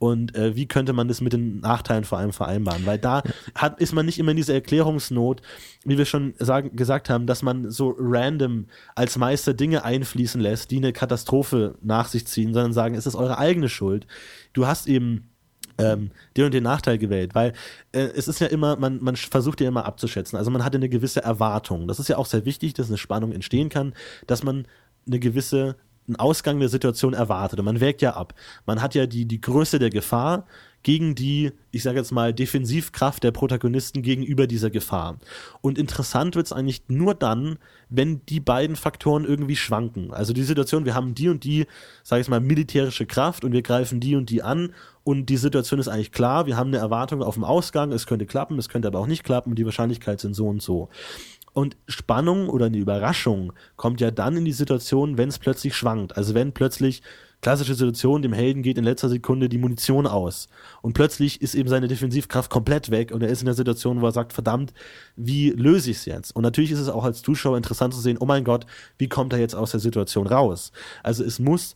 und 0.01 0.35
äh, 0.35 0.55
wie 0.55 0.67
könnte 0.67 0.93
man 0.93 1.07
das 1.07 1.21
mit 1.21 1.31
den 1.31 1.59
Nachteilen 1.59 2.05
vor 2.05 2.17
allem 2.17 2.33
vereinbaren? 2.33 2.87
Weil 2.87 2.97
da 2.97 3.21
hat, 3.53 3.79
ist 3.79 3.93
man 3.93 4.07
nicht 4.07 4.17
immer 4.17 4.31
in 4.31 4.37
dieser 4.37 4.55
Erklärungsnot, 4.55 5.43
wie 5.85 5.99
wir 5.99 6.05
schon 6.05 6.33
sagen, 6.39 6.75
gesagt 6.75 7.07
haben, 7.07 7.27
dass 7.27 7.43
man 7.43 7.69
so 7.69 7.95
random 7.99 8.65
als 8.95 9.19
Meister 9.19 9.53
Dinge 9.53 9.85
einfließen 9.85 10.41
lässt, 10.41 10.71
die 10.71 10.77
eine 10.77 10.91
Katastrophe 10.91 11.75
nach 11.83 12.07
sich 12.07 12.25
ziehen, 12.25 12.51
sondern 12.51 12.73
sagen, 12.73 12.95
es 12.95 13.05
ist 13.05 13.13
eure 13.13 13.37
eigene 13.37 13.69
Schuld. 13.69 14.07
Du 14.53 14.65
hast 14.65 14.87
eben 14.87 15.29
ähm, 15.81 16.11
den 16.37 16.45
und 16.45 16.53
den 16.53 16.63
Nachteil 16.63 16.97
gewählt, 16.97 17.35
weil 17.35 17.53
äh, 17.91 18.01
es 18.15 18.27
ist 18.27 18.39
ja 18.39 18.47
immer, 18.47 18.75
man, 18.75 19.01
man 19.01 19.15
versucht 19.15 19.61
ja 19.61 19.67
immer 19.67 19.85
abzuschätzen. 19.85 20.37
Also 20.37 20.51
man 20.51 20.63
hat 20.63 20.75
eine 20.75 20.89
gewisse 20.89 21.23
Erwartung. 21.23 21.87
Das 21.87 21.99
ist 21.99 22.09
ja 22.09 22.17
auch 22.17 22.25
sehr 22.25 22.45
wichtig, 22.45 22.73
dass 22.73 22.87
eine 22.87 22.97
Spannung 22.97 23.31
entstehen 23.31 23.69
kann, 23.69 23.93
dass 24.27 24.43
man 24.43 24.65
eine 25.07 25.19
gewisse 25.19 25.75
einen 26.07 26.15
Ausgang 26.15 26.59
der 26.59 26.69
Situation 26.69 27.13
erwartet. 27.13 27.59
Und 27.59 27.65
man 27.65 27.79
wägt 27.79 28.01
ja 28.01 28.15
ab. 28.15 28.33
Man 28.65 28.81
hat 28.81 28.95
ja 28.95 29.05
die, 29.05 29.25
die 29.25 29.39
Größe 29.39 29.79
der 29.79 29.91
Gefahr 29.91 30.45
gegen 30.83 31.15
die, 31.15 31.51
ich 31.71 31.83
sage 31.83 31.97
jetzt 31.97 32.11
mal, 32.11 32.33
Defensivkraft 32.33 33.23
der 33.23 33.31
Protagonisten 33.31 34.01
gegenüber 34.01 34.47
dieser 34.47 34.69
Gefahr. 34.69 35.17
Und 35.61 35.77
interessant 35.77 36.35
wird 36.35 36.47
es 36.47 36.53
eigentlich 36.53 36.83
nur 36.87 37.13
dann, 37.13 37.59
wenn 37.89 38.25
die 38.25 38.39
beiden 38.39 38.75
Faktoren 38.75 39.25
irgendwie 39.25 39.55
schwanken. 39.55 40.11
Also 40.13 40.33
die 40.33 40.43
Situation, 40.43 40.85
wir 40.85 40.95
haben 40.95 41.13
die 41.13 41.29
und 41.29 41.43
die, 41.43 41.67
sage 42.03 42.21
ich 42.21 42.29
mal, 42.29 42.39
militärische 42.39 43.05
Kraft 43.05 43.43
und 43.43 43.51
wir 43.51 43.61
greifen 43.61 43.99
die 43.99 44.15
und 44.15 44.29
die 44.29 44.41
an 44.41 44.73
und 45.03 45.27
die 45.27 45.37
Situation 45.37 45.79
ist 45.79 45.87
eigentlich 45.87 46.11
klar, 46.11 46.45
wir 46.45 46.57
haben 46.57 46.67
eine 46.67 46.77
Erwartung 46.77 47.23
auf 47.23 47.35
dem 47.35 47.43
Ausgang, 47.43 47.91
es 47.91 48.05
könnte 48.05 48.25
klappen, 48.25 48.57
es 48.59 48.69
könnte 48.69 48.87
aber 48.87 48.99
auch 48.99 49.07
nicht 49.07 49.23
klappen 49.23 49.55
die 49.55 49.65
Wahrscheinlichkeit 49.65 50.19
sind 50.19 50.33
so 50.33 50.47
und 50.47 50.61
so. 50.61 50.89
Und 51.53 51.75
Spannung 51.87 52.49
oder 52.49 52.67
eine 52.67 52.77
Überraschung 52.77 53.51
kommt 53.75 53.99
ja 53.99 54.11
dann 54.11 54.37
in 54.37 54.45
die 54.45 54.53
Situation, 54.53 55.17
wenn 55.17 55.29
es 55.29 55.39
plötzlich 55.39 55.75
schwankt. 55.75 56.15
Also 56.15 56.33
wenn 56.33 56.53
plötzlich 56.53 57.01
klassische 57.41 57.73
Situation, 57.73 58.21
dem 58.21 58.33
Helden 58.33 58.61
geht 58.61 58.77
in 58.77 58.83
letzter 58.83 59.09
Sekunde 59.09 59.49
die 59.49 59.57
Munition 59.57 60.07
aus. 60.07 60.47
Und 60.81 60.93
plötzlich 60.93 61.41
ist 61.41 61.55
eben 61.55 61.69
seine 61.69 61.87
Defensivkraft 61.87 62.51
komplett 62.51 62.91
weg 62.91 63.11
und 63.11 63.23
er 63.23 63.29
ist 63.29 63.41
in 63.41 63.47
der 63.47 63.55
Situation, 63.55 64.01
wo 64.01 64.05
er 64.05 64.11
sagt, 64.11 64.33
verdammt, 64.33 64.73
wie 65.15 65.49
löse 65.49 65.91
ich 65.91 65.97
es 65.97 66.05
jetzt? 66.05 66.35
Und 66.35 66.43
natürlich 66.43 66.71
ist 66.71 66.79
es 66.79 66.89
auch 66.89 67.03
als 67.03 67.21
Zuschauer 67.21 67.57
interessant 67.57 67.93
zu 67.93 67.99
sehen, 67.99 68.17
oh 68.19 68.25
mein 68.25 68.43
Gott, 68.43 68.65
wie 68.97 69.09
kommt 69.09 69.33
er 69.33 69.39
jetzt 69.39 69.55
aus 69.55 69.71
der 69.71 69.79
Situation 69.79 70.27
raus? 70.27 70.71
Also 71.03 71.23
es 71.23 71.39
muss 71.39 71.75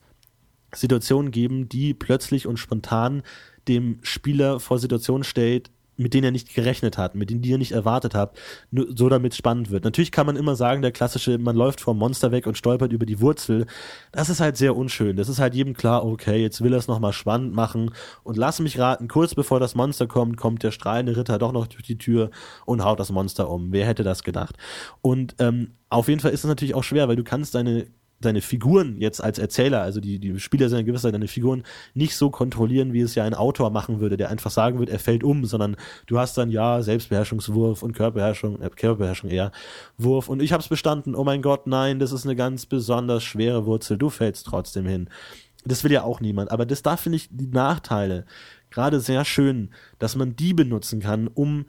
Situationen 0.74 1.32
geben, 1.32 1.68
die 1.68 1.94
plötzlich 1.94 2.48
und 2.48 2.58
spontan 2.58 3.24
dem 3.68 4.00
Spieler 4.04 4.60
vor 4.60 4.78
Situationen 4.78 5.24
stellt, 5.24 5.72
mit 5.98 6.14
denen 6.14 6.26
er 6.26 6.32
nicht 6.32 6.54
gerechnet 6.54 6.98
hat, 6.98 7.16
mit 7.16 7.30
denen 7.30 7.42
die 7.42 7.54
er 7.54 7.58
nicht 7.58 7.72
erwartet 7.72 8.16
hat, 8.16 8.38
nur 8.72 8.88
so 8.96 9.10
damit 9.10 9.36
spannend 9.36 9.70
wird. 9.72 9.84
Natürlich 9.84 10.12
kann 10.12 10.26
man 10.26 10.36
immer 10.36 10.56
sagen, 10.56 10.82
der 10.82 10.92
klassische, 10.92 11.38
man 11.38 11.56
läuft 11.56 11.82
vom 11.82 11.98
Monster 11.98 12.32
weg 12.32 12.48
und 12.48 12.58
stolpert 12.58 12.92
über 12.92 13.06
die 13.06 13.22
Wurzel. 13.22 13.66
Das 14.12 14.30
ist 14.30 14.40
halt 14.40 14.58
sehr 14.58 14.76
unschön. 14.76 15.16
Das 15.16 15.30
ist 15.30 15.40
halt 15.40 15.56
jedem 15.56 15.74
klar, 15.74 16.06
okay, 16.06 16.42
jetzt 16.42 16.62
will 16.62 16.74
er 16.74 16.80
es 16.80 16.88
nochmal 16.88 17.14
spannend 17.14 17.54
machen 17.54 17.92
und 18.24 18.38
lass 18.38 18.60
mich 18.60 18.80
raten, 18.80 19.08
kurz 19.08 19.36
bevor 19.36 19.60
das 19.60 19.76
Monster 19.76 20.08
kommt, 20.08 20.38
kommt 20.38 20.64
der 20.64 20.72
strahlende 20.72 21.16
Ritter 21.16 21.38
doch 21.38 21.52
noch 21.52 21.68
durch 21.68 21.84
die 21.84 21.98
Tür 21.98 22.30
und 22.66 22.84
haut 22.84 23.00
das 23.00 23.12
Monster 23.12 23.50
um. 23.50 23.72
Wer 23.72 23.86
hätte 23.86 24.04
das 24.04 24.24
gedacht? 24.24 24.58
Und 25.02 25.36
ähm, 25.40 25.72
auf 25.90 26.08
jeden 26.08 26.20
Fall 26.20 26.32
ist 26.32 26.44
es 26.44 26.48
natürlich 26.48 26.76
auch 26.76 26.84
schwer, 26.84 27.08
weil 27.08 27.16
du 27.16 27.24
kannst 27.24 27.56
deine 27.56 27.88
deine 28.26 28.42
Figuren 28.42 29.00
jetzt 29.00 29.24
als 29.24 29.40
Erzähler, 29.40 29.82
also 29.82 30.00
die, 30.00 30.20
die 30.20 30.40
Spieler 30.40 30.70
sind 30.70 30.80
in 30.80 30.86
gewisser 30.86 31.12
deine 31.12 31.28
Figuren 31.28 31.64
nicht 31.94 32.16
so 32.16 32.30
kontrollieren, 32.30 32.94
wie 32.94 33.02
es 33.02 33.16
ja 33.16 33.24
ein 33.24 33.34
Autor 33.34 33.70
machen 33.70 34.00
würde, 34.00 34.18
der 34.18 34.30
einfach 34.30 34.52
sagen 34.52 34.80
würde, 34.80 34.92
er 34.92 35.00
fällt 35.00 35.24
um, 35.24 35.46
sondern 35.46 35.76
du 36.08 36.20
hast 36.20 36.38
dann 36.38 36.50
ja 36.50 36.82
Selbstbeherrschungswurf 36.82 37.84
und 37.84 37.94
Körperbeherrschung, 37.94 38.62
äh, 38.62 38.70
Körperbeherrschung 38.70 39.30
eher 39.30 39.52
Wurf. 39.98 40.30
Und 40.30 40.42
ich 40.42 40.54
hab's 40.54 40.68
bestanden, 40.68 41.16
oh 41.16 41.24
mein 41.24 41.42
Gott, 41.42 41.68
nein, 41.68 42.00
das 42.00 42.12
ist 42.12 42.26
eine 42.26 42.36
ganz 42.36 42.66
besonders 42.66 43.24
schwere 43.24 43.66
Wurzel, 43.66 43.98
du 43.98 44.10
fällst 44.10 44.46
trotzdem 44.46 44.86
hin. 44.86 45.10
Das 45.66 45.84
will 45.84 45.92
ja 45.92 46.04
auch 46.04 46.20
niemand, 46.20 46.52
aber 46.52 46.66
das 46.66 46.84
da 46.84 46.98
finde 46.98 47.18
ich 47.18 47.30
die 47.32 47.48
Nachteile 47.48 48.26
gerade 48.70 49.00
sehr 49.00 49.26
schön, 49.26 49.70
dass 50.00 50.16
man 50.16 50.36
die 50.36 50.54
benutzen 50.54 51.00
kann, 51.00 51.28
um 51.28 51.66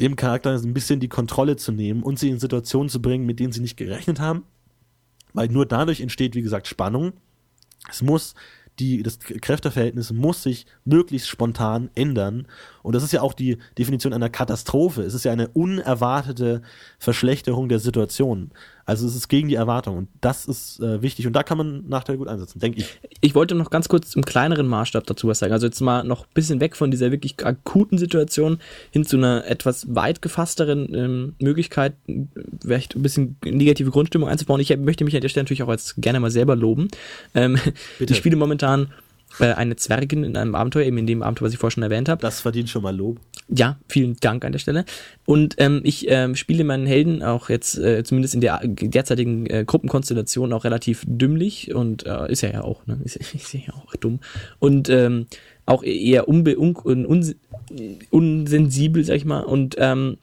dem 0.00 0.16
Charakter 0.16 0.52
ein 0.52 0.74
bisschen 0.74 1.00
die 1.00 1.08
Kontrolle 1.08 1.56
zu 1.56 1.72
nehmen 1.72 2.02
und 2.02 2.18
sie 2.18 2.30
in 2.30 2.38
Situationen 2.38 2.88
zu 2.88 3.02
bringen, 3.02 3.26
mit 3.26 3.40
denen 3.40 3.52
sie 3.52 3.60
nicht 3.60 3.76
gerechnet 3.76 4.20
haben 4.20 4.44
weil 5.32 5.48
nur 5.48 5.66
dadurch 5.66 6.00
entsteht, 6.00 6.34
wie 6.34 6.42
gesagt, 6.42 6.66
Spannung. 6.66 7.12
Es 7.88 8.02
muss 8.02 8.34
die, 8.78 9.02
das 9.02 9.18
Kräfteverhältnis 9.18 10.12
muss 10.12 10.42
sich 10.42 10.66
möglichst 10.84 11.28
spontan 11.28 11.90
ändern. 11.94 12.46
Und 12.82 12.94
das 12.94 13.02
ist 13.02 13.12
ja 13.12 13.22
auch 13.22 13.34
die 13.34 13.58
Definition 13.76 14.12
einer 14.12 14.30
Katastrophe. 14.30 15.02
Es 15.02 15.14
ist 15.14 15.24
ja 15.24 15.32
eine 15.32 15.48
unerwartete 15.48 16.62
Verschlechterung 16.98 17.68
der 17.68 17.80
Situation. 17.80 18.52
Also 18.88 19.06
es 19.06 19.14
ist 19.14 19.28
gegen 19.28 19.48
die 19.48 19.54
Erwartung 19.54 19.98
und 19.98 20.08
das 20.22 20.46
ist 20.46 20.80
äh, 20.80 21.02
wichtig 21.02 21.26
und 21.26 21.34
da 21.34 21.42
kann 21.42 21.58
man 21.58 21.86
Nachteile 21.88 22.16
gut 22.16 22.26
einsetzen, 22.26 22.58
denke 22.58 22.78
ich. 22.78 22.98
Ich 23.20 23.34
wollte 23.34 23.54
noch 23.54 23.68
ganz 23.68 23.86
kurz 23.90 24.14
im 24.16 24.24
kleineren 24.24 24.66
Maßstab 24.66 25.06
dazu 25.06 25.28
was 25.28 25.40
sagen. 25.40 25.52
Also 25.52 25.66
jetzt 25.66 25.80
mal 25.82 26.04
noch 26.04 26.22
ein 26.22 26.32
bisschen 26.32 26.58
weg 26.60 26.74
von 26.74 26.90
dieser 26.90 27.10
wirklich 27.10 27.44
akuten 27.44 27.98
Situation 27.98 28.60
hin 28.90 29.04
zu 29.04 29.18
einer 29.18 29.44
etwas 29.44 29.94
weit 29.94 30.22
gefassteren 30.22 30.94
ähm, 30.94 31.34
Möglichkeit, 31.38 31.96
vielleicht 32.62 32.96
ein 32.96 33.02
bisschen 33.02 33.36
negative 33.44 33.90
Grundstimmung 33.90 34.26
einzubauen. 34.26 34.58
Ich 34.62 34.74
möchte 34.78 35.04
mich 35.04 35.14
an 35.14 35.20
der 35.20 35.28
Stelle 35.28 35.44
natürlich 35.44 35.62
auch 35.62 35.68
als 35.68 35.94
gerne 35.98 36.18
mal 36.18 36.30
selber 36.30 36.56
loben. 36.56 36.88
Ähm, 37.34 37.58
ich 37.98 38.16
spiele 38.16 38.36
momentan 38.36 38.88
äh, 39.40 39.52
eine 39.52 39.76
Zwergin 39.76 40.24
in 40.24 40.36
einem 40.36 40.54
Abenteuer, 40.54 40.84
eben 40.84 40.98
in 40.98 41.06
dem 41.06 41.22
Abenteuer, 41.22 41.46
was 41.46 41.52
ich 41.52 41.58
vorher 41.58 41.72
schon 41.72 41.82
erwähnt 41.82 42.08
habe. 42.08 42.20
Das 42.20 42.40
verdient 42.40 42.68
schon 42.68 42.82
mal 42.82 42.96
Lob. 42.96 43.20
Ja, 43.48 43.78
vielen 43.88 44.16
Dank 44.20 44.44
an 44.44 44.52
der 44.52 44.58
Stelle. 44.58 44.84
Und 45.24 45.54
ähm, 45.58 45.80
ich 45.84 46.06
ähm, 46.08 46.36
spiele 46.36 46.64
meinen 46.64 46.86
Helden 46.86 47.22
auch 47.22 47.48
jetzt, 47.48 47.78
äh, 47.78 48.04
zumindest 48.04 48.34
in 48.34 48.40
der 48.40 48.60
derzeitigen 48.64 49.46
äh, 49.46 49.64
Gruppenkonstellation, 49.66 50.52
auch 50.52 50.64
relativ 50.64 51.04
dümmlich 51.06 51.74
und 51.74 52.04
äh, 52.06 52.30
ist 52.30 52.42
er 52.42 52.52
ja 52.52 52.62
auch, 52.62 52.86
ne? 52.86 52.98
Ist, 53.04 53.16
ist 53.34 53.54
er 53.54 53.60
ja 53.60 53.74
auch 53.74 53.94
dumm. 53.96 54.20
Und 54.58 54.88
ähm, 54.88 55.26
auch 55.66 55.82
eher 55.82 56.28
unbe 56.28 56.58
un 56.58 56.76
un 56.84 57.34
unsensibel, 58.10 59.04
sag 59.04 59.16
ich 59.16 59.24
mal. 59.24 59.40
Und 59.40 59.76
ähm, 59.78 60.18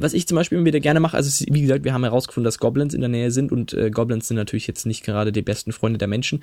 was 0.00 0.14
ich 0.14 0.26
zum 0.26 0.36
Beispiel 0.36 0.58
immer 0.58 0.66
wieder 0.66 0.80
gerne 0.80 1.00
mache, 1.00 1.16
also 1.16 1.44
wie 1.50 1.62
gesagt, 1.62 1.84
wir 1.84 1.92
haben 1.92 2.04
herausgefunden, 2.04 2.44
dass 2.44 2.58
Goblins 2.58 2.94
in 2.94 3.00
der 3.00 3.10
Nähe 3.10 3.30
sind 3.30 3.52
und 3.52 3.72
äh, 3.74 3.90
Goblins 3.90 4.28
sind 4.28 4.36
natürlich 4.36 4.66
jetzt 4.66 4.86
nicht 4.86 5.04
gerade 5.04 5.32
die 5.32 5.42
besten 5.42 5.72
Freunde 5.72 5.98
der 5.98 6.08
Menschen. 6.08 6.42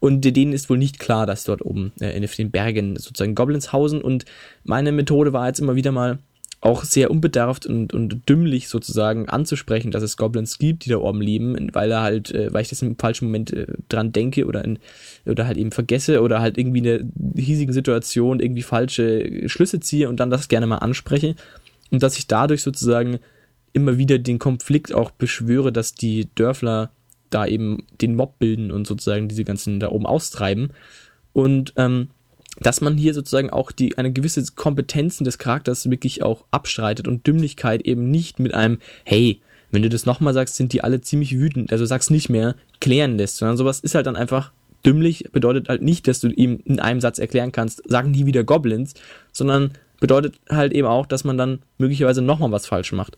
Und 0.00 0.22
denen 0.22 0.52
ist 0.52 0.70
wohl 0.70 0.78
nicht 0.78 0.98
klar, 0.98 1.26
dass 1.26 1.44
dort 1.44 1.64
oben 1.64 1.92
äh, 2.00 2.16
in 2.16 2.26
den 2.26 2.50
Bergen 2.50 2.96
sozusagen 2.96 3.34
Goblins 3.34 3.72
hausen. 3.72 4.00
Und 4.00 4.24
meine 4.64 4.92
Methode 4.92 5.32
war 5.32 5.46
jetzt 5.46 5.60
immer 5.60 5.76
wieder 5.76 5.92
mal 5.92 6.18
auch 6.62 6.84
sehr 6.84 7.10
unbedarft 7.10 7.64
und, 7.64 7.94
und 7.94 8.28
dümmlich 8.28 8.68
sozusagen 8.68 9.30
anzusprechen, 9.30 9.90
dass 9.90 10.02
es 10.02 10.18
Goblins 10.18 10.58
gibt, 10.58 10.84
die 10.84 10.90
da 10.90 10.98
oben 10.98 11.22
leben, 11.22 11.70
weil 11.72 11.90
er 11.90 12.02
halt, 12.02 12.32
äh, 12.32 12.52
weil 12.52 12.62
ich 12.62 12.68
das 12.68 12.82
im 12.82 12.98
falschen 12.98 13.26
Moment 13.26 13.52
äh, 13.52 13.66
dran 13.88 14.12
denke 14.12 14.46
oder 14.46 14.62
in, 14.64 14.78
oder 15.24 15.46
halt 15.46 15.56
eben 15.56 15.70
vergesse 15.70 16.20
oder 16.20 16.40
halt 16.40 16.58
irgendwie 16.58 16.78
in 16.78 16.84
der 16.84 17.00
hiesigen 17.36 17.72
Situation 17.72 18.40
irgendwie 18.40 18.62
falsche 18.62 19.48
Schlüsse 19.48 19.80
ziehe 19.80 20.08
und 20.08 20.20
dann 20.20 20.28
das 20.28 20.48
gerne 20.48 20.66
mal 20.66 20.78
anspreche 20.78 21.34
und 21.90 22.02
dass 22.02 22.18
ich 22.18 22.26
dadurch 22.26 22.62
sozusagen 22.62 23.18
immer 23.72 23.98
wieder 23.98 24.18
den 24.18 24.38
Konflikt 24.38 24.94
auch 24.94 25.10
beschwöre, 25.10 25.72
dass 25.72 25.94
die 25.94 26.28
Dörfler 26.34 26.90
da 27.30 27.46
eben 27.46 27.86
den 28.00 28.16
Mob 28.16 28.38
bilden 28.38 28.70
und 28.70 28.86
sozusagen 28.86 29.28
diese 29.28 29.44
ganzen 29.44 29.80
da 29.80 29.90
oben 29.90 30.06
austreiben. 30.06 30.72
Und 31.32 31.72
ähm, 31.76 32.08
dass 32.58 32.80
man 32.80 32.96
hier 32.96 33.14
sozusagen 33.14 33.50
auch 33.50 33.70
die 33.70 33.96
eine 33.96 34.12
gewisse 34.12 34.44
Kompetenzen 34.54 35.24
des 35.24 35.38
Charakters 35.38 35.88
wirklich 35.88 36.22
auch 36.22 36.44
abstreitet 36.50 37.06
und 37.06 37.26
Dümmlichkeit 37.26 37.82
eben 37.82 38.10
nicht 38.10 38.40
mit 38.40 38.54
einem 38.54 38.78
Hey, 39.04 39.40
wenn 39.70 39.82
du 39.82 39.88
das 39.88 40.04
nochmal 40.04 40.34
sagst, 40.34 40.56
sind 40.56 40.72
die 40.72 40.82
alle 40.82 41.00
ziemlich 41.00 41.38
wütend. 41.38 41.70
Also 41.70 41.84
sag's 41.86 42.10
nicht 42.10 42.28
mehr, 42.28 42.56
klären 42.80 43.16
lässt, 43.16 43.36
sondern 43.36 43.56
sowas 43.56 43.80
ist 43.80 43.94
halt 43.94 44.06
dann 44.06 44.16
einfach 44.16 44.52
dümmlich, 44.84 45.28
bedeutet 45.32 45.68
halt 45.68 45.82
nicht, 45.82 46.08
dass 46.08 46.20
du 46.20 46.28
ihm 46.28 46.60
in 46.64 46.80
einem 46.80 47.00
Satz 47.00 47.18
erklären 47.18 47.52
kannst, 47.52 47.82
sagen 47.88 48.12
die 48.12 48.26
wieder 48.26 48.42
Goblins, 48.42 48.94
sondern 49.32 49.72
bedeutet 50.00 50.40
halt 50.48 50.72
eben 50.72 50.88
auch, 50.88 51.06
dass 51.06 51.24
man 51.24 51.38
dann 51.38 51.60
möglicherweise 51.78 52.22
nochmal 52.22 52.50
was 52.50 52.66
falsch 52.66 52.92
macht. 52.92 53.16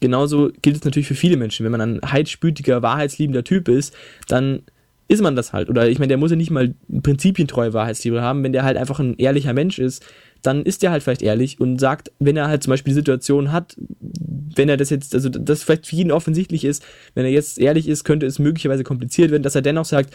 Genauso 0.00 0.50
gilt 0.62 0.76
es 0.76 0.84
natürlich 0.84 1.08
für 1.08 1.14
viele 1.14 1.36
Menschen. 1.36 1.64
Wenn 1.64 1.72
man 1.72 1.80
ein 1.80 2.00
heilspütiger, 2.10 2.80
wahrheitsliebender 2.80 3.44
Typ 3.44 3.68
ist, 3.68 3.94
dann 4.28 4.62
ist 5.08 5.20
man 5.20 5.36
das 5.36 5.52
halt. 5.52 5.68
Oder 5.68 5.88
ich 5.90 5.98
meine, 5.98 6.08
der 6.08 6.16
muss 6.16 6.30
ja 6.30 6.36
nicht 6.36 6.50
mal 6.50 6.74
prinzipientreue 7.02 7.74
Wahrheitsliebe 7.74 8.22
haben, 8.22 8.42
wenn 8.42 8.52
der 8.52 8.62
halt 8.62 8.78
einfach 8.78 8.98
ein 8.98 9.16
ehrlicher 9.18 9.52
Mensch 9.52 9.78
ist, 9.78 10.02
dann 10.40 10.64
ist 10.64 10.82
der 10.82 10.90
halt 10.90 11.02
vielleicht 11.02 11.22
ehrlich 11.22 11.60
und 11.60 11.78
sagt, 11.78 12.10
wenn 12.18 12.36
er 12.36 12.48
halt 12.48 12.62
zum 12.62 12.70
Beispiel 12.70 12.92
die 12.92 12.96
Situation 12.96 13.52
hat, 13.52 13.76
wenn 14.00 14.68
er 14.68 14.76
das 14.76 14.90
jetzt, 14.90 15.14
also 15.14 15.28
das 15.28 15.62
vielleicht 15.62 15.86
für 15.86 15.96
jeden 15.96 16.10
offensichtlich 16.10 16.64
ist, 16.64 16.84
wenn 17.14 17.24
er 17.24 17.30
jetzt 17.30 17.58
ehrlich 17.58 17.88
ist, 17.88 18.04
könnte 18.04 18.26
es 18.26 18.38
möglicherweise 18.38 18.84
kompliziert 18.84 19.30
werden, 19.30 19.42
dass 19.42 19.54
er 19.54 19.62
dennoch 19.62 19.84
sagt, 19.84 20.14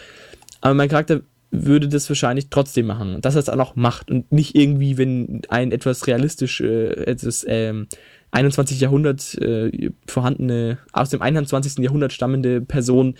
aber 0.60 0.74
mein 0.74 0.88
Charakter 0.88 1.20
würde 1.50 1.88
das 1.88 2.08
wahrscheinlich 2.08 2.48
trotzdem 2.50 2.86
machen. 2.86 3.20
Dass 3.20 3.34
er 3.34 3.40
es 3.40 3.48
auch 3.48 3.56
noch 3.56 3.76
macht 3.76 4.10
und 4.10 4.30
nicht 4.32 4.54
irgendwie, 4.54 4.98
wenn 4.98 5.42
ein 5.48 5.72
etwas 5.72 6.06
realistisch, 6.06 6.60
äh, 6.60 6.90
etwas, 7.04 7.44
ähm, 7.48 7.86
21. 8.30 8.80
Jahrhundert 8.80 9.34
äh, 9.40 9.90
vorhandene, 10.06 10.78
aus 10.92 11.10
dem 11.10 11.22
21. 11.22 11.82
Jahrhundert 11.82 12.12
stammende 12.12 12.60
Person 12.60 13.14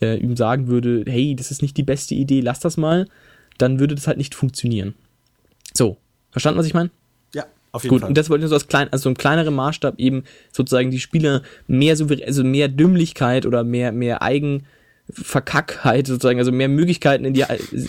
äh, 0.00 0.18
ihm 0.18 0.36
sagen 0.36 0.66
würde, 0.66 1.04
hey, 1.06 1.34
das 1.34 1.50
ist 1.50 1.62
nicht 1.62 1.76
die 1.76 1.82
beste 1.82 2.14
Idee, 2.14 2.40
lass 2.40 2.60
das 2.60 2.76
mal, 2.76 3.06
dann 3.58 3.80
würde 3.80 3.94
das 3.94 4.06
halt 4.06 4.18
nicht 4.18 4.34
funktionieren. 4.34 4.94
So, 5.72 5.96
verstanden, 6.30 6.58
was 6.58 6.66
ich 6.66 6.74
meine? 6.74 6.90
Ja, 7.34 7.46
auf 7.72 7.84
jeden 7.84 7.94
Gut, 7.94 8.00
Fall. 8.02 8.08
und 8.08 8.18
das 8.18 8.28
wollte 8.28 8.44
ich 8.44 8.48
so 8.50 8.54
als 8.56 8.68
klein, 8.68 8.88
also 8.92 9.08
im 9.08 9.16
kleineren 9.16 9.54
Maßstab 9.54 9.98
eben 9.98 10.24
sozusagen 10.52 10.90
die 10.90 11.00
Spieler 11.00 11.42
mehr 11.66 11.96
also 12.26 12.44
mehr 12.44 12.68
Dümmlichkeit 12.68 13.46
oder 13.46 13.64
mehr, 13.64 13.92
mehr 13.92 14.22
Eigen, 14.22 14.66
Verkackheit 15.10 16.06
sozusagen, 16.06 16.38
also 16.38 16.50
mehr 16.50 16.68
Möglichkeiten 16.68 17.24
in 17.24 17.34
die, 17.34 17.44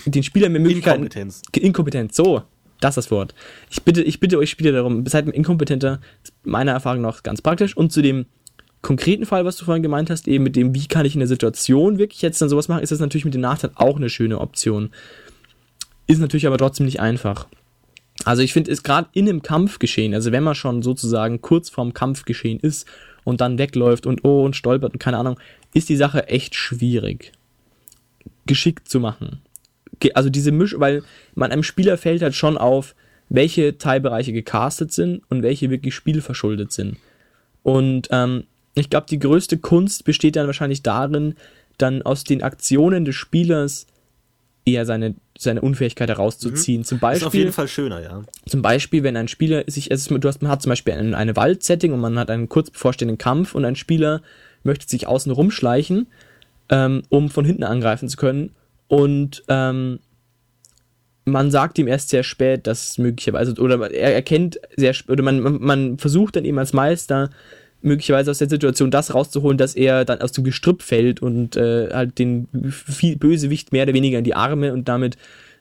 den 0.05 0.23
Spielern 0.23 0.51
mehr 0.51 0.61
Möglichkeiten. 0.61 1.03
Inkompetenz. 1.03 1.41
Inkompetenz, 1.55 2.15
so. 2.15 2.43
Das 2.81 2.97
ist 2.97 3.05
das 3.05 3.11
Wort. 3.11 3.33
Ich 3.69 3.83
bitte, 3.83 4.03
ich 4.03 4.19
bitte 4.19 4.37
euch 4.37 4.49
Spieler 4.49 4.73
darum, 4.73 5.05
seid 5.07 5.27
inkompetenter, 5.29 6.01
meiner 6.43 6.73
Erfahrung 6.73 7.01
nach 7.01 7.23
ganz 7.23 7.41
praktisch. 7.41 7.75
Und 7.75 7.93
zu 7.93 8.01
dem 8.01 8.25
konkreten 8.81 9.25
Fall, 9.25 9.45
was 9.45 9.55
du 9.55 9.65
vorhin 9.65 9.81
gemeint 9.81 10.09
hast, 10.09 10.27
eben 10.27 10.43
mit 10.43 10.55
dem, 10.55 10.75
wie 10.75 10.85
kann 10.85 11.05
ich 11.05 11.15
in 11.15 11.19
der 11.19 11.27
Situation 11.27 11.97
wirklich 11.97 12.21
jetzt 12.21 12.41
dann 12.41 12.49
sowas 12.49 12.67
machen, 12.67 12.83
ist 12.83 12.91
das 12.91 12.99
natürlich 12.99 13.25
mit 13.25 13.33
dem 13.33 13.41
Nachteil 13.41 13.71
auch 13.75 13.95
eine 13.95 14.09
schöne 14.09 14.39
Option. 14.39 14.91
Ist 16.05 16.19
natürlich 16.19 16.45
aber 16.45 16.57
trotzdem 16.57 16.85
nicht 16.85 16.99
einfach. 16.99 17.47
Also 18.25 18.43
ich 18.43 18.53
finde, 18.53 18.71
es 18.71 18.83
gerade 18.83 19.09
in 19.13 19.27
einem 19.27 19.41
Kampfgeschehen, 19.41 20.13
also 20.13 20.31
wenn 20.31 20.43
man 20.43 20.55
schon 20.55 20.83
sozusagen 20.83 21.41
kurz 21.41 21.69
vorm 21.69 21.93
Kampfgeschehen 21.93 22.59
ist 22.59 22.87
und 23.25 23.41
dann 23.41 23.57
wegläuft 23.57 24.05
und 24.05 24.23
oh 24.23 24.45
und 24.45 24.55
stolpert 24.55 24.93
und 24.93 24.99
keine 24.99 25.17
Ahnung, 25.17 25.37
ist 25.73 25.89
die 25.89 25.97
Sache 25.97 26.29
echt 26.29 26.55
schwierig, 26.55 27.33
geschickt 28.45 28.87
zu 28.87 29.01
machen. 29.01 29.41
Also 30.13 30.29
diese 30.29 30.53
Misch, 30.53 30.75
weil 30.77 31.03
man 31.33 31.51
einem 31.51 31.63
Spieler 31.63 31.97
fällt 31.97 32.21
halt 32.21 32.35
schon 32.35 32.57
auf, 32.57 32.95
welche 33.27 33.77
Teilbereiche 33.77 34.31
gecastet 34.31 34.93
sind 34.93 35.23
und 35.29 35.43
welche 35.43 35.69
wirklich 35.69 35.95
spielverschuldet 35.95 36.71
sind. 36.71 36.97
Und 37.63 38.07
ähm, 38.11 38.43
ich 38.75 38.89
glaube, 38.89 39.07
die 39.09 39.19
größte 39.19 39.57
Kunst 39.57 40.05
besteht 40.05 40.35
dann 40.35 40.47
wahrscheinlich 40.47 40.83
darin, 40.83 41.35
dann 41.77 42.03
aus 42.03 42.23
den 42.23 42.43
Aktionen 42.43 43.03
des 43.05 43.15
Spielers 43.15 43.87
eher 44.65 44.85
seine, 44.85 45.15
seine 45.37 45.61
Unfähigkeit 45.61 46.09
herauszuziehen. 46.09 46.81
Mhm. 46.81 46.85
Zum 46.85 46.99
Beispiel, 46.99 47.21
ist 47.21 47.27
auf 47.27 47.33
jeden 47.33 47.51
Fall 47.51 47.67
schöner, 47.67 48.01
ja. 48.01 48.23
Zum 48.47 48.61
Beispiel, 48.61 49.03
wenn 49.03 49.17
ein 49.17 49.27
Spieler 49.27 49.63
sich, 49.67 49.91
also 49.91 50.17
du 50.17 50.27
hast, 50.27 50.41
man 50.41 50.51
hat 50.51 50.61
zum 50.61 50.69
Beispiel 50.69 50.93
eine, 50.93 51.17
eine 51.17 51.35
Waldsetting 51.35 51.91
und 51.93 51.99
man 51.99 52.17
hat 52.17 52.29
einen 52.29 52.49
kurz 52.49 52.71
bevorstehenden 52.71 53.17
Kampf 53.17 53.53
und 53.55 53.65
ein 53.65 53.75
Spieler 53.75 54.21
möchte 54.63 54.87
sich 54.87 55.07
außen 55.07 55.31
rumschleichen, 55.31 56.07
ähm, 56.69 57.03
um 57.09 57.29
von 57.29 57.45
hinten 57.45 57.63
angreifen 57.63 58.07
zu 58.07 58.17
können. 58.17 58.51
Und 58.87 59.43
ähm, 59.47 59.99
man 61.25 61.51
sagt 61.51 61.77
ihm 61.79 61.87
erst 61.87 62.09
sehr 62.09 62.23
spät, 62.23 62.67
dass 62.67 62.97
möglicherweise, 62.97 63.53
oder 63.59 63.91
er 63.91 64.13
erkennt 64.13 64.59
sehr 64.77 64.95
oder 65.07 65.23
man, 65.23 65.61
man 65.61 65.97
versucht 65.97 66.35
dann 66.35 66.45
eben 66.45 66.59
als 66.59 66.71
Meister 66.71 67.29
möglicherweise 67.85 68.31
aus 68.31 68.39
der 68.39 68.49
Situation 68.49 68.91
das 68.91 69.13
rauszuholen, 69.13 69.57
dass 69.57 69.75
er 69.75 70.05
dann 70.05 70.21
aus 70.21 70.31
dem 70.31 70.43
Gestrüpp 70.43 70.81
fällt 70.81 71.21
und 71.21 71.55
äh, 71.55 71.89
halt 71.93 72.17
den 72.19 72.47
Bösewicht 72.51 73.71
mehr 73.71 73.83
oder 73.83 73.93
weniger 73.93 74.17
in 74.17 74.23
die 74.23 74.35
Arme 74.35 74.73
und 74.73 74.89
damit 74.89 75.17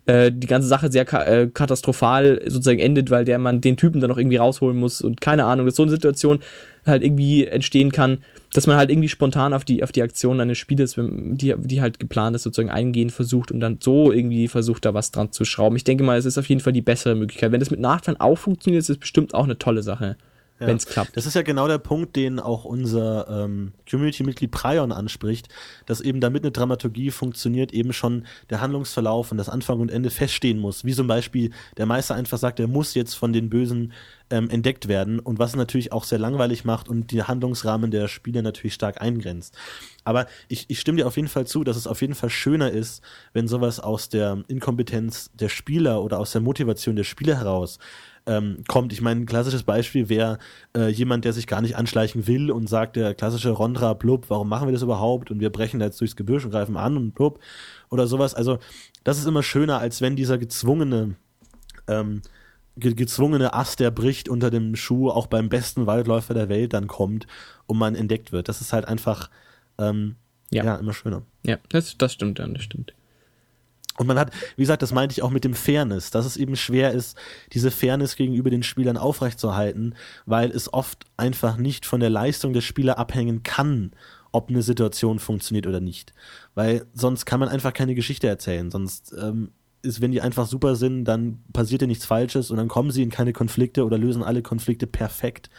äh, 0.06 0.32
die 0.32 0.46
ganze 0.46 0.68
Sache 0.68 0.90
sehr 0.90 1.04
ka 1.04 1.22
äh, 1.24 1.48
katastrophal 1.48 2.40
sozusagen 2.46 2.78
endet, 2.78 3.10
weil 3.10 3.24
der 3.24 3.38
man 3.38 3.60
den 3.60 3.76
Typen 3.76 4.00
dann 4.00 4.10
noch 4.10 4.18
irgendwie 4.18 4.36
rausholen 4.36 4.76
muss 4.76 5.02
und 5.02 5.20
keine 5.20 5.44
Ahnung, 5.44 5.66
dass 5.66 5.76
so 5.76 5.82
eine 5.82 5.90
Situation 5.90 6.40
halt 6.86 7.02
irgendwie 7.02 7.46
entstehen 7.46 7.92
kann, 7.92 8.18
dass 8.52 8.66
man 8.66 8.76
halt 8.76 8.90
irgendwie 8.90 9.08
spontan 9.08 9.54
auf 9.54 9.64
die, 9.64 9.82
auf 9.82 9.92
die 9.92 10.02
Aktion 10.02 10.40
eines 10.40 10.58
Spielers, 10.58 10.96
die, 10.98 11.54
die 11.56 11.80
halt 11.80 11.98
geplant 11.98 12.36
ist, 12.36 12.42
sozusagen 12.42 12.70
eingehen 12.70 13.10
versucht 13.10 13.50
und 13.50 13.60
dann 13.60 13.78
so 13.80 14.12
irgendwie 14.12 14.48
versucht, 14.48 14.84
da 14.84 14.92
was 14.92 15.10
dran 15.10 15.32
zu 15.32 15.44
schrauben. 15.44 15.76
Ich 15.76 15.84
denke 15.84 16.04
mal, 16.04 16.18
es 16.18 16.26
ist 16.26 16.38
auf 16.38 16.48
jeden 16.48 16.60
Fall 16.60 16.74
die 16.74 16.82
bessere 16.82 17.14
Möglichkeit. 17.14 17.52
Wenn 17.52 17.60
das 17.60 17.70
mit 17.70 17.80
Nachteilen 17.80 18.20
auch 18.20 18.36
funktioniert, 18.36 18.82
ist 18.82 18.90
es 18.90 18.98
bestimmt 18.98 19.34
auch 19.34 19.44
eine 19.44 19.58
tolle 19.58 19.82
Sache 19.82 20.16
ja. 20.64 20.68
wenn 20.68 20.76
es 20.76 20.86
klappt. 20.86 21.16
Das 21.16 21.26
ist 21.26 21.34
ja 21.34 21.42
genau 21.42 21.68
der 21.68 21.78
Punkt, 21.78 22.16
den 22.16 22.40
auch 22.40 22.64
unser 22.64 23.28
ähm, 23.28 23.72
Community-Mitglied 23.88 24.50
Prion 24.50 24.92
anspricht, 24.92 25.48
dass 25.86 26.00
eben 26.00 26.20
damit 26.20 26.42
eine 26.42 26.52
Dramaturgie 26.52 27.10
funktioniert, 27.10 27.72
eben 27.72 27.92
schon 27.92 28.26
der 28.50 28.60
Handlungsverlauf 28.60 29.30
und 29.30 29.38
das 29.38 29.48
Anfang 29.48 29.80
und 29.80 29.90
Ende 29.90 30.10
feststehen 30.10 30.58
muss. 30.58 30.84
Wie 30.84 30.92
zum 30.92 31.06
Beispiel 31.06 31.50
der 31.76 31.86
Meister 31.86 32.14
einfach 32.14 32.38
sagt, 32.38 32.60
er 32.60 32.68
muss 32.68 32.94
jetzt 32.94 33.14
von 33.14 33.32
den 33.32 33.50
Bösen 33.50 33.92
ähm, 34.30 34.48
entdeckt 34.50 34.88
werden 34.88 35.20
und 35.20 35.38
was 35.38 35.54
natürlich 35.54 35.92
auch 35.92 36.04
sehr 36.04 36.18
langweilig 36.18 36.64
macht 36.64 36.88
und 36.88 37.10
die 37.10 37.22
Handlungsrahmen 37.22 37.90
der 37.90 38.08
Spiele 38.08 38.42
natürlich 38.42 38.74
stark 38.74 39.00
eingrenzt. 39.00 39.56
Aber 40.04 40.26
ich, 40.48 40.66
ich 40.68 40.80
stimme 40.80 40.96
dir 40.96 41.06
auf 41.06 41.16
jeden 41.16 41.28
Fall 41.28 41.46
zu, 41.46 41.64
dass 41.64 41.76
es 41.76 41.86
auf 41.86 42.00
jeden 42.00 42.14
Fall 42.14 42.30
schöner 42.30 42.70
ist, 42.70 43.02
wenn 43.32 43.48
sowas 43.48 43.80
aus 43.80 44.08
der 44.08 44.42
Inkompetenz 44.48 45.30
der 45.34 45.48
Spieler 45.48 46.02
oder 46.02 46.18
aus 46.18 46.32
der 46.32 46.40
Motivation 46.40 46.96
der 46.96 47.04
Spieler 47.04 47.36
heraus 47.36 47.78
ähm, 48.26 48.64
kommt. 48.68 48.92
Ich 48.92 49.00
meine, 49.00 49.20
ein 49.20 49.26
klassisches 49.26 49.62
Beispiel 49.62 50.08
wäre 50.08 50.38
äh, 50.76 50.88
jemand, 50.88 51.24
der 51.24 51.32
sich 51.32 51.46
gar 51.46 51.60
nicht 51.60 51.76
anschleichen 51.76 52.26
will 52.26 52.50
und 52.50 52.68
sagt, 52.68 52.96
der 52.96 53.14
klassische 53.14 53.50
Rondra, 53.50 53.94
blub, 53.94 54.26
warum 54.28 54.48
machen 54.48 54.68
wir 54.68 54.72
das 54.72 54.82
überhaupt? 54.82 55.30
Und 55.30 55.40
wir 55.40 55.50
brechen 55.50 55.80
da 55.80 55.86
jetzt 55.86 56.00
durchs 56.00 56.16
Gebüsch 56.16 56.44
und 56.44 56.50
greifen 56.50 56.76
an 56.76 56.96
und 56.96 57.14
blub 57.14 57.38
oder 57.90 58.06
sowas. 58.06 58.34
Also 58.34 58.58
das 59.02 59.18
ist 59.18 59.26
immer 59.26 59.42
schöner, 59.42 59.78
als 59.78 60.00
wenn 60.00 60.16
dieser 60.16 60.38
gezwungene 60.38 61.16
ähm, 61.86 62.22
ge 62.76 62.94
gezwungene 62.94 63.54
Ast, 63.54 63.80
der 63.80 63.90
bricht 63.90 64.28
unter 64.28 64.50
dem 64.50 64.76
Schuh, 64.76 65.10
auch 65.10 65.26
beim 65.26 65.48
besten 65.48 65.86
Waldläufer 65.86 66.34
der 66.34 66.48
Welt 66.48 66.72
dann 66.72 66.86
kommt 66.86 67.26
und 67.66 67.78
man 67.78 67.94
entdeckt 67.94 68.32
wird. 68.32 68.48
Das 68.48 68.60
ist 68.60 68.72
halt 68.72 68.88
einfach 68.88 69.30
ähm, 69.78 70.16
ja. 70.50 70.64
ja. 70.64 70.76
immer 70.76 70.92
schöner. 70.92 71.22
Ja, 71.44 71.58
das, 71.68 71.96
das 71.98 72.12
stimmt 72.12 72.38
dann, 72.38 72.54
das 72.54 72.64
stimmt. 72.64 72.94
Und 73.96 74.06
man 74.06 74.18
hat, 74.18 74.32
wie 74.56 74.62
gesagt, 74.62 74.82
das 74.82 74.92
meinte 74.92 75.12
ich 75.12 75.22
auch 75.22 75.30
mit 75.30 75.44
dem 75.44 75.54
Fairness, 75.54 76.10
dass 76.10 76.26
es 76.26 76.36
eben 76.36 76.56
schwer 76.56 76.92
ist, 76.92 77.16
diese 77.52 77.70
Fairness 77.70 78.16
gegenüber 78.16 78.50
den 78.50 78.64
Spielern 78.64 78.96
aufrechtzuerhalten, 78.96 79.94
weil 80.26 80.50
es 80.50 80.72
oft 80.72 81.04
einfach 81.16 81.56
nicht 81.56 81.86
von 81.86 82.00
der 82.00 82.10
Leistung 82.10 82.52
der 82.52 82.60
Spieler 82.60 82.98
abhängen 82.98 83.44
kann, 83.44 83.92
ob 84.32 84.48
eine 84.48 84.62
Situation 84.62 85.20
funktioniert 85.20 85.68
oder 85.68 85.80
nicht. 85.80 86.12
Weil 86.54 86.86
sonst 86.92 87.24
kann 87.24 87.38
man 87.38 87.48
einfach 87.48 87.72
keine 87.72 87.94
Geschichte 87.94 88.26
erzählen. 88.26 88.70
Sonst 88.70 89.14
ähm, 89.16 89.52
ist, 89.82 90.00
wenn 90.00 90.10
die 90.10 90.20
einfach 90.20 90.46
super 90.46 90.74
sind, 90.74 91.04
dann 91.04 91.44
passiert 91.52 91.82
ja 91.82 91.86
nichts 91.86 92.06
Falsches 92.06 92.50
und 92.50 92.56
dann 92.56 92.68
kommen 92.68 92.90
sie 92.90 93.02
in 93.02 93.10
keine 93.10 93.32
Konflikte 93.32 93.84
oder 93.84 93.98
lösen 93.98 94.24
alle 94.24 94.42
Konflikte 94.42 94.88
perfekt 94.88 95.50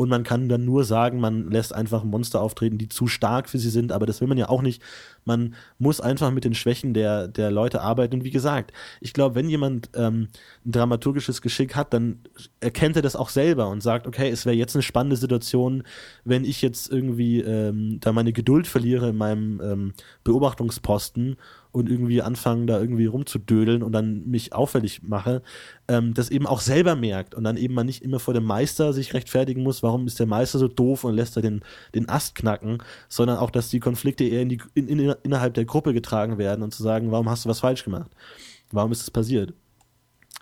und 0.00 0.08
man 0.08 0.22
kann 0.22 0.48
dann 0.48 0.64
nur 0.64 0.84
sagen, 0.84 1.20
man 1.20 1.50
lässt 1.50 1.74
einfach 1.74 2.04
Monster 2.04 2.40
auftreten, 2.40 2.78
die 2.78 2.88
zu 2.88 3.06
stark 3.06 3.50
für 3.50 3.58
sie 3.58 3.68
sind, 3.68 3.92
aber 3.92 4.06
das 4.06 4.22
will 4.22 4.28
man 4.28 4.38
ja 4.38 4.48
auch 4.48 4.62
nicht. 4.62 4.80
Man 5.26 5.54
muss 5.78 6.00
einfach 6.00 6.30
mit 6.30 6.44
den 6.44 6.54
Schwächen 6.54 6.94
der, 6.94 7.28
der 7.28 7.50
Leute 7.50 7.82
arbeiten. 7.82 8.14
Und 8.14 8.24
wie 8.24 8.30
gesagt, 8.30 8.72
ich 9.02 9.12
glaube, 9.12 9.34
wenn 9.34 9.50
jemand 9.50 9.90
ähm, 9.94 10.28
ein 10.64 10.72
dramaturgisches 10.72 11.42
Geschick 11.42 11.76
hat, 11.76 11.92
dann 11.92 12.20
erkennt 12.60 12.96
er 12.96 13.02
das 13.02 13.14
auch 13.14 13.28
selber 13.28 13.68
und 13.68 13.82
sagt, 13.82 14.06
okay, 14.06 14.30
es 14.30 14.46
wäre 14.46 14.56
jetzt 14.56 14.74
eine 14.74 14.82
spannende 14.82 15.16
Situation, 15.16 15.82
wenn 16.24 16.46
ich 16.46 16.62
jetzt 16.62 16.90
irgendwie 16.90 17.40
ähm, 17.42 17.98
da 18.00 18.12
meine 18.12 18.32
Geduld 18.32 18.66
verliere 18.66 19.10
in 19.10 19.18
meinem 19.18 19.60
ähm, 19.62 19.92
Beobachtungsposten 20.24 21.36
und 21.72 21.88
irgendwie 21.88 22.22
anfangen, 22.22 22.66
da 22.66 22.80
irgendwie 22.80 23.06
rumzudödeln 23.06 23.82
und 23.82 23.92
dann 23.92 24.26
mich 24.26 24.52
auffällig 24.52 25.02
mache, 25.02 25.42
ähm, 25.88 26.14
das 26.14 26.30
eben 26.30 26.46
auch 26.46 26.60
selber 26.60 26.96
merkt 26.96 27.34
und 27.34 27.44
dann 27.44 27.56
eben 27.56 27.74
man 27.74 27.86
nicht 27.86 28.02
immer 28.02 28.18
vor 28.18 28.34
dem 28.34 28.44
Meister 28.44 28.92
sich 28.92 29.14
rechtfertigen 29.14 29.62
muss, 29.62 29.82
warum 29.82 30.06
ist 30.06 30.18
der 30.18 30.26
Meister 30.26 30.58
so 30.58 30.68
doof 30.68 31.04
und 31.04 31.14
lässt 31.14 31.36
er 31.36 31.42
den, 31.42 31.62
den 31.94 32.08
Ast 32.08 32.34
knacken, 32.34 32.78
sondern 33.08 33.38
auch, 33.38 33.50
dass 33.50 33.70
die 33.70 33.80
Konflikte 33.80 34.24
eher 34.24 34.42
in 34.42 34.48
die, 34.48 34.60
in, 34.74 34.88
in, 34.88 35.14
innerhalb 35.22 35.54
der 35.54 35.64
Gruppe 35.64 35.92
getragen 35.92 36.38
werden 36.38 36.62
und 36.62 36.74
zu 36.74 36.82
sagen, 36.82 37.10
warum 37.10 37.28
hast 37.28 37.44
du 37.44 37.48
was 37.48 37.60
falsch 37.60 37.84
gemacht? 37.84 38.10
Warum 38.72 38.92
ist 38.92 39.02
es 39.02 39.10
passiert? 39.10 39.54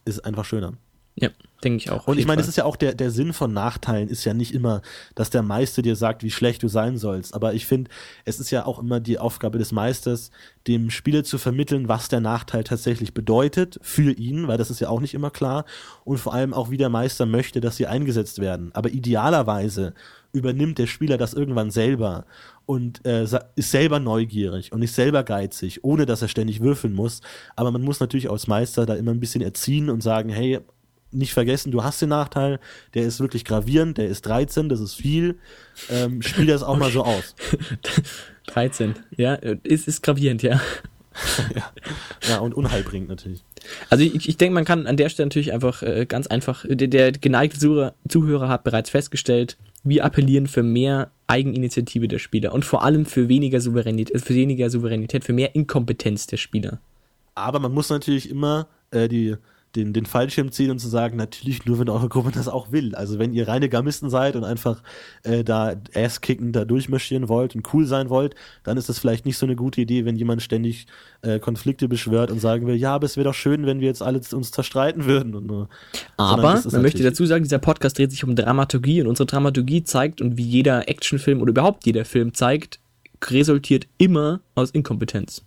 Ist 0.05 0.25
einfach 0.25 0.45
schöner. 0.45 0.75
Ja, 1.17 1.31
denke 1.65 1.79
ich 1.79 1.91
auch. 1.91 2.07
Und 2.07 2.19
ich 2.19 2.27
meine, 2.27 2.41
das 2.41 2.49
ist 2.49 2.57
ja 2.57 2.65
auch 2.65 2.77
der, 2.77 2.95
der 2.95 3.11
Sinn 3.11 3.33
von 3.33 3.53
Nachteilen, 3.53 4.09
ist 4.09 4.25
ja 4.25 4.35
nicht 4.35 4.55
immer, 4.55 4.83
dass 5.15 5.31
der 5.31 5.43
Meister 5.43 5.83
dir 5.83 5.97
sagt, 5.97 6.23
wie 6.23 6.31
schlecht 6.31 6.63
du 6.63 6.69
sein 6.69 6.99
sollst. 6.99 7.35
Aber 7.35 7.55
ich 7.55 7.67
finde, 7.67 7.91
es 8.25 8.39
ist 8.39 8.51
ja 8.51 8.67
auch 8.67 8.79
immer 8.79 9.01
die 9.01 9.19
Aufgabe 9.19 9.59
des 9.59 9.73
Meisters, 9.73 10.31
dem 10.67 10.91
Spieler 10.91 11.25
zu 11.25 11.39
vermitteln, 11.39 11.89
was 11.89 12.09
der 12.09 12.21
Nachteil 12.21 12.65
tatsächlich 12.65 13.15
bedeutet 13.15 13.79
für 13.83 14.13
ihn, 14.13 14.49
weil 14.49 14.59
das 14.59 14.71
ist 14.71 14.81
ja 14.81 14.89
auch 14.89 15.01
nicht 15.01 15.15
immer 15.15 15.31
klar. 15.31 15.65
Und 16.05 16.19
vor 16.19 16.35
allem 16.35 16.55
auch, 16.55 16.71
wie 16.71 16.77
der 16.77 16.91
Meister 16.91 17.27
möchte, 17.27 17.61
dass 17.61 17.77
sie 17.77 17.87
eingesetzt 17.87 18.41
werden. 18.41 18.71
Aber 18.75 18.91
idealerweise 18.91 19.95
übernimmt 20.33 20.79
der 20.79 20.87
Spieler 20.87 21.17
das 21.17 21.35
irgendwann 21.35 21.71
selber 21.71 22.27
und 22.67 23.05
äh, 23.07 23.27
ist 23.57 23.71
selber 23.71 23.99
neugierig 23.99 24.73
und 24.73 24.83
ist 24.83 24.95
selber 24.95 25.25
geizig, 25.25 25.85
ohne 25.85 26.05
dass 26.05 26.21
er 26.21 26.29
ständig 26.29 26.61
würfeln 26.61 26.93
muss. 26.93 27.23
Aber 27.57 27.71
man 27.71 27.83
muss 27.83 27.99
natürlich 27.99 28.31
als 28.31 28.47
Meister 28.47 28.85
da 28.85 28.95
immer 28.95 29.13
ein 29.13 29.21
bisschen 29.21 29.41
erziehen 29.41 29.89
und 29.89 30.03
sagen, 30.03 30.29
hey, 30.29 30.61
nicht 31.11 31.33
vergessen, 31.33 31.73
du 31.73 31.83
hast 31.83 32.03
den 32.03 32.11
Nachteil, 32.11 32.61
der 32.95 33.05
ist 33.05 33.21
wirklich 33.21 33.45
gravierend, 33.45 33.99
der 33.99 34.09
ist 34.09 34.23
13, 34.27 34.69
das 34.69 34.81
ist 34.81 34.95
viel. 34.95 35.39
Ähm, 35.91 36.23
spiel 36.23 36.47
das 36.47 36.63
auch 36.63 36.77
mal 36.77 36.91
so 36.91 37.05
aus. 37.05 37.35
13, 38.47 38.95
ja, 39.17 39.35
ist, 39.35 39.89
ist 39.89 40.03
gravierend, 40.03 40.43
ja. 40.43 40.61
ja. 41.55 41.73
ja, 42.29 42.39
und 42.39 42.55
Unheil 42.55 42.83
bringt 42.83 43.09
natürlich. 43.09 43.43
Also 43.91 44.05
ich, 44.05 44.29
ich 44.29 44.37
denke, 44.37 44.55
man 44.55 44.65
kann 44.65 44.87
an 44.87 44.97
der 44.97 45.09
Stelle 45.09 45.27
natürlich 45.27 45.53
einfach 45.53 45.83
äh, 45.83 46.07
ganz 46.07 46.27
einfach, 46.27 46.65
der, 46.69 46.89
der 46.89 47.13
geneigte 47.13 47.59
Zuhörer, 47.59 47.95
Zuhörer 48.09 48.49
hat 48.49 48.65
bereits 48.65 48.91
festgestellt, 48.91 49.57
wir 49.85 50.05
appellieren 50.05 50.47
für 50.47 50.63
mehr 50.63 51.11
Eigeninitiative 51.27 52.09
der 52.09 52.19
Spieler 52.19 52.53
und 52.53 52.65
vor 52.65 52.83
allem 52.83 53.07
für 53.07 53.29
weniger 53.29 53.61
Souveränität, 53.61 54.21
für 54.23 54.35
weniger 54.35 54.71
Souveränität, 54.71 55.25
für 55.25 55.33
mehr 55.33 55.55
Inkompetenz 55.55 56.27
der 56.27 56.37
Spieler. 56.37 56.81
Aber 57.35 57.61
man 57.61 57.73
muss 57.73 57.91
natürlich 57.91 58.31
immer 58.31 58.69
äh, 58.91 59.09
die 59.09 59.37
den, 59.77 59.93
den 59.93 60.07
Fallschirm 60.07 60.51
ziehen 60.51 60.71
und 60.71 60.79
zu 60.79 60.89
sagen, 60.89 61.17
natürlich 61.17 61.67
nur, 61.67 61.79
wenn 61.79 61.89
eure 61.89 62.09
Gruppe 62.09 62.31
das 62.33 62.49
auch 62.49 62.73
will. 62.73 62.95
Also 62.95 63.19
wenn 63.19 63.33
ihr 63.33 63.49
reine 63.49 63.69
Gamisten 63.69 64.11
seid 64.11 64.35
und 64.37 64.45
einfach 64.45 64.83
äh, 65.25 65.45
da 65.45 65.75
Ass-Kicken 65.95 66.53
da 66.53 66.65
durchmarschieren 66.65 67.29
wollt 67.29 67.55
und 67.55 67.73
cool 67.73 67.85
sein 67.85 68.09
wollt, 68.09 68.35
dann 68.65 68.77
ist 68.77 68.89
das 68.89 68.99
vielleicht 68.99 69.27
nicht 69.27 69.39
so 69.39 69.47
eine 69.47 69.57
gute 69.57 69.81
Idee, 69.81 70.05
wenn 70.05 70.17
jemand 70.17 70.43
ständig 70.43 70.87
äh, 71.23 71.39
Konflikte 71.39 71.89
beschwört 71.89 72.31
und 72.31 72.41
sagen 72.41 72.67
will, 72.67 72.77
ja, 72.77 72.95
aber 72.95 73.05
es 73.05 73.17
wäre 73.17 73.25
doch 73.25 73.35
schön, 73.35 73.67
wenn 73.67 73.81
wir 73.81 73.89
jetzt 73.89 74.03
alle 74.03 74.21
uns 74.33 74.51
zerstreiten 74.51 75.05
würden. 75.05 75.35
Und, 75.35 75.51
äh, 75.51 75.67
aber 76.17 76.63
man 76.71 76.83
möchte 76.83 77.03
dazu 77.03 77.27
sagen, 77.27 77.45
dieser 77.45 77.59
Podcast 77.59 77.99
dreht 77.99 78.11
sich 78.11 78.25
um 78.25 78.35
Dramaturgie 78.35 79.03
und 79.03 79.07
unsere 79.07 79.27
Dramaturgie 79.27 79.85
zeigt 79.85 80.21
und 80.21 80.37
wie 80.37 80.47
jeder 80.47 80.89
Actionfilm 80.89 81.43
oder 81.43 81.51
überhaupt 81.51 81.87
jeder 81.87 82.05
Film 82.05 82.35
zeigt, 82.35 82.81
resultiert 83.27 83.87
immer 83.99 84.41
aus 84.55 84.71
Inkompetenz. 84.71 85.43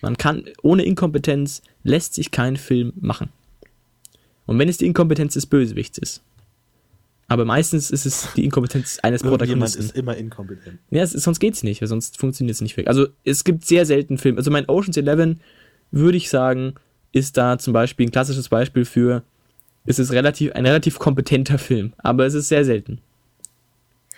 Man 0.00 0.18
kann, 0.18 0.44
ohne 0.62 0.84
Inkompetenz 0.84 1.62
lässt 1.84 2.14
sich 2.14 2.30
kein 2.30 2.56
Film 2.56 2.92
machen. 3.00 3.28
Und 4.46 4.58
wenn 4.58 4.68
es 4.68 4.78
die 4.78 4.86
Inkompetenz 4.86 5.34
des 5.34 5.46
Bösewichts 5.46 5.98
ist. 5.98 6.22
Aber 7.28 7.44
meistens 7.44 7.90
ist 7.90 8.04
es 8.04 8.28
die 8.36 8.44
Inkompetenz 8.44 8.98
eines 9.02 9.22
Protagonisten. 9.22 9.80
ist 9.80 9.96
immer 9.96 10.16
inkompetent. 10.16 10.78
Ja, 10.90 11.02
es, 11.02 11.12
sonst 11.12 11.40
geht's 11.40 11.62
nicht, 11.62 11.80
weil 11.80 11.88
sonst 11.88 12.18
funktioniert 12.18 12.54
es 12.54 12.60
nicht 12.60 12.76
wirklich. 12.76 12.88
Also 12.88 13.06
es 13.24 13.44
gibt 13.44 13.64
sehr 13.64 13.86
selten 13.86 14.18
Filme. 14.18 14.38
Also 14.38 14.50
mein 14.50 14.68
Ocean's 14.68 14.96
Eleven, 14.96 15.40
würde 15.90 16.18
ich 16.18 16.28
sagen, 16.28 16.74
ist 17.12 17.36
da 17.36 17.58
zum 17.58 17.72
Beispiel 17.72 18.06
ein 18.06 18.12
klassisches 18.12 18.48
Beispiel 18.48 18.84
für, 18.84 19.22
es 19.86 19.98
ist 19.98 20.12
relativ, 20.12 20.52
ein 20.52 20.66
relativ 20.66 20.98
kompetenter 20.98 21.58
Film. 21.58 21.94
Aber 21.98 22.26
es 22.26 22.34
ist 22.34 22.48
sehr 22.48 22.64
selten 22.64 22.98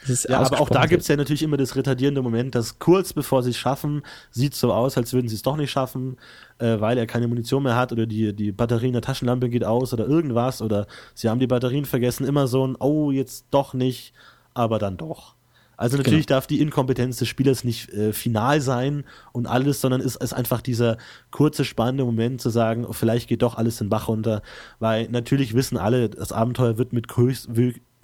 ja, 0.07 0.40
aber 0.40 0.61
auch 0.61 0.68
da 0.68 0.86
gibt 0.86 1.02
es 1.02 1.09
ja 1.09 1.16
natürlich 1.16 1.42
immer 1.42 1.57
das 1.57 1.76
retardierende 1.76 2.22
Moment, 2.22 2.54
dass 2.54 2.78
kurz 2.78 3.12
bevor 3.12 3.42
sie 3.42 3.50
es 3.50 3.57
schaffen, 3.57 4.02
sieht 4.30 4.54
so 4.54 4.72
aus, 4.72 4.96
als 4.96 5.12
würden 5.12 5.28
sie 5.28 5.34
es 5.34 5.42
doch 5.42 5.57
nicht 5.57 5.70
schaffen, 5.70 6.16
äh, 6.59 6.80
weil 6.80 6.98
er 6.98 7.07
keine 7.07 7.28
Munition 7.28 7.62
mehr 7.62 7.76
hat 7.76 7.92
oder 7.92 8.07
die, 8.07 8.34
die 8.34 8.52
Batterie 8.52 8.88
in 8.88 8.92
der 8.92 9.02
Taschenlampe 9.02 9.48
geht 9.48 9.64
aus 9.64 9.92
oder 9.92 10.07
irgendwas 10.07 10.62
oder 10.62 10.86
sie 11.14 11.28
haben 11.28 11.40
die 11.40 11.46
Batterien 11.46 11.84
vergessen. 11.84 12.26
Immer 12.26 12.46
so 12.46 12.66
ein, 12.66 12.76
oh, 12.78 13.11
jetzt 13.11 13.46
doch 13.50 13.74
nicht, 13.74 14.12
aber 14.54 14.78
dann 14.78 14.96
doch. 14.96 15.36
Also 15.76 15.98
natürlich 15.98 16.26
genau. 16.26 16.36
darf 16.36 16.46
die 16.46 16.61
Inkompetenz 16.61 17.18
des 17.18 17.28
Spielers 17.28 17.62
nicht 17.62 17.90
äh, 17.90 18.12
final 18.12 18.61
sein 18.61 19.04
und 19.32 19.46
alles, 19.46 19.80
sondern 19.80 20.00
ist, 20.00 20.16
ist 20.16 20.32
einfach 20.32 20.62
dieser 20.62 20.96
kurze, 21.30 21.64
spannende 21.64 22.04
Moment 22.04 22.40
zu 22.40 22.48
sagen, 22.48 22.86
oh, 22.86 22.92
vielleicht 22.92 23.28
geht 23.28 23.42
doch 23.42 23.57
alles 23.57 23.76
den 23.76 23.90
Bach 23.90 24.09
runter, 24.09 24.42
weil 24.78 25.09
natürlich 25.11 25.54
wissen 25.54 25.76
alle, 25.76 26.09
das 26.09 26.32
Abenteuer 26.32 26.78
wird 26.78 26.94
mit 26.94 27.14
höchst, 27.14 27.57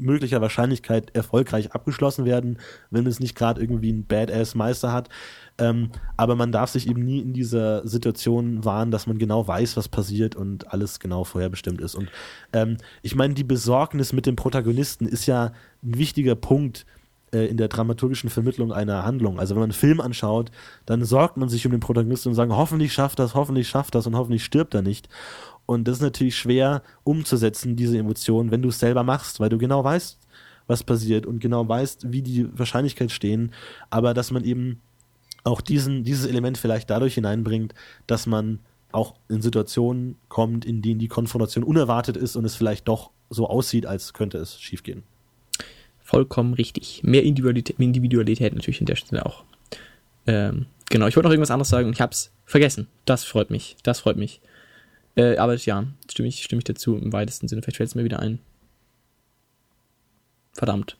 möglicher 0.02 0.40
Wahrscheinlichkeit 0.40 1.14
erfolgreich 1.14 1.72
abgeschlossen 1.72 2.24
werden, 2.24 2.58
wenn 2.90 3.06
es 3.06 3.20
nicht 3.20 3.34
gerade 3.34 3.60
irgendwie 3.60 3.92
ein 3.92 4.06
Badass-Meister 4.06 4.92
hat. 4.92 5.08
Ähm, 5.58 5.90
aber 6.16 6.34
man 6.36 6.52
darf 6.52 6.70
sich 6.70 6.88
eben 6.88 7.04
nie 7.04 7.20
in 7.20 7.32
dieser 7.32 7.86
Situation 7.86 8.64
wahren, 8.64 8.90
dass 8.90 9.06
man 9.06 9.18
genau 9.18 9.46
weiß, 9.46 9.76
was 9.76 9.88
passiert 9.88 10.34
und 10.34 10.72
alles 10.72 10.98
genau 10.98 11.24
vorherbestimmt 11.24 11.80
ist. 11.80 11.94
Und 11.94 12.08
ähm, 12.52 12.78
ich 13.02 13.14
meine, 13.14 13.34
die 13.34 13.44
Besorgnis 13.44 14.12
mit 14.12 14.26
dem 14.26 14.36
Protagonisten 14.36 15.06
ist 15.06 15.26
ja 15.26 15.52
ein 15.82 15.98
wichtiger 15.98 16.34
Punkt 16.34 16.86
äh, 17.32 17.46
in 17.46 17.56
der 17.56 17.68
dramaturgischen 17.68 18.28
Vermittlung 18.30 18.72
einer 18.72 19.04
Handlung. 19.04 19.40
Also 19.40 19.54
wenn 19.54 19.60
man 19.60 19.70
einen 19.70 19.78
Film 19.78 20.00
anschaut, 20.00 20.50
dann 20.84 21.04
sorgt 21.04 21.38
man 21.38 21.48
sich 21.48 21.64
um 21.64 21.72
den 21.72 21.80
Protagonisten 21.80 22.28
und 22.28 22.34
sagt, 22.34 22.52
hoffentlich 22.52 22.92
schafft 22.92 23.18
das, 23.18 23.34
hoffentlich 23.34 23.68
schafft 23.68 23.94
das 23.94 24.06
und 24.06 24.16
hoffentlich 24.16 24.44
stirbt 24.44 24.74
er 24.74 24.82
nicht. 24.82 25.08
Und 25.66 25.86
das 25.86 25.96
ist 25.96 26.02
natürlich 26.02 26.36
schwer 26.36 26.82
umzusetzen, 27.04 27.76
diese 27.76 27.98
Emotionen, 27.98 28.50
wenn 28.50 28.62
du 28.62 28.68
es 28.68 28.78
selber 28.78 29.04
machst, 29.04 29.40
weil 29.40 29.48
du 29.48 29.58
genau 29.58 29.82
weißt, 29.84 30.18
was 30.66 30.82
passiert 30.82 31.26
und 31.26 31.40
genau 31.40 31.68
weißt, 31.68 32.12
wie 32.12 32.22
die 32.22 32.46
Wahrscheinlichkeit 32.58 33.10
stehen, 33.10 33.52
aber 33.90 34.14
dass 34.14 34.30
man 34.30 34.44
eben 34.44 34.80
auch 35.44 35.60
diesen, 35.60 36.04
dieses 36.04 36.26
Element 36.26 36.58
vielleicht 36.58 36.90
dadurch 36.90 37.14
hineinbringt, 37.14 37.74
dass 38.06 38.26
man 38.26 38.60
auch 38.92 39.14
in 39.28 39.42
Situationen 39.42 40.16
kommt, 40.28 40.64
in 40.64 40.82
denen 40.82 41.00
die 41.00 41.08
Konfrontation 41.08 41.64
unerwartet 41.64 42.16
ist 42.16 42.36
und 42.36 42.44
es 42.44 42.54
vielleicht 42.54 42.86
doch 42.88 43.10
so 43.30 43.48
aussieht, 43.48 43.86
als 43.86 44.12
könnte 44.12 44.38
es 44.38 44.60
schiefgehen. 44.60 45.02
Vollkommen 46.00 46.54
richtig. 46.54 47.02
Mehr 47.02 47.22
Individualität, 47.22 47.78
Individualität 47.78 48.54
natürlich 48.54 48.80
an 48.80 48.86
der 48.86 48.96
Stelle 48.96 49.24
auch. 49.24 49.44
Ähm, 50.26 50.66
genau, 50.90 51.06
ich 51.06 51.16
wollte 51.16 51.28
noch 51.28 51.32
irgendwas 51.32 51.50
anderes 51.50 51.70
sagen 51.70 51.86
und 51.86 51.94
ich 51.94 52.00
habe 52.00 52.12
es 52.12 52.32
vergessen. 52.44 52.86
Das 53.06 53.24
freut 53.24 53.50
mich. 53.50 53.76
Das 53.82 54.00
freut 54.00 54.16
mich. 54.16 54.40
Äh, 55.14 55.36
aber 55.36 55.56
ja, 55.56 55.84
stimme 56.10 56.28
ich, 56.28 56.42
stimme 56.42 56.60
ich 56.60 56.64
dazu 56.64 56.96
im 56.96 57.12
weitesten 57.12 57.48
Sinne. 57.48 57.62
Vielleicht 57.62 57.76
fällt 57.76 57.88
es 57.88 57.94
mir 57.94 58.04
wieder 58.04 58.20
ein. 58.20 58.38
Verdammt. 60.52 60.96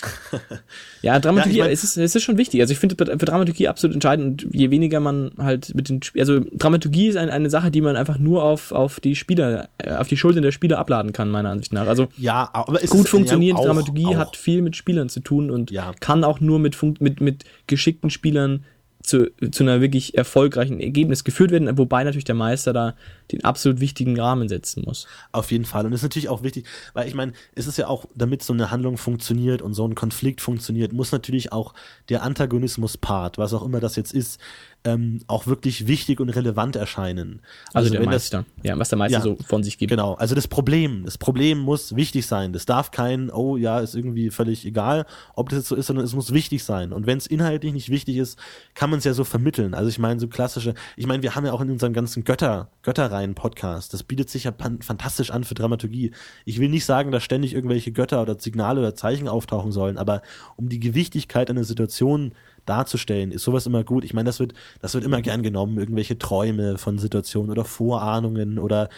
ja, 1.02 1.18
Dramaturgie, 1.18 1.58
ja, 1.58 1.64
ich 1.64 1.68
mein, 1.68 1.72
es, 1.72 1.84
ist, 1.84 1.96
es 1.96 2.14
ist 2.14 2.22
schon 2.22 2.38
wichtig. 2.38 2.60
Also 2.60 2.72
ich 2.72 2.78
finde 2.78 2.96
für 2.96 3.26
Dramaturgie 3.26 3.68
absolut 3.68 3.94
entscheidend. 3.94 4.44
Und 4.44 4.54
je 4.54 4.70
weniger 4.70 5.00
man 5.00 5.32
halt 5.38 5.74
mit 5.74 5.88
den, 5.88 6.00
also 6.18 6.40
Dramaturgie 6.52 7.08
ist 7.08 7.16
ein, 7.16 7.30
eine 7.30 7.50
Sache, 7.50 7.70
die 7.70 7.80
man 7.80 7.96
einfach 7.96 8.18
nur 8.18 8.42
auf, 8.42 8.72
auf 8.72 9.00
die 9.00 9.14
Spieler, 9.14 9.68
äh, 9.78 9.92
auf 9.92 10.08
die 10.08 10.16
Schultern 10.16 10.42
der 10.42 10.52
Spieler 10.52 10.78
abladen 10.78 11.12
kann, 11.12 11.30
meiner 11.30 11.50
Ansicht 11.50 11.72
nach. 11.72 11.86
Also 11.86 12.08
ja, 12.16 12.48
aber 12.52 12.78
gut 12.80 13.08
funktionierende 13.08 13.62
ja, 13.62 13.68
Dramaturgie 13.68 14.06
auch. 14.06 14.16
hat 14.16 14.36
viel 14.36 14.62
mit 14.62 14.76
Spielern 14.76 15.08
zu 15.08 15.20
tun 15.20 15.50
und 15.50 15.70
ja. 15.70 15.92
kann 16.00 16.24
auch 16.24 16.40
nur 16.40 16.58
mit, 16.58 16.80
mit, 17.00 17.20
mit 17.20 17.44
geschickten 17.66 18.10
Spielern 18.10 18.64
zu, 19.02 19.30
zu 19.50 19.62
einer 19.64 19.80
wirklich 19.80 20.16
erfolgreichen 20.16 20.80
Ergebnis 20.80 21.24
geführt 21.24 21.50
werden, 21.50 21.76
wobei 21.78 22.04
natürlich 22.04 22.24
der 22.24 22.34
Meister 22.34 22.72
da 22.72 22.94
den 23.30 23.44
absolut 23.44 23.80
wichtigen 23.80 24.18
Rahmen 24.18 24.48
setzen 24.48 24.84
muss. 24.86 25.06
Auf 25.32 25.50
jeden 25.50 25.64
Fall. 25.64 25.84
Und 25.84 25.90
das 25.90 26.00
ist 26.00 26.04
natürlich 26.04 26.28
auch 26.28 26.42
wichtig, 26.42 26.66
weil 26.94 27.08
ich 27.08 27.14
meine, 27.14 27.32
es 27.54 27.66
ist 27.66 27.78
ja 27.78 27.88
auch, 27.88 28.06
damit 28.14 28.42
so 28.42 28.52
eine 28.52 28.70
Handlung 28.70 28.98
funktioniert 28.98 29.62
und 29.62 29.74
so 29.74 29.86
ein 29.86 29.94
Konflikt 29.94 30.40
funktioniert, 30.40 30.92
muss 30.92 31.12
natürlich 31.12 31.52
auch 31.52 31.74
der 32.08 32.22
Antagonismus-Part, 32.22 33.38
was 33.38 33.54
auch 33.54 33.64
immer 33.64 33.80
das 33.80 33.96
jetzt 33.96 34.12
ist, 34.12 34.40
ähm, 34.84 35.20
auch 35.26 35.46
wirklich 35.46 35.86
wichtig 35.86 36.20
und 36.20 36.28
relevant 36.28 36.76
erscheinen. 36.76 37.40
Also, 37.72 37.86
also 37.86 37.90
der 37.92 38.04
Meister, 38.04 38.44
das, 38.56 38.64
ja, 38.64 38.78
was 38.78 38.88
der 38.88 38.98
Meister 38.98 39.18
ja, 39.18 39.22
so 39.22 39.36
von 39.46 39.62
sich 39.62 39.78
gibt. 39.78 39.90
Genau, 39.90 40.14
also 40.14 40.34
das 40.34 40.48
Problem, 40.48 41.04
das 41.04 41.18
Problem 41.18 41.58
muss 41.58 41.94
wichtig 41.94 42.26
sein. 42.26 42.52
Das 42.52 42.66
darf 42.66 42.90
kein, 42.90 43.30
oh 43.30 43.56
ja, 43.56 43.80
ist 43.80 43.94
irgendwie 43.94 44.30
völlig 44.30 44.64
egal, 44.66 45.06
ob 45.34 45.50
das 45.50 45.60
jetzt 45.60 45.68
so 45.68 45.76
ist, 45.76 45.86
sondern 45.86 46.04
es 46.04 46.14
muss 46.14 46.32
wichtig 46.32 46.64
sein. 46.64 46.92
Und 46.92 47.06
wenn 47.06 47.18
es 47.18 47.26
inhaltlich 47.26 47.72
nicht 47.72 47.90
wichtig 47.90 48.16
ist, 48.16 48.38
kann 48.74 48.90
man 48.90 48.98
es 48.98 49.04
ja 49.04 49.14
so 49.14 49.24
vermitteln. 49.24 49.74
Also 49.74 49.88
ich 49.88 49.98
meine, 49.98 50.18
so 50.18 50.26
klassische, 50.26 50.74
ich 50.96 51.06
meine, 51.06 51.22
wir 51.22 51.34
haben 51.34 51.46
ja 51.46 51.52
auch 51.52 51.60
in 51.60 51.70
unseren 51.70 51.92
ganzen 51.92 52.24
Götter, 52.24 52.68
Götterreihen-Podcast, 52.82 53.94
das 53.94 54.02
bietet 54.02 54.30
sich 54.30 54.44
ja 54.44 54.52
fantastisch 54.80 55.30
an 55.30 55.44
für 55.44 55.54
Dramaturgie. 55.54 56.10
Ich 56.44 56.58
will 56.58 56.68
nicht 56.68 56.84
sagen, 56.84 57.12
dass 57.12 57.22
ständig 57.22 57.54
irgendwelche 57.54 57.92
Götter 57.92 58.20
oder 58.20 58.38
Signale 58.38 58.80
oder 58.80 58.94
Zeichen 58.94 59.28
auftauchen 59.28 59.70
sollen, 59.70 59.96
aber 59.96 60.22
um 60.56 60.68
die 60.68 60.80
Gewichtigkeit 60.80 61.50
einer 61.50 61.64
Situation 61.64 62.32
darzustellen, 62.66 63.32
ist 63.32 63.42
sowas 63.42 63.66
immer 63.66 63.84
gut. 63.84 64.04
Ich 64.04 64.14
meine, 64.14 64.28
das 64.28 64.40
wird, 64.40 64.54
das 64.80 64.94
wird 64.94 65.04
immer 65.04 65.22
gern 65.22 65.42
genommen, 65.42 65.78
irgendwelche 65.78 66.18
Träume 66.18 66.78
von 66.78 66.98
Situationen 66.98 67.50
oder 67.50 67.64
Vorahnungen 67.64 68.58
oder 68.58 68.88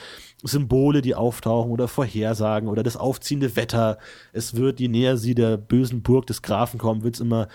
Symbole, 0.42 1.00
die 1.02 1.14
auftauchen 1.14 1.72
oder 1.72 1.88
Vorhersagen 1.88 2.68
oder 2.68 2.82
das 2.82 2.96
aufziehende 2.96 3.56
Wetter. 3.56 3.98
Es 4.32 4.54
wird, 4.56 4.80
je 4.80 4.88
näher 4.88 5.16
sie 5.16 5.34
der 5.34 5.56
bösen 5.56 6.02
Burg 6.02 6.26
des 6.26 6.42
Grafen 6.42 6.78
kommen, 6.78 7.02
wird 7.02 7.14
es 7.14 7.20
immer 7.20 7.48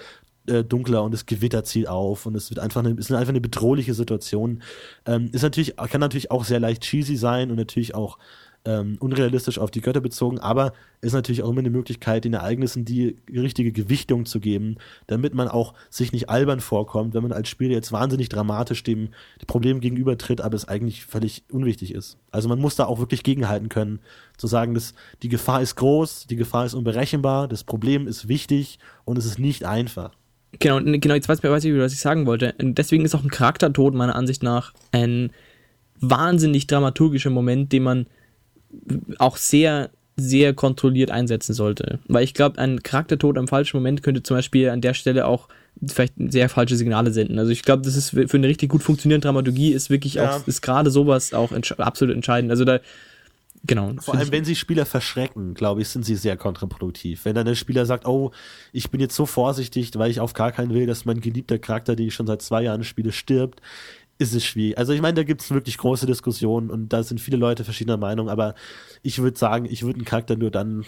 äh, 0.48 0.64
dunkler 0.64 1.04
und 1.04 1.14
das 1.14 1.26
Gewitter 1.26 1.64
zieht 1.64 1.88
auf 1.88 2.26
und 2.26 2.36
es 2.36 2.50
wird 2.50 2.60
einfach 2.60 2.84
eine, 2.84 2.92
ist 2.92 3.12
einfach 3.12 3.30
eine 3.30 3.42
bedrohliche 3.42 3.94
Situation. 3.94 4.62
Ähm, 5.06 5.30
ist 5.32 5.44
natürlich, 5.44 5.76
kann 5.76 6.02
natürlich 6.02 6.32
auch 6.32 6.44
sehr 6.44 6.60
leicht 6.60 6.82
cheesy 6.82 7.16
sein 7.16 7.52
und 7.52 7.58
natürlich 7.58 7.94
auch 7.96 8.18
ähm, 8.66 8.98
unrealistisch 9.00 9.58
auf 9.58 9.72
die 9.72 9.82
Götter 9.82 10.02
bezogen, 10.02 10.40
aber 10.40 10.74
ist 11.02 11.14
natürlich 11.14 11.44
auch 11.44 11.50
immer 11.50 11.60
eine 11.60 11.70
Möglichkeit, 11.70 12.26
den 12.26 12.34
Ereignissen 12.34 12.84
die 12.84 13.16
richtige 13.32 13.72
Gewichtung 13.72 14.26
zu 14.26 14.40
geben, 14.40 14.76
damit 15.08 15.34
man 15.34 15.48
auch 15.48 15.74
sich 15.90 16.12
nicht 16.12 16.30
albern 16.30 16.60
vorkommt, 16.60 17.14
wenn 17.14 17.24
man 17.24 17.32
als 17.32 17.48
Spieler 17.48 17.74
jetzt 17.74 17.92
wahnsinnig 17.92 18.28
dramatisch 18.30 18.84
dem 18.84 19.10
Problem 19.48 19.80
gegenübertritt, 19.80 20.42
aber 20.42 20.56
es 20.56 20.68
eigentlich 20.68 21.06
völlig 21.06 21.44
unwichtig 21.52 21.94
ist. 21.94 22.18
Also 22.32 22.50
man 22.50 22.60
muss 22.60 22.76
da 22.76 22.86
auch 22.86 23.00
wirklich 23.00 23.24
gegenhalten 23.24 23.70
können, 23.70 24.00
zu 24.38 24.48
sagen, 24.48 24.74
dass 24.74 24.94
die 25.24 25.30
Gefahr 25.30 25.62
ist 25.62 25.76
groß, 25.76 26.28
die 26.28 26.36
Gefahr 26.36 26.66
ist 26.66 26.74
unberechenbar, 26.74 27.48
das 27.48 27.64
Problem 27.64 28.08
ist 28.08 28.28
wichtig 28.28 28.80
und 29.06 29.18
es 29.18 29.26
ist 29.26 29.40
nicht 29.40 29.64
einfach. 29.64 30.12
Genau, 30.60 30.80
genau, 30.80 31.14
jetzt 31.14 31.30
weiß, 31.30 31.44
weiß 31.44 31.64
ich, 31.64 31.78
was 31.78 31.94
ich 31.94 32.00
sagen 32.00 32.26
wollte. 32.26 32.56
Deswegen 32.60 33.06
ist 33.06 33.16
auch 33.16 33.24
ein 33.24 33.30
Charaktertod 33.30 33.94
meiner 33.94 34.16
Ansicht 34.16 34.44
nach 34.44 34.74
ein 34.92 35.32
wahnsinnig 36.02 36.68
dramaturgischer 36.68 37.30
Moment, 37.30 37.72
den 37.72 37.84
man 37.84 38.08
auch 39.18 39.38
sehr, 39.38 39.90
sehr 40.16 40.54
kontrolliert 40.54 41.12
einsetzen 41.12 41.54
sollte. 41.54 42.00
Weil 42.08 42.24
ich 42.24 42.34
glaube, 42.34 42.60
ein 42.60 42.84
Charaktertod 42.84 43.38
am 43.38 43.48
falschen 43.48 43.78
Moment 43.78 44.04
könnte 44.04 44.24
zum 44.24 44.38
Beispiel 44.38 44.70
an 44.70 44.82
der 44.82 44.94
Stelle 44.94 45.26
auch 45.26 45.48
vielleicht 45.86 46.14
sehr 46.18 46.50
falsche 46.50 46.76
Signale 46.76 47.12
senden. 47.12 47.40
Also 47.40 47.52
ich 47.52 47.64
glaube, 47.64 47.84
das 47.84 47.96
ist 47.96 48.10
für 48.10 48.28
eine 48.34 48.48
richtig 48.48 48.70
gut 48.70 48.84
funktionierende 48.84 49.26
Dramaturgie 49.28 49.72
ist 49.72 49.90
wirklich 49.90 50.16
ja. 50.16 50.36
auch, 50.36 50.48
ist 50.48 50.62
gerade 50.62 50.92
sowas 50.92 51.34
auch 51.34 51.52
entsch 51.52 51.72
absolut 51.74 52.16
entscheidend. 52.16 52.52
Also 52.52 52.66
da, 52.66 52.80
Genau. 53.66 53.94
Vor 54.00 54.16
allem, 54.16 54.32
wenn 54.32 54.46
sie 54.46 54.56
Spieler 54.56 54.86
verschrecken, 54.86 55.54
glaube 55.54 55.82
ich, 55.82 55.90
sind 55.90 56.06
sie 56.06 56.16
sehr 56.16 56.38
kontraproduktiv. 56.38 57.26
Wenn 57.26 57.36
dann 57.36 57.46
der 57.46 57.56
Spieler 57.56 57.86
sagt, 57.86 58.06
oh, 58.06 58.32
ich 58.72 58.90
bin 58.90 59.02
jetzt 59.02 59.16
so 59.16 59.26
vorsichtig, 59.26 59.92
weil 59.96 60.12
ich 60.12 60.22
auf 60.22 60.34
gar 60.34 60.52
keinen 60.52 60.74
will, 60.74 60.86
dass 60.86 61.06
mein 61.06 61.20
geliebter 61.20 61.60
Charakter, 61.60 61.96
den 61.96 62.08
ich 62.08 62.14
schon 62.14 62.28
seit 62.28 62.42
zwei 62.42 62.64
Jahren 62.64 62.84
spiele, 62.84 63.12
stirbt, 63.12 63.62
ist 64.20 64.36
es 64.36 64.46
schwierig. 64.46 64.78
Also 64.78 64.94
ich 64.94 65.02
meine, 65.02 65.16
da 65.16 65.24
gibt 65.24 65.42
es 65.42 65.50
wirklich 65.50 65.78
große 65.78 66.06
Diskussionen 66.06 66.70
und 66.70 66.90
da 66.90 67.02
sind 67.04 67.20
viele 67.20 67.38
Leute 67.38 67.64
verschiedener 67.64 67.98
Meinung, 67.98 68.30
aber 68.30 68.54
ich 69.02 69.20
würde 69.20 69.40
sagen, 69.40 69.66
ich 69.66 69.84
würde 69.84 69.98
einen 69.98 70.06
Charakter 70.06 70.36
nur 70.36 70.52
dann 70.52 70.86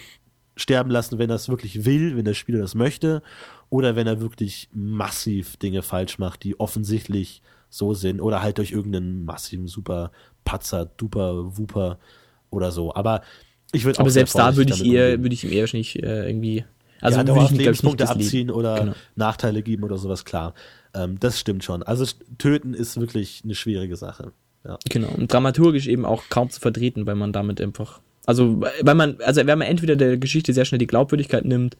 sterben 0.54 0.90
lassen, 0.90 1.18
wenn 1.18 1.30
er 1.30 1.36
es 1.36 1.48
wirklich 1.48 1.86
will, 1.86 2.14
wenn 2.16 2.26
der 2.26 2.34
Spieler 2.34 2.60
das 2.60 2.74
möchte 2.74 3.22
oder 3.70 3.96
wenn 3.96 4.06
er 4.06 4.20
wirklich 4.20 4.68
massiv 4.74 5.56
Dinge 5.56 5.82
falsch 5.82 6.18
macht, 6.18 6.44
die 6.44 6.60
offensichtlich 6.60 7.40
so 7.70 7.94
sind 7.94 8.20
oder 8.20 8.42
halt 8.42 8.58
durch 8.58 8.70
irgendeinen 8.70 9.24
massiven 9.24 9.66
super 9.66 10.12
Patzer, 10.44 10.84
duper, 10.84 11.56
wuper 11.56 11.98
oder 12.50 12.70
so. 12.70 12.94
Aber 12.94 13.22
ich 13.72 13.86
würde 13.86 13.98
Aber 13.98 14.10
selbst 14.10 14.34
da 14.34 14.54
würde 14.56 14.74
ich 14.74 14.84
eher, 14.84 15.22
würde 15.22 15.32
ich 15.32 15.44
ihm 15.44 15.52
eher 15.52 15.62
wahrscheinlich 15.62 16.02
äh, 16.02 16.28
irgendwie 16.28 16.66
also 17.02 17.20
ja, 17.20 17.44
ich 17.44 17.50
Lebenspunkte 17.50 18.08
abziehen 18.08 18.50
oder 18.50 18.80
genau. 18.80 18.92
Nachteile 19.16 19.62
geben 19.62 19.84
oder 19.84 19.98
sowas, 19.98 20.24
klar. 20.24 20.54
Ähm, 20.94 21.18
das 21.20 21.38
stimmt 21.38 21.64
schon. 21.64 21.82
Also 21.82 22.06
töten 22.38 22.74
ist 22.74 22.98
wirklich 22.98 23.42
eine 23.44 23.54
schwierige 23.54 23.96
Sache. 23.96 24.32
Ja. 24.64 24.78
Genau. 24.88 25.08
Und 25.08 25.32
dramaturgisch 25.32 25.88
eben 25.88 26.04
auch 26.04 26.24
kaum 26.30 26.48
zu 26.50 26.60
vertreten, 26.60 27.06
weil 27.06 27.16
man 27.16 27.32
damit 27.32 27.60
einfach. 27.60 28.00
Also, 28.24 28.62
weil 28.80 28.94
man, 28.94 29.16
also 29.20 29.44
wenn 29.44 29.58
man 29.58 29.66
entweder 29.66 29.96
der 29.96 30.16
Geschichte 30.16 30.52
sehr 30.52 30.64
schnell 30.64 30.78
die 30.78 30.86
Glaubwürdigkeit 30.86 31.44
nimmt, 31.44 31.76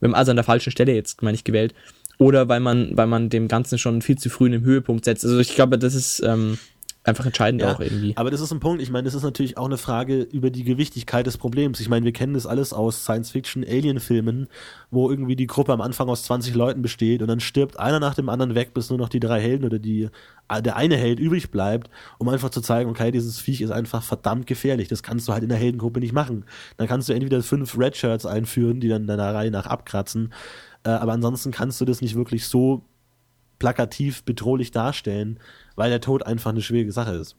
wenn 0.00 0.10
man 0.10 0.18
also 0.18 0.30
an 0.30 0.36
der 0.36 0.44
falschen 0.44 0.70
Stelle 0.70 0.94
jetzt, 0.94 1.22
meine 1.22 1.34
ich, 1.34 1.44
gewählt, 1.44 1.74
oder 2.16 2.48
weil 2.48 2.60
man, 2.60 2.96
weil 2.96 3.06
man 3.06 3.28
dem 3.28 3.48
Ganzen 3.48 3.76
schon 3.78 4.00
viel 4.00 4.16
zu 4.16 4.30
früh 4.30 4.46
einen 4.46 4.62
Höhepunkt 4.62 5.04
setzt. 5.04 5.24
Also 5.24 5.38
ich 5.40 5.54
glaube, 5.54 5.78
das 5.78 5.94
ist, 5.94 6.20
ähm, 6.20 6.58
einfach 7.04 7.26
entscheidend 7.26 7.60
ja, 7.60 7.74
auch 7.74 7.80
irgendwie. 7.80 8.16
Aber 8.16 8.30
das 8.30 8.40
ist 8.40 8.50
ein 8.50 8.60
Punkt, 8.60 8.82
ich 8.82 8.90
meine, 8.90 9.04
das 9.04 9.14
ist 9.14 9.22
natürlich 9.22 9.58
auch 9.58 9.66
eine 9.66 9.76
Frage 9.76 10.22
über 10.22 10.50
die 10.50 10.64
Gewichtigkeit 10.64 11.26
des 11.26 11.36
Problems. 11.36 11.78
Ich 11.80 11.88
meine, 11.88 12.04
wir 12.04 12.12
kennen 12.12 12.32
das 12.32 12.46
alles 12.46 12.72
aus 12.72 13.04
Science-Fiction-Alien-Filmen, 13.04 14.48
wo 14.90 15.10
irgendwie 15.10 15.36
die 15.36 15.46
Gruppe 15.46 15.72
am 15.72 15.82
Anfang 15.82 16.08
aus 16.08 16.22
20 16.24 16.54
Leuten 16.54 16.80
besteht 16.80 17.20
und 17.20 17.28
dann 17.28 17.40
stirbt 17.40 17.78
einer 17.78 18.00
nach 18.00 18.14
dem 18.14 18.30
anderen 18.30 18.54
weg, 18.54 18.72
bis 18.72 18.88
nur 18.88 18.98
noch 18.98 19.10
die 19.10 19.20
drei 19.20 19.40
Helden 19.40 19.66
oder 19.66 19.78
die, 19.78 20.08
äh, 20.48 20.62
der 20.62 20.76
eine 20.76 20.96
Held 20.96 21.20
übrig 21.20 21.50
bleibt, 21.50 21.90
um 22.18 22.28
einfach 22.28 22.50
zu 22.50 22.62
zeigen, 22.62 22.88
okay, 22.88 23.10
dieses 23.10 23.38
Viech 23.38 23.60
ist 23.60 23.70
einfach 23.70 24.02
verdammt 24.02 24.46
gefährlich. 24.46 24.88
Das 24.88 25.02
kannst 25.02 25.28
du 25.28 25.34
halt 25.34 25.42
in 25.42 25.50
der 25.50 25.58
Heldengruppe 25.58 26.00
nicht 26.00 26.14
machen. 26.14 26.46
Dann 26.78 26.88
kannst 26.88 27.10
du 27.10 27.12
entweder 27.12 27.42
fünf 27.42 27.78
Redshirts 27.78 28.24
einführen, 28.24 28.80
die 28.80 28.88
dann 28.88 29.06
deiner 29.06 29.34
Reihe 29.34 29.50
nach 29.50 29.66
abkratzen, 29.66 30.32
äh, 30.84 30.90
aber 30.90 31.12
ansonsten 31.12 31.50
kannst 31.50 31.80
du 31.80 31.84
das 31.84 32.00
nicht 32.00 32.14
wirklich 32.14 32.46
so 32.46 32.82
plakativ 33.58 34.22
bedrohlich 34.24 34.70
darstellen, 34.70 35.38
weil 35.76 35.90
der 35.90 36.00
Tod 36.00 36.24
einfach 36.24 36.50
eine 36.50 36.62
schwierige 36.62 36.92
Sache 36.92 37.12
ist. 37.14 37.36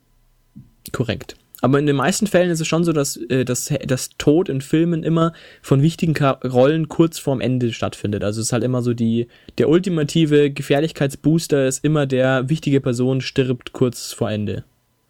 Korrekt. 0.91 1.35
Aber 1.61 1.79
in 1.79 1.85
den 1.85 1.95
meisten 1.95 2.27
Fällen 2.27 2.51
ist 2.51 2.59
es 2.59 2.67
schon 2.67 2.83
so, 2.83 2.91
dass 2.91 3.17
äh, 3.17 3.45
das, 3.45 3.73
das 3.85 4.09
Tod 4.17 4.49
in 4.49 4.61
Filmen 4.61 5.03
immer 5.03 5.33
von 5.61 5.81
wichtigen 5.81 6.15
Rollen 6.43 6.89
kurz 6.89 7.17
vorm 7.17 7.41
Ende 7.41 7.73
stattfindet. 7.73 8.23
Also 8.23 8.41
es 8.41 8.47
ist 8.47 8.53
halt 8.53 8.63
immer 8.63 8.81
so 8.81 8.93
die, 8.93 9.27
der 9.57 9.69
ultimative 9.69 10.51
Gefährlichkeitsbooster 10.51 11.65
ist 11.65 11.83
immer 11.83 12.05
der 12.05 12.49
wichtige 12.49 12.81
Person 12.81 13.21
stirbt 13.21 13.73
kurz 13.73 14.11
vor 14.11 14.29
Ende. 14.29 14.63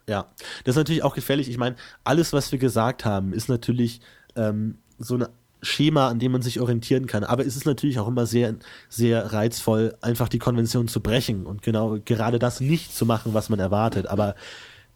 Ja, 0.08 0.28
das 0.64 0.74
ist 0.74 0.78
natürlich 0.78 1.04
auch 1.04 1.16
gefährlich. 1.16 1.50
Ich 1.50 1.58
meine, 1.58 1.76
alles, 2.04 2.32
was 2.32 2.52
wir 2.52 2.60
gesagt 2.60 3.06
haben, 3.06 3.34
ist 3.34 3.50
natürlich 3.50 4.02
ähm, 4.36 4.78
so 5.00 5.16
eine 5.16 5.30
Schema, 5.62 6.10
an 6.10 6.20
dem 6.20 6.32
man 6.32 6.42
sich 6.42 6.60
orientieren 6.60 7.08
kann. 7.08 7.24
Aber 7.24 7.46
es 7.46 7.56
ist 7.56 7.66
natürlich 7.66 8.00
auch 8.00 8.08
immer 8.08 8.26
sehr, 8.26 8.56
sehr 8.90 9.34
reizvoll, 9.34 9.96
einfach 10.02 10.30
die 10.30 10.40
Konvention 10.40 10.88
zu 10.88 11.02
brechen 11.02 11.46
und 11.46 11.62
genau 11.62 11.98
gerade 12.04 12.40
das 12.40 12.62
nicht 12.62 12.96
zu 12.96 13.06
machen, 13.06 13.34
was 13.34 13.50
man 13.50 13.60
erwartet. 13.60 14.08
Aber 14.08 14.36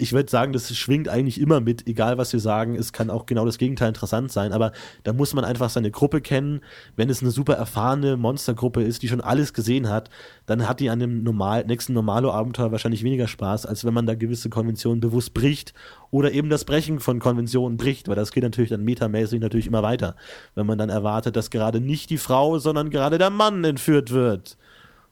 ich 0.01 0.13
würde 0.13 0.31
sagen, 0.31 0.53
das 0.53 0.73
schwingt 0.75 1.09
eigentlich 1.09 1.41
immer 1.41 1.59
mit, 1.59 1.85
egal 1.85 2.17
was 2.17 2.31
wir 2.31 2.39
sagen, 2.39 2.75
es 2.75 2.93
kann 2.93 3.09
auch 3.09 3.25
genau 3.25 3.45
das 3.45 3.57
Gegenteil 3.57 3.89
interessant 3.89 4.31
sein, 4.31 4.53
aber 4.53 4.71
da 5.03 5.11
muss 5.11 5.33
man 5.33 5.43
einfach 5.43 5.69
seine 5.69 5.91
Gruppe 5.91 6.21
kennen. 6.21 6.61
Wenn 6.95 7.09
es 7.09 7.21
eine 7.21 7.31
super 7.31 7.55
erfahrene 7.55 8.15
Monstergruppe 8.15 8.81
ist, 8.81 9.03
die 9.03 9.09
schon 9.09 9.19
alles 9.19 9.53
gesehen 9.53 9.89
hat, 9.89 10.09
dann 10.45 10.69
hat 10.69 10.79
die 10.79 10.89
an 10.89 10.99
dem 10.99 11.23
normal, 11.23 11.65
nächsten 11.65 11.91
Normalo-Abenteuer 11.91 12.71
wahrscheinlich 12.71 13.03
weniger 13.03 13.27
Spaß, 13.27 13.65
als 13.65 13.83
wenn 13.83 13.93
man 13.93 14.05
da 14.05 14.15
gewisse 14.15 14.49
Konventionen 14.49 15.01
bewusst 15.01 15.33
bricht 15.33 15.73
oder 16.11 16.31
eben 16.31 16.49
das 16.49 16.63
Brechen 16.63 17.01
von 17.01 17.19
Konventionen 17.19 17.75
bricht, 17.75 18.07
weil 18.07 18.15
das 18.15 18.31
geht 18.31 18.43
natürlich 18.43 18.69
dann 18.69 18.85
metamäßig 18.85 19.41
natürlich 19.41 19.67
immer 19.67 19.83
weiter, 19.83 20.15
wenn 20.55 20.65
man 20.65 20.77
dann 20.77 20.89
erwartet, 20.89 21.35
dass 21.35 21.49
gerade 21.49 21.81
nicht 21.81 22.09
die 22.09 22.17
Frau, 22.17 22.57
sondern 22.57 22.89
gerade 22.89 23.17
der 23.17 23.31
Mann 23.31 23.65
entführt 23.65 24.11
wird 24.11 24.57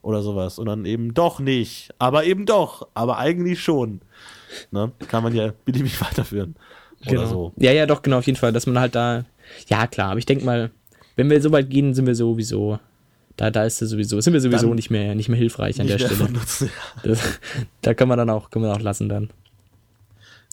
oder 0.00 0.22
sowas. 0.22 0.58
Und 0.58 0.64
dann 0.64 0.86
eben 0.86 1.12
doch 1.12 1.40
nicht, 1.40 1.90
aber 1.98 2.24
eben 2.24 2.46
doch, 2.46 2.88
aber 2.94 3.18
eigentlich 3.18 3.62
schon. 3.62 4.00
Ne? 4.70 4.92
Kann 5.08 5.22
man 5.22 5.34
ja 5.34 5.52
beliebig 5.64 6.00
weiterführen. 6.00 6.56
Oder 7.02 7.10
genau. 7.10 7.26
so. 7.26 7.52
Ja, 7.56 7.72
ja, 7.72 7.86
doch, 7.86 8.02
genau, 8.02 8.18
auf 8.18 8.26
jeden 8.26 8.38
Fall, 8.38 8.52
dass 8.52 8.66
man 8.66 8.78
halt 8.78 8.94
da. 8.94 9.24
Ja, 9.68 9.86
klar, 9.86 10.10
aber 10.10 10.18
ich 10.18 10.26
denke 10.26 10.44
mal, 10.44 10.70
wenn 11.16 11.30
wir 11.30 11.40
so 11.40 11.52
weit 11.52 11.70
gehen, 11.70 11.94
sind 11.94 12.06
wir 12.06 12.14
sowieso. 12.14 12.78
Da, 13.36 13.50
da 13.50 13.64
ist 13.64 13.80
es 13.80 13.90
sowieso, 13.90 14.20
sind 14.20 14.32
wir 14.32 14.40
sowieso 14.40 14.66
dann 14.66 14.76
nicht 14.76 14.90
mehr, 14.90 15.14
nicht 15.14 15.28
mehr 15.28 15.38
hilfreich 15.38 15.80
an 15.80 15.86
der 15.86 15.98
Stelle. 15.98 16.28
Nutzen, 16.30 16.70
ja. 16.96 17.02
das, 17.08 17.40
da 17.82 17.94
kann 17.94 18.08
man 18.08 18.18
dann 18.18 18.30
auch, 18.30 18.50
können 18.50 18.64
wir 18.64 18.72
auch 18.72 18.80
lassen 18.80 19.08
dann. 19.08 19.30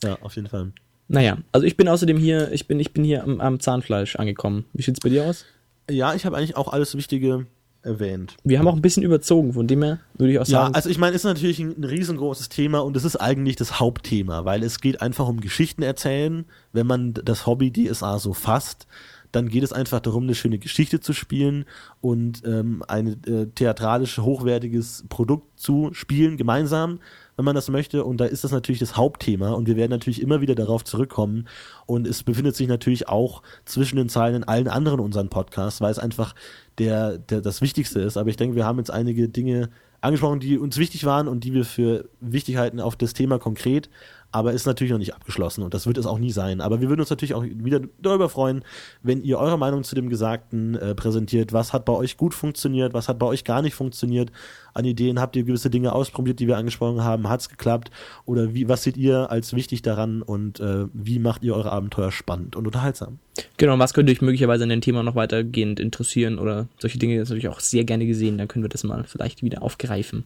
Ja, 0.03 0.17
auf 0.21 0.35
jeden 0.35 0.47
Fall. 0.47 0.71
Naja, 1.07 1.37
also 1.51 1.65
ich 1.65 1.77
bin 1.77 1.87
außerdem 1.87 2.17
hier, 2.17 2.51
ich 2.51 2.67
bin, 2.67 2.79
ich 2.79 2.93
bin 2.93 3.03
hier 3.03 3.23
am, 3.23 3.41
am 3.41 3.59
Zahnfleisch 3.59 4.15
angekommen. 4.15 4.65
Wie 4.73 4.83
sieht's 4.83 4.99
bei 4.99 5.09
dir 5.09 5.25
aus? 5.25 5.45
Ja, 5.89 6.13
ich 6.13 6.25
habe 6.25 6.37
eigentlich 6.37 6.57
auch 6.57 6.71
alles 6.71 6.95
Wichtige 6.95 7.47
erwähnt. 7.85 8.35
Wir 8.43 8.59
haben 8.59 8.67
auch 8.67 8.75
ein 8.75 8.81
bisschen 8.81 9.03
überzogen, 9.03 9.53
von 9.53 9.67
dem 9.67 9.83
her 9.83 9.99
würde 10.17 10.33
ich 10.33 10.39
auch 10.39 10.45
sagen. 10.45 10.71
Ja, 10.71 10.75
also 10.75 10.89
ich 10.89 10.97
meine, 10.97 11.15
es 11.15 11.21
ist 11.21 11.29
natürlich 11.29 11.59
ein, 11.59 11.75
ein 11.77 11.83
riesengroßes 11.83 12.49
Thema 12.49 12.79
und 12.79 12.97
es 12.97 13.05
ist 13.05 13.15
eigentlich 13.15 13.55
das 13.55 13.79
Hauptthema, 13.79 14.43
weil 14.43 14.63
es 14.63 14.81
geht 14.81 15.01
einfach 15.01 15.27
um 15.27 15.39
Geschichten 15.39 15.83
erzählen. 15.83 16.45
Wenn 16.73 16.87
man 16.87 17.13
das 17.13 17.45
Hobby 17.45 17.71
DSA 17.71 18.19
so 18.19 18.33
fasst, 18.33 18.87
dann 19.31 19.49
geht 19.49 19.63
es 19.63 19.73
einfach 19.73 19.99
darum, 19.99 20.23
eine 20.23 20.35
schöne 20.35 20.59
Geschichte 20.59 20.99
zu 20.99 21.13
spielen 21.13 21.65
und 22.01 22.43
ähm, 22.45 22.83
ein 22.87 23.21
äh, 23.25 23.47
theatralisch 23.47 24.17
hochwertiges 24.17 25.05
Produkt 25.09 25.59
zu 25.59 25.89
spielen, 25.93 26.37
gemeinsam 26.37 26.99
wenn 27.37 27.45
man 27.45 27.55
das 27.55 27.69
möchte. 27.69 28.03
Und 28.03 28.17
da 28.17 28.25
ist 28.25 28.43
das 28.43 28.51
natürlich 28.51 28.79
das 28.79 28.97
Hauptthema 28.97 29.51
und 29.51 29.67
wir 29.67 29.75
werden 29.75 29.91
natürlich 29.91 30.21
immer 30.21 30.41
wieder 30.41 30.55
darauf 30.55 30.83
zurückkommen. 30.83 31.47
Und 31.85 32.07
es 32.07 32.23
befindet 32.23 32.55
sich 32.55 32.67
natürlich 32.67 33.07
auch 33.07 33.41
zwischen 33.65 33.97
den 33.97 34.09
Zeilen 34.09 34.35
in 34.35 34.43
allen 34.43 34.67
anderen 34.67 34.99
unseren 34.99 35.29
Podcasts, 35.29 35.81
weil 35.81 35.91
es 35.91 35.99
einfach 35.99 36.35
der, 36.77 37.17
der 37.17 37.41
das 37.41 37.61
Wichtigste 37.61 37.99
ist. 38.01 38.17
Aber 38.17 38.29
ich 38.29 38.37
denke, 38.37 38.55
wir 38.55 38.65
haben 38.65 38.77
jetzt 38.77 38.91
einige 38.91 39.29
Dinge 39.29 39.69
angesprochen, 40.01 40.39
die 40.39 40.57
uns 40.57 40.77
wichtig 40.77 41.05
waren 41.05 41.27
und 41.27 41.43
die 41.43 41.53
wir 41.53 41.65
für 41.65 42.07
wichtig 42.21 42.57
halten 42.57 42.79
auf 42.79 42.95
das 42.95 43.13
Thema 43.13 43.39
konkret 43.39 43.89
aber 44.35 44.51
ist 44.51 44.65
natürlich 44.65 44.91
noch 44.91 44.99
nicht 44.99 45.15
abgeschlossen 45.15 45.63
und 45.63 45.73
das 45.73 45.87
wird 45.87 45.97
es 45.97 46.05
auch 46.05 46.19
nie 46.19 46.33
sein. 46.33 46.59
Aber 46.59 46.81
wir 46.81 46.89
würden 46.89 46.99
uns 46.99 47.09
natürlich 47.09 47.33
auch 47.33 47.45
wieder 47.45 47.79
darüber 48.01 48.27
freuen, 48.27 48.65
wenn 49.01 49.23
ihr 49.23 49.39
eure 49.39 49.57
Meinung 49.57 49.85
zu 49.85 49.95
dem 49.95 50.09
Gesagten 50.09 50.75
äh, 50.75 50.93
präsentiert. 50.93 51.53
Was 51.53 51.71
hat 51.71 51.85
bei 51.85 51.93
euch 51.93 52.17
gut 52.17 52.33
funktioniert? 52.33 52.93
Was 52.93 53.07
hat 53.07 53.17
bei 53.17 53.27
euch 53.27 53.45
gar 53.45 53.61
nicht 53.61 53.75
funktioniert? 53.75 54.33
An 54.75 54.83
Ideen 54.83 55.21
habt 55.21 55.37
ihr 55.37 55.43
gewisse 55.43 55.69
Dinge 55.69 55.93
ausprobiert, 55.93 56.41
die 56.41 56.47
wir 56.47 56.57
angesprochen 56.57 57.01
haben? 57.01 57.29
Hat 57.29 57.39
es 57.39 57.47
geklappt? 57.47 57.91
Oder 58.25 58.53
wie, 58.53 58.67
was 58.67 58.83
seht 58.83 58.97
ihr 58.97 59.31
als 59.31 59.53
wichtig 59.53 59.81
daran 59.83 60.21
und 60.21 60.59
äh, 60.59 60.87
wie 60.91 61.17
macht 61.17 61.43
ihr 61.45 61.55
eure 61.55 61.71
Abenteuer 61.71 62.11
spannend 62.11 62.57
und 62.57 62.67
unterhaltsam? 62.67 63.19
Genau, 63.55 63.79
was 63.79 63.93
könnte 63.93 64.11
euch 64.11 64.21
möglicherweise 64.21 64.63
an 64.63 64.69
dem 64.69 64.81
Thema 64.81 65.01
noch 65.01 65.15
weitergehend 65.15 65.79
interessieren 65.79 66.37
oder 66.37 66.67
solche 66.77 66.99
Dinge 66.99 67.15
ist 67.15 67.29
natürlich 67.29 67.47
auch 67.47 67.61
sehr 67.61 67.85
gerne 67.85 68.05
gesehen. 68.05 68.37
Dann 68.37 68.49
können 68.49 68.65
wir 68.65 68.69
das 68.69 68.83
mal 68.83 69.05
vielleicht 69.05 69.43
wieder 69.43 69.63
aufgreifen. 69.63 70.25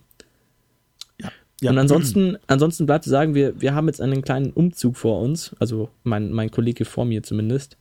Ja. 1.62 1.70
Und 1.70 1.78
ansonsten, 1.78 2.38
ansonsten 2.48 2.88
bleibt 2.88 3.04
zu 3.04 3.12
sagen, 3.12 3.36
wir, 3.36 3.62
wir 3.62 3.76
haben 3.76 3.86
jetzt 3.86 4.02
einen 4.02 4.24
kleinen 4.24 4.52
Umzug 4.52 4.98
vor 4.98 5.22
uns, 5.22 5.56
also 5.60 5.90
mein, 6.04 6.32
mein 6.32 6.50
Kollege 6.50 6.86
vor 6.86 7.06
mir 7.06 7.22
zumindest. 7.22 7.78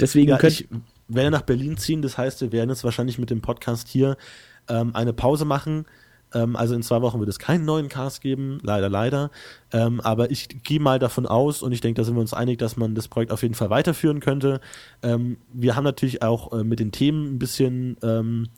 Deswegen 0.00 0.28
ja, 0.28 0.44
ich 0.44 0.68
werde 1.08 1.32
nach 1.32 1.42
Berlin 1.42 1.76
ziehen, 1.76 2.02
das 2.02 2.16
heißt, 2.18 2.40
wir 2.40 2.52
werden 2.52 2.70
jetzt 2.70 2.84
wahrscheinlich 2.84 3.18
mit 3.18 3.30
dem 3.30 3.40
Podcast 3.40 3.88
hier 3.88 4.16
ähm, 4.68 4.94
eine 4.94 5.12
Pause 5.12 5.44
machen. 5.44 5.86
Ähm, 6.34 6.56
also 6.56 6.74
in 6.74 6.82
zwei 6.82 7.00
Wochen 7.02 7.18
wird 7.20 7.28
es 7.28 7.38
keinen 7.38 7.64
neuen 7.64 7.88
Cast 7.88 8.20
geben, 8.20 8.58
leider, 8.62 8.88
leider. 8.88 9.30
Ähm, 9.72 10.00
aber 10.00 10.30
ich 10.30 10.48
gehe 10.62 10.80
mal 10.80 10.98
davon 10.98 11.26
aus 11.26 11.62
und 11.62 11.72
ich 11.72 11.80
denke, 11.80 12.00
da 12.00 12.04
sind 12.04 12.14
wir 12.14 12.20
uns 12.20 12.34
einig, 12.34 12.58
dass 12.58 12.76
man 12.76 12.94
das 12.94 13.08
Projekt 13.08 13.32
auf 13.32 13.42
jeden 13.42 13.54
Fall 13.54 13.70
weiterführen 13.70 14.20
könnte. 14.20 14.60
Ähm, 15.02 15.38
wir 15.52 15.76
haben 15.76 15.84
natürlich 15.84 16.22
auch 16.22 16.52
äh, 16.52 16.64
mit 16.64 16.80
den 16.80 16.92
Themen 16.92 17.34
ein 17.34 17.38
bisschen 17.38 17.96
ähm, 18.02 18.48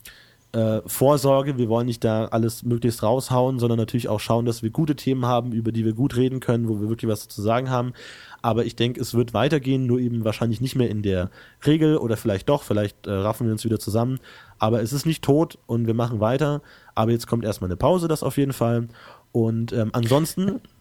äh, 0.53 0.81
Vorsorge. 0.85 1.57
Wir 1.57 1.69
wollen 1.69 1.87
nicht 1.87 2.03
da 2.03 2.25
alles 2.25 2.63
möglichst 2.63 3.03
raushauen, 3.03 3.59
sondern 3.59 3.77
natürlich 3.77 4.09
auch 4.09 4.19
schauen, 4.19 4.45
dass 4.45 4.63
wir 4.63 4.69
gute 4.69 4.95
Themen 4.95 5.25
haben, 5.25 5.51
über 5.51 5.71
die 5.71 5.85
wir 5.85 5.93
gut 5.93 6.15
reden 6.15 6.39
können, 6.39 6.67
wo 6.67 6.81
wir 6.81 6.89
wirklich 6.89 7.09
was 7.09 7.27
zu 7.27 7.41
sagen 7.41 7.69
haben. 7.69 7.93
Aber 8.41 8.65
ich 8.65 8.75
denke, 8.75 8.99
es 8.99 9.13
wird 9.13 9.33
weitergehen, 9.33 9.85
nur 9.85 9.99
eben 9.99 10.25
wahrscheinlich 10.25 10.61
nicht 10.61 10.75
mehr 10.75 10.89
in 10.89 11.03
der 11.03 11.29
Regel 11.65 11.97
oder 11.97 12.17
vielleicht 12.17 12.49
doch, 12.49 12.63
vielleicht 12.63 13.07
äh, 13.07 13.11
raffen 13.11 13.45
wir 13.45 13.51
uns 13.51 13.65
wieder 13.65 13.79
zusammen. 13.79 14.19
Aber 14.59 14.81
es 14.81 14.93
ist 14.93 15.05
nicht 15.05 15.23
tot 15.23 15.57
und 15.67 15.87
wir 15.87 15.93
machen 15.93 16.19
weiter. 16.19 16.61
Aber 16.95 17.11
jetzt 17.11 17.27
kommt 17.27 17.45
erstmal 17.45 17.69
eine 17.69 17.77
Pause, 17.77 18.07
das 18.07 18.23
auf 18.23 18.37
jeden 18.37 18.53
Fall. 18.53 18.87
Und 19.31 19.73
ähm, 19.73 19.91
ansonsten 19.93 20.59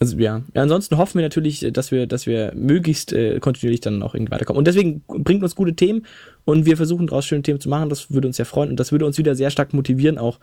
also 0.00 0.16
ja. 0.16 0.42
ja, 0.54 0.62
ansonsten 0.62 0.96
hoffen 0.96 1.18
wir 1.18 1.22
natürlich, 1.22 1.66
dass 1.72 1.90
wir, 1.90 2.06
dass 2.06 2.26
wir 2.26 2.52
möglichst 2.54 3.12
äh, 3.12 3.40
kontinuierlich 3.40 3.80
dann 3.80 4.02
auch 4.02 4.14
irgendwie 4.14 4.32
weiterkommen. 4.32 4.58
Und 4.58 4.66
deswegen 4.66 5.02
bringt 5.06 5.42
uns 5.42 5.56
gute 5.56 5.74
Themen 5.74 6.06
und 6.48 6.64
wir 6.64 6.78
versuchen 6.78 7.08
daraus 7.08 7.26
schöne 7.26 7.42
Themen 7.42 7.60
zu 7.60 7.68
machen. 7.68 7.90
Das 7.90 8.10
würde 8.10 8.26
uns 8.26 8.38
sehr 8.38 8.46
freuen 8.46 8.70
und 8.70 8.80
das 8.80 8.90
würde 8.90 9.04
uns 9.04 9.18
wieder 9.18 9.34
sehr 9.34 9.50
stark 9.50 9.74
motivieren, 9.74 10.16
auch 10.16 10.40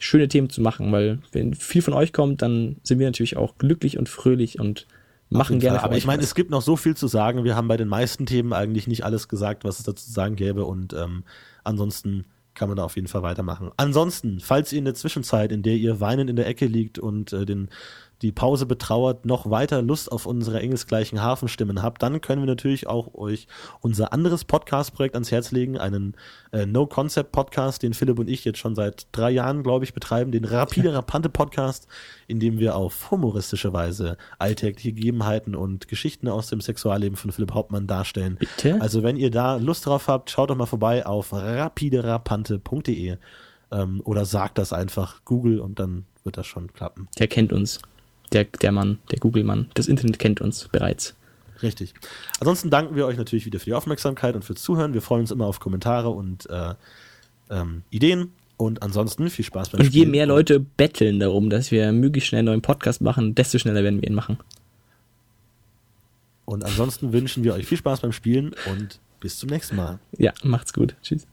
schöne 0.00 0.26
Themen 0.26 0.50
zu 0.50 0.60
machen, 0.60 0.90
weil 0.90 1.20
wenn 1.30 1.54
viel 1.54 1.80
von 1.80 1.94
euch 1.94 2.12
kommt, 2.12 2.42
dann 2.42 2.78
sind 2.82 2.98
wir 2.98 3.06
natürlich 3.06 3.36
auch 3.36 3.56
glücklich 3.56 3.96
und 3.96 4.08
fröhlich 4.08 4.58
und 4.58 4.88
machen 5.30 5.60
gerne. 5.60 5.80
Aber 5.84 5.96
ich 5.96 6.06
meine, 6.06 6.24
es 6.24 6.34
gibt 6.34 6.50
noch 6.50 6.60
so 6.60 6.74
viel 6.74 6.96
zu 6.96 7.06
sagen. 7.06 7.44
Wir 7.44 7.54
haben 7.54 7.68
bei 7.68 7.76
den 7.76 7.86
meisten 7.86 8.26
Themen 8.26 8.52
eigentlich 8.52 8.88
nicht 8.88 9.04
alles 9.04 9.28
gesagt, 9.28 9.62
was 9.62 9.78
es 9.78 9.84
dazu 9.84 10.04
zu 10.04 10.10
sagen 10.10 10.34
gäbe 10.34 10.64
und 10.64 10.92
ähm, 10.92 11.22
ansonsten 11.62 12.24
kann 12.54 12.68
man 12.68 12.76
da 12.76 12.82
auf 12.82 12.96
jeden 12.96 13.06
Fall 13.06 13.22
weitermachen. 13.22 13.70
Ansonsten, 13.76 14.40
falls 14.40 14.72
ihr 14.72 14.80
in 14.80 14.86
der 14.86 14.94
Zwischenzeit, 14.94 15.52
in 15.52 15.62
der 15.62 15.76
ihr 15.76 16.00
weinend 16.00 16.30
in 16.30 16.34
der 16.36 16.48
Ecke 16.48 16.66
liegt 16.66 16.98
und 16.98 17.32
äh, 17.32 17.46
den 17.46 17.68
die 18.24 18.32
Pause 18.32 18.64
betrauert, 18.64 19.26
noch 19.26 19.50
weiter 19.50 19.82
Lust 19.82 20.10
auf 20.10 20.24
unsere 20.24 20.58
engelsgleichen 20.58 21.22
Hafenstimmen 21.22 21.82
habt, 21.82 22.02
dann 22.02 22.22
können 22.22 22.40
wir 22.42 22.46
natürlich 22.46 22.86
auch 22.86 23.14
euch 23.14 23.46
unser 23.80 24.14
anderes 24.14 24.44
Podcast-Projekt 24.44 25.14
ans 25.14 25.30
Herz 25.30 25.52
legen, 25.52 25.76
einen 25.78 26.14
äh, 26.50 26.64
No-Concept-Podcast, 26.64 27.82
den 27.82 27.92
Philipp 27.92 28.18
und 28.18 28.30
ich 28.30 28.44
jetzt 28.46 28.58
schon 28.58 28.74
seit 28.74 29.08
drei 29.12 29.30
Jahren, 29.30 29.62
glaube 29.62 29.84
ich, 29.84 29.92
betreiben, 29.92 30.32
den 30.32 30.46
Rapide 30.46 30.94
Rapante 30.94 31.28
Podcast, 31.28 31.86
in 32.26 32.40
dem 32.40 32.58
wir 32.58 32.76
auf 32.76 33.10
humoristische 33.10 33.74
Weise 33.74 34.16
alltägliche 34.38 34.94
Gegebenheiten 34.94 35.54
und 35.54 35.86
Geschichten 35.88 36.26
aus 36.28 36.48
dem 36.48 36.62
Sexualleben 36.62 37.16
von 37.16 37.30
Philipp 37.30 37.52
Hauptmann 37.52 37.86
darstellen. 37.86 38.36
Bitte? 38.38 38.80
Also 38.80 39.02
wenn 39.02 39.18
ihr 39.18 39.30
da 39.30 39.56
Lust 39.56 39.84
drauf 39.84 40.08
habt, 40.08 40.30
schaut 40.30 40.48
doch 40.48 40.56
mal 40.56 40.64
vorbei 40.64 41.04
auf 41.04 41.34
rapiderapante.de 41.34 43.18
ähm, 43.70 44.00
oder 44.04 44.24
sagt 44.24 44.56
das 44.56 44.72
einfach 44.72 45.26
Google 45.26 45.60
und 45.60 45.78
dann 45.78 46.06
wird 46.22 46.38
das 46.38 46.46
schon 46.46 46.72
klappen. 46.72 47.08
Der 47.18 47.28
kennt 47.28 47.52
uns. 47.52 47.80
Der, 48.34 48.44
der 48.44 48.72
Mann, 48.72 48.98
der 49.10 49.18
Google-Mann. 49.18 49.70
Das 49.74 49.88
Internet 49.88 50.18
kennt 50.18 50.40
uns 50.40 50.68
bereits. 50.68 51.14
Richtig. 51.62 51.94
Ansonsten 52.40 52.68
danken 52.68 52.96
wir 52.96 53.06
euch 53.06 53.16
natürlich 53.16 53.46
wieder 53.46 53.58
für 53.58 53.66
die 53.66 53.74
Aufmerksamkeit 53.74 54.34
und 54.34 54.44
fürs 54.44 54.62
Zuhören. 54.62 54.92
Wir 54.92 55.02
freuen 55.02 55.22
uns 55.22 55.30
immer 55.30 55.46
auf 55.46 55.60
Kommentare 55.60 56.10
und 56.10 56.48
äh, 56.50 56.74
ähm, 57.50 57.82
Ideen. 57.90 58.32
Und 58.56 58.82
ansonsten 58.82 59.30
viel 59.30 59.44
Spaß 59.44 59.70
beim 59.70 59.80
und 59.80 59.86
Spielen. 59.86 60.02
Und 60.02 60.06
je 60.06 60.10
mehr 60.10 60.26
Leute 60.26 60.60
betteln 60.60 61.18
darum, 61.20 61.50
dass 61.50 61.70
wir 61.70 61.90
möglichst 61.92 62.28
schnell 62.28 62.40
einen 62.40 62.46
neuen 62.46 62.62
Podcast 62.62 63.00
machen, 63.00 63.34
desto 63.34 63.58
schneller 63.58 63.82
werden 63.82 64.00
wir 64.00 64.08
ihn 64.08 64.14
machen. 64.14 64.38
Und 66.44 66.64
ansonsten 66.64 67.12
wünschen 67.12 67.42
wir 67.42 67.54
euch 67.54 67.66
viel 67.66 67.78
Spaß 67.78 68.00
beim 68.00 68.12
Spielen 68.12 68.54
und 68.70 69.00
bis 69.20 69.38
zum 69.38 69.48
nächsten 69.48 69.76
Mal. 69.76 69.98
Ja, 70.18 70.32
macht's 70.42 70.72
gut. 70.72 70.94
Tschüss. 71.02 71.26